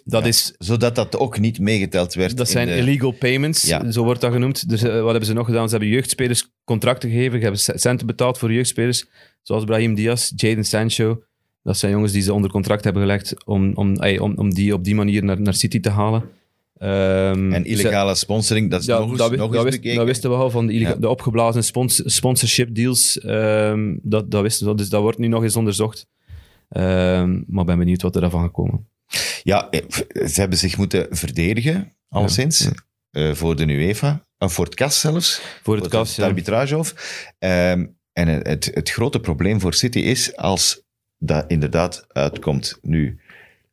Dat, 0.08 0.22
Ja. 0.22 0.28
is, 0.28 0.56
Zodat 0.58 0.96
dat 0.96 1.18
ook 1.18 1.40
niet 1.40 1.60
meegeteld 1.60 2.14
werd. 2.14 2.38
dat 2.38 2.46
in 2.46 2.52
zijn 2.52 2.68
de- 2.68 2.76
illegal 2.78 3.12
payments, 3.12 3.62
Ja. 3.64 3.92
zo 3.92 4.04
wordt 4.04 4.22
dat 4.22 4.32
genoemd. 4.32 4.70
Dus 4.70 4.84
eh, 4.84 4.94
wat 5.02 5.10
hebben 5.10 5.26
ze 5.26 5.34
nog 5.34 5.46
gedaan? 5.46 5.66
Ze 5.70 5.76
hebben 5.76 5.94
jeugdspelers 5.94 6.48
contracten 6.64 7.10
gegeven, 7.10 7.38
ze 7.40 7.44
hebben 7.72 7.80
centen 7.80 8.08
betaald 8.08 8.38
voor 8.38 8.54
jeugdspelers, 8.54 9.06
zoals 9.42 9.64
Brahim 9.64 9.96
Diaz, 9.96 10.32
Jadon 10.36 10.64
Sancho. 10.64 11.22
Dat 11.64 11.78
zijn 11.78 11.92
jongens 11.92 12.12
die 12.12 12.22
ze 12.22 12.34
onder 12.34 12.52
contract 12.52 12.84
hebben 12.84 13.02
gelegd 13.02 13.46
om, 13.46 13.72
om, 13.76 13.96
ey, 13.96 14.20
om, 14.20 14.34
om 14.38 14.54
die 14.54 14.74
op 14.74 14.84
die 14.84 14.96
manier 14.96 15.24
naar, 15.24 15.42
naar 15.42 15.54
City 15.54 15.80
te 15.80 15.90
halen. 15.90 16.24
Ehm, 16.78 17.54
En 17.54 17.66
illegale 17.66 18.16
sponsoring, 18.16 18.72
dat 18.72 18.80
is 18.80 18.86
ja, 18.86 19.00
nog 19.00 19.10
eens, 19.10 19.18
dat, 19.18 19.32
nog 19.32 19.40
dat, 19.40 19.54
eens 19.54 19.64
wist, 19.64 19.76
bekeken. 19.76 19.98
dat 19.98 20.06
wisten 20.08 20.30
we 20.30 20.36
al 20.36 20.50
van 20.50 20.68
de, 20.68 20.74
Ja. 20.80 20.96
de 20.96 21.10
opgeblazen 21.10 21.64
spons- 21.64 22.02
sponsorship 22.06 22.76
deals. 22.76 23.20
ehm, 23.20 23.96
dat, 24.02 24.32
dat 24.32 24.42
wisten 24.42 24.68
we, 24.68 24.76
dus 24.76 24.90
dat 24.90 25.02
wordt 25.02 25.18
nu 25.18 25.28
nog 25.28 25.44
eens 25.44 25.56
onderzocht. 25.56 26.08
Ehm, 26.70 27.42
maar 27.48 27.62
ik 27.62 27.66
ben 27.66 27.78
benieuwd 27.78 28.02
wat 28.02 28.16
er 28.16 28.22
daarvan 28.22 28.44
gekomen. 28.44 28.88
Ja, 29.46 29.70
eh, 29.70 29.82
ze 30.28 30.40
hebben 30.40 30.58
zich 30.58 30.78
moeten 30.78 31.08
verdedigen, 31.10 31.96
alleszins, 32.10 32.70
eh, 33.12 33.34
voor 33.34 33.56
de 33.56 33.66
UEFA, 33.66 34.28
of 34.38 34.54
voor 34.54 34.66
het 34.66 34.76
CAS 34.76 35.00
zelfs. 35.00 35.42
Voor 35.64 35.76
het 35.76 35.88
kas, 35.88 36.16
ja. 36.16 36.26
arbitragehof. 36.26 36.94
Ehm, 37.40 37.86
en 38.14 38.28
het, 38.28 38.72
het 38.74 38.90
grote 38.90 39.20
probleem 39.20 39.60
voor 39.60 39.74
City 39.74 40.00
is, 40.00 40.36
als 40.36 40.84
dat 41.18 41.46
inderdaad 41.48 42.06
uitkomt 42.08 42.78
nu, 42.82 43.20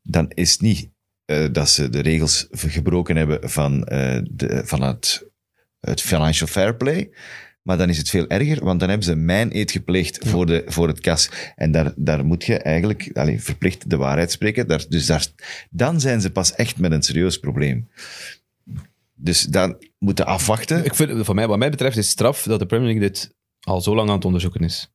dan 0.02 0.30
is 0.30 0.52
het 0.52 0.60
niet 0.60 0.90
eh, 1.24 1.46
dat 1.52 1.68
ze 1.68 1.88
de 1.88 2.00
regels 2.00 2.46
gebroken 2.50 3.16
hebben 3.16 3.50
van, 3.50 3.84
eh, 3.84 4.18
de, 4.30 4.62
van 4.64 4.82
het, 4.82 5.28
het 5.80 6.00
financial 6.00 6.48
fair 6.48 6.76
play, 6.76 7.10
maar 7.62 7.78
dan 7.78 7.88
is 7.88 7.98
het 7.98 8.10
veel 8.10 8.26
erger, 8.26 8.64
want 8.64 8.80
dan 8.80 8.88
hebben 8.88 9.06
ze 9.06 9.14
mijn 9.14 9.56
eet 9.56 9.70
gepleegd 9.70 10.28
voor, 10.28 10.46
de, 10.46 10.62
voor 10.66 10.88
het 10.88 11.00
kas. 11.00 11.30
En 11.56 11.72
daar, 11.72 11.92
daar 11.96 12.24
moet 12.24 12.44
je 12.44 12.58
eigenlijk 12.58 13.10
allee, 13.12 13.42
verplicht 13.42 13.90
de 13.90 13.96
waarheid 13.96 14.30
spreken. 14.30 14.68
Daar, 14.68 14.84
dus 14.88 15.06
daar, 15.06 15.26
dan 15.70 16.00
zijn 16.00 16.20
ze 16.20 16.30
pas 16.30 16.54
echt 16.54 16.78
met 16.78 16.92
een 16.92 17.02
serieus 17.02 17.38
probleem. 17.38 17.88
Dus 19.14 19.42
dan 19.42 19.76
moeten 19.98 20.26
afwachten. 20.26 20.84
Ik 20.84 20.94
vind, 20.94 21.24
van 21.24 21.34
mij, 21.34 21.48
wat 21.48 21.58
mij 21.58 21.70
betreft 21.70 21.96
is 21.96 22.04
het 22.04 22.12
straf 22.12 22.42
dat 22.42 22.58
de 22.58 22.66
Premier 22.66 22.86
League 22.86 23.08
dit 23.08 23.34
al 23.60 23.80
zo 23.80 23.94
lang 23.94 24.08
aan 24.08 24.14
het 24.14 24.24
onderzoeken 24.24 24.60
is. 24.60 24.92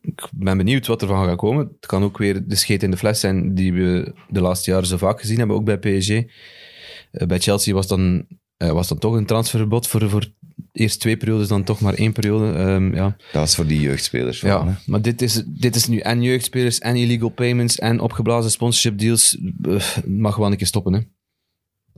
Ik 0.00 0.28
ben 0.34 0.56
benieuwd 0.56 0.86
wat 0.86 1.02
er 1.02 1.08
van 1.08 1.26
gaat 1.26 1.36
komen. 1.36 1.66
Het 1.66 1.86
kan 1.86 2.02
ook 2.02 2.18
weer 2.18 2.46
de 2.46 2.54
scheet 2.54 2.82
in 2.82 2.90
de 2.90 2.96
fles 2.96 3.20
zijn 3.20 3.54
die 3.54 3.72
we 3.72 4.14
de 4.28 4.40
laatste 4.40 4.70
jaren 4.70 4.86
zo 4.86 4.96
vaak 4.96 5.20
gezien 5.20 5.38
hebben, 5.38 5.56
ook 5.56 5.64
bij 5.64 5.78
PSG. 5.78 6.10
Eh, 6.10 7.26
bij 7.26 7.38
Chelsea 7.38 7.74
was 7.74 7.86
dan, 7.86 8.26
eh, 8.56 8.70
was 8.70 8.88
dan 8.88 8.98
toch 8.98 9.14
een 9.14 9.26
transferverbod 9.26 9.88
voor, 9.88 10.10
voor 10.10 10.32
eerst 10.74 11.00
twee 11.00 11.16
periodes, 11.16 11.48
dan 11.48 11.64
toch 11.64 11.80
maar 11.80 11.94
één 11.94 12.12
periode. 12.12 12.52
Ehm, 12.58 12.94
ja. 12.94 13.16
Dat 13.32 13.40
was 13.40 13.54
voor 13.54 13.66
die 13.66 13.80
jeugdspelers. 13.80 14.40
hè. 14.40 14.48
Ja, 14.48 14.78
maar 14.86 15.02
dit 15.02 15.22
is, 15.22 15.42
dit 15.46 15.76
is 15.76 15.86
nu 15.86 15.98
en 15.98 16.22
jeugdspelers 16.22 16.78
en 16.78 16.96
illegal 16.96 17.28
payments 17.28 17.78
en 17.78 18.00
opgeblazen 18.00 18.50
sponsorship 18.50 18.98
deals. 18.98 19.38
Eh, 19.62 19.96
mag 20.06 20.36
wel 20.36 20.50
een 20.50 20.56
keer 20.56 20.66
stoppen, 20.66 20.92
hè. 20.92 21.00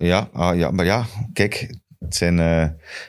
Ja, 0.07 0.29
ah, 0.33 0.59
ja, 0.59 0.71
maar 0.71 0.85
ja, 0.85 1.07
kijk, 1.33 1.79
het 1.99 2.15
zijn 2.15 2.39
eh, 2.39 2.69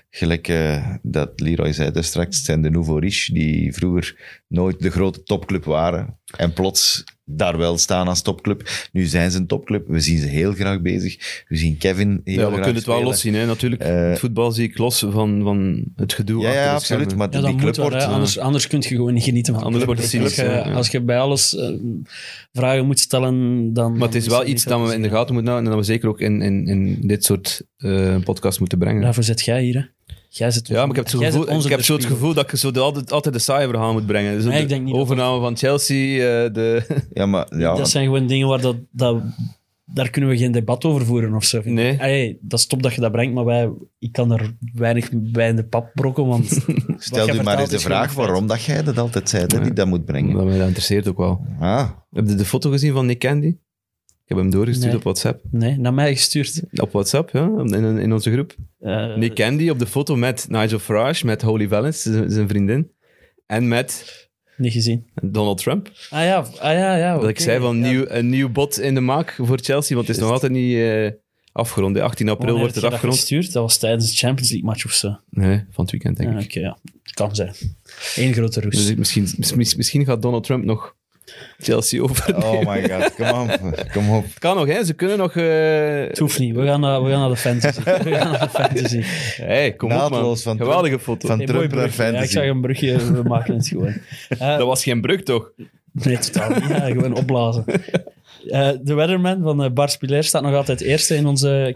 gelijk 0.09 0.47
eh, 0.47 0.95
dat 1.01 1.39
Leroy 1.39 1.73
zei 1.73 1.91
daar 1.91 2.03
straks, 2.03 2.35
het 2.37 2.45
zijn 2.45 2.61
de 2.61 2.69
nouveau 2.69 2.99
riche 2.99 3.33
die 3.33 3.73
vroeger 3.73 4.41
nooit 4.47 4.79
de 4.79 4.89
grote 4.89 5.23
topclub 5.23 5.63
waren 5.63 6.19
en 6.35 6.53
plots 6.53 7.03
daar 7.29 7.57
wel 7.57 7.77
staan 7.77 8.07
als 8.07 8.21
topclub. 8.21 8.69
Nu 8.91 9.05
zijn 9.05 9.31
ze 9.31 9.37
een 9.37 9.47
topclub, 9.47 9.87
we 9.87 9.99
zien 9.99 10.17
ze 10.17 10.25
heel 10.25 10.51
graag 10.53 10.81
bezig. 10.81 11.43
We 11.47 11.57
zien 11.57 11.77
Kevin 11.77 12.21
heel 12.23 12.33
Ja, 12.33 12.45
we 12.45 12.45
graag 12.45 12.53
kunnen 12.53 12.75
het 12.75 12.85
wel 12.85 12.95
spelen. 12.95 13.03
los 13.03 13.21
zien, 13.21 13.33
hè. 13.35 13.45
natuurlijk. 13.45 13.81
Eh, 13.81 14.09
het 14.09 14.19
voetbal 14.19 14.51
zie 14.51 14.63
ik 14.69 14.77
los 14.77 15.05
van, 15.09 15.41
van 15.43 15.83
het 15.95 16.13
gedoe. 16.13 16.41
Ja, 16.41 16.73
absoluut, 16.73 17.15
maar 17.15 17.27
Ja, 17.31 17.41
die 17.41 17.49
club 17.55 17.61
moet 17.65 17.75
wel, 17.75 17.89
wordt... 17.89 18.03
hè. 18.03 18.11
anders, 18.11 18.39
anders 18.39 18.67
kun 18.67 18.79
je 18.81 18.87
gewoon 18.87 19.13
niet 19.13 19.23
genieten 19.23 19.53
van 19.53 19.63
Anders 19.63 19.79
de 19.79 19.85
wordt 19.85 20.01
het 20.01 20.09
cynisch, 20.09 20.25
als 20.27 20.35
je, 20.35 20.43
ja, 20.43 20.67
ja. 20.67 20.73
als 20.73 20.87
je 20.89 21.01
bij 21.01 21.19
alles 21.19 21.55
eh, 21.55 21.73
vragen 22.53 22.85
moet 22.85 22.99
stellen, 22.99 23.73
dan... 23.73 23.91
Maar 23.97 24.07
het 24.07 24.15
is 24.15 24.27
wel 24.27 24.45
iets 24.45 24.63
dat 24.63 24.87
we 24.87 24.93
in 24.93 25.01
de 25.01 25.09
gaten 25.09 25.33
moeten 25.33 25.51
houden 25.51 25.71
en 25.71 25.77
dat 25.77 25.85
we 25.87 25.91
zeker 25.93 26.09
ook 26.09 26.19
in, 26.19 26.41
in, 26.41 26.67
in 26.67 26.97
dit 27.01 27.25
soort 27.25 27.61
eh 27.77 28.17
podcasts 28.23 28.59
moeten 28.59 28.77
brengen. 28.77 29.01
Daarvoor 29.01 29.23
zit 29.23 29.45
jij 29.45 29.63
hier, 29.63 29.75
hè. 29.75 29.81
Jij 30.29 30.51
zit 30.51 30.67
Ja, 30.67 30.85
maar 30.85 30.89
ik 30.89 30.95
heb, 30.95 31.05
het 31.05 31.13
gevoel, 31.13 31.41
zit 31.43 31.51
onze 31.51 31.67
ik 31.67 31.75
heb 31.75 31.83
zo 31.83 31.95
het 31.95 32.05
gevoel 32.05 32.33
dat 32.33 32.51
je 32.51 32.57
zo 32.57 32.71
de, 32.71 32.79
altijd, 32.79 33.11
altijd 33.11 33.33
de 33.35 33.41
saaie 33.41 33.67
verhaal 33.67 33.93
moet 33.93 34.05
brengen. 34.05 34.41
Zo 34.41 34.47
Nee, 34.47 34.57
de 34.57 34.63
ik 34.63 34.69
denk 34.69 34.83
niet 34.83 34.93
dat 34.93 35.01
overname 35.01 35.39
van 35.39 35.57
Chelsea, 35.57 36.17
eh, 36.45 36.53
de... 36.53 36.85
Ja, 37.13 37.25
maar 37.25 37.57
ja, 37.57 37.75
Dat 37.75 37.89
zijn 37.89 38.05
gewoon 38.05 38.27
dingen 38.27 38.47
waar 38.47 38.61
dat, 38.61 38.75
dat... 38.91 39.21
Daar 39.93 40.09
kunnen 40.09 40.29
we 40.29 40.37
geen 40.37 40.51
debat 40.51 40.85
over 40.85 41.05
voeren 41.05 41.33
of 41.33 41.43
zo. 41.43 41.61
Nee. 41.63 41.95
Hey, 41.95 42.37
dat 42.41 42.59
is 42.59 42.65
top 42.65 42.83
dat 42.83 42.93
je 42.93 43.01
dat 43.01 43.11
brengt, 43.11 43.33
maar 43.33 43.45
wij, 43.45 43.69
ik 43.99 44.11
kan 44.11 44.31
er 44.31 44.55
weinig 44.73 45.09
bij 45.11 45.49
in 45.49 45.55
de 45.55 45.65
pap 45.65 45.91
brokken, 45.93 46.25
want... 46.25 46.45
stel 46.97 47.29
u 47.29 47.43
maar 47.43 47.59
eens 47.59 47.69
de 47.69 47.79
vraag 47.79 48.13
waarom 48.13 48.47
dat 48.47 48.63
jij 48.63 48.83
dat 48.83 48.97
altijd 48.97 49.29
zei, 49.29 49.45
dat 49.45 49.65
ik 49.65 49.75
dat 49.75 49.87
moet 49.87 50.05
brengen. 50.05 50.35
Dat 50.35 50.45
mij 50.45 50.57
dat 50.57 50.67
interesseert 50.67 51.07
ook 51.07 51.17
wel. 51.17 51.45
Ah, 51.59 51.89
Heb 52.11 52.27
je 52.27 52.35
de 52.35 52.45
foto 52.45 52.69
gezien 52.69 52.93
van 52.93 53.05
Nick 53.05 53.19
Candy? 53.19 53.57
Ik 54.29 54.35
heb 54.35 54.37
hem 54.37 54.49
doorgestuurd 54.51 54.87
Nee. 54.87 54.95
op 54.95 55.03
WhatsApp. 55.03 55.41
Nee, 55.51 55.77
naar 55.77 55.93
mij 55.93 56.15
gestuurd. 56.15 56.61
Op 56.75 56.91
WhatsApp, 56.91 57.29
ja, 57.29 57.45
in, 57.63 57.97
in 57.97 58.13
onze 58.13 58.31
groep. 58.31 58.55
Eh, 58.79 59.15
Nick 59.15 59.33
Candy 59.35 59.69
op 59.69 59.79
de 59.79 59.85
foto 59.87 60.15
met 60.15 60.45
Nigel 60.49 60.79
Farage, 60.79 61.25
met 61.25 61.41
Holly 61.41 61.67
Valance, 61.67 62.11
zijn- 62.11 62.31
zijn 62.31 62.47
vriendin. 62.47 62.91
En 63.45 63.67
met 63.67 64.05
Niet 64.57 64.71
gezien. 64.73 65.05
Donald 65.21 65.57
Trump. 65.57 65.91
Ah 66.09 66.23
ja, 66.23 66.37
ah, 66.37 66.73
ja, 66.73 66.95
ja. 66.97 67.17
Dat 67.19 67.29
ik 67.29 67.39
zei 67.39 67.59
van 67.59 67.77
Ja. 67.77 67.89
nieuw, 67.89 68.05
een 68.07 68.29
nieuw 68.29 68.49
bot 68.49 68.79
in 68.79 68.93
de 68.93 68.99
maak 69.01 69.31
voor 69.41 69.57
Chelsea, 69.61 69.95
want 69.95 70.07
het 70.07 70.15
is 70.17 70.21
nog 70.23 70.31
altijd 70.31 70.51
niet 70.51 70.75
eh, 70.77 71.09
afgerond. 71.51 71.95
hè. 71.95 72.01
18 72.01 72.29
april 72.29 72.53
wordt 72.57 72.65
het 72.65 72.75
je 72.75 72.81
dat 72.81 72.91
afgerond. 72.91 73.17
gestuurd? 73.17 73.53
Dat 73.53 73.63
was 73.63 73.77
tijdens 73.77 74.09
de 74.11 74.17
Champions 74.17 74.49
League 74.49 74.69
match 74.69 74.85
of 74.85 74.91
zo. 74.91 75.17
Nee, 75.29 75.63
van 75.71 75.83
het 75.83 75.91
weekend 75.91 76.17
denk 76.17 76.31
Ja, 76.31 76.37
ik. 76.39 76.45
Oké, 76.45 76.59
ja. 76.59 76.77
Kan 77.13 77.35
zijn. 77.35 77.53
Eén 78.15 78.33
grote 78.33 78.61
roes. 78.61 78.75
Dus 78.85 78.95
misschien, 78.95 79.27
mis- 79.55 79.75
misschien 79.75 80.05
gaat 80.05 80.21
Donald 80.21 80.43
Trump 80.43 80.63
nog 80.63 80.95
Chelsea 81.59 82.01
over. 82.01 82.35
oh 82.35 82.67
my 82.67 82.89
god, 82.89 83.15
kom 83.15 83.49
op, 83.49 83.85
kom 83.93 84.09
op. 84.15 84.23
Het 84.23 84.39
kan 84.39 84.55
nog, 84.55 84.67
hè? 84.67 84.83
Ze 84.85 84.93
kunnen 84.93 85.17
nog. 85.17 85.35
eh 85.35 86.07
Het 86.07 86.17
hoeft 86.19 86.39
niet. 86.39 86.55
We 86.55 86.65
gaan 86.65 86.79
naar, 86.79 87.03
we 87.03 87.09
gaan 87.09 87.19
naar 87.19 87.29
de 87.29 87.35
fantasy. 87.35 87.79
We 88.03 88.15
gaan 88.15 88.31
naar 88.31 88.39
de 88.39 88.49
fantasy. 88.49 89.01
Hey, 89.41 89.71
kom 89.73 89.91
op, 89.91 90.09
man. 90.09 90.37
Van. 90.37 90.57
Geweldige 90.57 90.99
foto. 90.99 91.27
Van 91.27 91.37
Hey, 91.37 91.45
naar 91.47 91.55
brugje. 91.67 91.77
Ja, 91.79 91.85
ik 91.85 91.91
fantasy. 91.91 92.31
zag 92.33 92.43
een 92.45 92.61
brugje. 92.61 93.11
We 93.13 93.23
maken 93.23 93.53
het 93.55 93.67
gewoon. 93.67 93.93
Eh, 94.29 94.57
Dat 94.57 94.67
was 94.67 94.83
geen 94.83 95.01
brug, 95.01 95.23
toch? 95.23 95.51
Nee, 95.91 96.17
totaal 96.17 96.49
niet. 96.49 96.67
Ja, 96.69 96.79
gewoon 96.85 97.15
opblazen. 97.15 97.65
Eh, 98.49 98.69
de 98.81 98.93
weatherman 98.93 99.41
van 99.41 99.63
eh 99.63 99.71
Bart 99.71 99.91
Spiler 99.91 100.23
staat 100.23 100.41
nog 100.41 100.53
altijd 100.53 100.81
eerste 100.81 101.15
in 101.15 101.25
onze 101.25 101.69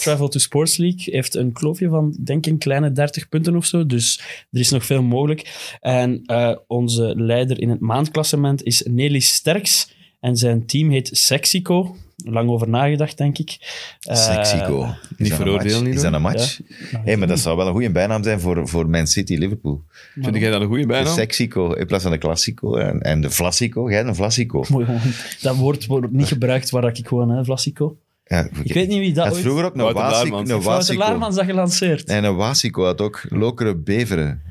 Travel 0.00 0.28
to 0.28 0.38
Sports 0.38 0.76
League. 0.76 1.14
Heeft 1.14 1.34
een 1.34 1.52
kloofje 1.52 1.88
van, 1.88 2.16
denk 2.20 2.46
ik, 2.46 2.52
een 2.52 2.58
kleine 2.58 2.92
30 2.92 3.28
punten 3.28 3.56
of 3.56 3.64
zo. 3.64 3.86
Dus 3.86 4.20
er 4.50 4.60
is 4.60 4.70
nog 4.70 4.84
veel 4.84 5.02
mogelijk. 5.02 5.76
En 5.80 6.22
eh, 6.26 6.56
onze 6.66 7.12
leider 7.16 7.60
in 7.60 7.70
het 7.70 7.80
maandklassement 7.80 8.62
is 8.62 8.82
Nelly 8.82 9.20
Sterks. 9.20 9.90
En 10.22 10.36
zijn 10.36 10.66
team 10.66 10.90
heet 10.90 11.08
Sexico. 11.12 11.96
Lang 12.24 12.50
over 12.50 12.68
nagedacht, 12.68 13.18
denk 13.18 13.38
ik. 13.38 13.58
Eh, 14.00 14.16
Sexico. 14.16 14.84
Is 14.84 14.94
niet 15.16 15.34
veroordelen, 15.34 15.86
Is 15.86 16.02
dat 16.02 16.12
een 16.12 16.22
match? 16.22 16.60
Hey, 17.04 17.16
maar 17.16 17.28
dat 17.28 17.38
zou 17.38 17.56
wel 17.56 17.66
een 17.66 17.72
goede 17.72 17.90
bijnaam 17.90 18.22
zijn 18.22 18.40
voor, 18.40 18.68
voor 18.68 18.88
Man 18.88 19.06
City 19.06 19.34
Liverpool. 19.34 19.82
Vind 20.14 20.36
jij 20.36 20.50
dat 20.50 20.60
een 20.60 20.66
goede 20.66 20.82
De 20.82 20.88
bijnaam? 20.88 21.14
Sexico 21.14 21.72
in 21.72 21.86
plaats 21.86 22.02
van 22.02 22.12
de 22.12 22.18
Classico. 22.18 22.76
En, 22.76 23.00
en 23.00 23.20
de 23.20 23.30
Flassico. 23.30 23.90
Jij 23.90 24.04
een 24.04 24.14
Flassico. 24.14 24.64
Mooi, 24.70 24.84
gewoon. 24.84 25.00
Dat 25.40 25.56
woord 25.56 25.86
wordt 25.86 26.12
niet 26.12 26.28
gebruikt 26.28 26.70
waar 26.70 26.96
ik 26.96 27.08
gewoon, 27.08 27.30
hè, 27.30 27.44
Vlasico. 27.44 27.96
Ja, 28.24 28.48
Ik 28.62 28.72
weet 28.72 28.88
niet 28.88 28.98
wie 28.98 29.12
dat 29.12 29.32
ooit... 29.32 29.42
vroeger 29.42 29.64
ook 29.64 29.74
een 29.74 29.92
Wasico. 29.92 30.38
Een 30.38 30.62
Wasico. 30.62 30.98
Laarmans 30.98 31.36
dat 31.36 31.44
gelanceerd. 31.44 32.08
En 32.08 32.24
een 32.24 32.36
Wasico 32.36 32.84
had 32.84 33.00
ook 33.00 33.24
Lokeren 33.28 33.82
Beveren. 33.84 34.42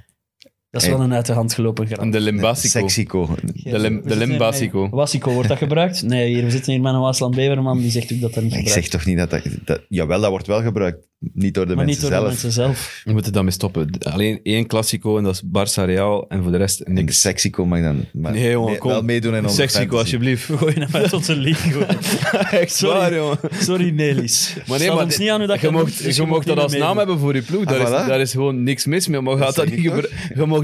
Dat 0.72 0.82
is 0.82 0.88
wel 0.88 0.99
een 1.01 1.13
uit 1.13 1.26
de 1.26 1.34
hand 1.34 1.53
gelopen 1.53 1.88
grap. 1.88 2.11
De 2.11 2.19
Limbasico. 2.19 2.80
Sexico. 2.80 3.36
De, 3.53 3.80
lim, 3.80 4.01
de 4.05 4.15
Limbasico. 4.15 4.89
Wassico, 4.89 5.32
wordt 5.34 5.49
dat 5.49 5.57
gebruikt? 5.57 6.03
Nee, 6.11 6.34
hier, 6.34 6.43
we 6.43 6.51
zitten 6.51 6.72
hier 6.74 6.82
met 6.82 6.93
een 6.93 6.99
Waasland 6.99 7.36
Beverman, 7.36 7.80
die 7.80 7.91
zegt 7.91 8.13
ook 8.13 8.22
dat 8.22 8.34
dat 8.34 8.43
niet 8.43 8.51
Ik 8.53 8.57
gebruikt. 8.57 8.84
zeg 8.84 8.91
toch 8.99 9.05
niet 9.05 9.17
dat 9.17 9.30
dat... 9.30 9.41
dat 9.65 9.82
jawel, 9.89 10.22
dat 10.22 10.30
wordt 10.30 10.47
wel 10.47 10.61
gebruikt. 10.61 11.09
Niet 11.34 11.53
door 11.53 11.67
de 11.67 11.76
maar 11.76 11.86
niet 11.86 12.01
mensen 12.01 12.09
door 12.22 12.30
de 12.30 12.34
zelf. 12.36 12.41
mensen 12.43 12.51
zelf. 12.51 13.01
We 13.05 13.11
moeten 13.11 13.34
daarmee 13.34 13.51
stoppen. 13.51 13.89
Alleen 13.99 14.39
één 14.43 14.67
Classico 14.67 15.17
en 15.17 15.24
dat 15.24 15.34
is 15.34 15.43
Barça 15.45 15.84
Real. 15.86 16.26
En 16.30 16.41
voor 16.43 16.51
de 16.51 16.57
rest 16.57 16.80
Ik 16.82 16.88
niks. 16.88 17.19
Sexico 17.22 17.65
mag 17.65 17.82
dan 17.82 18.05
maar 18.13 18.32
Nee, 18.32 18.49
jongen, 18.51 18.69
mee- 18.69 18.80
kom. 18.80 18.89
wel 18.91 19.01
meedoen 19.01 19.36
in 19.36 19.43
onze 19.43 19.55
Sexico, 19.55 19.97
alsjeblieft. 19.97 20.47
We 20.47 20.57
gooien 20.57 20.82
hem 20.82 20.89
uit 20.91 21.09
tot 21.09 21.26
de 21.26 21.36
league. 21.36 21.86
Echt 22.61 22.76
Sorry. 22.76 22.97
waar, 22.99 23.15
jongen. 23.15 23.38
Sorry, 23.59 23.89
Nelis. 23.89 24.55
Maar 24.67 24.80
nee, 24.80 24.88
maar 24.91 25.03
ons 25.03 25.17
niet 25.17 25.30
aan 25.30 25.38
hoe 25.39 25.47
dat 25.47 25.59
je 25.59 25.65
je 25.67 25.72
mocht, 25.74 26.15
je 26.15 26.26
mocht 26.26 26.47
dat 26.47 26.57
als 26.59 26.76
naam 26.78 26.97
hebben 26.97 27.19
voor 27.19 27.36
je 27.36 27.41
ploeg. 27.41 27.65
Ah, 27.65 27.69
Daar, 27.69 27.82
is, 27.82 27.88
voilà. 27.88 28.07
daar 28.07 28.19
is 28.22 28.32
gewoon 28.32 28.63
niks 28.63 28.86
mis 28.86 29.07
mee. 29.07 29.22
Maar 29.22 29.38
gaat 29.38 29.55
dat 29.55 29.65
niet 29.65 29.74
ik 29.74 29.84
je 29.84 30.09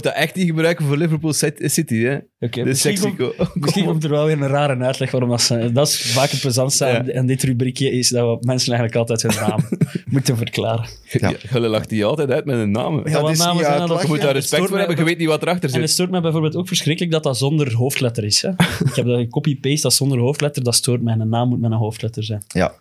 mocht 0.04 0.16
dat 0.16 0.24
echt 0.24 0.36
niet 0.36 0.46
gebruiken 0.48 0.86
voor 0.86 0.98
Liverpool 0.98 1.34
Cit- 1.34 1.62
City. 1.72 1.96
Hè? 1.96 2.16
Oké, 2.40 2.64
de 2.64 2.64
misschien, 2.64 3.00
komt, 3.18 3.54
misschien 3.54 3.86
komt 3.86 4.04
er 4.04 4.10
wel 4.10 4.26
weer 4.26 4.42
een 4.42 4.48
rare 4.48 4.78
uitleg 4.84 5.12
waarom 5.12 5.30
dat. 5.30 5.48
Dat 5.74 5.88
is 5.88 6.02
vaak 6.12 6.30
het 6.30 6.40
plezantste 6.42 6.86
Ja. 6.86 7.20
aan 7.20 7.26
dit 7.26 7.44
rubriekje, 7.44 7.92
is 7.92 8.10
dat 8.10 8.40
we 8.40 8.46
mensen 8.48 8.74
eigenlijk 8.74 9.10
altijd 9.10 9.22
hun 9.36 9.48
naam 9.50 9.68
moeten 10.16 10.38
verklaren. 10.38 10.86
Ja. 11.12 11.34
Lacht 11.60 11.90
die 11.90 12.06
altijd 12.06 12.30
uit 12.32 12.46
met 12.46 12.58
een 12.60 12.72
naam. 12.72 13.08
Ja, 13.10 13.22
wat 13.22 13.32
is 13.32 13.38
namen 13.38 13.56
niet 13.56 13.66
zijn 13.66 13.88
dat? 13.88 14.02
Je 14.02 14.08
moet 14.08 14.22
daar 14.22 14.34
respect 14.34 14.68
voor 14.68 14.78
hebben. 14.78 14.98
Je 14.98 15.04
weet 15.04 15.18
niet 15.18 15.28
wat 15.28 15.42
erachter 15.42 15.70
En 15.70 15.76
het 15.76 15.84
zit. 15.86 15.92
stoort 15.96 16.10
mij 16.12 16.22
bijvoorbeeld 16.22 16.56
ook 16.56 16.68
verschrikkelijk 16.68 17.14
dat 17.14 17.24
dat 17.24 17.38
zonder 17.38 17.74
hoofdletter 17.74 18.24
is. 18.24 18.42
Hè? 18.42 18.50
Ik 18.86 18.96
heb 18.96 19.06
dat 19.06 19.28
copy-paste, 19.30 19.82
dat 19.82 19.94
zonder 19.94 20.20
hoofdletter, 20.20 20.64
dat 20.64 20.76
stoort 20.76 21.02
mij. 21.02 21.16
Een 21.20 21.30
naam 21.30 21.50
moet 21.50 21.60
met 21.60 21.72
een 21.72 21.78
hoofdletter 21.78 22.24
zijn. 22.24 22.44
Ja. 22.48 22.74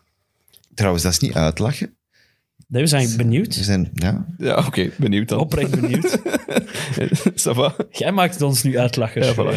Trouwens, 0.75 1.03
dat 1.05 1.13
is 1.13 1.19
niet 1.19 1.35
uitlachen. 1.35 1.97
Nee, 2.67 2.83
we 2.83 2.89
zijn 2.89 3.17
benieuwd. 3.17 3.57
We 3.57 3.63
zijn... 3.63 3.91
Ja. 3.95 4.27
Ja, 4.39 4.57
oké. 4.67 4.91
Benieuwd 4.97 5.29
dan. 5.29 5.39
Oprecht 5.39 5.81
benieuwd. 5.81 6.19
Ça? 7.45 7.77
Jij 7.91 8.13
maakt 8.13 8.35
het 8.35 8.43
ons 8.43 8.63
nu 8.63 8.79
uitlachers. 8.79 9.27
Ja, 9.27 9.35
voilà. 9.35 9.57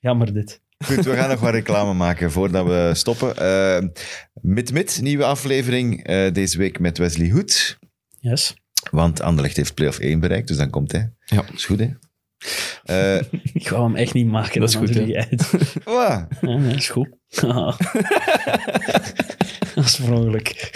Jammer 0.00 0.32
dit. 0.32 0.60
Goed, 0.84 1.04
we 1.04 1.14
gaan 1.14 1.28
nog 1.28 1.40
wat 1.40 1.52
reclame 1.52 1.94
maken 1.94 2.30
voordat 2.30 2.66
we 2.66 2.90
stoppen. 2.94 3.36
Eh 3.36 3.88
Mit 4.32 4.72
Mit, 4.72 4.98
nieuwe 5.02 5.24
aflevering 5.24 6.04
eh, 6.04 6.32
deze 6.32 6.58
week 6.58 6.78
met 6.78 6.98
Wesley 6.98 7.30
Hoed. 7.30 7.78
Yes. 8.20 8.54
Want 8.90 9.20
Anderlecht 9.20 9.56
heeft 9.56 9.74
play-off 9.74 9.98
1 9.98 10.20
bereikt, 10.20 10.48
dus 10.48 10.56
dan 10.56 10.70
komt 10.70 10.92
hij. 10.92 11.12
Ja. 11.24 11.36
Dat 11.36 11.52
is 11.54 11.64
goed, 11.64 11.78
hè? 11.78 11.88
Eh, 12.84 13.16
Ik 13.52 13.68
wou 13.68 13.84
hem 13.84 13.96
echt 13.96 14.14
niet 14.14 14.26
maken. 14.26 14.60
Dat 14.60 14.68
is 14.68 14.74
goed, 14.74 14.92
doe 14.92 15.06
je 15.06 15.26
uit. 15.30 15.50
wat? 15.84 16.26
Ja, 16.40 16.58
dat 16.68 16.74
is 16.74 16.88
goed. 16.88 17.08
dat 19.74 19.84
is 19.84 19.96
per 19.96 20.12
ongeluk. 20.12 20.70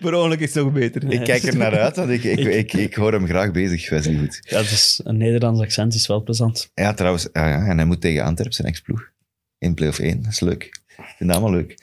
Per 0.00 0.14
ongeluk 0.14 0.40
is 0.40 0.54
het 0.54 0.62
toch 0.64 0.72
beter. 0.72 1.10
Ik 1.12 1.24
kijk 1.24 1.42
er 1.42 1.56
naar 1.56 1.78
uit, 1.78 1.96
want 1.96 2.10
ik, 2.10 2.24
ik, 2.24 2.38
ik, 2.38 2.72
ik 2.72 2.94
hoor 2.94 3.12
hem 3.12 3.26
graag 3.26 3.50
bezig, 3.50 3.90
Wesley 3.90 4.18
Goed. 4.18 4.38
Ja, 4.42 4.58
dus 4.58 5.00
een 5.04 5.16
Nederlands 5.16 5.60
accent 5.60 5.94
is 5.94 6.06
wel 6.06 6.22
plezant. 6.22 6.70
Ja, 6.74 6.94
trouwens, 6.94 7.28
ja, 7.32 7.48
ja, 7.48 7.66
en 7.66 7.76
hij 7.76 7.86
moet 7.86 8.00
tegen 8.00 8.22
Antwerp 8.24 8.52
zijn 8.52 8.68
ex-ploeg. 8.68 9.10
In 9.58 9.74
play-off 9.74 9.98
1, 9.98 10.22
dat 10.22 10.32
is 10.32 10.40
leuk. 10.40 10.62
Ik 10.96 11.14
vind 11.16 11.30
dat 11.30 11.40
allemaal 11.40 11.50
leuk. 11.60 11.74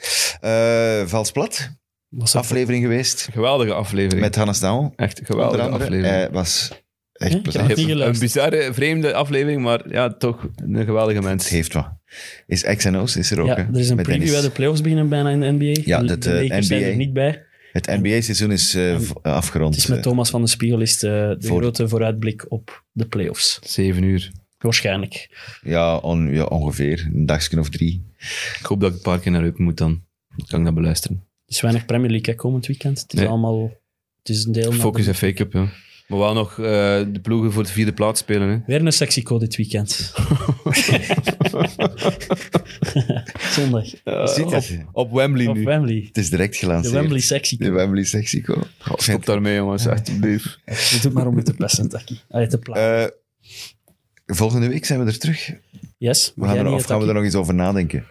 Eh 0.41 1.05
Vals 1.05 1.31
Plat, 1.31 1.69
Was 2.09 2.35
aflevering 2.35 2.83
geweest 2.83 3.27
Geweldige 3.31 3.73
aflevering. 3.73 4.21
met 4.21 4.35
Hannes 4.35 4.59
Daal. 4.59 4.93
Echt 4.95 5.21
geweldige 5.23 5.63
aflevering. 5.69 6.05
Hij 6.05 6.29
was 6.31 6.67
Ja, 6.69 6.75
echt 7.23 7.41
plezant. 7.41 7.77
een 7.77 8.19
bizarre, 8.19 8.73
vreemde 8.73 9.13
aflevering, 9.13 9.61
maar 9.61 9.89
ja, 9.91 10.09
toch 10.13 10.47
een 10.55 10.85
geweldige 10.85 11.21
mens. 11.21 11.43
Het 11.43 11.53
heeft 11.53 11.73
wat. 11.73 11.87
Is 12.47 12.63
X 12.63 12.85
en 12.85 12.95
O's 12.97 13.15
is 13.15 13.31
er 13.31 13.39
ook. 13.39 13.47
ja, 13.47 13.55
hè, 13.55 13.61
er 13.73 13.79
is 13.79 13.89
een 13.89 13.95
met 13.95 14.05
preview 14.05 14.25
Dennis. 14.25 14.41
de 14.45 14.51
playoffs 14.51 14.81
beginnen 14.81 15.09
bijna 15.09 15.29
in 15.29 15.39
de 15.39 15.51
NBA. 15.51 15.81
Ja, 15.85 15.99
de, 15.99 16.05
dat, 16.05 16.23
de 16.23 16.31
eh, 16.33 16.41
Lakers 16.41 16.67
zijn 16.67 16.79
NBA. 16.81 16.89
er 16.89 16.95
niet 16.95 17.13
bij. 17.13 17.43
Het 17.71 17.87
NBA-seizoen 17.87 18.51
is 18.51 18.75
eh, 18.75 18.99
v- 18.99 19.11
afgerond. 19.21 19.75
Het 19.75 19.83
is 19.83 19.89
met 19.89 20.01
Thomas 20.03 20.29
van 20.29 20.41
de 20.41 20.47
Spiegel 20.47 20.79
is 20.81 20.99
de, 20.99 21.35
de 21.39 21.47
Voor- 21.47 21.59
grote 21.61 21.87
vooruitblik 21.87 22.45
op 22.51 22.83
de 22.91 23.05
playoffs. 23.05 23.59
Zeven 23.63 24.03
uur. 24.03 24.31
Waarschijnlijk. 24.57 25.29
ja, 25.63 25.97
on- 25.97 26.33
ja, 26.33 26.43
ongeveer. 26.43 27.09
Een 27.13 27.25
dagje 27.25 27.59
of 27.59 27.69
drie. 27.69 28.03
Ik 28.59 28.65
hoop 28.65 28.79
dat 28.81 28.89
ik 28.89 28.95
een 28.95 29.01
paar 29.01 29.19
keer 29.19 29.31
naar 29.31 29.43
Eupen 29.43 29.63
moet 29.63 29.77
dan. 29.77 30.03
Dan 30.35 30.45
kan 30.47 30.59
ik 30.59 30.65
dat 30.65 30.73
beluisteren. 30.75 31.17
Er 31.45 31.51
is 31.53 31.61
weinig 31.61 31.85
Premier 31.85 32.09
League 32.09 32.33
hè, 32.33 32.39
komend 32.39 32.65
weekend. 32.67 32.99
Het 33.01 33.13
is 33.13 33.19
Nee. 33.19 33.27
allemaal... 33.27 33.71
Het 34.23 34.29
is 34.35 34.45
een 34.45 34.51
deel... 34.51 34.71
Focus 34.71 35.03
de- 35.05 35.09
en 35.11 35.15
fake-up, 35.17 35.53
ja. 35.53 35.67
Maar 36.13 36.21
wel 36.21 36.33
nog 36.33 36.51
eh, 36.51 36.65
de 37.11 37.19
ploegen 37.21 37.51
voor 37.51 37.63
de 37.63 37.69
vierde 37.69 37.93
plaats 37.93 38.19
spelen. 38.19 38.49
Hè. 38.49 38.57
Weer 38.65 38.85
een 38.85 38.93
Sexico 38.93 39.39
dit 39.39 39.55
weekend. 39.55 40.13
Zondag. 43.53 43.85
Op, 44.91 45.11
Wembley 45.11 45.47
Op 45.47 45.55
nu. 45.55 45.63
Wembley. 45.63 46.03
Het 46.07 46.17
is 46.17 46.29
direct 46.29 46.53
De 46.53 46.59
gelanceerd. 46.59 46.93
Wembley 46.93 47.19
Sexico. 47.19 47.65
De 47.65 47.71
Wembley 47.71 48.03
Sexico. 48.03 48.61
Stop 48.95 49.25
daarmee, 49.25 49.55
jongens, 49.55 49.87
alsjeblieft. 49.87 50.59
Je 50.65 50.99
doet 51.01 51.13
maar 51.13 51.27
om 51.27 51.35
het 51.35 51.45
te 51.45 51.53
pesten, 51.53 51.89
Taki. 51.89 52.19
Allee, 52.29 52.47
te 52.47 52.57
plagen. 52.57 53.03
Eh, 53.03 53.09
volgende 54.25 54.67
week 54.67 54.85
zijn 54.85 54.99
we 54.99 55.05
er 55.05 55.19
terug. 55.19 55.51
yes. 55.97 56.31
We 56.35 56.45
gaan 56.45 56.57
er, 56.57 56.71
of 56.71 56.85
gaan 56.85 56.99
we 56.99 57.07
er 57.07 57.13
nog 57.13 57.23
eens 57.23 57.35
over 57.35 57.53
nadenken? 57.53 58.05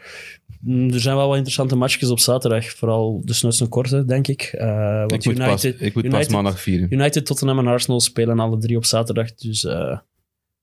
Mm, 0.65 0.93
Er 0.93 1.01
zijn 1.01 1.17
wel 1.17 1.27
wat 1.27 1.35
interessante 1.37 1.77
matchjes 1.77 2.11
op 2.11 2.19
zaterdag. 2.21 2.67
Vooral 2.67 3.23
de 3.25 3.33
snelste 3.33 3.67
korte, 3.67 4.05
denk 4.05 4.27
ik. 4.29 4.43
Eh, 4.43 4.99
want 4.99 5.13
Ik 5.13 5.25
moet, 5.25 5.39
pas, 5.39 5.65
United, 5.65 5.81
ik 5.81 5.95
moet 5.95 6.03
pas 6.03 6.13
United, 6.13 6.31
maandag 6.31 6.61
vieren. 6.61 6.87
United, 6.95 7.27
Tottenham 7.27 7.59
en 7.59 7.67
Arsenal 7.67 8.01
spelen 8.01 8.39
alle 8.39 8.59
drie 8.59 8.77
op 8.77 8.85
zaterdag. 8.85 9.35
Dus 9.35 9.65
eh, 9.65 9.99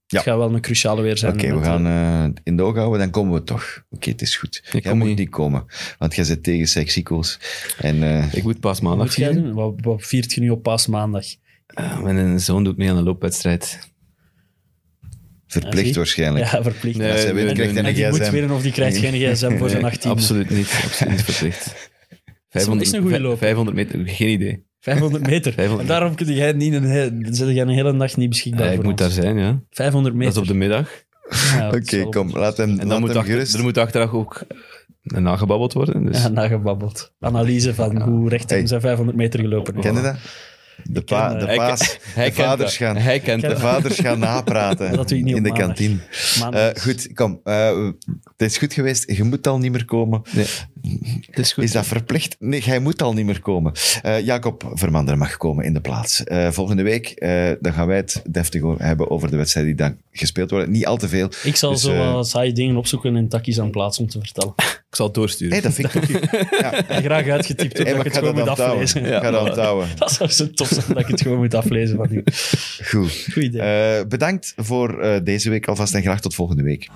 het 0.08 0.22
gaat 0.22 0.38
wel 0.38 0.54
een 0.54 0.62
cruciale 0.62 1.02
weer 1.02 1.18
zijn. 1.18 1.34
Oké, 1.34 1.58
we 1.60 1.64
gaan 1.64 1.86
eh, 1.86 2.42
in 2.44 2.58
de 2.58 2.64
oog 2.64 2.76
houden, 2.76 3.00
dan 3.00 3.10
komen 3.10 3.34
we 3.34 3.44
toch. 3.44 3.84
Oké, 3.90 4.10
het 4.10 4.22
is 4.22 4.36
goed. 4.38 4.62
Ik 4.66 4.72
jij 4.72 4.82
kom 4.82 4.98
moet 4.98 5.08
niet. 5.08 5.18
niet 5.18 5.30
komen, 5.30 5.66
want 5.98 6.16
jij 6.16 6.24
zit 6.24 6.44
tegen 6.44 6.68
Sexico's. 6.68 7.40
En 7.78 8.04
eh, 8.04 8.34
Ik 8.34 8.44
moet 8.44 8.60
pas 8.60 8.80
wat 8.80 8.90
maandag 8.90 9.14
vieren. 9.14 9.54
Wat, 9.54 9.74
wat 9.82 10.02
viert 10.06 10.32
je 10.34 10.42
nu 10.42 10.50
op 10.50 10.64
paasmaandag? 10.64 11.26
Uh, 11.80 12.02
mijn 12.02 12.40
zoon 12.40 12.64
doet 12.64 12.78
mee 12.78 12.90
aan 12.90 12.98
een 12.98 13.04
loopwedstrijd. 13.04 13.80
Verplicht 15.52 15.86
zie. 15.88 15.96
waarschijnlijk. 15.96 16.52
Ja, 16.52 16.64
verplicht. 16.64 16.98
Nee, 16.98 17.12
Als 17.12 17.24
hij 17.24 17.32
krijgt 17.34 17.58
hij 17.58 17.68
en 17.70 17.86
een 17.86 17.94
die 17.94 18.10
moet 18.10 18.30
winnen 18.30 18.52
of 18.52 18.62
die 18.62 18.72
krijgt 18.72 18.98
geen 18.98 19.14
gsm 19.14 19.58
voor 19.58 19.70
zijn 19.70 19.82
Nee, 19.84 19.92
18. 19.92 20.12
absoluut 20.12 20.50
niet. 20.50 20.82
Absoluut 20.86 21.12
niet 21.14 21.24
verplicht. 21.24 21.76
is 22.82 22.92
een 22.92 23.02
goede 23.02 23.20
loper. 23.20 23.38
500 23.38 23.78
meter, 23.78 24.00
geen 24.06 24.30
idee. 24.30 24.66
500 24.80 25.28
meter. 25.28 25.54
500 25.64 25.82
En 25.90 25.96
daarom 25.96 26.16
kun 26.16 26.34
jij 26.34 26.52
niet 26.52 26.74
een, 26.74 26.84
he- 26.84 27.18
dan 27.18 27.34
zit 27.34 27.48
jij 27.48 27.62
een 27.62 27.68
hele 27.70 27.94
nacht 27.94 28.18
niet 28.18 28.30
beschikbaar 28.30 28.66
Ja, 28.66 28.70
ik 28.72 28.76
voor 28.76 28.86
moet 28.86 28.98
daar 28.98 29.10
zijn, 29.10 29.38
ja. 29.38 29.62
500 29.70 30.14
Dat 30.16 30.24
meter. 30.24 30.34
is 30.34 30.40
op 30.42 30.48
de 30.48 30.54
middag. 30.60 30.90
Ja, 31.30 31.70
dat 31.70 31.82
Oké, 31.82 31.96
is 31.98 32.06
kom, 32.10 32.30
laat 32.38 32.58
hem, 32.58 32.70
En 32.70 32.76
laat 32.78 32.88
dan 32.90 33.00
moet, 33.00 33.10
hem 33.10 33.18
achter, 33.18 33.34
gerust. 33.34 33.54
er 33.54 33.62
moet 33.62 33.78
achteraf 33.78 34.12
ook 34.12 34.42
eh, 35.04 35.18
nagebabbeld 35.22 35.74
worden. 35.74 36.06
Dus. 36.06 36.22
Ja, 36.22 36.28
nagebabbeld. 36.28 37.14
Analyse 37.20 37.74
van 37.76 38.02
hoe 38.02 38.30
recht 38.30 38.50
hij 38.50 38.58
Hey. 38.60 38.68
zijn 38.68 38.82
500 38.82 39.18
meter 39.18 39.40
gelopen 39.40 39.74
heeft. 39.76 39.86
Ken 39.88 39.96
je 39.96 40.02
dat? 40.02 40.16
De, 40.84 41.02
pa, 41.02 41.28
ken, 41.30 41.40
de 41.40 41.46
eh, 41.46 41.58
paas, 41.58 41.98
hij 42.16 42.26
de 42.30 42.34
vaders 42.36 42.78
gaan, 42.78 42.98
Hij 42.98 43.20
kent 43.20 43.42
de 43.42 43.58
vaders 43.58 44.00
gaan 44.00 44.20
napraten 44.30 44.92
Dat 44.96 45.08
doe 45.10 45.18
ik 45.18 45.24
niet 45.24 45.36
in 45.36 45.44
de 45.44 45.50
maandag. 45.50 45.68
kantine. 45.68 45.98
Maandag. 46.40 46.74
Eh, 46.74 46.82
goed, 46.82 47.14
kom. 47.14 47.40
eh, 47.44 47.86
het 48.38 48.52
is 48.52 48.58
goed 48.58 48.74
geweest. 48.74 49.12
Je 49.12 49.24
moet 49.24 49.48
al 49.48 49.58
niet 49.58 49.72
meer 49.72 49.86
komen. 49.86 50.22
Nee. 50.32 50.46
Het 51.26 51.40
is 51.40 51.54
goed. 51.54 51.64
Is 51.64 51.72
dat 51.72 51.86
verplicht? 51.86 52.36
Nee, 52.40 52.62
jij 52.62 52.80
moet 52.80 53.02
al 53.02 53.14
niet 53.14 53.26
meer 53.26 53.42
komen. 53.42 53.72
Eh, 54.02 54.26
Jacob 54.26 54.72
Vermanderen 54.74 55.20
mag 55.20 55.38
komen 55.38 55.66
in 55.66 55.74
de 55.74 55.82
plaats. 55.82 56.24
Eh, 56.24 56.52
volgende 56.52 56.84
week 56.84 57.08
eh, 57.08 57.52
dan 57.60 57.74
gaan 57.74 57.88
wij 57.88 57.98
het 57.98 58.22
deftig 58.30 58.62
hebben 58.78 59.10
over 59.10 59.30
de 59.32 59.38
wedstrijden 59.38 59.76
die 59.76 59.86
dan 59.86 59.98
gespeeld 60.12 60.50
worden. 60.52 60.72
Niet 60.72 60.86
al 60.86 60.98
te 60.98 61.08
veel. 61.08 61.30
Ik 61.44 61.56
zal 61.56 61.72
Dus, 61.72 61.82
zo 61.82 62.14
wat 62.14 62.28
saaie 62.30 62.52
dingen 62.54 62.76
opzoeken 62.76 63.16
in 63.16 63.28
takkies 63.30 63.60
aan 63.60 63.72
plaats 63.72 64.00
om 64.00 64.08
te 64.10 64.20
vertellen. 64.20 64.54
Ik 64.90 64.96
zal 64.96 65.06
het 65.06 65.16
doorsturen. 65.16 65.54
Hey, 65.54 65.62
dat 65.62 65.74
vind 65.74 65.94
ik 65.94 66.04
ook. 66.04 66.50
Ja. 66.62 66.88
En 66.88 67.04
graag 67.04 67.28
uitgetypt, 67.28 67.78
Hey, 67.78 67.86
dat 67.86 67.96
maar 67.96 68.06
ik 68.06 68.12
het 68.14 68.22
gewoon 68.24 68.40
moet 68.40 68.48
aflezen. 68.60 69.06
Ik 69.06 69.22
ga 69.22 69.32
dat 69.32 69.50
onthouden. 69.50 69.90
Dat 69.98 70.12
zou 70.12 70.30
zo 70.30 70.50
tof 70.50 70.68
zijn 70.68 70.86
dat 70.88 71.00
ik 71.00 71.08
het 71.08 71.22
gewoon 71.22 71.38
moet 71.38 71.54
aflezen 71.54 71.98
van 71.98 72.08
u. 72.12 72.24
Goed. 72.84 73.28
Goed 73.34 73.44
idee. 73.44 73.62
Eh, 73.62 74.06
bedankt 74.08 74.54
voor 74.58 75.02
eh, 75.02 75.20
deze 75.24 75.50
week 75.50 75.68
alvast 75.68 75.94
en 75.94 76.02
graag 76.02 76.22
tot 76.22 76.36
volgende 76.36 76.64
week. 76.64 76.90